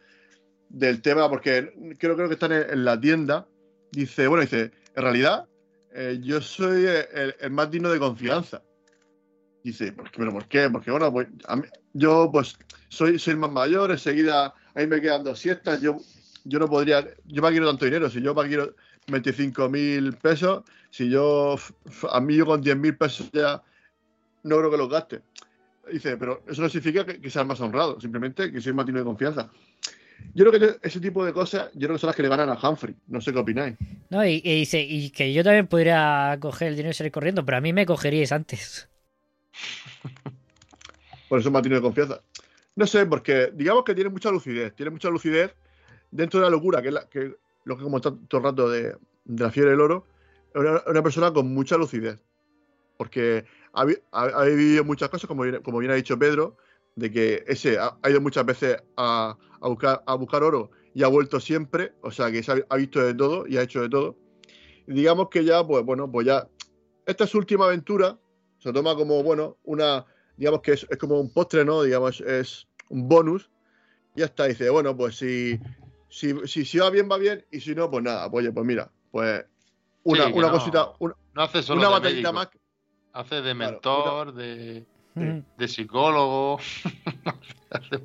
Del 0.70 1.02
tema, 1.02 1.30
porque 1.30 1.74
creo, 1.98 2.16
creo 2.16 2.28
que 2.28 2.36
están 2.36 2.52
en, 2.52 2.86
la 2.86 3.00
tienda. 3.00 3.48
Dice, 3.92 4.28
bueno, 4.28 4.42
dice, 4.42 4.72
en 4.96 5.04
realidad, 5.04 5.48
eh, 5.94 6.20
yo 6.22 6.42
soy 6.42 6.86
el 6.86 7.52
más 7.52 7.70
digno 7.70 7.90
de 7.90 8.00
confianza. 8.00 8.62
Dice. 9.64 9.94
¿pero 10.18 10.32
por 10.32 10.48
qué? 10.48 10.70
Porque, 10.70 10.92
bueno, 10.92 11.12
pues 11.12 11.28
mí- 11.30 11.64
yo 11.94 12.30
pues 12.32 12.58
soy, 12.90 13.18
soy 13.18 13.36
más 13.36 13.52
mayor, 13.52 13.92
enseguida 13.92 14.54
a 14.76 14.80
mí 14.80 14.88
me 14.88 15.00
quedan 15.02 15.24
dos 15.24 15.40
siestas, 15.40 15.82
yo, 15.82 15.98
yo 16.44 16.60
no 16.60 16.68
podría, 16.68 17.08
yo 17.26 17.42
para 17.42 17.52
quiero 17.52 17.68
tanto 17.68 17.86
dinero, 17.86 18.10
si 18.10 18.22
yo 18.22 18.36
para 18.36 18.48
quiero 18.48 18.76
25 19.08 19.70
mil 19.70 20.14
pesos, 20.14 20.64
si 20.90 21.10
yo, 21.10 21.56
a 22.12 22.20
mí 22.20 22.36
yo 22.36 22.46
con 22.46 22.62
10 22.62 22.76
mil 22.78 22.98
pesos 22.98 23.30
ya 23.32 23.62
no 24.44 24.58
creo 24.58 24.72
que 24.72 24.78
los 24.78 24.90
gaste. 24.90 25.22
Dice, 25.92 26.18
pero 26.18 26.44
eso 26.48 26.62
no 26.62 26.70
significa 26.70 27.06
que, 27.06 27.20
que 27.20 27.30
seas 27.30 27.46
más 27.46 27.60
honrado, 27.62 28.00
simplemente 28.00 28.52
que 28.52 28.62
soy 28.62 28.74
más 28.74 28.86
digno 28.86 29.00
de 29.00 29.06
confianza. 29.06 29.50
Yo 30.34 30.46
creo 30.46 30.60
que 30.60 30.88
ese 30.88 31.00
tipo 31.00 31.26
de 31.26 31.34
cosas, 31.34 31.70
yo 31.74 31.88
creo 31.88 31.94
que 31.96 32.00
son 32.00 32.08
las 32.08 32.16
que 32.16 32.24
le 32.24 32.30
ganan 32.30 32.50
a 32.50 32.58
Humphrey. 32.70 32.96
No 33.08 33.20
sé 33.20 33.34
qué 33.34 33.40
opináis. 33.40 33.76
No, 34.10 34.26
y, 34.26 34.42
y 34.44 34.56
dice, 34.60 34.82
y 34.82 35.10
que 35.10 35.34
yo 35.34 35.44
también 35.44 35.68
podría 35.68 36.38
coger 36.40 36.70
el 36.70 36.76
dinero 36.76 36.92
y 36.92 36.94
salir 36.94 37.12
corriendo, 37.12 37.46
pero 37.46 37.58
a 37.58 37.62
mí 37.62 37.74
me 37.74 37.86
cogeríais 37.86 38.32
antes. 38.32 38.90
Por 41.34 41.40
eso 41.40 41.50
digno 41.50 41.78
de 41.78 41.82
confianza. 41.82 42.22
No 42.76 42.86
sé, 42.86 43.08
porque 43.08 43.50
digamos 43.56 43.84
que 43.86 43.96
tiene 43.96 44.12
mucha 44.12 44.30
lucidez. 44.30 44.76
Tiene 44.76 44.92
mucha 44.92 45.10
lucidez 45.10 45.56
dentro 46.12 46.40
de 46.40 46.44
la 46.46 46.52
locura, 46.52 46.80
que 46.80 46.90
es 46.90 46.94
la, 46.94 47.10
que, 47.10 47.36
lo 47.64 47.76
que 47.76 47.84
hemos 47.84 48.04
todo 48.04 48.20
el 48.34 48.44
rato 48.44 48.70
de, 48.70 48.96
de 49.26 49.44
la 49.44 49.50
fiebre 49.50 49.72
del 49.72 49.82
oro. 49.82 50.06
Es 50.54 50.62
una, 50.62 51.02
persona 51.02 51.34
con 51.34 51.52
mucha 51.52 51.76
lucidez. 51.76 52.20
Porque 52.98 53.46
ha, 53.74 53.84
vi- 53.84 53.98
ha- 54.12 54.26
ha 54.26 54.44
vivido 54.46 54.84
muchas 54.84 55.10
cosas, 55.10 55.28
como, 55.28 55.42
bien- 55.42 55.90
ha 55.90 55.96
dicho 55.96 56.20
Pedro, 56.20 56.56
de 56.96 57.10
que 57.12 57.44
ese 57.48 57.80
ha, 57.80 57.98
ha 58.04 58.10
ido 58.12 58.22
muchas 58.22 58.46
veces 58.46 58.78
a, 58.96 59.36
buscar, 59.62 60.04
oro 60.44 60.70
y 60.94 61.02
ha 61.02 61.08
vuelto 61.08 61.40
siempre. 61.40 61.94
O 62.02 62.12
sea, 62.12 62.32
que 62.32 62.44
se 62.44 62.64
ha, 62.70 62.76
visto 62.76 63.02
de 63.02 63.16
todo 63.16 63.48
y 63.48 63.58
ha 63.58 63.64
hecho 63.64 63.82
de 63.82 63.90
todo. 63.90 64.16
Digamos 64.86 65.30
que 65.30 65.44
ya, 65.44 65.66
pues 65.66 65.84
bueno, 65.84 66.12
pues 66.12 66.28
ya. 66.28 66.48
Esta 67.08 67.24
es 67.24 67.32
su 67.32 67.40
última 67.40 67.66
aventura. 67.66 68.20
Se 68.60 68.72
toma 68.72 68.94
como, 68.96 69.24
bueno, 69.24 69.58
una. 69.64 70.06
Digamos 70.38 70.62
que 70.62 70.74
es, 70.74 70.88
es 70.90 70.98
como 70.98 71.20
un 71.20 71.32
postre, 71.32 71.64
¿no? 71.66 71.84
Digamos, 71.84 72.22
es 72.22 72.68
un 72.90 73.08
bonus. 73.08 73.50
Y 74.16 74.20
ya 74.22 74.26
está. 74.26 74.46
Dice, 74.46 74.70
bueno, 74.70 74.96
pues 74.96 75.16
si, 75.18 75.60
si, 76.10 76.34
si, 76.48 76.66
si 76.66 76.78
va 76.80 76.90
bien, 76.90 77.08
va 77.12 77.18
bien. 77.18 77.46
Y 77.52 77.60
si 77.60 77.76
no, 77.76 77.90
pues 77.92 78.04
nada. 78.04 78.30
Pues, 78.30 78.44
oye, 78.44 78.52
pues 78.52 78.66
mira, 78.66 78.92
pues 79.12 79.46
una, 80.04 80.26
Sí, 80.26 80.32
una 80.34 80.48
no- 80.48 80.54
cosita, 80.54 80.94
una, 81.00 81.16
No 81.34 81.42
hace 81.44 81.62
solo 81.64 81.80
una 81.80 81.90
batallita 81.90 82.32
médico. 82.32 82.34
más. 82.34 82.50
Hace 83.14 83.36
de 83.36 83.56
Claro, 83.56 83.56
mentor, 83.74 84.34
de, 84.34 84.86
de 85.16 85.68
psicólogo. 85.68 86.58
hace, 87.70 88.04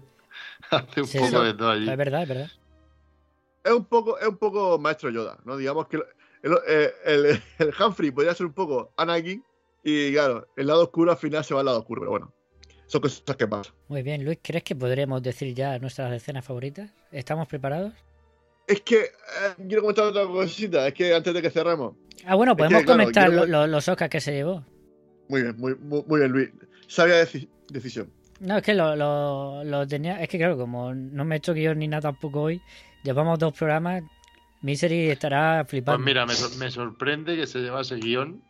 hace 0.70 1.00
un 1.00 1.06
Sí, 1.06 1.18
poco 1.18 1.42
de 1.42 1.54
todo 1.54 1.70
allí. 1.70 1.88
Es 1.90 1.96
verdad, 1.96 2.22
es 2.22 2.28
verdad. 2.28 2.50
Es 3.64 3.72
un 3.72 3.84
poco, 3.86 4.18
es 4.18 4.26
un 4.28 4.36
poco 4.36 4.78
maestro 4.78 5.10
Yoda, 5.10 5.38
¿no? 5.44 5.56
Digamos 5.56 5.88
que 5.88 5.96
el, 5.96 6.04
el, 6.42 6.90
el- 7.04 7.42
el 7.58 7.74
Humphrey 7.82 8.10
podría 8.10 8.34
ser 8.34 8.46
un 8.46 8.52
poco 8.52 8.92
Anakin 8.96 9.42
y 9.84 10.12
claro, 10.12 10.46
el 10.56 10.66
lado 10.66 10.82
oscuro 10.84 11.10
al 11.12 11.18
final 11.18 11.44
se 11.44 11.54
va 11.54 11.60
al 11.60 11.66
lado 11.66 11.78
oscuro, 11.80 12.02
pero 12.02 12.10
bueno, 12.10 12.34
son 12.86 13.00
cosas 13.00 13.22
que 13.36 13.46
pasan. 13.46 13.74
Muy 13.88 14.02
bien, 14.02 14.24
Luis, 14.24 14.38
¿crees 14.42 14.64
que 14.64 14.74
podremos 14.76 15.22
decir 15.22 15.54
ya 15.54 15.78
nuestras 15.78 16.12
escenas 16.12 16.44
favoritas? 16.44 16.90
¿Estamos 17.12 17.48
preparados? 17.48 17.92
Es 18.66 18.80
que 18.82 18.96
eh, 19.00 19.08
quiero 19.66 19.80
comentar 19.82 20.04
otra 20.06 20.26
cosita, 20.26 20.86
es 20.86 20.94
que 20.94 21.14
antes 21.14 21.32
de 21.32 21.40
que 21.42 21.50
cerremos, 21.50 21.94
Ah, 22.26 22.34
bueno, 22.34 22.54
que, 22.56 22.64
podemos 22.64 22.82
claro, 22.84 22.98
comentar 23.00 23.28
quiero- 23.28 23.46
lo- 23.46 23.60
lo- 23.60 23.66
los 23.66 23.88
Oscars 23.88 24.10
que 24.10 24.20
se 24.20 24.32
llevó. 24.32 24.64
muy 25.28 25.42
bien, 25.42 25.54
muy, 25.58 25.74
muy, 25.76 26.02
muy 26.06 26.20
bien 26.20 26.32
Luis, 26.32 26.50
sabia 26.86 27.22
deci- 27.22 27.48
decisión. 27.70 28.12
No, 28.40 28.58
es 28.58 28.62
que 28.62 28.74
lo, 28.74 28.94
lo- 28.94 29.64
lo 29.64 29.86
tenía. 29.86 30.22
Es 30.22 30.28
que, 30.28 30.38
claro, 30.38 30.56
como 30.56 30.94
no 30.94 31.24
me 31.24 31.34
he 31.34 31.38
hecho 31.38 31.54
guion 31.54 31.78
ni 31.78 31.88
nada 31.88 32.02
tampoco 32.02 32.42
hoy, 32.42 32.60
llevamos 33.02 33.38
dos 33.38 33.52
programas. 33.56 34.02
Misery 34.62 35.08
estará 35.10 35.60
Pues 35.62 35.70
flipando. 35.70 36.04
mira, 36.04 36.24
me, 36.26 36.34
sor- 36.34 36.56
me 36.56 36.70
sorprende 36.70 37.36
que 37.36 37.46
se 37.46 37.58
llevase 37.60 37.96
guion. 37.96 38.42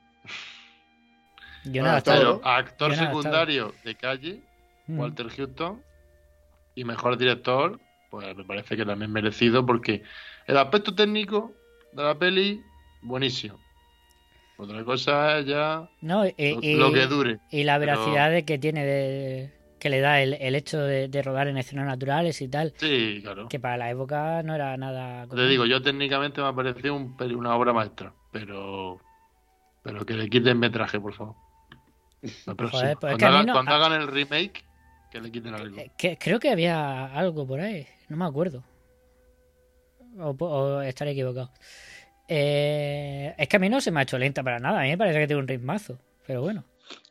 Yo 1.65 1.83
Ah, 1.83 1.87
nada, 1.87 2.01
todo, 2.03 2.15
estaba- 2.15 2.33
¿no? 2.35 2.39
Pero 2.41 2.51
actor 2.53 2.95
secundario 2.97 3.75
de 3.85 3.95
calle, 3.95 4.41
Mm. 4.87 4.99
Walter 5.01 5.29
Houston. 5.29 5.83
Y 6.75 6.85
mejor 6.85 7.19
director, 7.19 7.79
pues 8.11 8.35
me 8.37 8.45
parece 8.45 8.77
que 8.77 8.85
también 8.87 9.11
merecido 9.13 9.67
porque 9.67 10.03
el 10.47 10.57
aspecto 10.57 10.95
técnico 10.95 11.53
de 11.93 12.03
la 12.05 12.15
peli, 12.19 12.63
buenísimo. 13.03 13.59
Otra 14.57 14.83
cosa 14.85 15.39
es 15.39 15.47
ya 15.47 15.89
No, 16.01 16.25
y, 16.27 16.33
lo, 16.55 16.63
y- 16.63 16.75
lo 16.77 16.93
que 16.93 17.07
dure. 17.07 17.39
y 17.51 17.65
la 17.65 17.79
pero- 17.79 17.93
veracidad 17.93 18.31
de 18.31 18.45
que 18.45 18.59
tiene 18.59 18.85
de, 18.85 19.55
que 19.79 19.89
le 19.91 20.01
da 20.01 20.21
el, 20.21 20.35
el 20.35 20.55
hecho 20.57 20.79
de, 20.81 21.07
de 21.09 21.23
rodar 21.23 21.47
en 21.49 21.59
escenas 21.59 21.87
naturales 21.87 22.41
y 22.43 22.49
tal, 22.49 22.73
Sí, 22.77 23.21
claro. 23.23 23.49
que 23.49 23.61
para 23.61 23.77
la 23.77 23.91
época 23.91 24.43
no 24.43 24.55
era 24.55 24.77
nada. 24.77 25.23
Te 25.25 25.29
común. 25.31 25.49
digo, 25.49 25.67
yo 25.67 25.81
técnicamente 25.83 26.41
me 26.41 26.49
ha 26.49 26.53
parecido 26.53 26.95
un 26.95 27.17
una 27.37 27.55
obra 27.57 27.73
maestra, 27.73 28.13
pero 28.33 29.01
pero 29.83 30.05
que 30.05 30.15
le 30.15 30.29
quiten 30.29 30.59
metraje, 30.59 30.99
por 31.01 31.15
favor. 31.15 31.35
La 32.47 32.55
próxima. 32.55 32.81
Joder, 32.83 32.97
pues 32.99 33.13
es 33.13 33.19
cuando 33.19 33.27
hagan, 33.27 33.47
no- 33.47 33.53
cuando 33.53 33.73
hagan 33.75 33.93
el 33.93 34.09
remake, 34.09 34.65
que 35.11 35.21
le 35.21 35.31
quiten 35.31 35.55
algo. 35.55 35.79
Eh, 35.79 35.91
que- 35.97 36.19
creo 36.19 36.39
que 36.41 36.51
había 36.51 37.07
algo 37.07 37.47
por 37.47 37.61
ahí, 37.61 37.87
no 38.09 38.17
me 38.17 38.25
acuerdo. 38.25 38.65
O, 40.19 40.31
o 40.31 40.81
estaré 40.83 41.13
equivocado. 41.13 41.53
Eh, 42.27 43.35
es 43.39 43.49
que 43.49 43.57
a 43.57 43.61
mí 43.61 43.69
no 43.69 43.81
se 43.81 43.91
me 43.91 44.01
ha 44.01 44.03
hecho 44.03 44.19
lenta 44.19 44.43
para 44.43 44.59
nada, 44.59 44.81
a 44.81 44.83
mí 44.83 44.89
me 44.91 44.99
parece 44.99 45.19
que 45.21 45.27
tiene 45.27 45.41
un 45.41 45.49
ritmazo, 45.49 45.99
pero 46.27 46.43
bueno. 46.43 46.65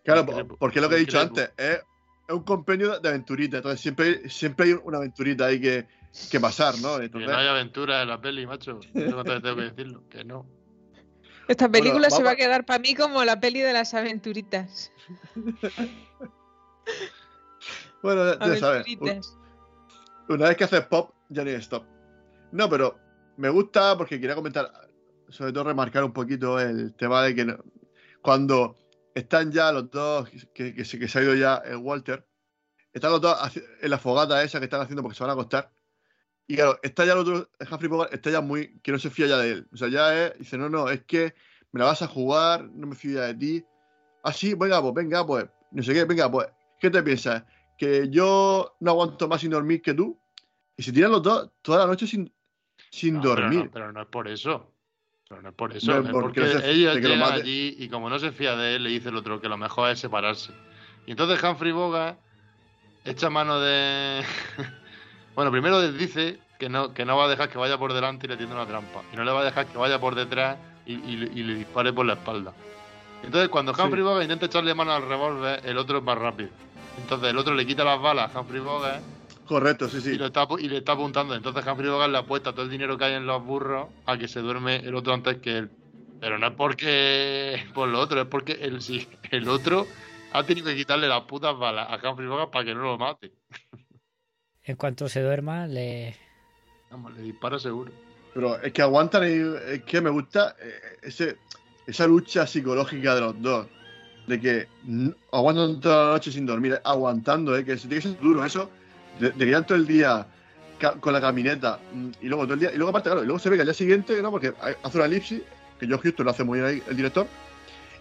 Claro, 0.03 0.25
porque 0.59 0.81
lo 0.81 0.89
que 0.89 0.95
he 0.95 0.99
dicho 0.99 1.19
antes, 1.19 1.51
es, 1.57 1.81
un 2.29 2.43
compendio 2.43 2.99
de 2.99 3.09
aventurita, 3.09 3.57
entonces 3.57 3.79
siempre, 3.79 4.29
siempre 4.29 4.67
hay 4.67 4.73
una 4.83 4.97
aventurita 4.97 5.45
ahí 5.45 5.59
que, 5.61 5.87
que 6.29 6.39
pasar, 6.39 6.77
¿no? 6.79 6.99
Que 6.99 7.09
no 7.09 7.37
hay 7.37 7.47
aventura 7.47 8.01
en 8.01 8.09
la 8.09 8.19
peli, 8.19 8.45
macho. 8.45 8.79
No 8.93 9.23
tengo 9.23 9.55
que 9.55 9.61
decirlo. 9.61 10.03
Que 10.09 10.23
no. 10.23 10.45
Esta 11.47 11.69
película 11.69 12.07
Bueno, 12.09 12.15
se 12.15 12.23
va 12.23 12.31
a 12.31 12.35
quedar 12.35 12.65
para 12.65 12.79
mí 12.79 12.93
como 12.95 13.23
la 13.23 13.39
peli 13.39 13.61
de 13.61 13.73
las 13.73 13.93
aventuritas. 13.93 14.91
bueno, 18.03 18.33
ya- 18.33 18.39
ya 18.47 18.57
sabes. 18.57 18.85
Una 20.29 20.47
vez 20.49 20.57
que 20.57 20.63
haces 20.65 20.85
pop, 20.87 21.13
ya 21.29 21.43
ni 21.43 21.51
stop. 21.51 21.85
No, 22.51 22.69
pero 22.69 22.99
me 23.37 23.49
gusta 23.49 23.97
porque 23.97 24.19
quería 24.19 24.35
comentar, 24.35 24.69
sobre 25.29 25.53
todo 25.53 25.65
remarcar 25.65 26.03
un 26.03 26.13
poquito 26.13 26.59
el 26.59 26.93
tema 26.95 27.23
de 27.23 27.35
que 27.35 27.45
no- 27.45 27.57
cuando 28.21 28.75
están 29.15 29.51
ya 29.51 29.71
los 29.71 29.89
dos, 29.89 30.29
que, 30.53 30.73
que 30.75 30.85
se, 30.85 30.99
que 30.99 31.07
se 31.07 31.19
ha 31.19 31.23
ido 31.23 31.33
ya 31.35 31.57
el 31.65 31.77
Walter, 31.77 32.27
están 32.93 33.11
los 33.11 33.21
dos 33.21 33.37
en 33.81 33.89
la 33.89 33.97
fogata 33.97 34.43
esa 34.43 34.59
que 34.59 34.65
están 34.65 34.81
haciendo 34.81 35.01
porque 35.01 35.17
se 35.17 35.23
van 35.23 35.29
a 35.31 35.33
acostar. 35.33 35.71
Y 36.47 36.55
claro, 36.55 36.79
está 36.81 37.03
ya 37.05 37.11
el 37.13 37.19
otro, 37.19 37.49
Humphrey 37.69 37.89
Bogart 37.89 38.13
está 38.13 38.29
ya 38.31 38.39
muy, 38.41 38.79
que 38.81 38.91
no 38.93 38.99
se 38.99 39.09
fía 39.09 39.27
ya 39.27 39.37
de 39.37 39.51
él. 39.51 39.67
O 39.73 39.77
sea, 39.77 39.89
ya 39.89 40.27
es, 40.27 40.37
dice, 40.39 40.57
no, 40.57 40.69
no, 40.69 40.89
es 40.89 41.03
que 41.03 41.33
me 41.73 41.79
la 41.79 41.85
vas 41.87 42.01
a 42.01 42.07
jugar, 42.07 42.63
no 42.73 42.87
me 42.87 42.95
fío 42.95 43.15
ya 43.15 43.25
de 43.27 43.35
ti. 43.35 43.65
Ah, 44.23 44.31
sí, 44.31 44.53
venga, 44.53 44.81
pues, 44.81 44.93
venga, 44.93 45.25
pues, 45.25 45.45
no 45.71 45.83
sé 45.83 45.93
qué, 45.93 46.05
venga, 46.05 46.31
pues, 46.31 46.47
¿qué 46.79 46.89
te 46.89 47.03
piensas? 47.03 47.43
Que 47.77 48.07
yo 48.09 48.75
no 48.79 48.91
aguanto 48.91 49.27
más 49.27 49.41
sin 49.41 49.51
dormir 49.51 49.81
que 49.81 49.93
tú. 49.93 50.17
Y 50.77 50.83
se 50.83 50.91
tiran 50.93 51.11
los 51.11 51.21
dos 51.23 51.51
toda 51.61 51.79
la 51.79 51.85
noche 51.87 52.07
sin, 52.07 52.31
sin 52.91 53.15
No, 53.15 53.21
pero 53.21 53.35
dormir. 53.35 53.65
no, 53.65 53.71
pero 53.71 53.91
no 53.91 54.01
es 54.01 54.07
por 54.07 54.27
eso. 54.29 54.71
Pero 55.27 55.41
no 55.41 55.49
es 55.49 55.55
por 55.55 55.75
eso. 55.75 55.91
No 55.91 55.97
es 55.99 56.05
es 56.05 56.11
porque 56.11 56.41
porque 56.41 56.53
no 56.53 56.61
se- 56.61 56.71
ellos 56.71 56.95
de 56.95 57.01
que 57.01 57.07
lo 57.09 57.13
llegan 57.15 57.29
mate. 57.29 57.41
allí 57.41 57.75
y 57.77 57.89
como 57.89 58.09
no 58.09 58.17
se 58.19 58.31
fía 58.31 58.55
de 58.55 58.75
él, 58.75 58.83
le 58.83 58.89
dice 58.91 59.09
el 59.09 59.17
otro 59.17 59.41
que 59.41 59.49
lo 59.49 59.57
mejor 59.57 59.89
es 59.89 59.99
separarse. 59.99 60.53
Y 61.05 61.11
entonces 61.11 61.43
Humphrey 61.43 61.73
Bogart 61.73 62.19
echa 63.03 63.29
mano 63.29 63.59
de. 63.59 64.23
bueno, 65.37 65.51
primero 65.51 65.79
les 65.79 65.95
dice 65.97 66.39
que 66.57 66.67
no, 66.67 66.93
que 66.95 67.05
no 67.05 67.15
va 67.15 67.25
a 67.25 67.27
dejar 67.27 67.47
que 67.49 67.59
vaya 67.59 67.77
por 67.77 67.93
delante 67.93 68.25
y 68.25 68.29
le 68.29 68.37
tiende 68.37 68.55
una 68.55 68.65
trampa. 68.65 69.03
Y 69.13 69.15
no 69.15 69.23
le 69.23 69.31
va 69.31 69.41
a 69.41 69.45
dejar 69.45 69.67
que 69.67 69.77
vaya 69.77 69.99
por 69.99 70.15
detrás 70.15 70.57
y, 70.85 70.93
y 70.95 71.15
le- 71.17 71.31
y 71.39 71.43
le 71.43 71.53
dispare 71.53 71.93
por 71.93 72.07
la 72.07 72.13
espalda. 72.13 72.53
Entonces, 73.23 73.47
cuando 73.49 73.73
Sí. 73.75 73.81
Humphrey 73.81 74.01
Bogart 74.01 74.23
intenta 74.23 74.47
echarle 74.47 74.73
mano 74.73 74.93
al 74.93 75.07
revólver, 75.07 75.61
el 75.63 75.77
otro 75.77 75.99
es 75.99 76.03
más 76.03 76.17
rápido. 76.17 76.49
Entonces, 76.99 77.29
el 77.29 77.37
otro 77.37 77.53
le 77.53 77.67
quita 77.67 77.83
las 77.83 78.01
balas 78.01 78.35
a 78.35 78.39
Humphrey 78.41 78.59
Bogart 78.61 79.03
Correcto, 79.45 79.87
sí, 79.87 79.97
y, 79.97 80.01
sí. 80.01 80.17
lo 80.17 80.25
está, 80.25 80.47
apu- 80.47 80.59
y 80.59 80.67
le 80.67 80.77
está 80.77 80.93
apuntando. 80.93 81.33
Entonces 81.35 81.63
Humphrey 81.65 81.89
Bogart 81.89 82.11
le 82.11 82.17
apuesta 82.17 82.51
todo 82.51 82.63
el 82.63 82.69
dinero 82.71 82.97
que 82.97 83.05
hay 83.05 83.13
en 83.13 83.25
los 83.27 83.41
burros 83.45 83.87
a 84.07 84.17
que 84.17 84.27
se 84.27 84.39
duerme 84.41 84.77
el 84.77 84.93
otro 84.95 85.13
antes 85.13 85.37
que 85.37 85.57
él. 85.59 85.69
Pero 86.19 86.37
no 86.39 86.47
es 86.47 86.53
porque 86.53 87.63
por 87.75 87.87
lo 87.89 87.99
otro, 87.99 88.19
es 88.21 88.27
porque 88.27 88.53
el, 88.53 88.81
sí, 88.81 89.07
el 89.31 89.47
otro 89.47 89.85
ha 90.33 90.43
tenido 90.43 90.65
que 90.67 90.75
quitarle 90.75 91.07
las 91.07 91.21
putas 91.21 91.55
balas 91.57 91.87
a 91.89 92.09
Humphrey 92.09 92.27
Bogart 92.27 92.49
para 92.51 92.65
que 92.65 92.73
no 92.73 92.81
lo 92.81 92.97
mate. 92.97 93.31
En 94.67 94.75
cuanto 94.75 95.07
se 95.07 95.21
duerma, 95.21 95.65
le. 95.65 96.15
Vamos, 96.91 97.13
le 97.15 97.21
dispara 97.21 97.57
seguro. 97.57 97.91
Pero 98.33 98.61
es 98.61 98.73
que 98.73 98.81
aguantan 98.81 99.23
y 99.23 99.73
es 99.73 99.83
que 99.83 100.01
me 100.01 100.09
gusta 100.09 100.55
eh, 100.61 100.99
ese, 101.01 101.37
esa 101.87 102.05
lucha 102.05 102.45
psicológica 102.45 103.15
de 103.15 103.21
los 103.21 103.41
dos. 103.41 103.67
De 104.27 104.41
que 104.41 104.67
aguantan 105.31 105.79
toda 105.79 106.07
la 106.07 106.11
noche 106.11 106.33
sin 106.33 106.45
dormir, 106.45 106.79
aguantando, 106.83 107.55
¿eh? 107.57 107.63
que 107.63 107.77
se 107.77 107.87
tiene 107.87 108.03
que 108.03 108.09
ser 108.09 108.19
duro 108.19 108.43
eso. 108.43 108.69
De, 109.21 109.31
de 109.31 109.45
que 109.45 109.51
ya 109.51 109.61
todo 109.61 109.77
el 109.77 109.87
día 109.87 110.27
con 110.99 111.13
la 111.13 111.21
camineta 111.21 111.79
mm, 111.93 112.09
y 112.21 112.27
luego 112.27 112.43
todo 112.43 112.55
el 112.55 112.59
día. 112.59 112.71
Y 112.73 112.75
luego, 112.75 112.89
aparte, 112.89 113.07
claro, 113.07 113.23
y 113.23 113.25
luego 113.25 113.39
se 113.39 113.49
ve 113.49 113.55
que 113.55 113.61
al 113.61 113.67
día 113.67 113.73
siguiente, 113.73 114.21
¿no? 114.21 114.31
Porque 114.31 114.53
hace 114.83 114.97
una 114.97 115.05
elipsis, 115.05 115.41
que 115.79 115.87
Joe 115.87 115.97
Houston 115.97 116.25
lo 116.25 116.31
hace 116.31 116.43
muy 116.43 116.59
bien 116.59 116.69
ahí, 116.69 116.83
el 116.89 116.97
director. 116.97 117.25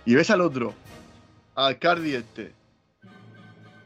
Y 0.05 0.17
ves 0.17 0.31
al 0.31 0.41
otro, 0.41 0.75
al 1.55 1.79
Cardi 1.79 2.15
este, 2.15 2.53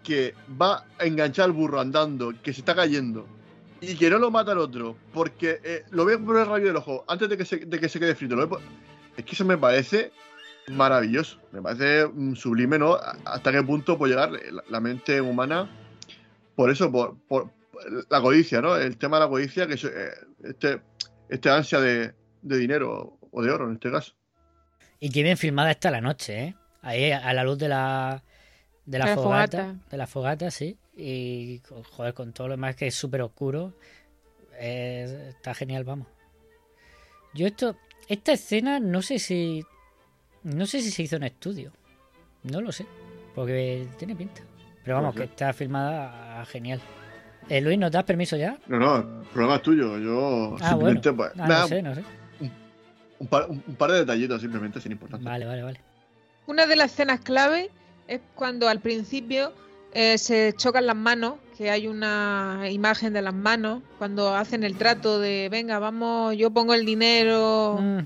que 0.03 0.35
va 0.61 0.85
a 0.99 1.05
enganchar 1.05 1.47
al 1.47 1.53
burro 1.53 1.81
andando, 1.81 2.33
que 2.43 2.53
se 2.53 2.61
está 2.61 2.75
cayendo, 2.75 3.27
y 3.81 3.97
que 3.97 4.11
no 4.11 4.19
lo 4.19 4.31
mata 4.31 4.53
al 4.53 4.59
otro, 4.59 4.97
porque 5.13 5.61
eh, 5.65 5.85
lo 5.91 6.05
ve 6.05 6.19
por 6.19 6.39
el 6.39 6.47
rayo 6.47 6.67
del 6.67 6.77
ojo, 6.77 7.05
antes 7.09 7.29
de 7.29 7.37
que 7.37 7.45
se, 7.45 7.57
de 7.59 7.79
que 7.81 7.89
se 7.89 7.99
quede 8.01 8.15
frito. 8.15 8.37
Es 9.17 9.25
que 9.25 9.33
eso 9.33 9.45
me 9.45 9.57
parece 9.59 10.13
maravilloso, 10.69 11.39
me 11.53 11.61
parece 11.63 12.07
mm, 12.07 12.35
sublime, 12.35 12.79
¿no? 12.79 12.95
A- 12.95 13.17
Hasta 13.25 13.53
qué 13.53 13.63
punto 13.63 13.97
puede 13.99 14.13
llegar 14.15 14.31
la, 14.69 14.81
mente 14.81 15.21
humana, 15.21 15.69
por 16.55 16.71
eso, 16.71 16.91
por, 16.93 17.51
la 18.11 18.21
codicia, 18.21 18.61
¿no? 18.61 18.77
El 18.77 18.97
tema 18.99 19.19
de 19.19 19.25
la 19.25 19.31
codicia, 19.31 19.67
que 19.67 19.75
es 19.75 19.85
eh, 19.85 20.11
este, 20.45 20.81
este 21.29 21.51
ansia 21.51 21.81
de, 21.81 22.15
de 22.43 22.59
dinero 22.59 23.19
o 23.31 23.43
de 23.43 23.51
oro 23.51 23.67
en 23.69 23.75
este 23.75 23.91
caso. 23.91 24.13
Y 24.99 25.11
bien 25.23 25.37
filmada 25.39 25.71
está 25.71 25.91
la 25.91 26.01
noche, 26.03 26.39
¿eh? 26.45 26.55
Ahí 26.83 27.11
a 27.11 27.33
la 27.33 27.45
luz 27.45 27.59
de 27.59 27.69
la. 27.69 28.23
De 28.91 28.99
la, 28.99 29.07
De 29.07 29.15
fogata, 29.15 29.59
fogata. 29.59 29.77
De 29.91 29.97
la 29.97 30.07
fogata, 30.07 30.51
sí. 30.51 30.77
Y 30.97 31.63
joder, 31.93 32.13
con 32.15 32.33
todo 32.33 32.49
lo 32.49 32.55
demás 32.55 32.75
que 32.77 32.89
es 32.89 32.95
súper 32.95 33.23
oscuro. 33.23 33.73
eh, 34.59 35.29
está 35.31 35.55
genial, 35.55 35.85
vamos. 35.85 36.09
Yo 37.35 37.47
esto. 37.47 37.77
Esta 38.09 38.33
escena 38.33 38.81
no 38.81 39.01
sé 39.03 39.19
si. 39.19 39.65
No 40.43 40.67
sé 40.67 40.81
si 40.81 40.91
se 40.91 41.03
hizo 41.05 41.17
en 41.17 41.23
estudio. 41.25 41.73
No 42.43 42.61
lo 42.61 42.73
sé. 42.73 42.85
Porque 43.35 43.87
tiene 43.99 44.17
pinta. 44.17 44.43
Pero 44.83 44.97
vamos, 44.97 45.15
Pues 45.15 45.29
que 45.29 45.33
está 45.35 45.53
filmada 45.53 46.45
genial. 46.47 46.81
Eh, 47.49 47.61
Luis, 47.61 47.79
¿nos 47.79 47.93
das 47.93 48.05
permiso 48.05 48.37
ya? 48.37 48.59
No, 48.67 48.79
no, 48.79 48.97
el 48.97 49.27
problema 49.29 49.57
es 49.57 49.63
tuyo. 49.63 49.99
Yo 49.99 50.57
Ah, 50.61 50.71
simplemente, 50.71 51.11
bueno. 51.11 51.31
pues, 51.33 51.43
Ah, 51.45 51.49
nada, 51.49 51.61
no 51.63 51.69
sé, 51.69 51.83
no 51.83 51.95
sé. 51.95 52.03
un, 53.21 53.27
par, 53.29 53.49
un- 53.51 53.63
un 53.67 53.75
par 53.77 53.93
de 53.93 53.99
detallitos 54.01 54.41
simplemente 54.41 54.81
sin 54.81 54.93
importancia. 54.93 55.29
Vale, 55.31 55.47
vale, 55.47 55.63
vale. 55.63 55.81
Una 56.47 56.67
de 56.67 56.75
las 56.77 56.91
escenas 56.93 57.21
clave 57.21 57.71
es 58.11 58.21
cuando 58.35 58.69
al 58.69 58.81
principio 58.81 59.53
eh, 59.95 60.19
se 60.19 60.53
chocan 60.57 60.87
las 60.87 60.97
manos, 60.97 61.35
que 61.57 61.71
hay 61.71 61.87
una 61.87 62.67
imagen 62.71 63.13
de 63.13 63.23
las 63.23 63.35
manos, 63.35 63.83
cuando 63.99 64.35
hacen 64.35 64.65
el 64.65 64.77
trato 64.77 65.19
de, 65.21 65.49
venga, 65.51 65.79
vamos, 65.79 66.37
yo 66.37 66.51
pongo 66.51 66.75
el 66.75 66.85
dinero. 66.85 67.79
Mm, 67.81 67.99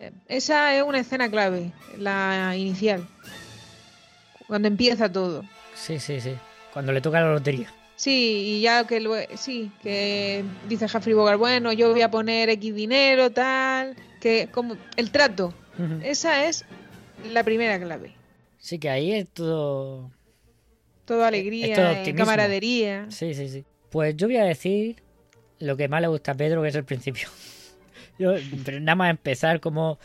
Eh, 0.00 0.12
Esa 0.28 0.74
es 0.76 0.82
una 0.82 0.98
escena 1.00 1.28
clave, 1.30 1.72
la 1.98 2.54
inicial, 2.56 3.06
cuando 4.46 4.68
empieza 4.68 5.10
todo. 5.10 5.44
sí, 5.74 5.98
sí, 5.98 6.20
sí. 6.20 6.34
Cuando 6.72 6.92
le 6.92 7.00
toca 7.00 7.20
la 7.20 7.32
lotería. 7.32 7.68
Sí, 7.96 8.56
y 8.56 8.60
ya 8.62 8.86
que 8.86 9.00
lue- 9.00 9.28
sí, 9.36 9.70
que 9.82 10.42
dice 10.68 10.86
Humphrey 10.86 11.12
Bogart, 11.14 11.38
bueno, 11.38 11.72
yo 11.72 11.90
voy 11.90 12.00
a 12.02 12.10
poner 12.10 12.48
X 12.48 12.74
dinero, 12.74 13.30
tal, 13.30 13.94
que 14.20 14.48
como 14.50 14.76
el 14.96 15.10
trato, 15.10 15.52
esa 16.02 16.44
es 16.46 16.64
la 17.32 17.42
primera 17.44 17.78
clave. 17.78 18.14
Sí, 18.60 18.78
que 18.78 18.88
ahí 18.90 19.12
es 19.12 19.28
todo. 19.30 20.12
Alegría, 21.08 21.66
es 21.66 21.74
todo 21.74 21.86
eh, 21.86 21.98
optimismo. 21.98 22.18
camaradería. 22.24 23.06
Sí, 23.10 23.34
sí, 23.34 23.48
sí. 23.48 23.64
Pues 23.90 24.16
yo 24.16 24.28
voy 24.28 24.36
a 24.36 24.44
decir 24.44 25.02
lo 25.58 25.76
que 25.76 25.88
más 25.88 26.00
le 26.00 26.06
gusta 26.06 26.32
a 26.32 26.34
Pedro, 26.36 26.62
que 26.62 26.68
es 26.68 26.74
el 26.76 26.84
principio. 26.84 27.28
Yo, 28.18 28.34
pero 28.64 28.78
nada 28.80 28.94
más 28.96 29.10
empezar, 29.10 29.60
como 29.60 29.98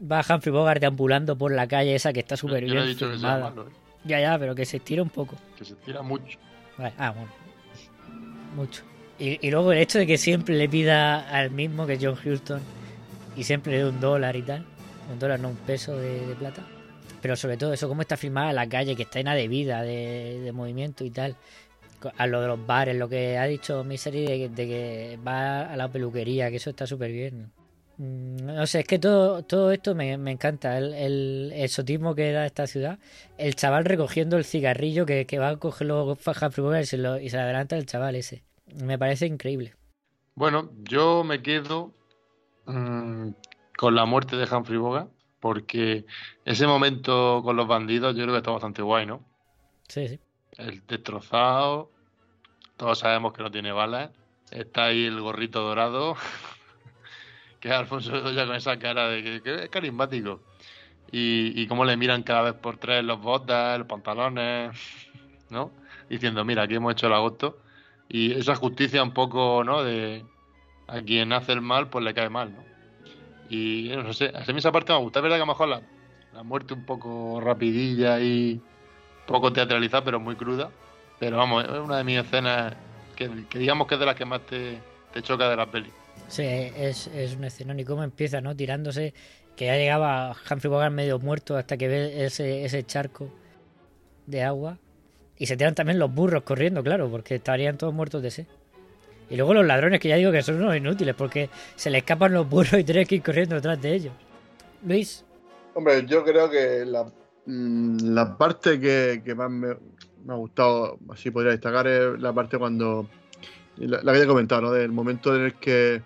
va 0.00 0.24
Humphrey 0.26 0.52
Bogart 0.52 0.80
deambulando 0.80 1.36
por 1.36 1.52
la 1.52 1.66
calle 1.66 1.94
esa 1.94 2.12
que 2.12 2.20
está 2.20 2.36
súper 2.36 2.62
he 2.62 2.66
bien 2.66 2.86
dicho 2.86 3.06
que 3.10 3.18
sea 3.18 3.18
filmada. 3.18 3.50
malo, 3.50 3.68
¿eh? 3.68 3.72
Ya, 4.04 4.20
ya, 4.20 4.38
pero 4.38 4.54
que 4.54 4.64
se 4.64 4.76
estira 4.78 5.02
un 5.02 5.10
poco. 5.10 5.36
que 5.58 5.64
se 5.64 5.74
tira 5.74 6.00
mucho. 6.00 6.38
Vale, 6.78 6.94
Ah, 6.96 7.10
bueno. 7.10 7.28
Mucho. 8.54 8.82
Y, 9.18 9.44
y 9.46 9.50
luego 9.50 9.72
el 9.72 9.78
hecho 9.78 9.98
de 9.98 10.06
que 10.06 10.16
siempre 10.18 10.56
le 10.56 10.68
pida 10.68 11.28
al 11.28 11.50
mismo 11.50 11.84
que 11.86 11.98
John 12.00 12.16
Huston 12.24 12.60
y 13.36 13.42
siempre 13.42 13.72
le 13.72 13.78
dé 13.78 13.84
un 13.90 14.00
dólar 14.00 14.36
y 14.36 14.42
tal. 14.42 14.64
Un 15.12 15.18
dólar, 15.18 15.40
no 15.40 15.48
un 15.48 15.56
peso 15.56 15.96
de, 15.98 16.26
de 16.28 16.34
plata. 16.36 16.64
Pero 17.20 17.36
sobre 17.36 17.56
todo 17.56 17.72
eso, 17.72 17.88
cómo 17.88 18.02
está 18.02 18.16
filmada 18.16 18.52
la 18.52 18.68
calle, 18.68 18.96
que 18.96 19.02
está 19.02 19.18
llena 19.18 19.34
de 19.34 19.48
vida, 19.48 19.82
de, 19.82 20.50
movimiento 20.52 21.04
y 21.04 21.10
tal. 21.10 21.36
A 22.16 22.26
lo 22.28 22.40
de 22.40 22.46
los 22.46 22.64
bares, 22.66 22.96
lo 22.96 23.08
que 23.08 23.38
ha 23.38 23.44
dicho 23.46 23.82
Misery 23.82 24.48
de, 24.48 24.66
que- 24.66 25.18
va 25.26 25.62
a 25.62 25.76
la 25.76 25.88
peluquería, 25.88 26.48
que 26.50 26.56
eso 26.56 26.70
está 26.70 26.86
súper 26.86 27.10
bien. 27.10 27.50
Mm, 27.98 28.46
No 28.54 28.66
sé, 28.66 28.80
es 28.80 28.86
que 28.86 28.98
todo, 29.00 29.42
todo 29.42 29.72
esto 29.72 29.94
me, 29.94 30.16
me 30.16 30.30
encanta. 30.30 30.78
El, 30.78 31.52
exotismo 31.54 32.14
que 32.14 32.32
da 32.32 32.46
esta 32.46 32.66
ciudad. 32.66 32.98
El 33.36 33.56
chaval 33.56 33.84
recogiendo 33.84 34.36
el 34.36 34.44
cigarrillo 34.44 35.04
que, 35.06 35.26
que 35.26 35.38
va 35.38 35.48
a 35.50 35.56
coger 35.56 35.88
luego 35.88 36.16
Bogart 36.56 36.82
y 36.84 36.86
se, 36.86 36.98
lo, 36.98 37.18
y 37.18 37.30
se 37.30 37.38
adelanta 37.38 37.76
el 37.76 37.86
chaval 37.86 38.14
ese. 38.14 38.44
Me 38.76 38.98
parece 38.98 39.26
increíble. 39.26 39.74
Bueno, 40.34 40.70
yo 40.84 41.24
me 41.24 41.42
quedo 41.42 41.92
mm, 42.66 43.30
con 43.76 43.94
la 43.96 44.04
muerte 44.04 44.36
de 44.36 44.44
Humphrey 44.44 44.78
Bogart, 44.78 45.10
porque 45.40 46.04
ese 46.44 46.66
momento 46.66 47.40
con 47.44 47.56
los 47.56 47.66
bandidos 47.66 48.16
yo 48.16 48.22
creo 48.22 48.34
que 48.34 48.38
está 48.38 48.50
bastante 48.50 48.82
guay, 48.82 49.06
¿no? 49.06 49.24
Sí, 49.88 50.08
sí. 50.08 50.20
El 50.56 50.84
destrozado, 50.86 51.90
todos 52.76 52.98
sabemos 52.98 53.32
que 53.32 53.42
no 53.42 53.50
tiene 53.50 53.72
balas, 53.72 54.10
está 54.50 54.86
ahí 54.86 55.04
el 55.04 55.20
gorrito 55.20 55.62
dorado, 55.62 56.16
que 57.60 57.68
es 57.68 57.74
Alfonso 57.74 58.12
Bedoya 58.12 58.46
con 58.46 58.56
esa 58.56 58.78
cara 58.78 59.08
de 59.08 59.22
que, 59.22 59.42
que 59.42 59.64
es 59.64 59.68
carismático. 59.70 60.40
Y, 61.10 61.60
y 61.60 61.66
cómo 61.66 61.84
le 61.84 61.96
miran 61.96 62.22
cada 62.22 62.42
vez 62.42 62.54
por 62.54 62.76
tres 62.76 63.02
los 63.02 63.20
botas, 63.20 63.78
los 63.78 63.86
pantalones, 63.86 64.76
¿no? 65.50 65.70
Diciendo, 66.08 66.44
mira, 66.44 66.62
aquí 66.62 66.74
hemos 66.74 66.92
hecho 66.92 67.06
el 67.06 67.14
agosto. 67.14 67.58
Y 68.08 68.32
esa 68.32 68.54
justicia 68.54 69.02
un 69.02 69.12
poco, 69.12 69.62
¿no? 69.64 69.82
De 69.82 70.24
a 70.86 71.02
quien 71.02 71.32
hace 71.32 71.52
el 71.52 71.60
mal, 71.60 71.88
pues 71.88 72.04
le 72.04 72.14
cae 72.14 72.30
mal, 72.30 72.52
¿no? 72.54 72.64
Y 73.48 73.90
no 73.94 74.12
sé, 74.12 74.32
a 74.34 74.52
mí 74.52 74.58
esa 74.58 74.72
parte 74.72 74.92
me 74.92 74.98
gusta. 74.98 75.20
Es 75.20 75.22
verdad 75.22 75.36
que 75.36 75.42
a 75.42 75.46
lo 75.46 75.52
mejor 75.52 75.68
la, 75.68 75.82
la 76.34 76.42
muerte 76.42 76.74
un 76.74 76.84
poco 76.84 77.40
rapidilla 77.40 78.20
y 78.20 78.60
poco 79.26 79.52
teatralizada, 79.52 80.04
pero 80.04 80.20
muy 80.20 80.36
cruda. 80.36 80.70
Pero 81.18 81.36
vamos, 81.36 81.64
es 81.64 81.70
una 81.70 81.98
de 81.98 82.04
mis 82.04 82.18
escenas 82.18 82.74
que, 83.16 83.28
digamos 83.54 83.86
que 83.86 83.94
es 83.94 84.00
de 84.00 84.06
las 84.06 84.14
que 84.14 84.24
más 84.24 84.40
te, 84.46 84.78
te 85.12 85.22
choca 85.22 85.48
de 85.48 85.56
la 85.56 85.66
peli. 85.66 85.90
Sí, 86.28 86.42
es, 86.42 87.06
es 87.08 87.34
un 87.34 87.44
escenón 87.44 87.80
y 87.80 87.84
cómo 87.84 88.04
empieza, 88.04 88.40
¿no? 88.40 88.54
Tirándose, 88.54 89.14
que 89.56 89.66
ya 89.66 89.76
llegaba 89.76 90.36
Humphrey 90.48 90.70
Bogart 90.70 90.92
medio 90.92 91.18
muerto 91.18 91.56
hasta 91.56 91.76
que 91.76 91.88
ve 91.88 92.24
ese, 92.24 92.64
ese 92.64 92.84
charco 92.84 93.30
de 94.26 94.42
agua. 94.42 94.78
Y 95.36 95.46
se 95.46 95.56
tiran 95.56 95.74
también 95.74 95.98
los 95.98 96.12
burros 96.12 96.42
corriendo, 96.42 96.82
claro, 96.82 97.08
porque 97.10 97.36
estarían 97.36 97.78
todos 97.78 97.94
muertos 97.94 98.22
de 98.22 98.30
sed. 98.30 98.46
Y 99.30 99.36
luego 99.36 99.54
los 99.54 99.66
ladrones, 99.66 100.00
que 100.00 100.08
ya 100.08 100.16
digo 100.16 100.32
que 100.32 100.42
son 100.42 100.56
unos 100.62 100.76
inútiles, 100.76 101.14
porque 101.14 101.50
se 101.76 101.90
le 101.90 101.98
escapan 101.98 102.32
los 102.32 102.48
burros 102.48 102.80
y 102.80 102.84
tienes 102.84 103.06
que 103.06 103.16
ir 103.16 103.22
corriendo 103.22 103.54
detrás 103.56 103.80
de 103.80 103.94
ellos. 103.94 104.12
Luis, 104.86 105.24
Hombre, 105.74 106.04
yo 106.06 106.24
creo 106.24 106.50
que 106.50 106.84
la, 106.86 107.04
mm, 107.46 107.98
la 108.14 108.36
parte 108.36 108.80
que, 108.80 109.22
que 109.24 109.34
más 109.34 109.50
me, 109.50 109.68
ha 110.28 110.34
gustado, 110.34 110.98
así 111.12 111.30
podría 111.30 111.52
destacar, 111.52 111.86
es 111.86 112.20
la 112.20 112.32
parte 112.32 112.58
cuando. 112.58 113.06
La, 113.76 114.00
la 114.02 114.12
que 114.12 114.18
ya 114.18 114.24
he 114.24 114.28
comentado, 114.28 114.62
¿no? 114.62 114.70
Del 114.72 114.90
momento 114.90 115.36
en 115.36 115.42
el 115.44 115.54
que 115.54 116.02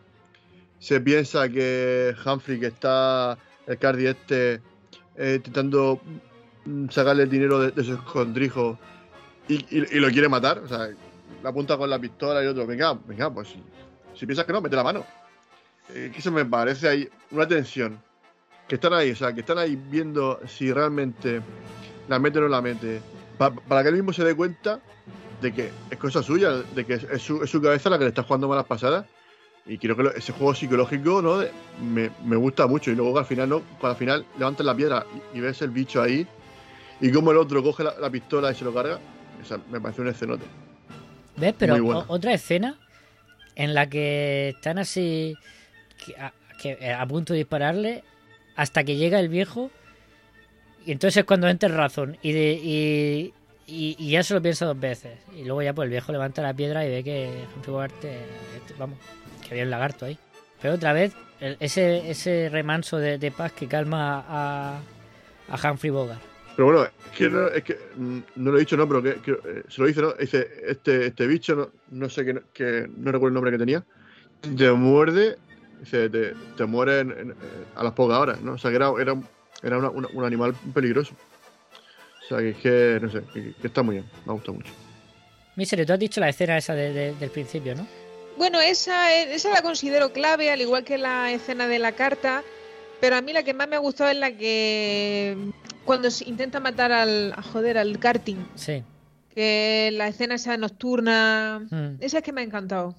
se 0.79 1.01
piensa 1.01 1.49
que 1.49 2.15
Humphrey, 2.27 2.61
que 2.61 2.67
está 2.67 3.39
el 3.67 3.79
Cardi 3.79 4.07
este, 4.09 4.61
eh, 5.17 5.35
intentando 5.37 6.01
mm, 6.67 6.89
sacarle 6.91 7.23
el 7.23 7.31
dinero 7.31 7.61
de, 7.61 7.71
de 7.71 7.83
su 7.85 7.95
escondrijo 7.95 8.79
y, 9.49 9.55
y- 9.71 9.87
y 9.97 10.01
lo 10.01 10.09
quiere 10.11 10.29
matar, 10.29 10.59
o 10.59 10.69
sea, 10.69 10.91
la 11.43 11.51
apunta 11.51 11.77
con 11.77 11.91
la 11.91 11.99
pistola 11.99 12.43
y 12.43 12.47
otro, 12.47 12.67
venga, 12.67 12.95
venga, 13.07 13.33
pues 13.33 13.55
si, 14.15 14.27
piensas 14.27 14.45
que 14.45 14.53
no, 14.53 14.61
mete 14.61 14.77
la 14.77 14.85
mano. 14.85 15.05
Eh, 15.95 16.11
que 16.13 16.21
eso 16.21 16.31
me 16.31 16.45
parece 16.45 16.89
ahí 16.89 17.09
una 17.33 17.47
tensión 17.47 18.01
que 18.69 18.77
están 18.77 18.93
ahí, 18.95 19.11
o 19.11 19.17
sea, 19.17 19.33
que 19.33 19.41
están 19.41 19.59
ahí 19.59 19.77
viendo 19.77 20.41
si 20.47 20.73
realmente 20.73 21.43
la 22.09 22.19
mete 22.19 22.39
o 22.39 22.43
no 22.43 22.49
la 22.49 22.63
mete, 22.63 23.01
pa- 23.37 23.51
para 23.53 23.83
que 23.83 23.89
él 23.89 23.97
mismo 23.97 24.13
se 24.13 24.25
dé 24.25 24.35
cuenta 24.35 24.81
de 25.41 25.53
que 25.53 25.71
es 25.91 25.99
cosa 25.99 26.23
suya, 26.23 26.53
de 26.75 26.85
que 26.87 26.95
es, 26.95 27.21
su, 27.23 27.43
es 27.43 27.51
su 27.51 27.61
cabeza 27.61 27.91
la 27.91 27.99
que 27.99 28.05
le 28.05 28.09
está 28.11 28.23
jugando 28.23 28.49
malas 28.49 28.67
pasadas. 28.67 29.05
Y 29.67 29.79
creo 29.79 29.97
que 29.97 30.19
ese 30.19 30.33
juego 30.33 30.55
psicológico 30.55 31.23
¿no? 31.23 31.41
Me, 31.81 32.11
me 32.25 32.37
gusta 32.37 32.67
mucho. 32.67 32.91
Y 32.91 32.97
luego 32.97 33.13
que 33.15 33.19
al 33.21 33.27
final, 33.27 33.49
¿no? 33.49 33.61
cuando 33.81 33.91
al 33.91 33.97
final 33.97 34.27
levantas 34.39 34.65
la 34.67 34.75
piedra 34.75 35.05
y, 35.35 35.39
y 35.39 35.41
ves 35.41 35.61
el 35.63 35.71
bicho 35.71 36.01
ahí, 36.01 36.27
y 37.01 37.11
como 37.13 37.33
el 37.33 37.37
otro 37.39 37.63
coge 37.63 37.83
la, 37.85 37.95
la 37.99 38.11
pistola 38.11 38.51
y 38.53 38.55
se 38.55 38.65
lo 38.65 38.73
carga, 38.73 38.99
o 39.41 39.45
sea, 39.45 39.59
me 39.71 39.81
parece 39.81 40.01
un 40.03 40.09
escenote. 40.09 40.45
¿Ves? 41.37 41.55
Pero 41.59 41.75
otra 42.09 42.33
escena 42.35 42.79
en 43.55 43.75
la 43.75 43.89
que 43.89 44.51
están 44.51 44.79
así 44.79 45.37
que 46.05 46.15
a, 46.21 46.33
que- 46.61 46.79
eh, 46.81 46.93
a 46.93 47.07
punto 47.07 47.33
de 47.33 47.41
dispararle 47.41 48.05
hasta 48.57 48.85
que 48.85 48.97
llega 48.97 49.19
el 49.21 49.29
viejo 49.29 49.71
y 50.87 50.93
entonces 50.93 51.19
es 51.19 51.25
cuando 51.25 51.49
entra 51.49 51.69
en 51.69 51.77
razón 51.77 52.19
y, 52.23 52.33
de, 52.33 52.53
y, 52.63 53.35
y- 53.67 53.97
y 53.99 54.11
ya 54.11 54.23
se 54.23 54.35
lo 54.35 54.43
piensa 54.43 54.67
dos 54.67 54.79
veces. 54.79 55.17
Y 55.37 55.45
luego 55.45 55.63
ya 55.63 55.73
pues 55.73 55.87
el 55.87 55.91
viejo 55.91 56.11
levanta 56.13 56.43
la 56.43 56.53
piedra 56.55 56.85
y 56.85 56.91
ve 56.91 57.05
que 57.05 57.45
Humphrey 57.55 57.73
Bogart 57.73 58.05
eh, 58.05 58.21
este, 58.57 58.75
vamos 58.79 58.99
que 59.43 59.51
había 59.53 59.65
un 59.65 59.71
lagarto 59.71 60.07
ahí. 60.07 60.19
Pero 60.61 60.75
otra 60.75 60.93
vez 60.93 61.13
el- 61.41 61.57
ese 61.61 62.11
ese 62.11 62.49
remanso 62.51 62.99
de, 62.99 63.19
de 63.19 63.31
paz 63.31 63.53
que 63.53 63.69
calma 63.69 64.25
a, 64.29 64.81
a 65.49 65.71
Humphrey 65.71 65.91
Bogart 65.91 66.21
Pero 66.57 66.67
bueno, 66.67 66.85
es 66.85 67.17
que 67.17 67.31
no, 67.31 67.47
es 67.49 67.65
que, 67.65 67.79
mm, 67.97 68.19
no 68.37 68.51
lo 68.51 68.57
he 68.57 68.61
dicho, 68.61 68.77
no, 68.77 68.87
pero 68.87 69.03
que, 69.03 69.15
que, 69.23 69.31
eh, 69.33 69.63
se 69.69 69.81
lo 69.81 69.87
dice, 69.87 70.03
¿no? 70.03 70.13
Dice, 70.13 70.47
este, 70.67 71.07
este 71.07 71.27
bicho, 71.27 71.55
no, 71.55 71.71
no 71.91 72.09
sé 72.11 72.25
qué, 72.25 72.43
que 72.53 72.87
no 72.97 73.11
recuerdo 73.11 73.29
el 73.29 73.35
nombre 73.35 73.53
que 73.53 73.59
tenía, 73.59 73.85
te 74.57 74.71
muerde, 74.73 75.39
dice, 75.81 76.11
te, 76.11 76.35
te 76.57 76.65
muere 76.67 77.01
en- 77.01 77.11
en- 77.13 77.31
eh, 77.31 77.35
a 77.75 77.83
las 77.85 77.93
pocas 77.93 78.19
horas, 78.19 78.41
¿no? 78.43 78.53
O 78.55 78.59
sea, 78.59 78.71
que 78.71 78.77
era, 78.77 78.93
era, 79.01 79.17
era 79.63 79.79
una- 79.79 79.91
una- 79.91 80.09
un 80.13 80.25
animal 80.25 80.55
peligroso. 80.75 81.15
O 82.25 82.29
sea, 82.29 82.39
que 82.39 82.51
es 82.51 82.57
que, 82.59 82.99
no 83.01 83.11
sé, 83.11 83.23
que, 83.33 83.55
que 83.61 83.67
está 83.67 83.83
muy 83.83 83.97
bien, 83.97 84.07
me 84.27 84.33
gusta 84.35 84.53
mucho. 84.53 84.73
Misery, 85.57 85.85
tú 85.87 85.93
has 85.93 85.99
dicho 85.99 86.21
la 86.21 86.29
escena 86.29 86.57
esa 86.59 86.75
de- 86.75 86.93
de- 86.93 87.15
del 87.15 87.31
principio, 87.31 87.75
¿no? 87.75 87.87
Bueno, 88.37 88.61
esa, 88.61 89.15
es- 89.15 89.29
esa 89.31 89.51
la 89.51 89.63
considero 89.63 90.13
clave, 90.13 90.51
al 90.51 90.61
igual 90.61 90.85
que 90.85 90.99
la 90.99 91.33
escena 91.33 91.67
de 91.67 91.79
la 91.79 91.93
carta, 91.93 92.43
pero 93.01 93.17
a 93.17 93.21
mí 93.23 93.33
la 93.33 93.43
que 93.43 93.53
más 93.55 93.69
me 93.69 93.77
ha 93.77 93.81
gustado 93.81 94.11
es 94.11 94.17
la 94.17 94.31
que 94.37 95.37
cuando 95.85 96.11
se 96.11 96.29
intenta 96.29 96.61
matar 96.61 96.93
al, 96.93 97.33
a 97.37 97.43
joder, 97.43 97.79
al 97.79 97.99
karting, 97.99 98.37
Sí. 98.55 98.83
que 99.35 99.91
la 99.95 100.09
escena 100.09 100.35
esa 100.37 100.57
nocturna, 100.57 101.67
Mm, 101.71 101.97
esa 102.01 102.19
es 102.19 102.25
que 102.25 102.33
me 102.33 102.41
ha 102.41 102.45
encantado. 102.45 102.95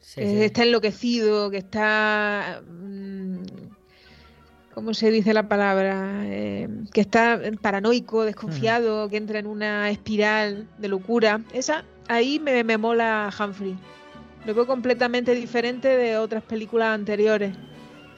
sí, 0.00 0.20
que 0.20 0.26
sí. 0.28 0.42
está 0.42 0.62
enloquecido, 0.62 1.50
que 1.50 1.58
está... 1.58 2.62
mm, 2.66 3.36
¿Cómo 4.74 4.94
se 4.94 5.10
dice 5.10 5.34
la 5.34 5.48
palabra? 5.48 6.20
Eh, 6.26 6.68
que 6.92 7.00
está 7.00 7.40
paranoico, 7.60 8.24
desconfiado, 8.24 9.08
que 9.08 9.16
entra 9.16 9.40
en 9.40 9.48
una 9.48 9.90
espiral 9.90 10.68
de 10.78 10.86
locura. 10.88 11.40
Esa, 11.52 11.84
ahí 12.06 12.38
me, 12.38 12.62
me 12.62 12.78
mola 12.78 13.28
Humphrey. 13.40 13.76
Lo 14.46 14.54
veo 14.54 14.68
completamente 14.68 15.34
diferente 15.34 15.88
de 15.88 16.16
otras 16.16 16.44
películas 16.44 16.90
anteriores. 16.94 17.56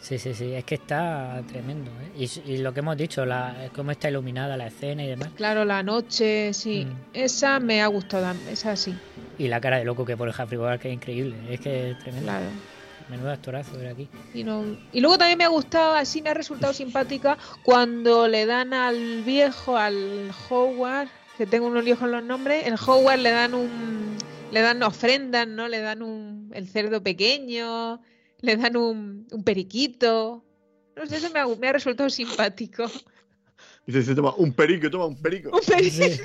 Sí, 0.01 0.19
sí, 0.19 0.35
sí, 0.35 0.55
es 0.55 0.65
que 0.65 0.77
está 0.77 1.43
tremendo. 1.47 1.91
¿eh? 2.17 2.27
Y, 2.47 2.59
lo 2.59 2.73
que 2.73 2.81
hemos 2.81 2.97
dicho, 2.97 3.27
la, 3.27 3.69
cómo 3.75 3.91
está 3.91 4.09
iluminada 4.09 4.57
la 4.57 4.69
escena 4.69 5.05
y 5.05 5.09
demás. 5.09 5.29
Claro, 5.37 5.65
la 5.65 5.83
noche, 5.83 6.55
sí. 6.55 6.87
Mm. 6.87 6.97
Esa 7.13 7.61
me 7.61 7.83
ha 7.83 7.87
gustado, 7.87 8.35
esa 8.51 8.77
sí. 8.77 8.95
Y 9.39 9.49
la 9.49 9.61
cara 9.61 9.79
de 9.79 9.85
loco 9.85 10.05
que 10.05 10.17
pone 10.17 10.33
Humphrey 10.37 10.59
Bogart, 10.59 10.81
que 10.81 10.89
es 10.89 10.95
increíble. 10.95 11.37
Es 11.51 11.61
que 11.61 11.91
es 11.91 11.99
tremendo. 11.99 12.27
Claro. 12.27 12.47
Menudo 13.11 13.31
actorazo 13.31 13.77
de 13.77 13.89
aquí. 13.91 14.09
Y, 14.33 14.45
no- 14.45 14.79
y 14.93 15.01
luego 15.01 15.19
también 15.19 15.37
me 15.37 15.45
ha 15.45 15.49
gustado, 15.49 15.95
así 15.95 16.23
me 16.23 16.31
ha 16.31 16.35
resultado 16.35 16.73
simpática, 16.73 17.37
cuando 17.63 18.29
le 18.29 18.47
dan 18.47 18.73
al 18.73 19.23
viejo, 19.23 19.77
al 19.77 20.31
Howard, 20.49 21.09
que 21.37 21.45
tengo 21.47 21.67
unos 21.67 21.85
líos 21.85 21.99
con 21.99 22.13
los 22.13 22.23
nombres, 22.23 22.67
el 22.67 22.75
Howard 22.75 23.19
le 23.19 23.31
dan 23.31 23.55
un 23.55 24.17
le 24.53 24.63
dan 24.63 24.83
ofrendas, 24.83 25.47
¿no? 25.47 25.69
Le 25.69 25.81
dan 25.81 26.03
un 26.03 26.51
el 26.55 26.69
cerdo 26.69 27.03
pequeño, 27.03 28.01
le 28.43 28.57
dan 28.57 28.77
un, 28.77 29.27
un 29.31 29.45
periquito. 29.45 30.45
No 30.97 31.07
sé, 31.07 31.17
eso 31.17 31.31
me 31.31 31.41
ha, 31.41 31.47
me 31.47 31.69
ha 31.69 31.73
resultado 31.73 32.11
simpático. 32.11 32.85
Dice, 33.87 33.99
dice, 34.01 34.15
toma 34.15 34.35
un 34.37 34.53
perico, 34.53 34.89
toma 34.91 35.07
un 35.07 35.21
perico. 35.21 35.51
Un 35.51 35.61
perico. 35.67 36.05
Es 36.05 36.19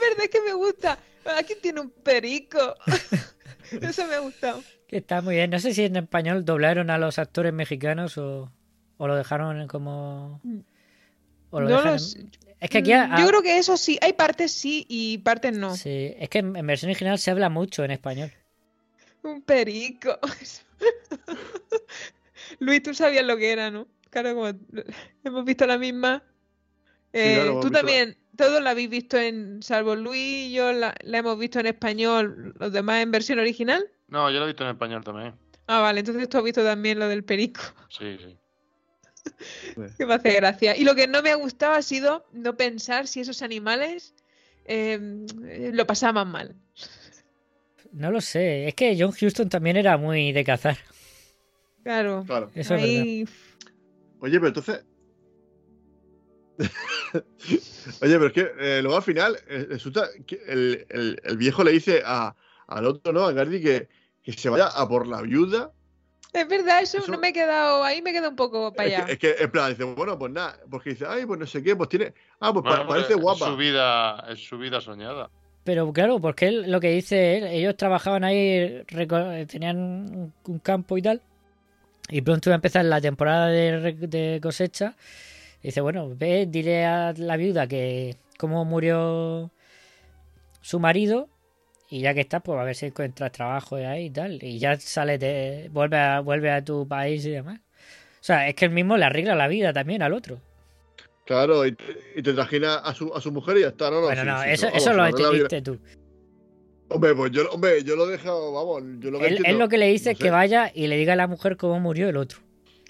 verdad 0.00 0.30
que 0.30 0.40
me 0.40 0.52
gusta. 0.54 0.98
Aquí 1.36 1.54
tiene 1.60 1.80
un 1.80 1.90
perico. 1.90 2.74
Eso 3.80 4.06
me 4.06 4.14
ha 4.14 4.20
gustado. 4.20 4.62
Que 4.88 4.98
está 4.98 5.20
muy 5.20 5.34
bien. 5.34 5.50
No 5.50 5.58
sé 5.58 5.74
si 5.74 5.84
en 5.84 5.96
español 5.96 6.44
doblaron 6.44 6.90
a 6.90 6.98
los 6.98 7.18
actores 7.18 7.52
mexicanos 7.52 8.16
o, 8.18 8.50
o 8.96 9.06
lo 9.08 9.16
dejaron 9.16 9.66
como. 9.68 10.40
O 11.50 11.60
lo 11.60 11.68
No 11.68 11.98
sé. 11.98 12.24
Es 12.60 12.70
que 12.70 12.78
aquí. 12.78 12.92
ha- 12.92 13.16
Yo 13.18 13.26
creo 13.26 13.42
que 13.42 13.58
eso 13.58 13.76
sí, 13.76 13.98
hay 14.00 14.12
partes 14.14 14.52
sí 14.52 14.86
y 14.88 15.18
partes 15.18 15.56
no. 15.56 15.76
Sí, 15.76 16.14
es 16.16 16.28
que 16.30 16.38
en, 16.38 16.56
en 16.56 16.66
versión 16.66 16.88
original 16.90 17.18
se 17.18 17.30
habla 17.30 17.48
mucho 17.50 17.84
en 17.84 17.90
español. 17.90 18.32
Un 19.22 19.42
perico. 19.42 20.18
Luis, 22.58 22.82
tú 22.82 22.94
sabías 22.94 23.24
lo 23.24 23.36
que 23.36 23.52
era, 23.52 23.70
¿no? 23.70 23.88
Claro, 24.10 24.34
como 24.34 24.52
hemos 25.24 25.44
visto 25.44 25.66
la 25.66 25.78
misma. 25.78 26.22
Eh, 27.12 27.34
claro, 27.36 27.60
tú 27.60 27.70
también, 27.70 28.16
todos 28.36 28.62
la 28.62 28.70
habéis 28.70 28.90
visto 28.90 29.16
en, 29.16 29.62
salvo 29.62 29.94
Luis 29.96 30.48
y 30.48 30.52
yo, 30.52 30.72
la, 30.72 30.94
la 31.02 31.18
hemos 31.18 31.38
visto 31.38 31.60
en 31.60 31.66
español, 31.66 32.54
los 32.58 32.72
demás 32.72 33.02
en 33.02 33.10
versión 33.10 33.38
original. 33.38 33.90
No, 34.08 34.30
yo 34.30 34.38
lo 34.38 34.44
he 34.44 34.48
visto 34.48 34.64
en 34.64 34.70
español 34.70 35.04
también. 35.04 35.34
Ah, 35.66 35.80
vale, 35.80 36.00
entonces 36.00 36.28
tú 36.28 36.38
has 36.38 36.44
visto 36.44 36.62
también 36.62 36.98
lo 36.98 37.08
del 37.08 37.24
perico, 37.24 37.62
Sí, 37.88 38.18
sí. 38.18 38.38
que 39.96 40.06
me 40.06 40.14
hace 40.14 40.32
gracia. 40.32 40.76
Y 40.76 40.84
lo 40.84 40.94
que 40.94 41.06
no 41.06 41.22
me 41.22 41.30
ha 41.30 41.36
gustado 41.36 41.74
ha 41.74 41.82
sido 41.82 42.26
no 42.32 42.56
pensar 42.56 43.06
si 43.06 43.20
esos 43.20 43.42
animales 43.42 44.14
eh, 44.64 44.98
lo 45.72 45.86
pasaban 45.86 46.30
mal. 46.30 46.56
No 47.92 48.10
lo 48.10 48.20
sé. 48.20 48.68
Es 48.68 48.74
que 48.74 48.96
John 48.98 49.12
Houston 49.12 49.48
también 49.48 49.76
era 49.76 49.96
muy 49.96 50.32
de 50.32 50.44
cazar. 50.44 50.76
Claro, 51.82 52.24
Claro. 52.26 52.50
Eso 52.54 52.74
es 52.74 52.82
ahí 52.82 53.24
Oye, 54.20 54.34
pero 54.38 54.48
entonces. 54.48 54.84
Oye, 58.02 58.14
pero 58.18 58.26
es 58.28 58.32
que 58.32 58.52
eh, 58.58 58.80
luego 58.82 58.96
al 58.96 59.02
final 59.02 59.36
eh, 59.48 59.66
resulta 59.68 60.08
que 60.26 60.40
el, 60.46 60.86
el- 60.90 61.20
el 61.24 61.36
viejo 61.36 61.64
le 61.64 61.72
dice 61.72 62.02
a, 62.04 62.34
al 62.68 62.86
otro, 62.86 63.12
¿no? 63.12 63.24
A 63.24 63.32
Gardi 63.32 63.60
que, 63.60 63.88
que 64.22 64.32
se 64.32 64.48
vaya 64.48 64.66
a 64.68 64.88
por 64.88 65.06
la 65.06 65.20
viuda. 65.22 65.72
Es 66.32 66.48
verdad, 66.48 66.80
eso, 66.82 66.98
Eso- 66.98 67.10
no 67.12 67.18
me 67.18 67.28
he 67.28 67.32
quedado, 67.32 67.82
ahí 67.84 68.00
me 68.00 68.10
he 68.10 68.12
quedado 68.12 68.30
un 68.30 68.36
poco 68.36 68.72
para 68.72 68.88
Es 68.88 68.94
allá. 68.94 69.06
que, 69.06 69.12
es 69.12 69.18
que, 69.18 69.42
en 69.44 69.50
plan, 69.50 69.70
dice, 69.70 69.84
bueno, 69.84 70.18
pues 70.18 70.32
nada, 70.32 70.58
porque 70.70 70.90
dice, 70.90 71.04
ay, 71.06 71.26
pues 71.26 71.38
no 71.40 71.46
sé 71.46 71.62
qué, 71.62 71.74
pues 71.76 71.88
tiene. 71.88 72.14
Ah, 72.40 72.52
pues 72.52 72.62
pa- 72.62 72.70
Bueno, 72.76 72.86
parece 72.88 73.14
es 73.14 73.18
guapa. 73.20 73.46
su 73.46 73.56
vida, 73.56 74.24
es 74.30 74.38
su 74.46 74.56
vida 74.56 74.80
soñada. 74.80 75.30
Pero 75.64 75.92
claro, 75.92 76.20
porque 76.20 76.48
él, 76.48 76.70
lo 76.70 76.80
que 76.80 76.90
dice 76.90 77.38
él, 77.38 77.44
ellos 77.44 77.76
trabajaban 77.76 78.24
ahí, 78.24 78.82
tenían 79.46 80.32
un- 80.44 80.58
campo 80.60 80.98
y 80.98 81.02
tal. 81.02 81.22
Y 82.10 82.22
pronto 82.22 82.50
iba 82.50 82.54
a 82.54 82.56
empezar 82.56 82.84
la 82.84 83.00
temporada 83.00 83.48
de, 83.48 84.40
cosecha. 84.42 84.96
Y 85.62 85.68
dice, 85.68 85.80
bueno, 85.80 86.10
ve, 86.16 86.46
dile 86.46 86.84
a 86.86 87.12
la 87.16 87.36
viuda 87.36 87.66
que 87.68 88.16
cómo 88.38 88.64
murió 88.64 89.50
su 90.60 90.80
marido. 90.80 91.28
Y 91.90 92.00
ya 92.00 92.14
que 92.14 92.20
estás, 92.22 92.42
pues 92.42 92.58
a 92.58 92.64
ver 92.64 92.74
si 92.74 92.86
encuentras 92.86 93.32
trabajo 93.32 93.76
ahí 93.76 94.06
y 94.06 94.10
tal. 94.10 94.42
Y 94.42 94.58
ya 94.58 94.78
sales 94.80 95.20
de. 95.20 95.68
Vuelve 95.72 95.98
a, 95.98 96.20
vuelve 96.20 96.50
a 96.50 96.64
tu 96.64 96.88
país 96.88 97.24
y 97.26 97.30
demás. 97.30 97.60
O 97.60 98.24
sea, 98.24 98.48
es 98.48 98.54
que 98.54 98.66
él 98.66 98.70
mismo 98.72 98.96
le 98.96 99.04
arregla 99.04 99.34
la 99.34 99.48
vida 99.48 99.72
también 99.72 100.02
al 100.02 100.12
otro. 100.14 100.40
Claro, 101.24 101.64
y 101.66 101.72
te, 101.72 101.84
y 102.16 102.22
te 102.22 102.32
trajina 102.32 102.76
a 102.76 102.92
su, 102.94 103.14
a 103.14 103.20
su 103.20 103.30
mujer 103.32 103.56
y 103.58 103.60
ya 103.60 103.68
está, 103.68 103.90
¿no? 103.90 103.96
no 104.00 104.06
bueno, 104.06 104.22
sí, 104.22 104.26
no, 104.28 104.42
sí, 104.42 104.48
eso, 104.50 104.66
vamos, 104.66 104.82
eso 104.82 104.92
lo 104.92 105.06
entendiste 105.06 105.62
tú. 105.62 105.78
Hombre, 106.88 107.14
pues 107.14 107.30
yo, 107.32 107.48
hombre, 107.50 107.82
yo 107.84 107.96
lo 107.96 108.06
he 108.08 108.12
dejado, 108.12 108.52
vamos, 108.52 108.82
yo 108.98 109.10
lo 109.10 109.18
que 109.18 109.26
Él, 109.28 109.42
él 109.46 109.58
lo 109.58 109.68
que 109.68 109.78
le 109.78 109.86
dice 109.86 110.10
no 110.10 110.12
es 110.12 110.18
sé, 110.18 110.24
que 110.24 110.30
vaya 110.30 110.70
y 110.74 110.88
le 110.88 110.96
diga 110.96 111.14
a 111.14 111.16
la 111.16 111.26
mujer 111.26 111.56
cómo 111.56 111.80
murió 111.80 112.08
el 112.08 112.16
otro. 112.16 112.40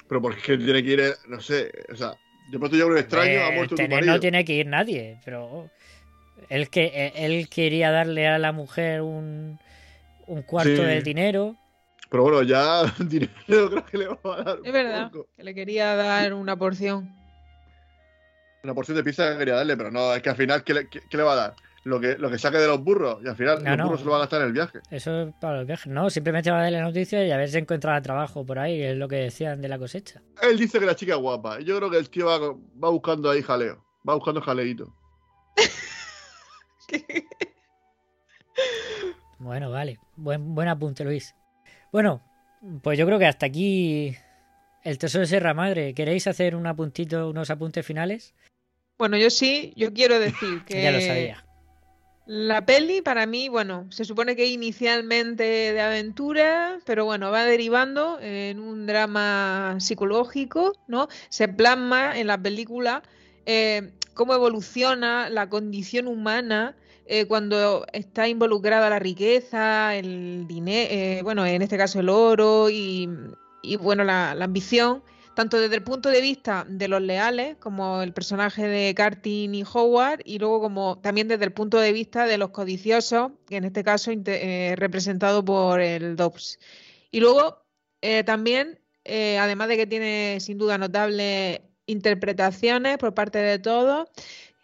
Pero 0.09 0.21
porque 0.21 0.57
tiene 0.59 0.83
que 0.83 0.91
ir, 0.91 1.03
no 1.29 1.41
sé, 1.41 1.71
o 1.93 1.95
sea, 1.97 2.15
de 2.51 2.59
pronto 2.59 2.77
yo 2.77 2.87
un 2.89 2.99
extraño, 2.99 3.31
Eh, 3.31 3.43
ha 3.45 3.51
muerto 3.53 3.71
tu 3.71 3.77
tener 3.77 3.91
marido. 3.99 4.15
no 4.15 4.21
tiene 4.21 4.45
que 4.45 4.55
ir 4.55 4.67
nadie, 4.67 5.21
pero 5.25 5.71
él 6.49 6.69
que 6.69 6.85
eh, 6.93 7.13
él 7.17 7.49
quería 7.49 7.91
darle 7.93 8.27
a 8.27 8.39
la 8.39 8.51
mujer 8.53 9.03
un, 9.03 9.59
un 10.27 10.43
cuarto 10.43 10.71
Sí. 10.77 10.83
del 10.83 11.03
dinero. 11.05 11.57
Pero 12.11 12.25
bueno, 12.25 12.43
ya 12.43 12.83
dinero 12.99 13.31
creo 13.47 13.87
que 13.87 13.99
le 13.99 14.07
va 14.09 14.19
a 14.25 14.43
dar. 14.43 14.59
Es 14.65 14.73
verdad, 14.73 15.11
poco. 15.13 15.29
que 15.37 15.45
le 15.45 15.55
quería 15.55 15.95
dar 15.95 16.35
una 16.35 16.57
porción. 16.57 17.15
Una 18.65 18.75
porción 18.75 18.97
de 18.97 19.03
pizza 19.05 19.33
que 19.33 19.39
quería 19.39 19.55
darle, 19.57 19.77
pero 19.77 19.91
no, 19.91 20.15
es 20.15 20.23
que 20.23 20.31
al 20.31 20.37
final, 20.37 20.63
¿qué 20.63 20.73
le, 20.75 20.89
qué- 20.89 21.01
qué 21.09 21.17
le 21.17 21.23
va 21.25 21.33
a 21.33 21.37
dar? 21.37 21.55
Lo 21.85 21.99
que, 21.99 22.17
lo 22.17 22.31
que 22.31 22.39
saque 22.39 22.59
de 22.59 22.69
los 22.69 22.81
burros, 22.81 23.19
y 23.25 23.29
al 23.29 23.35
final 23.35 23.65
No, 23.65 23.71
los 23.71 23.79
no. 23.79 23.85
burros 23.87 23.99
se 24.01 24.05
lo 24.07 24.13
va 24.13 24.19
a 24.19 24.21
gastar 24.21 24.41
en 24.43 24.47
el 24.47 24.53
viaje. 24.53 24.79
Eso 24.89 25.23
es 25.23 25.35
para 25.41 25.57
los 25.59 25.67
viajes. 25.67 25.89
No, 25.93 26.09
simplemente 26.11 26.49
va 26.53 26.61
a 26.61 26.63
darle 26.63 26.79
la 26.79 26.85
noticia 26.85 27.27
y 27.27 27.33
a 27.33 27.37
ver 27.37 27.49
si 27.49 27.59
encuentra 27.59 28.01
trabajo 28.01 28.47
por 28.47 28.61
ahí, 28.61 28.81
es 28.81 28.97
lo 28.97 29.09
que 29.09 29.17
decían 29.17 29.61
de 29.61 29.69
la 29.69 29.79
cosecha. 29.81 30.23
Él 30.43 30.57
dice 30.59 30.79
que 30.79 30.87
la 30.87 30.95
chica 30.95 31.15
es 31.15 31.19
guapa, 31.21 31.61
y 31.61 31.65
yo 31.65 31.77
creo 31.77 31.91
que 31.91 31.97
el 31.99 32.09
tío 32.09 32.27
va, 32.27 32.39
va 32.39 32.91
buscando 32.91 33.29
ahí 33.31 33.43
jaleo, 33.43 33.85
va 34.09 34.15
buscando 34.15 34.41
jaleito. 34.41 34.95
Bueno, 39.39 39.71
vale. 39.73 39.99
Buen, 40.15 40.55
buen 40.55 40.69
apunte, 40.69 41.03
Luis. 41.05 41.35
Bueno, 41.91 42.23
pues 42.83 42.97
yo 42.97 43.07
creo 43.07 43.19
que 43.19 43.27
hasta 43.27 43.47
aquí 43.47 44.15
el 44.85 44.99
tesoro 44.99 45.23
de 45.23 45.27
Sierra 45.27 45.53
Madre. 45.53 45.95
¿Queréis 45.95 46.29
hacer 46.29 46.55
un 46.55 46.65
apuntito, 46.69 47.29
unos 47.29 47.51
apuntes 47.51 47.85
finales? 47.85 48.35
Bueno, 48.99 49.17
yo 49.17 49.31
sí, 49.31 49.73
yo 49.77 49.93
quiero 49.93 50.19
decir 50.19 50.65
que 50.65 50.83
Ya 50.83 50.93
lo 50.93 51.01
sabía. 51.01 51.45
la 52.27 52.65
peli 52.65 53.03
para 53.03 53.27
mí, 53.27 53.49
bueno, 53.49 53.87
se 53.91 54.05
supone 54.05 54.37
que 54.37 54.47
inicialmente 54.47 55.43
de 55.43 55.81
aventura, 55.81 56.79
pero 56.85 57.05
bueno, 57.05 57.31
va 57.31 57.45
derivando 57.45 58.19
en 58.21 58.61
un 58.61 58.87
drama 58.87 59.77
psicológico, 59.81 60.73
¿no? 60.87 61.09
Se 61.31 61.49
plasma 61.49 62.19
en 62.19 62.29
la 62.29 62.41
película 62.41 63.03
eh, 63.47 63.93
cómo 64.15 64.35
evoluciona 64.35 65.29
la 65.31 65.49
condición 65.49 66.07
humana 66.07 66.77
eh, 67.07 67.27
cuando 67.27 67.85
está 67.93 68.29
involucrada 68.29 68.89
la 68.89 69.01
riqueza, 69.01 69.97
el 69.97 70.47
dinero, 70.47 71.25
bueno, 71.25 71.45
en 71.45 71.61
este 71.61 71.77
caso 71.77 71.99
el 71.99 72.09
oro 72.09 72.71
y, 72.71 73.09
y, 73.63 73.77
bueno, 73.77 74.05
la, 74.05 74.35
la 74.37 74.45
ambición, 74.45 75.03
tanto 75.35 75.59
desde 75.59 75.77
el 75.77 75.83
punto 75.83 76.09
de 76.09 76.21
vista 76.21 76.65
de 76.69 76.89
los 76.89 77.01
leales, 77.01 77.57
como 77.59 78.03
el 78.03 78.13
personaje 78.13 78.67
de 78.67 78.95
Cartin 78.95 79.55
y 79.55 79.65
Howard, 79.65 80.21
y 80.25 80.39
luego 80.39 80.61
como 80.61 80.99
también 81.01 81.29
desde 81.29 81.45
el 81.45 81.53
punto 81.53 81.79
de 81.79 81.93
vista 81.93 82.27
de 82.27 82.39
los 82.39 82.51
codiciosos, 82.51 83.33
que 83.47 83.57
en 83.57 83.65
este 83.65 83.85
caso 83.85 84.11
eh, 84.13 84.75
representado 84.77 85.45
por 85.45 85.81
el 85.81 86.17
Dobbs. 86.17 86.59
Y 87.11 87.21
luego 87.21 87.65
eh, 88.01 88.25
también, 88.25 88.81
eh, 89.05 89.39
además 89.39 89.69
de 89.69 89.77
que 89.77 89.87
tiene 89.87 90.39
sin 90.41 90.59
duda 90.59 90.79
notables 90.79 91.61
interpretaciones 91.87 92.99
por 92.99 93.15
parte 93.15 93.39
de 93.39 93.59
todos, 93.59 94.09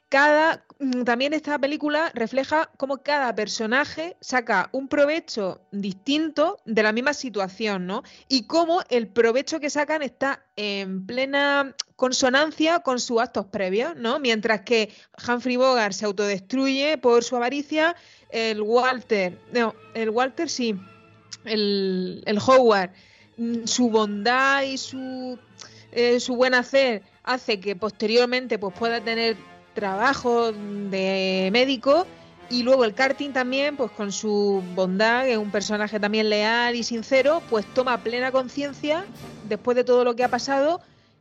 cada 0.09 0.65
también 1.05 1.33
esta 1.33 1.59
película 1.59 2.13
refleja 2.15 2.71
cómo 2.77 2.99
cada 2.99 3.35
personaje 3.35 4.17
saca 4.21 4.69
un 4.71 4.87
provecho 4.87 5.61
distinto 5.73 6.61
de 6.67 6.85
la 6.85 6.93
misma 6.93 7.15
situación, 7.15 7.87
¿no? 7.87 8.05
Y 8.29 8.45
cómo 8.45 8.83
el 8.89 9.09
provecho 9.09 9.59
que 9.59 9.71
sacan 9.71 10.03
está 10.03 10.45
en 10.55 11.05
plena 11.05 11.75
consonancia 11.97 12.79
con 12.79 13.01
sus 13.01 13.21
actos 13.21 13.47
previos, 13.47 13.97
¿no? 13.97 14.21
Mientras 14.21 14.61
que 14.61 14.95
Humphrey 15.27 15.57
Bogart 15.57 15.95
se 15.95 16.05
autodestruye 16.05 16.97
por 16.97 17.25
su 17.25 17.35
avaricia, 17.35 17.97
el 18.31 18.63
Walter, 18.63 19.37
no, 19.53 19.75
el 19.95 20.11
Walter 20.11 20.49
sí, 20.49 20.77
el, 21.45 22.23
el 22.25 22.39
Howard, 22.39 22.91
mm, 23.37 23.65
su 23.65 23.91
bondad 23.91 24.63
y 24.63 24.79
su, 24.79 25.37
eh, 25.91 26.21
su 26.21 26.37
buen 26.37 26.55
hacer 26.55 27.03
hace 27.25 27.59
que 27.59 27.75
posteriormente 27.75 28.61
pues, 28.61 28.75
pueda 28.79 29.01
tener 29.01 29.37
trabajo 29.81 30.53
de 30.53 31.49
médico 31.53 32.07
y 32.51 32.63
luego 32.63 32.85
el 32.85 32.95
karting 32.95 33.31
también, 33.33 33.77
pues 33.77 33.91
con 33.91 34.11
su 34.11 34.63
bondad, 34.75 35.25
que 35.25 35.33
es 35.33 35.39
un 35.39 35.51
personaje 35.51 36.01
también 36.01 36.31
leal 36.31 36.75
y 36.77 36.83
sincero, 36.83 37.43
pues 37.51 37.67
toma 37.75 37.99
plena 37.99 38.33
conciencia, 38.33 39.05
después 39.49 39.77
de 39.77 39.85
todo 39.85 40.03
lo 40.05 40.17
que 40.17 40.25
ha 40.25 40.29
pasado, 40.29 40.81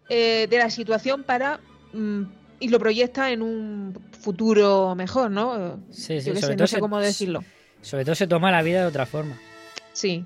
eh, 0.10 0.48
de 0.50 0.58
la 0.58 0.70
situación 0.70 1.24
para 1.24 1.60
mm, 1.94 2.22
y 2.60 2.70
lo 2.70 2.80
proyecta 2.80 3.30
en 3.32 3.42
un 3.42 3.94
futuro 4.22 4.96
mejor, 4.96 5.30
¿no? 5.30 5.80
Sí, 5.92 6.22
sí, 6.22 6.30
Yo 6.30 6.36
sobre 6.36 6.40
sé, 6.40 6.48
todo 6.48 6.56
no 6.64 6.68
sé 6.68 6.76
se- 6.76 6.80
cómo 6.80 7.00
decirlo. 7.00 7.44
Sobre 7.82 8.06
todo 8.06 8.16
se 8.16 8.28
toma 8.28 8.50
la 8.52 8.62
vida 8.64 8.82
de 8.82 8.88
otra 8.88 9.06
forma. 9.06 9.38
Sí. 9.94 10.26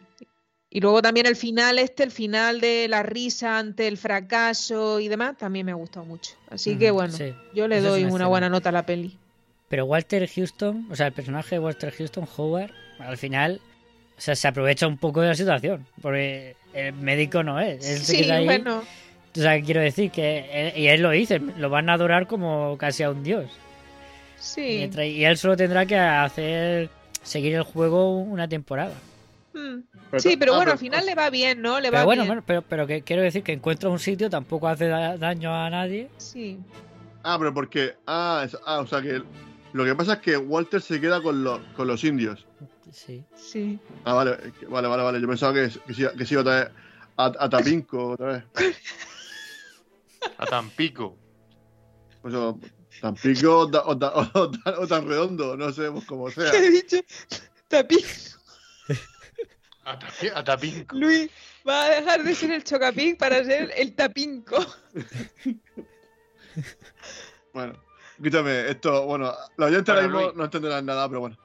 Y 0.73 0.79
luego 0.79 1.01
también 1.01 1.25
el 1.25 1.35
final 1.35 1.77
este, 1.79 2.03
el 2.03 2.11
final 2.11 2.61
de 2.61 2.87
la 2.87 3.03
risa 3.03 3.59
ante 3.59 3.87
el 3.89 3.97
fracaso 3.97 5.01
y 5.01 5.09
demás, 5.09 5.37
también 5.37 5.65
me 5.65 5.73
ha 5.73 5.75
gustado 5.75 6.05
mucho. 6.05 6.31
Así 6.49 6.77
que 6.77 6.91
bueno, 6.91 7.11
sí. 7.13 7.33
yo 7.53 7.67
le 7.67 7.81
doy 7.81 8.05
una 8.05 8.27
buena 8.27 8.47
nota 8.47 8.69
a 8.69 8.71
la 8.71 8.85
peli. 8.85 9.17
Pero 9.67 9.83
Walter 9.85 10.27
Houston, 10.33 10.87
o 10.89 10.95
sea, 10.95 11.07
el 11.07 11.13
personaje 11.13 11.55
de 11.55 11.59
Walter 11.59 11.93
Houston, 11.97 12.25
Howard, 12.37 12.71
al 12.99 13.17
final, 13.17 13.59
o 14.17 14.21
sea, 14.21 14.33
se 14.35 14.47
aprovecha 14.47 14.87
un 14.87 14.97
poco 14.97 15.19
de 15.21 15.27
la 15.29 15.35
situación. 15.35 15.85
Porque 16.01 16.55
el 16.73 16.93
médico 16.93 17.43
no 17.43 17.59
es. 17.59 17.85
Él 17.85 17.97
se 17.99 18.05
Sí, 18.15 18.21
queda 18.23 18.35
ahí. 18.35 18.45
bueno, 18.45 18.83
O 19.35 19.39
sea, 19.39 19.61
quiero 19.61 19.81
decir 19.81 20.09
que. 20.11 20.45
él- 20.53 20.73
y 20.77 20.87
él 20.87 21.01
lo 21.01 21.09
dice, 21.11 21.39
lo 21.39 21.69
van 21.69 21.89
a 21.89 21.93
adorar 21.93 22.27
como 22.27 22.77
casi 22.77 23.03
a 23.03 23.09
un 23.11 23.23
dios. 23.23 23.49
sí. 24.39 24.61
Mientras- 24.79 25.05
y 25.05 25.23
él 25.25 25.37
solo 25.37 25.57
tendrá 25.57 25.85
que 25.85 25.97
hacer. 25.97 26.89
seguir 27.23 27.53
el 27.55 27.63
juego 27.63 28.17
una 28.17 28.47
temporada. 28.47 28.93
Mm. 29.53 29.79
Pero- 30.11 30.21
Sí, 30.21 30.37
pero 30.37 30.53
ah, 30.53 30.55
bueno, 30.57 30.69
pero- 30.69 30.73
al 30.73 30.79
final 30.79 31.05
le 31.05 31.15
va 31.15 31.29
bien, 31.29 31.61
¿no? 31.61 31.79
Le 31.79 31.89
va 31.89 31.97
Pero 31.99 32.05
bueno, 32.05 32.21
bien. 32.23 32.27
bueno, 32.29 32.43
pero, 32.45 32.61
pero 32.63 32.87
que 32.87 33.01
quiero 33.01 33.21
decir 33.21 33.43
que 33.43 33.53
encuentra 33.53 33.89
un 33.89 33.99
sitio, 33.99 34.29
tampoco 34.29 34.67
hace 34.67 34.87
da- 34.87 35.17
daño 35.17 35.53
a 35.53 35.69
nadie. 35.69 36.09
Sí. 36.17 36.59
Ah, 37.23 37.37
pero 37.37 37.53
porque. 37.53 37.95
Ah, 38.07 38.43
es- 38.45 38.57
ah, 38.65 38.79
o 38.79 38.87
sea 38.87 39.01
que. 39.01 39.21
Lo 39.73 39.85
que 39.85 39.95
pasa 39.95 40.13
es 40.13 40.19
que 40.19 40.35
Walter 40.37 40.81
se 40.81 40.99
queda 40.99 41.21
con 41.21 41.43
los, 41.43 41.59
con 41.77 41.87
los 41.87 42.03
indios. 42.03 42.45
Sí. 42.91 43.23
Sí. 43.35 43.79
Ah, 44.03 44.13
vale, 44.13 44.37
vale, 44.67 44.87
vale, 44.89 45.03
vale. 45.03 45.21
Yo 45.21 45.27
pensaba 45.27 45.53
que, 45.53 45.69
que, 45.87 45.93
se, 45.93 46.11
que 46.11 46.25
se 46.25 46.33
iba 46.33 46.41
otra 46.41 46.55
vez 46.59 46.69
a, 47.17 47.25
a 47.39 47.49
Tapinco 47.49 48.09
otra 48.09 48.27
vez. 48.33 48.43
A 50.37 50.45
Tampico. 50.45 51.17
Pues 52.21 52.33
o, 52.35 52.59
ta- 53.71 53.83
o 53.85 53.97
ta- 53.97 54.13
o 54.15 54.51
tan- 54.51 54.73
o 54.77 54.87
tan 54.87 55.07
redondo, 55.07 55.55
no 55.55 55.71
sabemos 55.71 56.03
cómo 56.05 56.29
sea. 56.29 56.51
¿Qué 56.51 56.57
he 56.67 56.71
dicho? 56.71 56.97
A, 59.83 59.97
tapi- 59.97 60.31
a 60.33 60.43
tapinco. 60.43 60.95
Luis 60.95 61.29
va 61.67 61.85
a 61.85 61.89
dejar 61.89 62.23
de 62.23 62.35
ser 62.35 62.51
el 62.51 62.63
chocapic 62.63 63.17
para 63.17 63.43
ser 63.43 63.71
el 63.75 63.93
tapinco. 63.95 64.57
Bueno, 67.53 67.73
escúchame, 68.17 68.69
esto, 68.69 69.05
bueno, 69.05 69.33
los 69.57 69.67
oyentes 69.69 69.89
ahora 69.89 70.03
mismo 70.07 70.21
Luis. 70.21 70.35
no 70.35 70.43
entenderán 70.45 70.85
nada, 70.85 71.07
pero 71.07 71.21
bueno. 71.21 71.37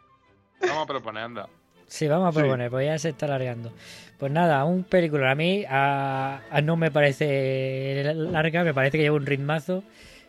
Vamos 0.60 0.84
a 0.84 0.86
proponer, 0.86 1.22
anda. 1.24 1.48
Sí, 1.88 2.08
vamos 2.08 2.28
a 2.28 2.32
Sí. 2.32 2.38
proponer, 2.38 2.70
pues 2.70 2.86
ya 2.86 2.98
se 2.98 3.10
está 3.10 3.26
alargando. 3.26 3.72
Pues 4.18 4.32
nada, 4.32 4.64
un 4.64 4.84
película 4.84 5.30
a 5.30 5.34
mí 5.34 5.64
a, 5.68 6.40
a 6.50 6.60
no 6.62 6.76
me 6.76 6.90
parece 6.90 8.02
larga, 8.14 8.64
me 8.64 8.74
parece 8.74 8.98
que 8.98 9.04
lleva 9.04 9.16
un 9.16 9.26
ritmazo. 9.26 9.82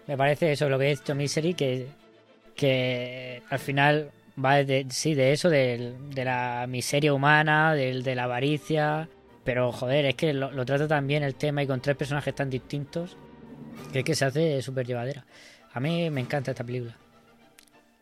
Me 0.07 0.15
parece 0.17 0.51
eso, 0.51 0.69
lo 0.69 0.77
que 0.79 0.85
he 0.85 0.95
dicho 0.95 1.15
Misery, 1.15 1.53
que, 1.53 1.87
que 2.55 3.41
al 3.49 3.59
final 3.59 4.11
va 4.43 4.63
de, 4.63 4.85
sí, 4.89 5.13
de 5.15 5.33
eso, 5.33 5.49
de, 5.49 5.95
la 6.15 6.65
miseria 6.67 7.13
humana, 7.13 7.73
del, 7.73 8.03
de 8.03 8.15
la 8.15 8.23
avaricia. 8.23 9.09
Pero 9.43 9.71
joder, 9.71 10.05
es 10.05 10.15
que 10.15 10.33
lo, 10.33 10.51
lo 10.51 10.65
trata 10.65 10.87
tan 10.87 11.07
bien 11.07 11.23
el 11.23 11.35
tema 11.35 11.63
y 11.63 11.67
con 11.67 11.81
tres 11.81 11.95
personajes 11.95 12.35
tan 12.35 12.49
distintos 12.49 13.17
que 13.91 13.99
es 13.99 14.05
que 14.05 14.15
se 14.15 14.25
hace 14.25 14.61
súper 14.61 14.85
llevadera. 14.85 15.25
A 15.73 15.79
mí 15.79 16.09
me 16.09 16.21
encanta 16.21 16.51
esta 16.51 16.63
película. 16.63 16.95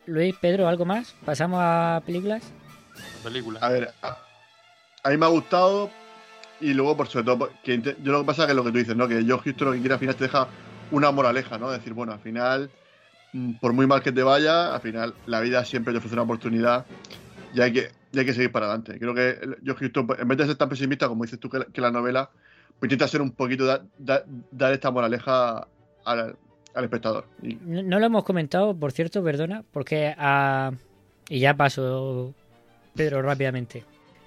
Luis, 0.06 0.34
Pedro, 0.40 0.68
¿algo 0.68 0.84
más? 0.84 1.14
¿Pasamos 1.24 1.60
a 1.62 2.02
películas? 2.04 2.42
Película. 3.22 3.60
A 3.60 3.68
ver, 3.68 3.92
a, 4.02 4.18
a 5.02 5.10
mí 5.10 5.16
me 5.16 5.26
ha 5.26 5.28
gustado 5.28 5.90
y 6.60 6.72
luego, 6.72 6.96
por 6.96 7.08
sobre 7.08 7.24
todo, 7.24 7.50
que 7.62 7.80
yo 7.80 8.12
lo 8.12 8.20
que 8.20 8.26
pasa 8.26 8.42
es 8.42 8.48
que 8.48 8.54
lo 8.54 8.64
que 8.64 8.72
tú 8.72 8.78
dices, 8.78 8.96
¿no? 8.96 9.06
Que 9.08 9.24
yo 9.24 9.38
justo 9.38 9.64
lo 9.64 9.72
que 9.72 9.80
quiere 9.80 9.94
al 9.94 10.00
final 10.00 10.16
te 10.16 10.24
deja 10.24 10.48
una 10.90 11.10
moraleja, 11.10 11.58
¿no? 11.58 11.70
Decir, 11.70 11.92
bueno, 11.92 12.12
al 12.12 12.20
final, 12.20 12.70
por 13.60 13.72
muy 13.72 13.86
mal 13.86 14.02
que 14.02 14.12
te 14.12 14.22
vaya, 14.22 14.74
al 14.74 14.80
final 14.80 15.14
la 15.26 15.40
vida 15.40 15.64
siempre 15.64 15.92
te 15.92 15.98
ofrece 15.98 16.14
una 16.14 16.22
oportunidad 16.22 16.86
y 17.54 17.60
hay 17.60 17.72
que, 17.72 17.90
y 18.12 18.18
hay 18.18 18.24
que 18.26 18.32
seguir 18.34 18.52
para 18.52 18.66
adelante. 18.66 18.98
Creo 18.98 19.14
que 19.14 19.38
yo 19.62 19.74
en 20.18 20.28
vez 20.28 20.38
de 20.38 20.46
ser 20.46 20.56
tan 20.56 20.68
pesimista 20.68 21.08
como 21.08 21.24
dices 21.24 21.38
tú 21.40 21.48
que, 21.48 21.58
la- 21.60 21.64
que 21.66 21.80
la 21.80 21.90
novela, 21.90 22.30
pues 22.78 22.90
intenta 22.90 23.08
ser 23.08 23.22
un 23.22 23.32
poquito, 23.32 23.64
da- 23.66 23.82
da- 23.98 24.24
dar 24.50 24.72
esta 24.72 24.90
moraleja 24.90 25.66
al, 26.04 26.36
al 26.74 26.84
espectador. 26.84 27.26
Y- 27.42 27.54
No, 27.62 27.82
no 27.82 27.98
lo 27.98 28.06
hemos 28.06 28.24
comentado, 28.24 28.74
por 28.76 28.92
cierto, 28.92 29.22
perdona, 29.24 29.62
porque 29.72 30.14
a... 30.16 30.72
Y 31.28 31.40
ya 31.40 31.54
paso, 31.54 32.32
Pedro, 32.94 33.20
rápidamente. 33.22 33.82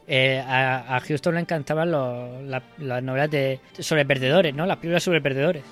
Eh, 0.08 0.40
a, 0.40 0.96
a 0.96 1.00
Houston 1.02 1.36
le 1.36 1.42
encantaban 1.42 1.92
los- 1.92 2.42
la- 2.44 2.64
las 2.80 3.04
novelas 3.04 3.30
de, 3.32 3.60
sobre 3.78 4.06
perdedores, 4.06 4.54
¿no? 4.56 4.66
Las 4.66 4.78
películas 4.78 5.04
sobre 5.04 5.22
perdedores. 5.22 5.64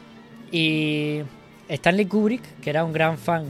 Y 0.51 1.21
Stanley 1.69 2.05
Kubrick, 2.05 2.41
que 2.61 2.69
era 2.69 2.83
un 2.83 2.93
gran 2.93 3.17
fan 3.17 3.45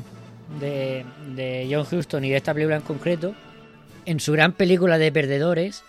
de, 0.59 1.05
de 1.35 1.67
John 1.71 1.85
Huston 1.91 2.23
y 2.25 2.29
de 2.29 2.37
esta 2.37 2.53
película 2.53 2.77
en 2.77 2.81
concreto, 2.81 3.35
en 4.05 4.19
su 4.19 4.31
gran 4.33 4.53
película 4.53 4.97
de 4.97 5.11
perdedores, 5.11 5.83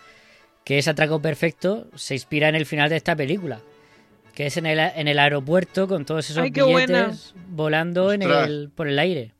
que 0.64 0.78
es 0.78 0.88
Atraco 0.88 1.20
Perfecto, 1.22 1.88
se 1.94 2.14
inspira 2.14 2.48
en 2.48 2.54
el 2.56 2.66
final 2.66 2.90
de 2.90 2.96
esta 2.96 3.14
película. 3.16 3.60
Que 4.34 4.46
es 4.46 4.56
en 4.56 4.66
el, 4.66 4.78
en 4.78 5.08
el 5.08 5.18
aeropuerto 5.18 5.88
con 5.88 6.04
todos 6.04 6.28
esos 6.30 6.42
Ay, 6.44 6.52
qué 6.52 6.62
buena. 6.62 7.06
billetes 7.06 7.34
volando 7.48 8.12
en 8.12 8.22
el, 8.22 8.70
por 8.74 8.86
el 8.86 8.98
aire. 8.98 9.32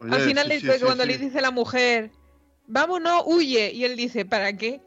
Oye, 0.00 0.14
Al 0.14 0.20
final, 0.20 0.46
sí, 0.52 0.60
sí, 0.60 0.68
cuando 0.84 1.04
sí. 1.04 1.10
le 1.10 1.18
dice 1.18 1.40
la 1.40 1.50
mujer, 1.50 2.10
vámonos, 2.66 3.22
huye. 3.26 3.72
Y 3.72 3.84
él 3.84 3.96
dice, 3.96 4.24
¿para 4.24 4.52
qué? 4.56 4.80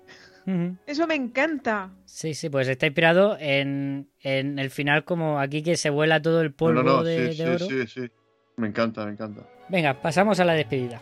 Eso 0.85 1.07
me 1.07 1.15
encanta. 1.15 1.91
Sí, 2.05 2.33
sí, 2.33 2.49
pues 2.49 2.67
está 2.67 2.85
inspirado 2.87 3.37
en, 3.39 4.09
en 4.21 4.59
el 4.59 4.69
final 4.69 5.03
como 5.03 5.39
aquí 5.39 5.61
que 5.63 5.77
se 5.77 5.89
vuela 5.89 6.21
todo 6.21 6.41
el 6.41 6.53
polvo 6.53 6.83
no, 6.83 6.97
no, 6.97 7.03
de, 7.03 7.33
sí, 7.33 7.43
de 7.43 7.57
sí, 7.57 7.63
oro. 7.65 7.65
sí, 7.67 7.87
sí. 7.87 8.11
Me 8.57 8.67
encanta, 8.67 9.05
me 9.05 9.11
encanta. 9.11 9.41
Venga, 9.69 10.01
pasamos 10.01 10.39
a 10.39 10.45
la 10.45 10.53
despedida. 10.53 11.01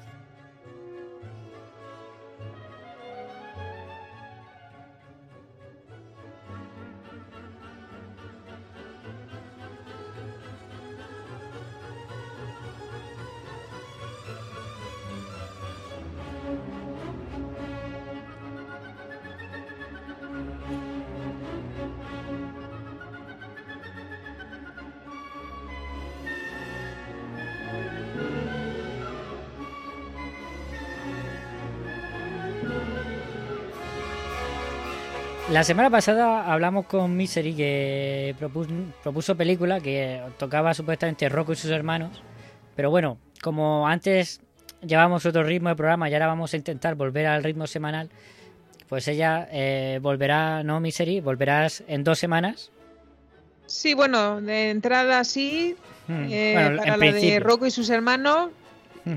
La 35.58 35.64
semana 35.64 35.90
pasada 35.90 36.54
hablamos 36.54 36.86
con 36.86 37.18
Misery 37.18 37.56
que 37.56 38.36
propus- 38.40 38.70
propuso 39.02 39.36
película 39.36 39.80
que 39.80 40.22
tocaba 40.38 40.72
supuestamente 40.76 41.28
Rocco 41.30 41.54
y 41.54 41.56
sus 41.56 41.72
hermanos. 41.72 42.22
Pero 42.76 42.92
bueno, 42.92 43.18
como 43.42 43.88
antes 43.88 44.40
llevamos 44.86 45.26
otro 45.26 45.42
ritmo 45.42 45.70
de 45.70 45.76
programa 45.76 46.12
y 46.12 46.14
ahora 46.14 46.28
vamos 46.28 46.54
a 46.54 46.58
intentar 46.58 46.94
volver 46.94 47.26
al 47.26 47.44
ritmo 47.44 47.66
semanal, 47.66 48.12
pues 48.88 49.08
ella 49.08 49.48
eh, 49.52 49.98
volverá, 50.00 50.62
no 50.62 50.80
Misery, 50.80 51.22
volverás 51.22 51.84
en 51.88 52.04
dos 52.04 52.20
semanas. 52.20 52.70
Sí, 53.66 53.96
bueno, 53.96 54.40
de 54.40 54.70
entrada 54.70 55.24
sí. 55.24 55.76
Hmm, 56.08 56.26
eh, 56.30 56.52
bueno, 56.54 56.78
para 56.78 56.94
en 56.94 57.00
la 57.00 57.12
de. 57.14 57.40
Rocco 57.40 57.66
y 57.66 57.72
sus 57.72 57.90
hermanos, 57.90 58.52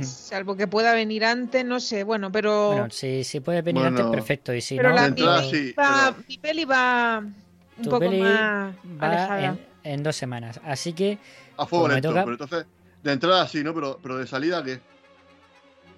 Salvo 0.02 0.56
que 0.56 0.66
pueda 0.66 0.92
venir 0.94 1.24
antes, 1.24 1.64
no 1.64 1.80
sé. 1.80 2.04
Bueno, 2.04 2.30
pero, 2.32 2.68
Bueno, 2.72 2.90
si, 2.90 3.24
si 3.24 3.40
puede 3.40 3.62
venir 3.62 3.82
Bueno, 3.82 3.96
antes, 3.98 4.10
perfecto. 4.10 4.54
Y 4.54 4.60
si 4.60 4.76
pero 4.76 4.90
no, 4.90 4.94
la, 4.96 5.06
entrada 5.06 5.42
mi- 5.42 5.50
sí, 5.50 5.74
va- 5.78 6.12
pero- 6.14 6.24
mi 6.28 6.38
peli 6.38 6.64
va 6.64 7.18
un 7.18 7.82
tu 7.82 7.90
poco 7.90 7.98
peli 8.00 8.20
más 8.20 8.74
va 9.02 9.06
alejada. 9.06 9.44
en, 9.46 9.60
en 9.84 10.02
dos 10.02 10.16
semanas. 10.16 10.60
Así 10.64 10.92
que 10.92 11.18
A 11.56 11.66
fuego 11.66 11.84
Pues 11.86 11.94
lento, 11.94 12.08
toca- 12.10 12.24
pero 12.24 12.32
entonces, 12.34 12.66
de 13.02 13.12
entrada 13.12 13.46
sí, 13.48 13.62
¿no? 13.64 13.74
Pero, 13.74 13.98
pero 14.02 14.16
de 14.18 14.26
salida, 14.26 14.62
¿qué? 14.64 14.80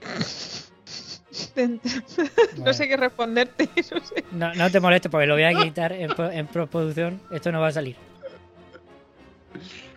bueno, 1.54 1.80
no 2.64 2.72
sé 2.72 2.88
qué 2.88 2.96
responderte. 2.96 3.68
No 3.92 4.00
sé. 4.04 4.24
no, 4.32 4.54
no 4.54 4.70
te 4.70 4.80
molestes 4.80 5.10
porque 5.10 5.26
lo 5.26 5.34
voy 5.34 5.44
a 5.44 5.52
quitar 5.54 5.92
en, 5.92 6.10
pro- 6.14 6.30
en 6.30 6.46
postproducción. 6.46 7.20
Esto 7.30 7.52
no 7.52 7.60
va 7.60 7.68
a 7.68 7.72
salir, 7.72 7.96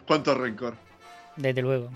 ¿Cuánto 0.07 0.35
rencor? 0.35 0.75
desde 1.37 1.61
luego. 1.61 1.89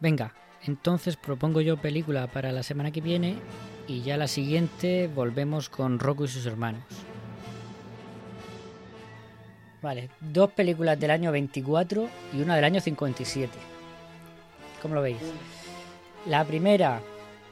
Venga, 0.00 0.32
entonces 0.66 1.16
propongo 1.16 1.60
yo 1.60 1.76
película 1.76 2.26
para 2.26 2.52
la 2.52 2.62
semana 2.62 2.90
que 2.90 3.02
viene 3.02 3.36
y 3.86 4.00
ya 4.00 4.16
la 4.16 4.28
siguiente 4.28 5.08
volvemos 5.14 5.68
con 5.68 5.98
Rocco 5.98 6.24
y 6.24 6.28
sus 6.28 6.46
hermanos. 6.46 6.82
Vale, 9.82 10.10
dos 10.20 10.52
películas 10.52 10.98
del 10.98 11.10
año 11.10 11.32
24 11.32 12.08
y 12.32 12.40
una 12.40 12.56
del 12.56 12.64
año 12.64 12.80
57. 12.80 13.50
¿Cómo 14.80 14.94
lo 14.94 15.02
veis? 15.02 15.18
La 16.26 16.44
primera 16.44 17.00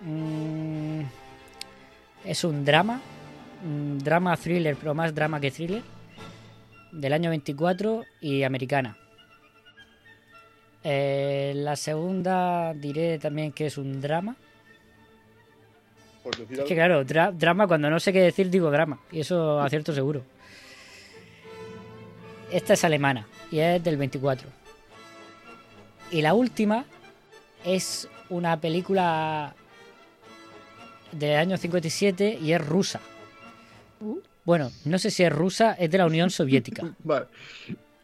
mm, 0.02 1.00
es 2.24 2.44
un 2.44 2.64
drama, 2.64 3.00
un 3.64 3.98
drama 3.98 4.36
thriller, 4.36 4.76
pero 4.76 4.94
más 4.94 5.14
drama 5.14 5.40
que 5.40 5.50
thriller, 5.50 5.82
del 6.92 7.12
año 7.12 7.30
24 7.30 8.04
y 8.20 8.42
americana. 8.42 8.96
Eh, 10.84 11.52
la 11.56 11.76
segunda 11.76 12.72
diré 12.74 13.18
también 13.18 13.52
que 13.52 13.66
es 13.66 13.78
un 13.78 14.00
drama. 14.00 14.36
Por 16.22 16.34
Es 16.40 16.60
que 16.64 16.74
claro, 16.74 17.05
dra- 17.05 17.32
drama 17.32 17.66
cuando 17.66 17.90
no 17.90 17.98
sé 18.00 18.12
qué 18.12 18.20
decir 18.20 18.50
digo 18.50 18.70
drama. 18.70 19.00
Y 19.10 19.20
eso 19.20 19.60
acierto 19.60 19.92
seguro. 19.92 20.22
Esta 22.50 22.74
es 22.74 22.84
alemana 22.84 23.26
y 23.50 23.59
es 23.59 23.82
del 23.82 23.96
24. 23.96 24.48
Y 26.10 26.22
la 26.22 26.32
última 26.34 26.84
es 27.64 28.09
una 28.30 28.59
película 28.60 29.55
del 31.12 31.36
año 31.36 31.56
57 31.56 32.38
y 32.40 32.52
es 32.52 32.66
rusa. 32.66 33.00
Bueno, 34.44 34.70
no 34.86 34.98
sé 34.98 35.10
si 35.10 35.24
es 35.24 35.32
rusa, 35.32 35.74
es 35.74 35.90
de 35.90 35.98
la 35.98 36.06
Unión 36.06 36.30
Soviética. 36.30 36.94
Vale. 37.05 37.26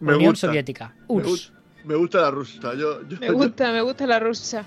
Me 0.01 0.15
Unión 0.17 0.33
gusta. 0.33 0.49
Soviética. 0.49 0.95
URSS. 1.09 1.53
Me 1.85 1.95
gusta 1.95 2.21
la 2.21 2.31
rusa. 2.31 2.75
Yo, 2.75 3.03
yo- 3.09 3.19
Me 3.21 3.31
gusta, 3.31 3.73
me 3.73 3.81
gusta 3.83 4.07
la 4.07 4.19
rusa. 4.19 4.65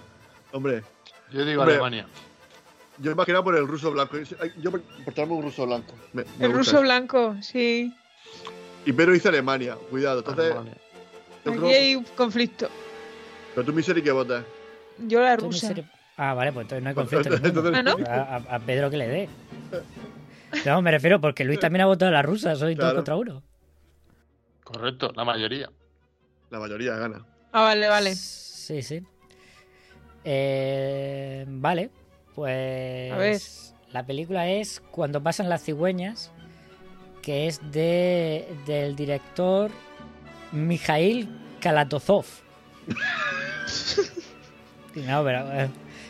hombre, 0.52 0.84
Yo 1.32 1.44
digo 1.46 1.62
Hombre, 1.62 1.76
Alemania. 1.76 2.08
yo 3.00 3.16
más 3.16 3.26
que 3.26 3.32
nada 3.34 3.44
por 3.44 3.56
el 3.58 3.68
ruso 3.68 3.92
blanco. 3.92 4.18
Yo 4.62 4.72
por, 4.72 4.82
por 4.82 5.14
traerme 5.14 5.36
un 5.36 5.44
ruso 5.44 5.66
blanco. 5.66 5.94
Me- 6.14 6.24
me 6.40 6.46
El 6.46 6.54
ruso 6.54 6.72
eso. 6.72 6.82
blanco, 6.82 7.36
sí. 7.42 7.94
Y 8.86 8.94
pero 8.94 9.12
dice 9.12 9.28
Alemania. 9.28 9.76
Cuidado. 9.90 10.20
Entonces, 10.20 10.46
Alemania. 10.46 10.78
Aquí 11.46 11.74
hay 11.74 11.96
un 11.96 12.04
conflicto. 12.16 12.70
Pero 13.56 13.66
tú, 13.66 13.74
Misery, 13.74 14.02
¿qué 14.02 14.12
votas? 14.12 14.46
Yo 15.00 15.20
la 15.22 15.36
rusa. 15.36 15.74
Ah, 16.16 16.34
vale, 16.34 16.52
pues 16.52 16.64
entonces 16.64 16.84
no 16.84 16.90
hay 16.90 16.96
conflicto. 16.96 17.30
ninguno. 17.30 17.78
Entonces- 17.78 18.08
Ah, 18.10 18.40
¿no? 18.48 18.56
A, 18.56 18.60
Pedro 18.60 18.90
que 18.90 18.98
le 18.98 19.08
dé. 19.08 19.30
No, 20.66 20.82
me 20.82 20.92
refiero 20.92 21.20
porque 21.20 21.44
Luis 21.44 21.60
también 21.60 21.82
ha 21.82 21.88
votado 21.88 22.08
a 22.10 22.14
la 22.14 22.22
rusa, 22.22 22.56
soy 22.56 22.74
dos 22.74 22.84
Claro. 22.84 22.96
contra 22.96 23.16
uno. 23.18 23.44
Correcto, 24.64 25.12
la 25.14 25.26
mayoría. 25.26 25.70
La 26.50 26.60
mayoría 26.60 26.96
gana. 26.96 27.26
Ah, 27.52 27.64
vale, 27.64 27.88
vale. 27.88 28.16
Sí, 28.16 28.82
sí. 28.82 29.02
Eh, 30.24 31.46
vale, 31.48 31.90
pues. 32.36 33.12
A 33.14 33.18
ver. 33.18 33.42
La 33.92 34.06
película 34.06 34.48
es 34.50 34.82
Cuando 34.92 35.24
pasan 35.24 35.48
las 35.50 35.64
cigüeñas, 35.64 36.32
que 37.22 37.48
es 37.48 37.60
de 37.72 38.46
del 38.66 38.96
director 38.96 39.72
Mikhail 40.52 41.30
Kalatozov. 41.62 42.26
No, 44.96 45.24
pero 45.24 45.52
eh, 45.54 45.70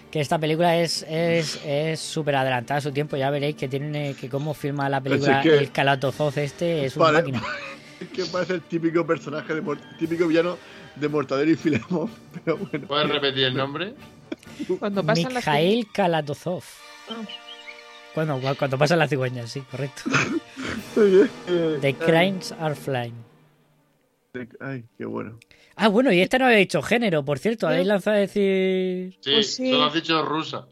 que 0.09 0.21
esta 0.21 0.39
película 0.39 0.77
es 0.77 1.05
es 1.09 1.59
es 1.65 1.99
súper 1.99 2.37
adelantada 2.37 2.77
a 2.77 2.81
su 2.81 2.93
tiempo. 2.93 3.17
Ya 3.17 3.29
veréis 3.29 3.57
que 3.57 3.67
tiene 3.67 4.13
que 4.13 4.29
cómo 4.29 4.53
filma 4.53 4.87
la 4.87 5.01
película 5.01 5.41
que- 5.41 5.57
el 5.57 5.71
Kalatozov 5.73 6.31
este 6.39 6.85
es 6.85 6.95
una 6.95 7.05
Vale. 7.07 7.17
máquina. 7.17 7.43
Es 7.99 8.07
que 8.09 8.25
parece 8.25 8.53
el 8.55 8.61
típico 8.61 9.05
personaje, 9.05 9.53
de 9.55 9.77
típico 9.97 10.27
villano 10.27 10.57
de 10.95 11.09
Mortadelo 11.09 11.51
y 11.51 11.55
Filemón. 11.55 12.09
Pero 12.45 12.57
bueno. 12.57 12.87
¿Puedes 12.87 13.09
repetir 13.09 13.45
el 13.45 13.55
nombre? 13.55 13.93
Cuando 14.79 15.03
pasan 15.03 15.33
las 15.33 15.45
Mikhail 15.45 15.87
Kalatozov. 15.91 16.63
Ah. 17.09 17.21
Cuando, 18.13 18.39
cuando 18.57 18.77
pasan 18.77 18.99
las 18.99 19.09
cigüeñas, 19.09 19.51
sí, 19.51 19.61
correcto. 19.61 20.03
The 20.95 21.95
Cranes 21.95 22.51
Are 22.53 22.75
Flying. 22.75 23.13
Ay, 24.59 24.85
qué 24.97 25.05
bueno. 25.05 25.39
Ah, 25.75 25.87
bueno, 25.89 26.11
y 26.11 26.19
esta 26.21 26.39
no 26.39 26.45
había 26.45 26.57
dicho 26.57 26.81
género, 26.81 27.23
por 27.23 27.39
cierto. 27.39 27.67
Habéis 27.67 27.87
lanzado 27.87 28.17
a 28.17 28.19
decir. 28.19 29.17
Sí, 29.21 29.31
Pues 29.31 29.55
sí. 29.55 29.69
solo 29.71 29.85
has 29.85 29.93
dicho 29.93 30.21
rusa. 30.23 30.67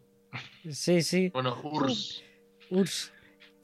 Sí, 0.69 1.01
sí. 1.01 1.29
Bueno, 1.29 1.57
URSS. 1.63 2.23
Urs. 2.71 3.11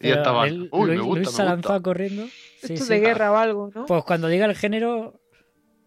Y 0.02 0.10
ya 0.10 0.16
estaba. 0.16 0.44
Uy, 0.46 0.90
me 0.90 0.96
Luis, 0.96 1.02
gusta, 1.02 1.20
Luis 1.20 1.32
me 1.32 1.34
se 1.34 1.44
gusta. 1.44 1.46
lanzado 1.46 1.82
corriendo. 1.82 2.26
Sí, 2.64 2.74
Esto 2.74 2.86
sí. 2.86 2.94
de 2.94 3.00
guerra 3.00 3.32
o 3.32 3.38
algo, 3.38 3.72
¿no? 3.74 3.86
Pues 3.86 4.04
cuando 4.04 4.28
diga 4.28 4.46
el 4.46 4.56
género, 4.56 5.20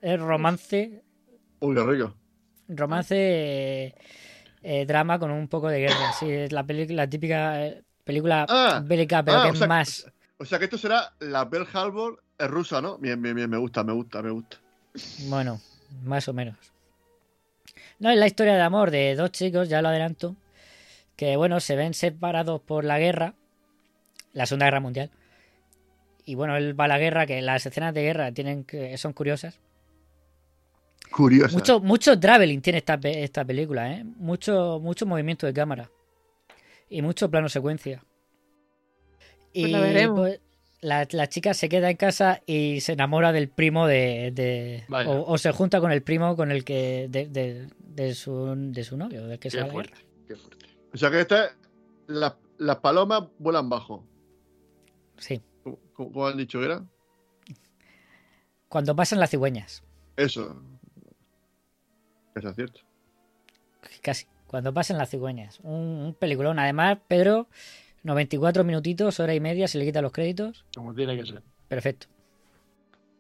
es 0.01 0.21
romance. 0.21 1.03
Uy, 1.61 1.75
qué 1.75 1.83
rico. 1.85 2.15
Romance. 2.69 3.15
eh, 3.17 3.95
eh, 4.63 4.87
drama 4.87 5.19
con 5.19 5.31
un 5.31 5.49
poco 5.49 5.69
de 5.69 5.81
guerra. 5.81 6.13
Sí, 6.19 6.31
es 6.31 6.53
la, 6.53 6.65
película, 6.65 7.03
la 7.05 7.11
típica 7.11 7.67
eh, 7.67 7.83
película 8.05 8.47
Ah, 8.49 8.83
bélica, 8.85 9.23
pero 9.25 9.39
ah, 9.39 9.43
que 9.45 9.51
o 9.51 9.53
es 9.53 9.59
sea, 9.59 9.69
más. 9.69 10.07
O 10.39 10.45
sea 10.45 10.59
que 10.59 10.65
esto 10.65 10.79
será 10.79 11.13
la 11.21 11.49
Pearl 11.49 11.67
Harbor 11.73 12.23
es 12.39 12.49
rusa, 12.51 12.81
¿no? 12.81 12.99
Bien, 12.99 13.21
bien, 13.21 13.37
bien, 13.37 13.49
me 13.51 13.59
gusta, 13.59 13.85
me 13.85 13.93
gusta, 13.93 14.23
me 14.23 14.31
gusta. 14.31 14.57
Bueno, 15.29 15.61
más 16.05 16.27
o 16.29 16.33
menos. 16.33 16.57
No, 17.99 18.11
es 18.11 18.19
la 18.19 18.27
historia 18.27 18.55
de 18.55 18.63
amor 18.63 18.91
de 18.91 19.15
dos 19.15 19.31
chicos, 19.31 19.69
ya 19.69 19.81
lo 19.83 19.89
adelanto, 19.89 20.35
que 21.17 21.37
bueno, 21.37 21.61
se 21.61 21.77
ven 21.77 21.95
separados 21.95 22.61
por 22.61 22.85
la 22.85 22.99
guerra, 22.99 23.35
la 24.35 24.45
Segunda 24.47 24.67
Guerra 24.67 24.81
Mundial. 24.81 25.11
Y 26.27 26.35
bueno, 26.35 26.57
él 26.57 26.79
va 26.79 26.85
a 26.85 26.89
la 26.89 26.99
guerra, 26.99 27.27
que 27.27 27.41
las 27.43 27.65
escenas 27.67 27.93
de 27.95 28.03
guerra 28.03 28.33
tienen 28.33 28.65
que 28.65 28.97
son 28.99 29.13
curiosas. 29.15 29.59
Curiosa. 31.11 31.57
Mucho, 31.57 31.81
mucho 31.81 32.19
traveling 32.19 32.61
tiene 32.61 32.79
esta, 32.79 32.95
esta 33.03 33.45
película, 33.45 33.93
¿eh? 33.93 34.05
Mucho, 34.17 34.81
mucho 34.81 35.07
movimiento 35.07 35.47
de 35.47 35.53
cámara. 35.55 35.91
Y 36.89 37.03
mucho 37.03 37.31
plano 37.31 37.49
secuencia. 37.49 38.03
Pues 39.53 39.53
Y 39.53 39.69
la 39.69 39.81
veremos. 39.81 40.19
pues, 40.19 40.41
la, 40.81 41.07
la 41.13 41.29
chica 41.29 41.55
se 41.55 41.69
queda 41.69 41.89
en 41.91 41.97
casa 41.97 42.43
y 42.47 42.81
se 42.81 42.93
enamora 42.93 43.33
del 43.33 43.49
primo 43.49 43.87
de. 43.87 44.85
o, 45.07 45.25
o 45.33 45.39
se 45.39 45.53
junta 45.53 45.81
con 45.81 45.93
el 45.93 46.03
primo 46.03 46.35
con 46.37 46.51
el 46.51 46.65
que. 46.65 47.07
de, 47.11 47.27
de- 47.29 47.69
de 47.95 48.13
su, 48.17 48.53
de 48.73 48.83
su 48.83 48.97
novio, 48.97 49.25
del 49.29 49.39
que 49.39 49.51
se 49.51 49.59
va 49.61 49.65
Qué 49.67 49.71
a 49.71 49.73
la 49.73 49.83
guerra. 49.85 49.97
fuerte, 49.97 50.15
qué 50.27 50.35
fuerte. 50.35 50.67
O 50.93 50.97
sea 50.99 51.11
que 51.13 51.21
esta 51.21 51.51
las, 52.09 52.35
las 52.59 52.77
palomas 52.79 53.23
vuelan 53.39 53.69
bajo. 53.69 54.05
Sí. 55.19 55.43
¿Cómo, 55.95 56.27
han 56.27 56.37
dicho 56.37 56.59
que 56.59 56.67
era? 56.67 56.85
Cuando 58.69 58.97
pasan 58.97 59.21
las 59.21 59.31
cigüeñas. 59.31 59.83
Eso. 60.17 60.61
Eso 62.35 62.49
es 62.49 62.57
cierto. 62.57 62.81
Casi. 64.03 64.27
Cuando 64.47 64.73
pasan 64.73 64.99
las 64.99 65.11
cigüeñas. 65.11 65.61
Un, 65.63 65.73
un 66.07 66.15
peliculón. 66.15 66.59
Además, 66.59 66.99
Pedro, 67.09 67.49
94 68.03 68.65
minutitos, 68.65 69.19
hora 69.21 69.35
y 69.35 69.41
media, 69.41 69.69
se 69.69 69.79
le 69.79 69.85
quitan 69.85 70.03
los 70.03 70.13
créditos. 70.13 70.65
Como 70.75 70.95
tiene 70.95 71.17
que 71.17 71.27
ser. 71.27 71.43
Perfecto. 71.69 72.07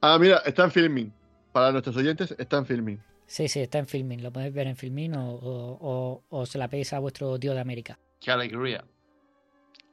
Ah, 0.01 0.19
mira, 0.21 0.39
está 0.45 0.65
en 0.65 0.71
filming. 0.71 1.12
Para 1.53 1.73
nuestros 1.73 1.97
oyentes, 1.97 2.35
está 2.39 2.59
en 2.59 2.66
filming. 2.66 3.01
Sí, 3.27 3.49
sí, 3.49 3.61
está 3.61 3.79
en 3.79 3.87
Filmin. 3.87 4.23
Lo 4.23 4.31
podéis 4.33 4.53
ver 4.53 4.66
en 4.66 4.77
Filmin 4.77 5.15
o, 5.15 5.31
o- 5.35 5.79
o- 5.81 6.25
o 6.29 6.47
se 6.47 6.59
la 6.59 6.69
pedís 6.69 6.93
a 6.93 6.99
vuestro 6.99 7.39
tío 7.39 7.55
de 7.55 7.61
América. 7.61 7.99
Qué 8.21 8.31
alegría. 8.31 8.85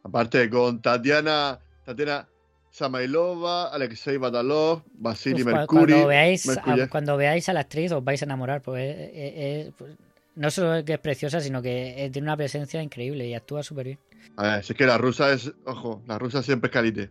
Aparte, 0.03 0.49
con 0.49 0.81
Tatiana, 0.81 1.59
Tatiana 1.85 2.27
Samailova, 2.69 3.67
Alexei 3.73 4.17
Batalov, 4.17 4.83
Vasily 4.93 5.43
cua- 5.43 5.53
Mercury. 5.53 5.91
cuando, 5.93 6.07
veáis, 6.07 6.47
a, 6.49 6.53
Mercury. 6.65 6.87
cuando 6.87 7.17
veáis 7.17 7.49
a 7.49 7.53
la 7.53 7.59
actriz 7.61 7.91
os 7.91 8.03
vais 8.03 8.21
a 8.21 8.25
enamorar. 8.25 8.61
Pues, 8.61 8.95
es- 8.97 9.11
es- 9.13 9.67
es- 9.67 9.73
pues, 9.77 9.97
no 10.35 10.49
solo 10.49 10.75
es 10.75 10.83
que 10.85 10.93
es 10.93 10.99
preciosa, 10.99 11.41
sino 11.41 11.61
que 11.61 12.09
tiene 12.13 12.27
una 12.27 12.37
presencia 12.37 12.81
increíble 12.81 13.27
y 13.27 13.33
actúa 13.33 13.63
súper 13.63 13.85
bien. 13.87 13.99
A 14.37 14.43
ver, 14.43 14.63
si 14.63 14.73
es 14.73 14.77
que 14.77 14.85
la 14.85 14.97
rusa 14.97 15.31
es. 15.33 15.51
Ojo, 15.65 16.01
la 16.07 16.17
rusa 16.17 16.41
siempre 16.43 16.67
es 16.69 16.73
calite. 16.73 17.09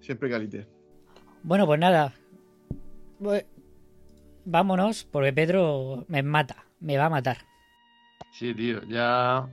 Siempre 0.00 0.30
calite. 0.30 0.66
Bueno, 1.42 1.66
pues 1.66 1.78
nada. 1.78 2.14
Pues, 3.18 3.44
vámonos, 4.46 5.04
porque 5.04 5.32
Pedro 5.32 6.04
me 6.08 6.22
mata. 6.22 6.64
Me 6.80 6.96
va 6.96 7.06
a 7.06 7.10
matar. 7.10 7.38
Sí, 8.32 8.54
tío, 8.54 8.80
ya. 8.88 9.46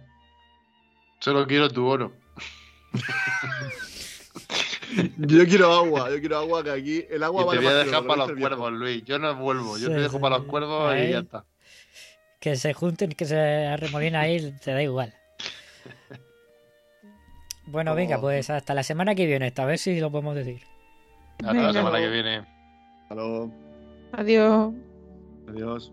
Solo 1.19 1.45
quiero 1.47 1.69
tu 1.69 1.85
oro. 1.85 2.13
Yo 5.17 5.45
quiero 5.45 5.71
agua, 5.73 6.09
yo 6.09 6.19
quiero 6.19 6.37
agua, 6.37 6.63
que 6.63 6.71
aquí 6.71 7.05
el 7.09 7.21
agua 7.21 7.41
te 7.41 7.47
vale 7.47 7.59
voy 7.61 7.69
a 7.69 7.73
dejar 7.75 8.07
para 8.07 8.25
lo 8.25 8.27
los 8.27 8.39
cuervos, 8.39 8.71
Luis. 8.71 9.03
Yo 9.03 9.19
no 9.19 9.35
vuelvo. 9.35 9.77
Yo 9.77 9.87
Sí, 9.87 9.93
te 9.93 9.99
dejo 9.99 10.15
sí, 10.17 10.21
para 10.21 10.37
los 10.37 10.47
cuervos 10.47 10.91
Ahí. 10.91 11.07
y 11.07 11.11
ya 11.11 11.19
está. 11.19 11.45
Que 12.39 12.55
se 12.55 12.73
junten, 12.73 13.11
que 13.11 13.25
se 13.25 13.37
arremolina 13.37 14.21
ahí, 14.21 14.53
te 14.63 14.71
da 14.71 14.81
igual. 14.81 15.13
Bueno, 17.69 17.95
venga, 17.95 18.21
pues 18.21 18.49
hasta 18.49 18.73
la 18.73 18.81
semana 18.81 19.13
que 19.13 19.25
viene, 19.25 19.47
esta 19.47 19.65
vez 19.65 19.81
si 19.81 19.99
lo 19.99 20.09
podemos 20.09 20.35
decir. 20.35 20.61
Hasta 21.39 21.51
Venga. 21.51 21.67
la 21.67 21.73
semana 21.73 21.99
que 21.99 22.07
viene. 22.07 22.37
Hasta 23.03 23.15
luego. 23.15 23.51
Adiós. 24.13 24.73
Adiós. 25.49 25.91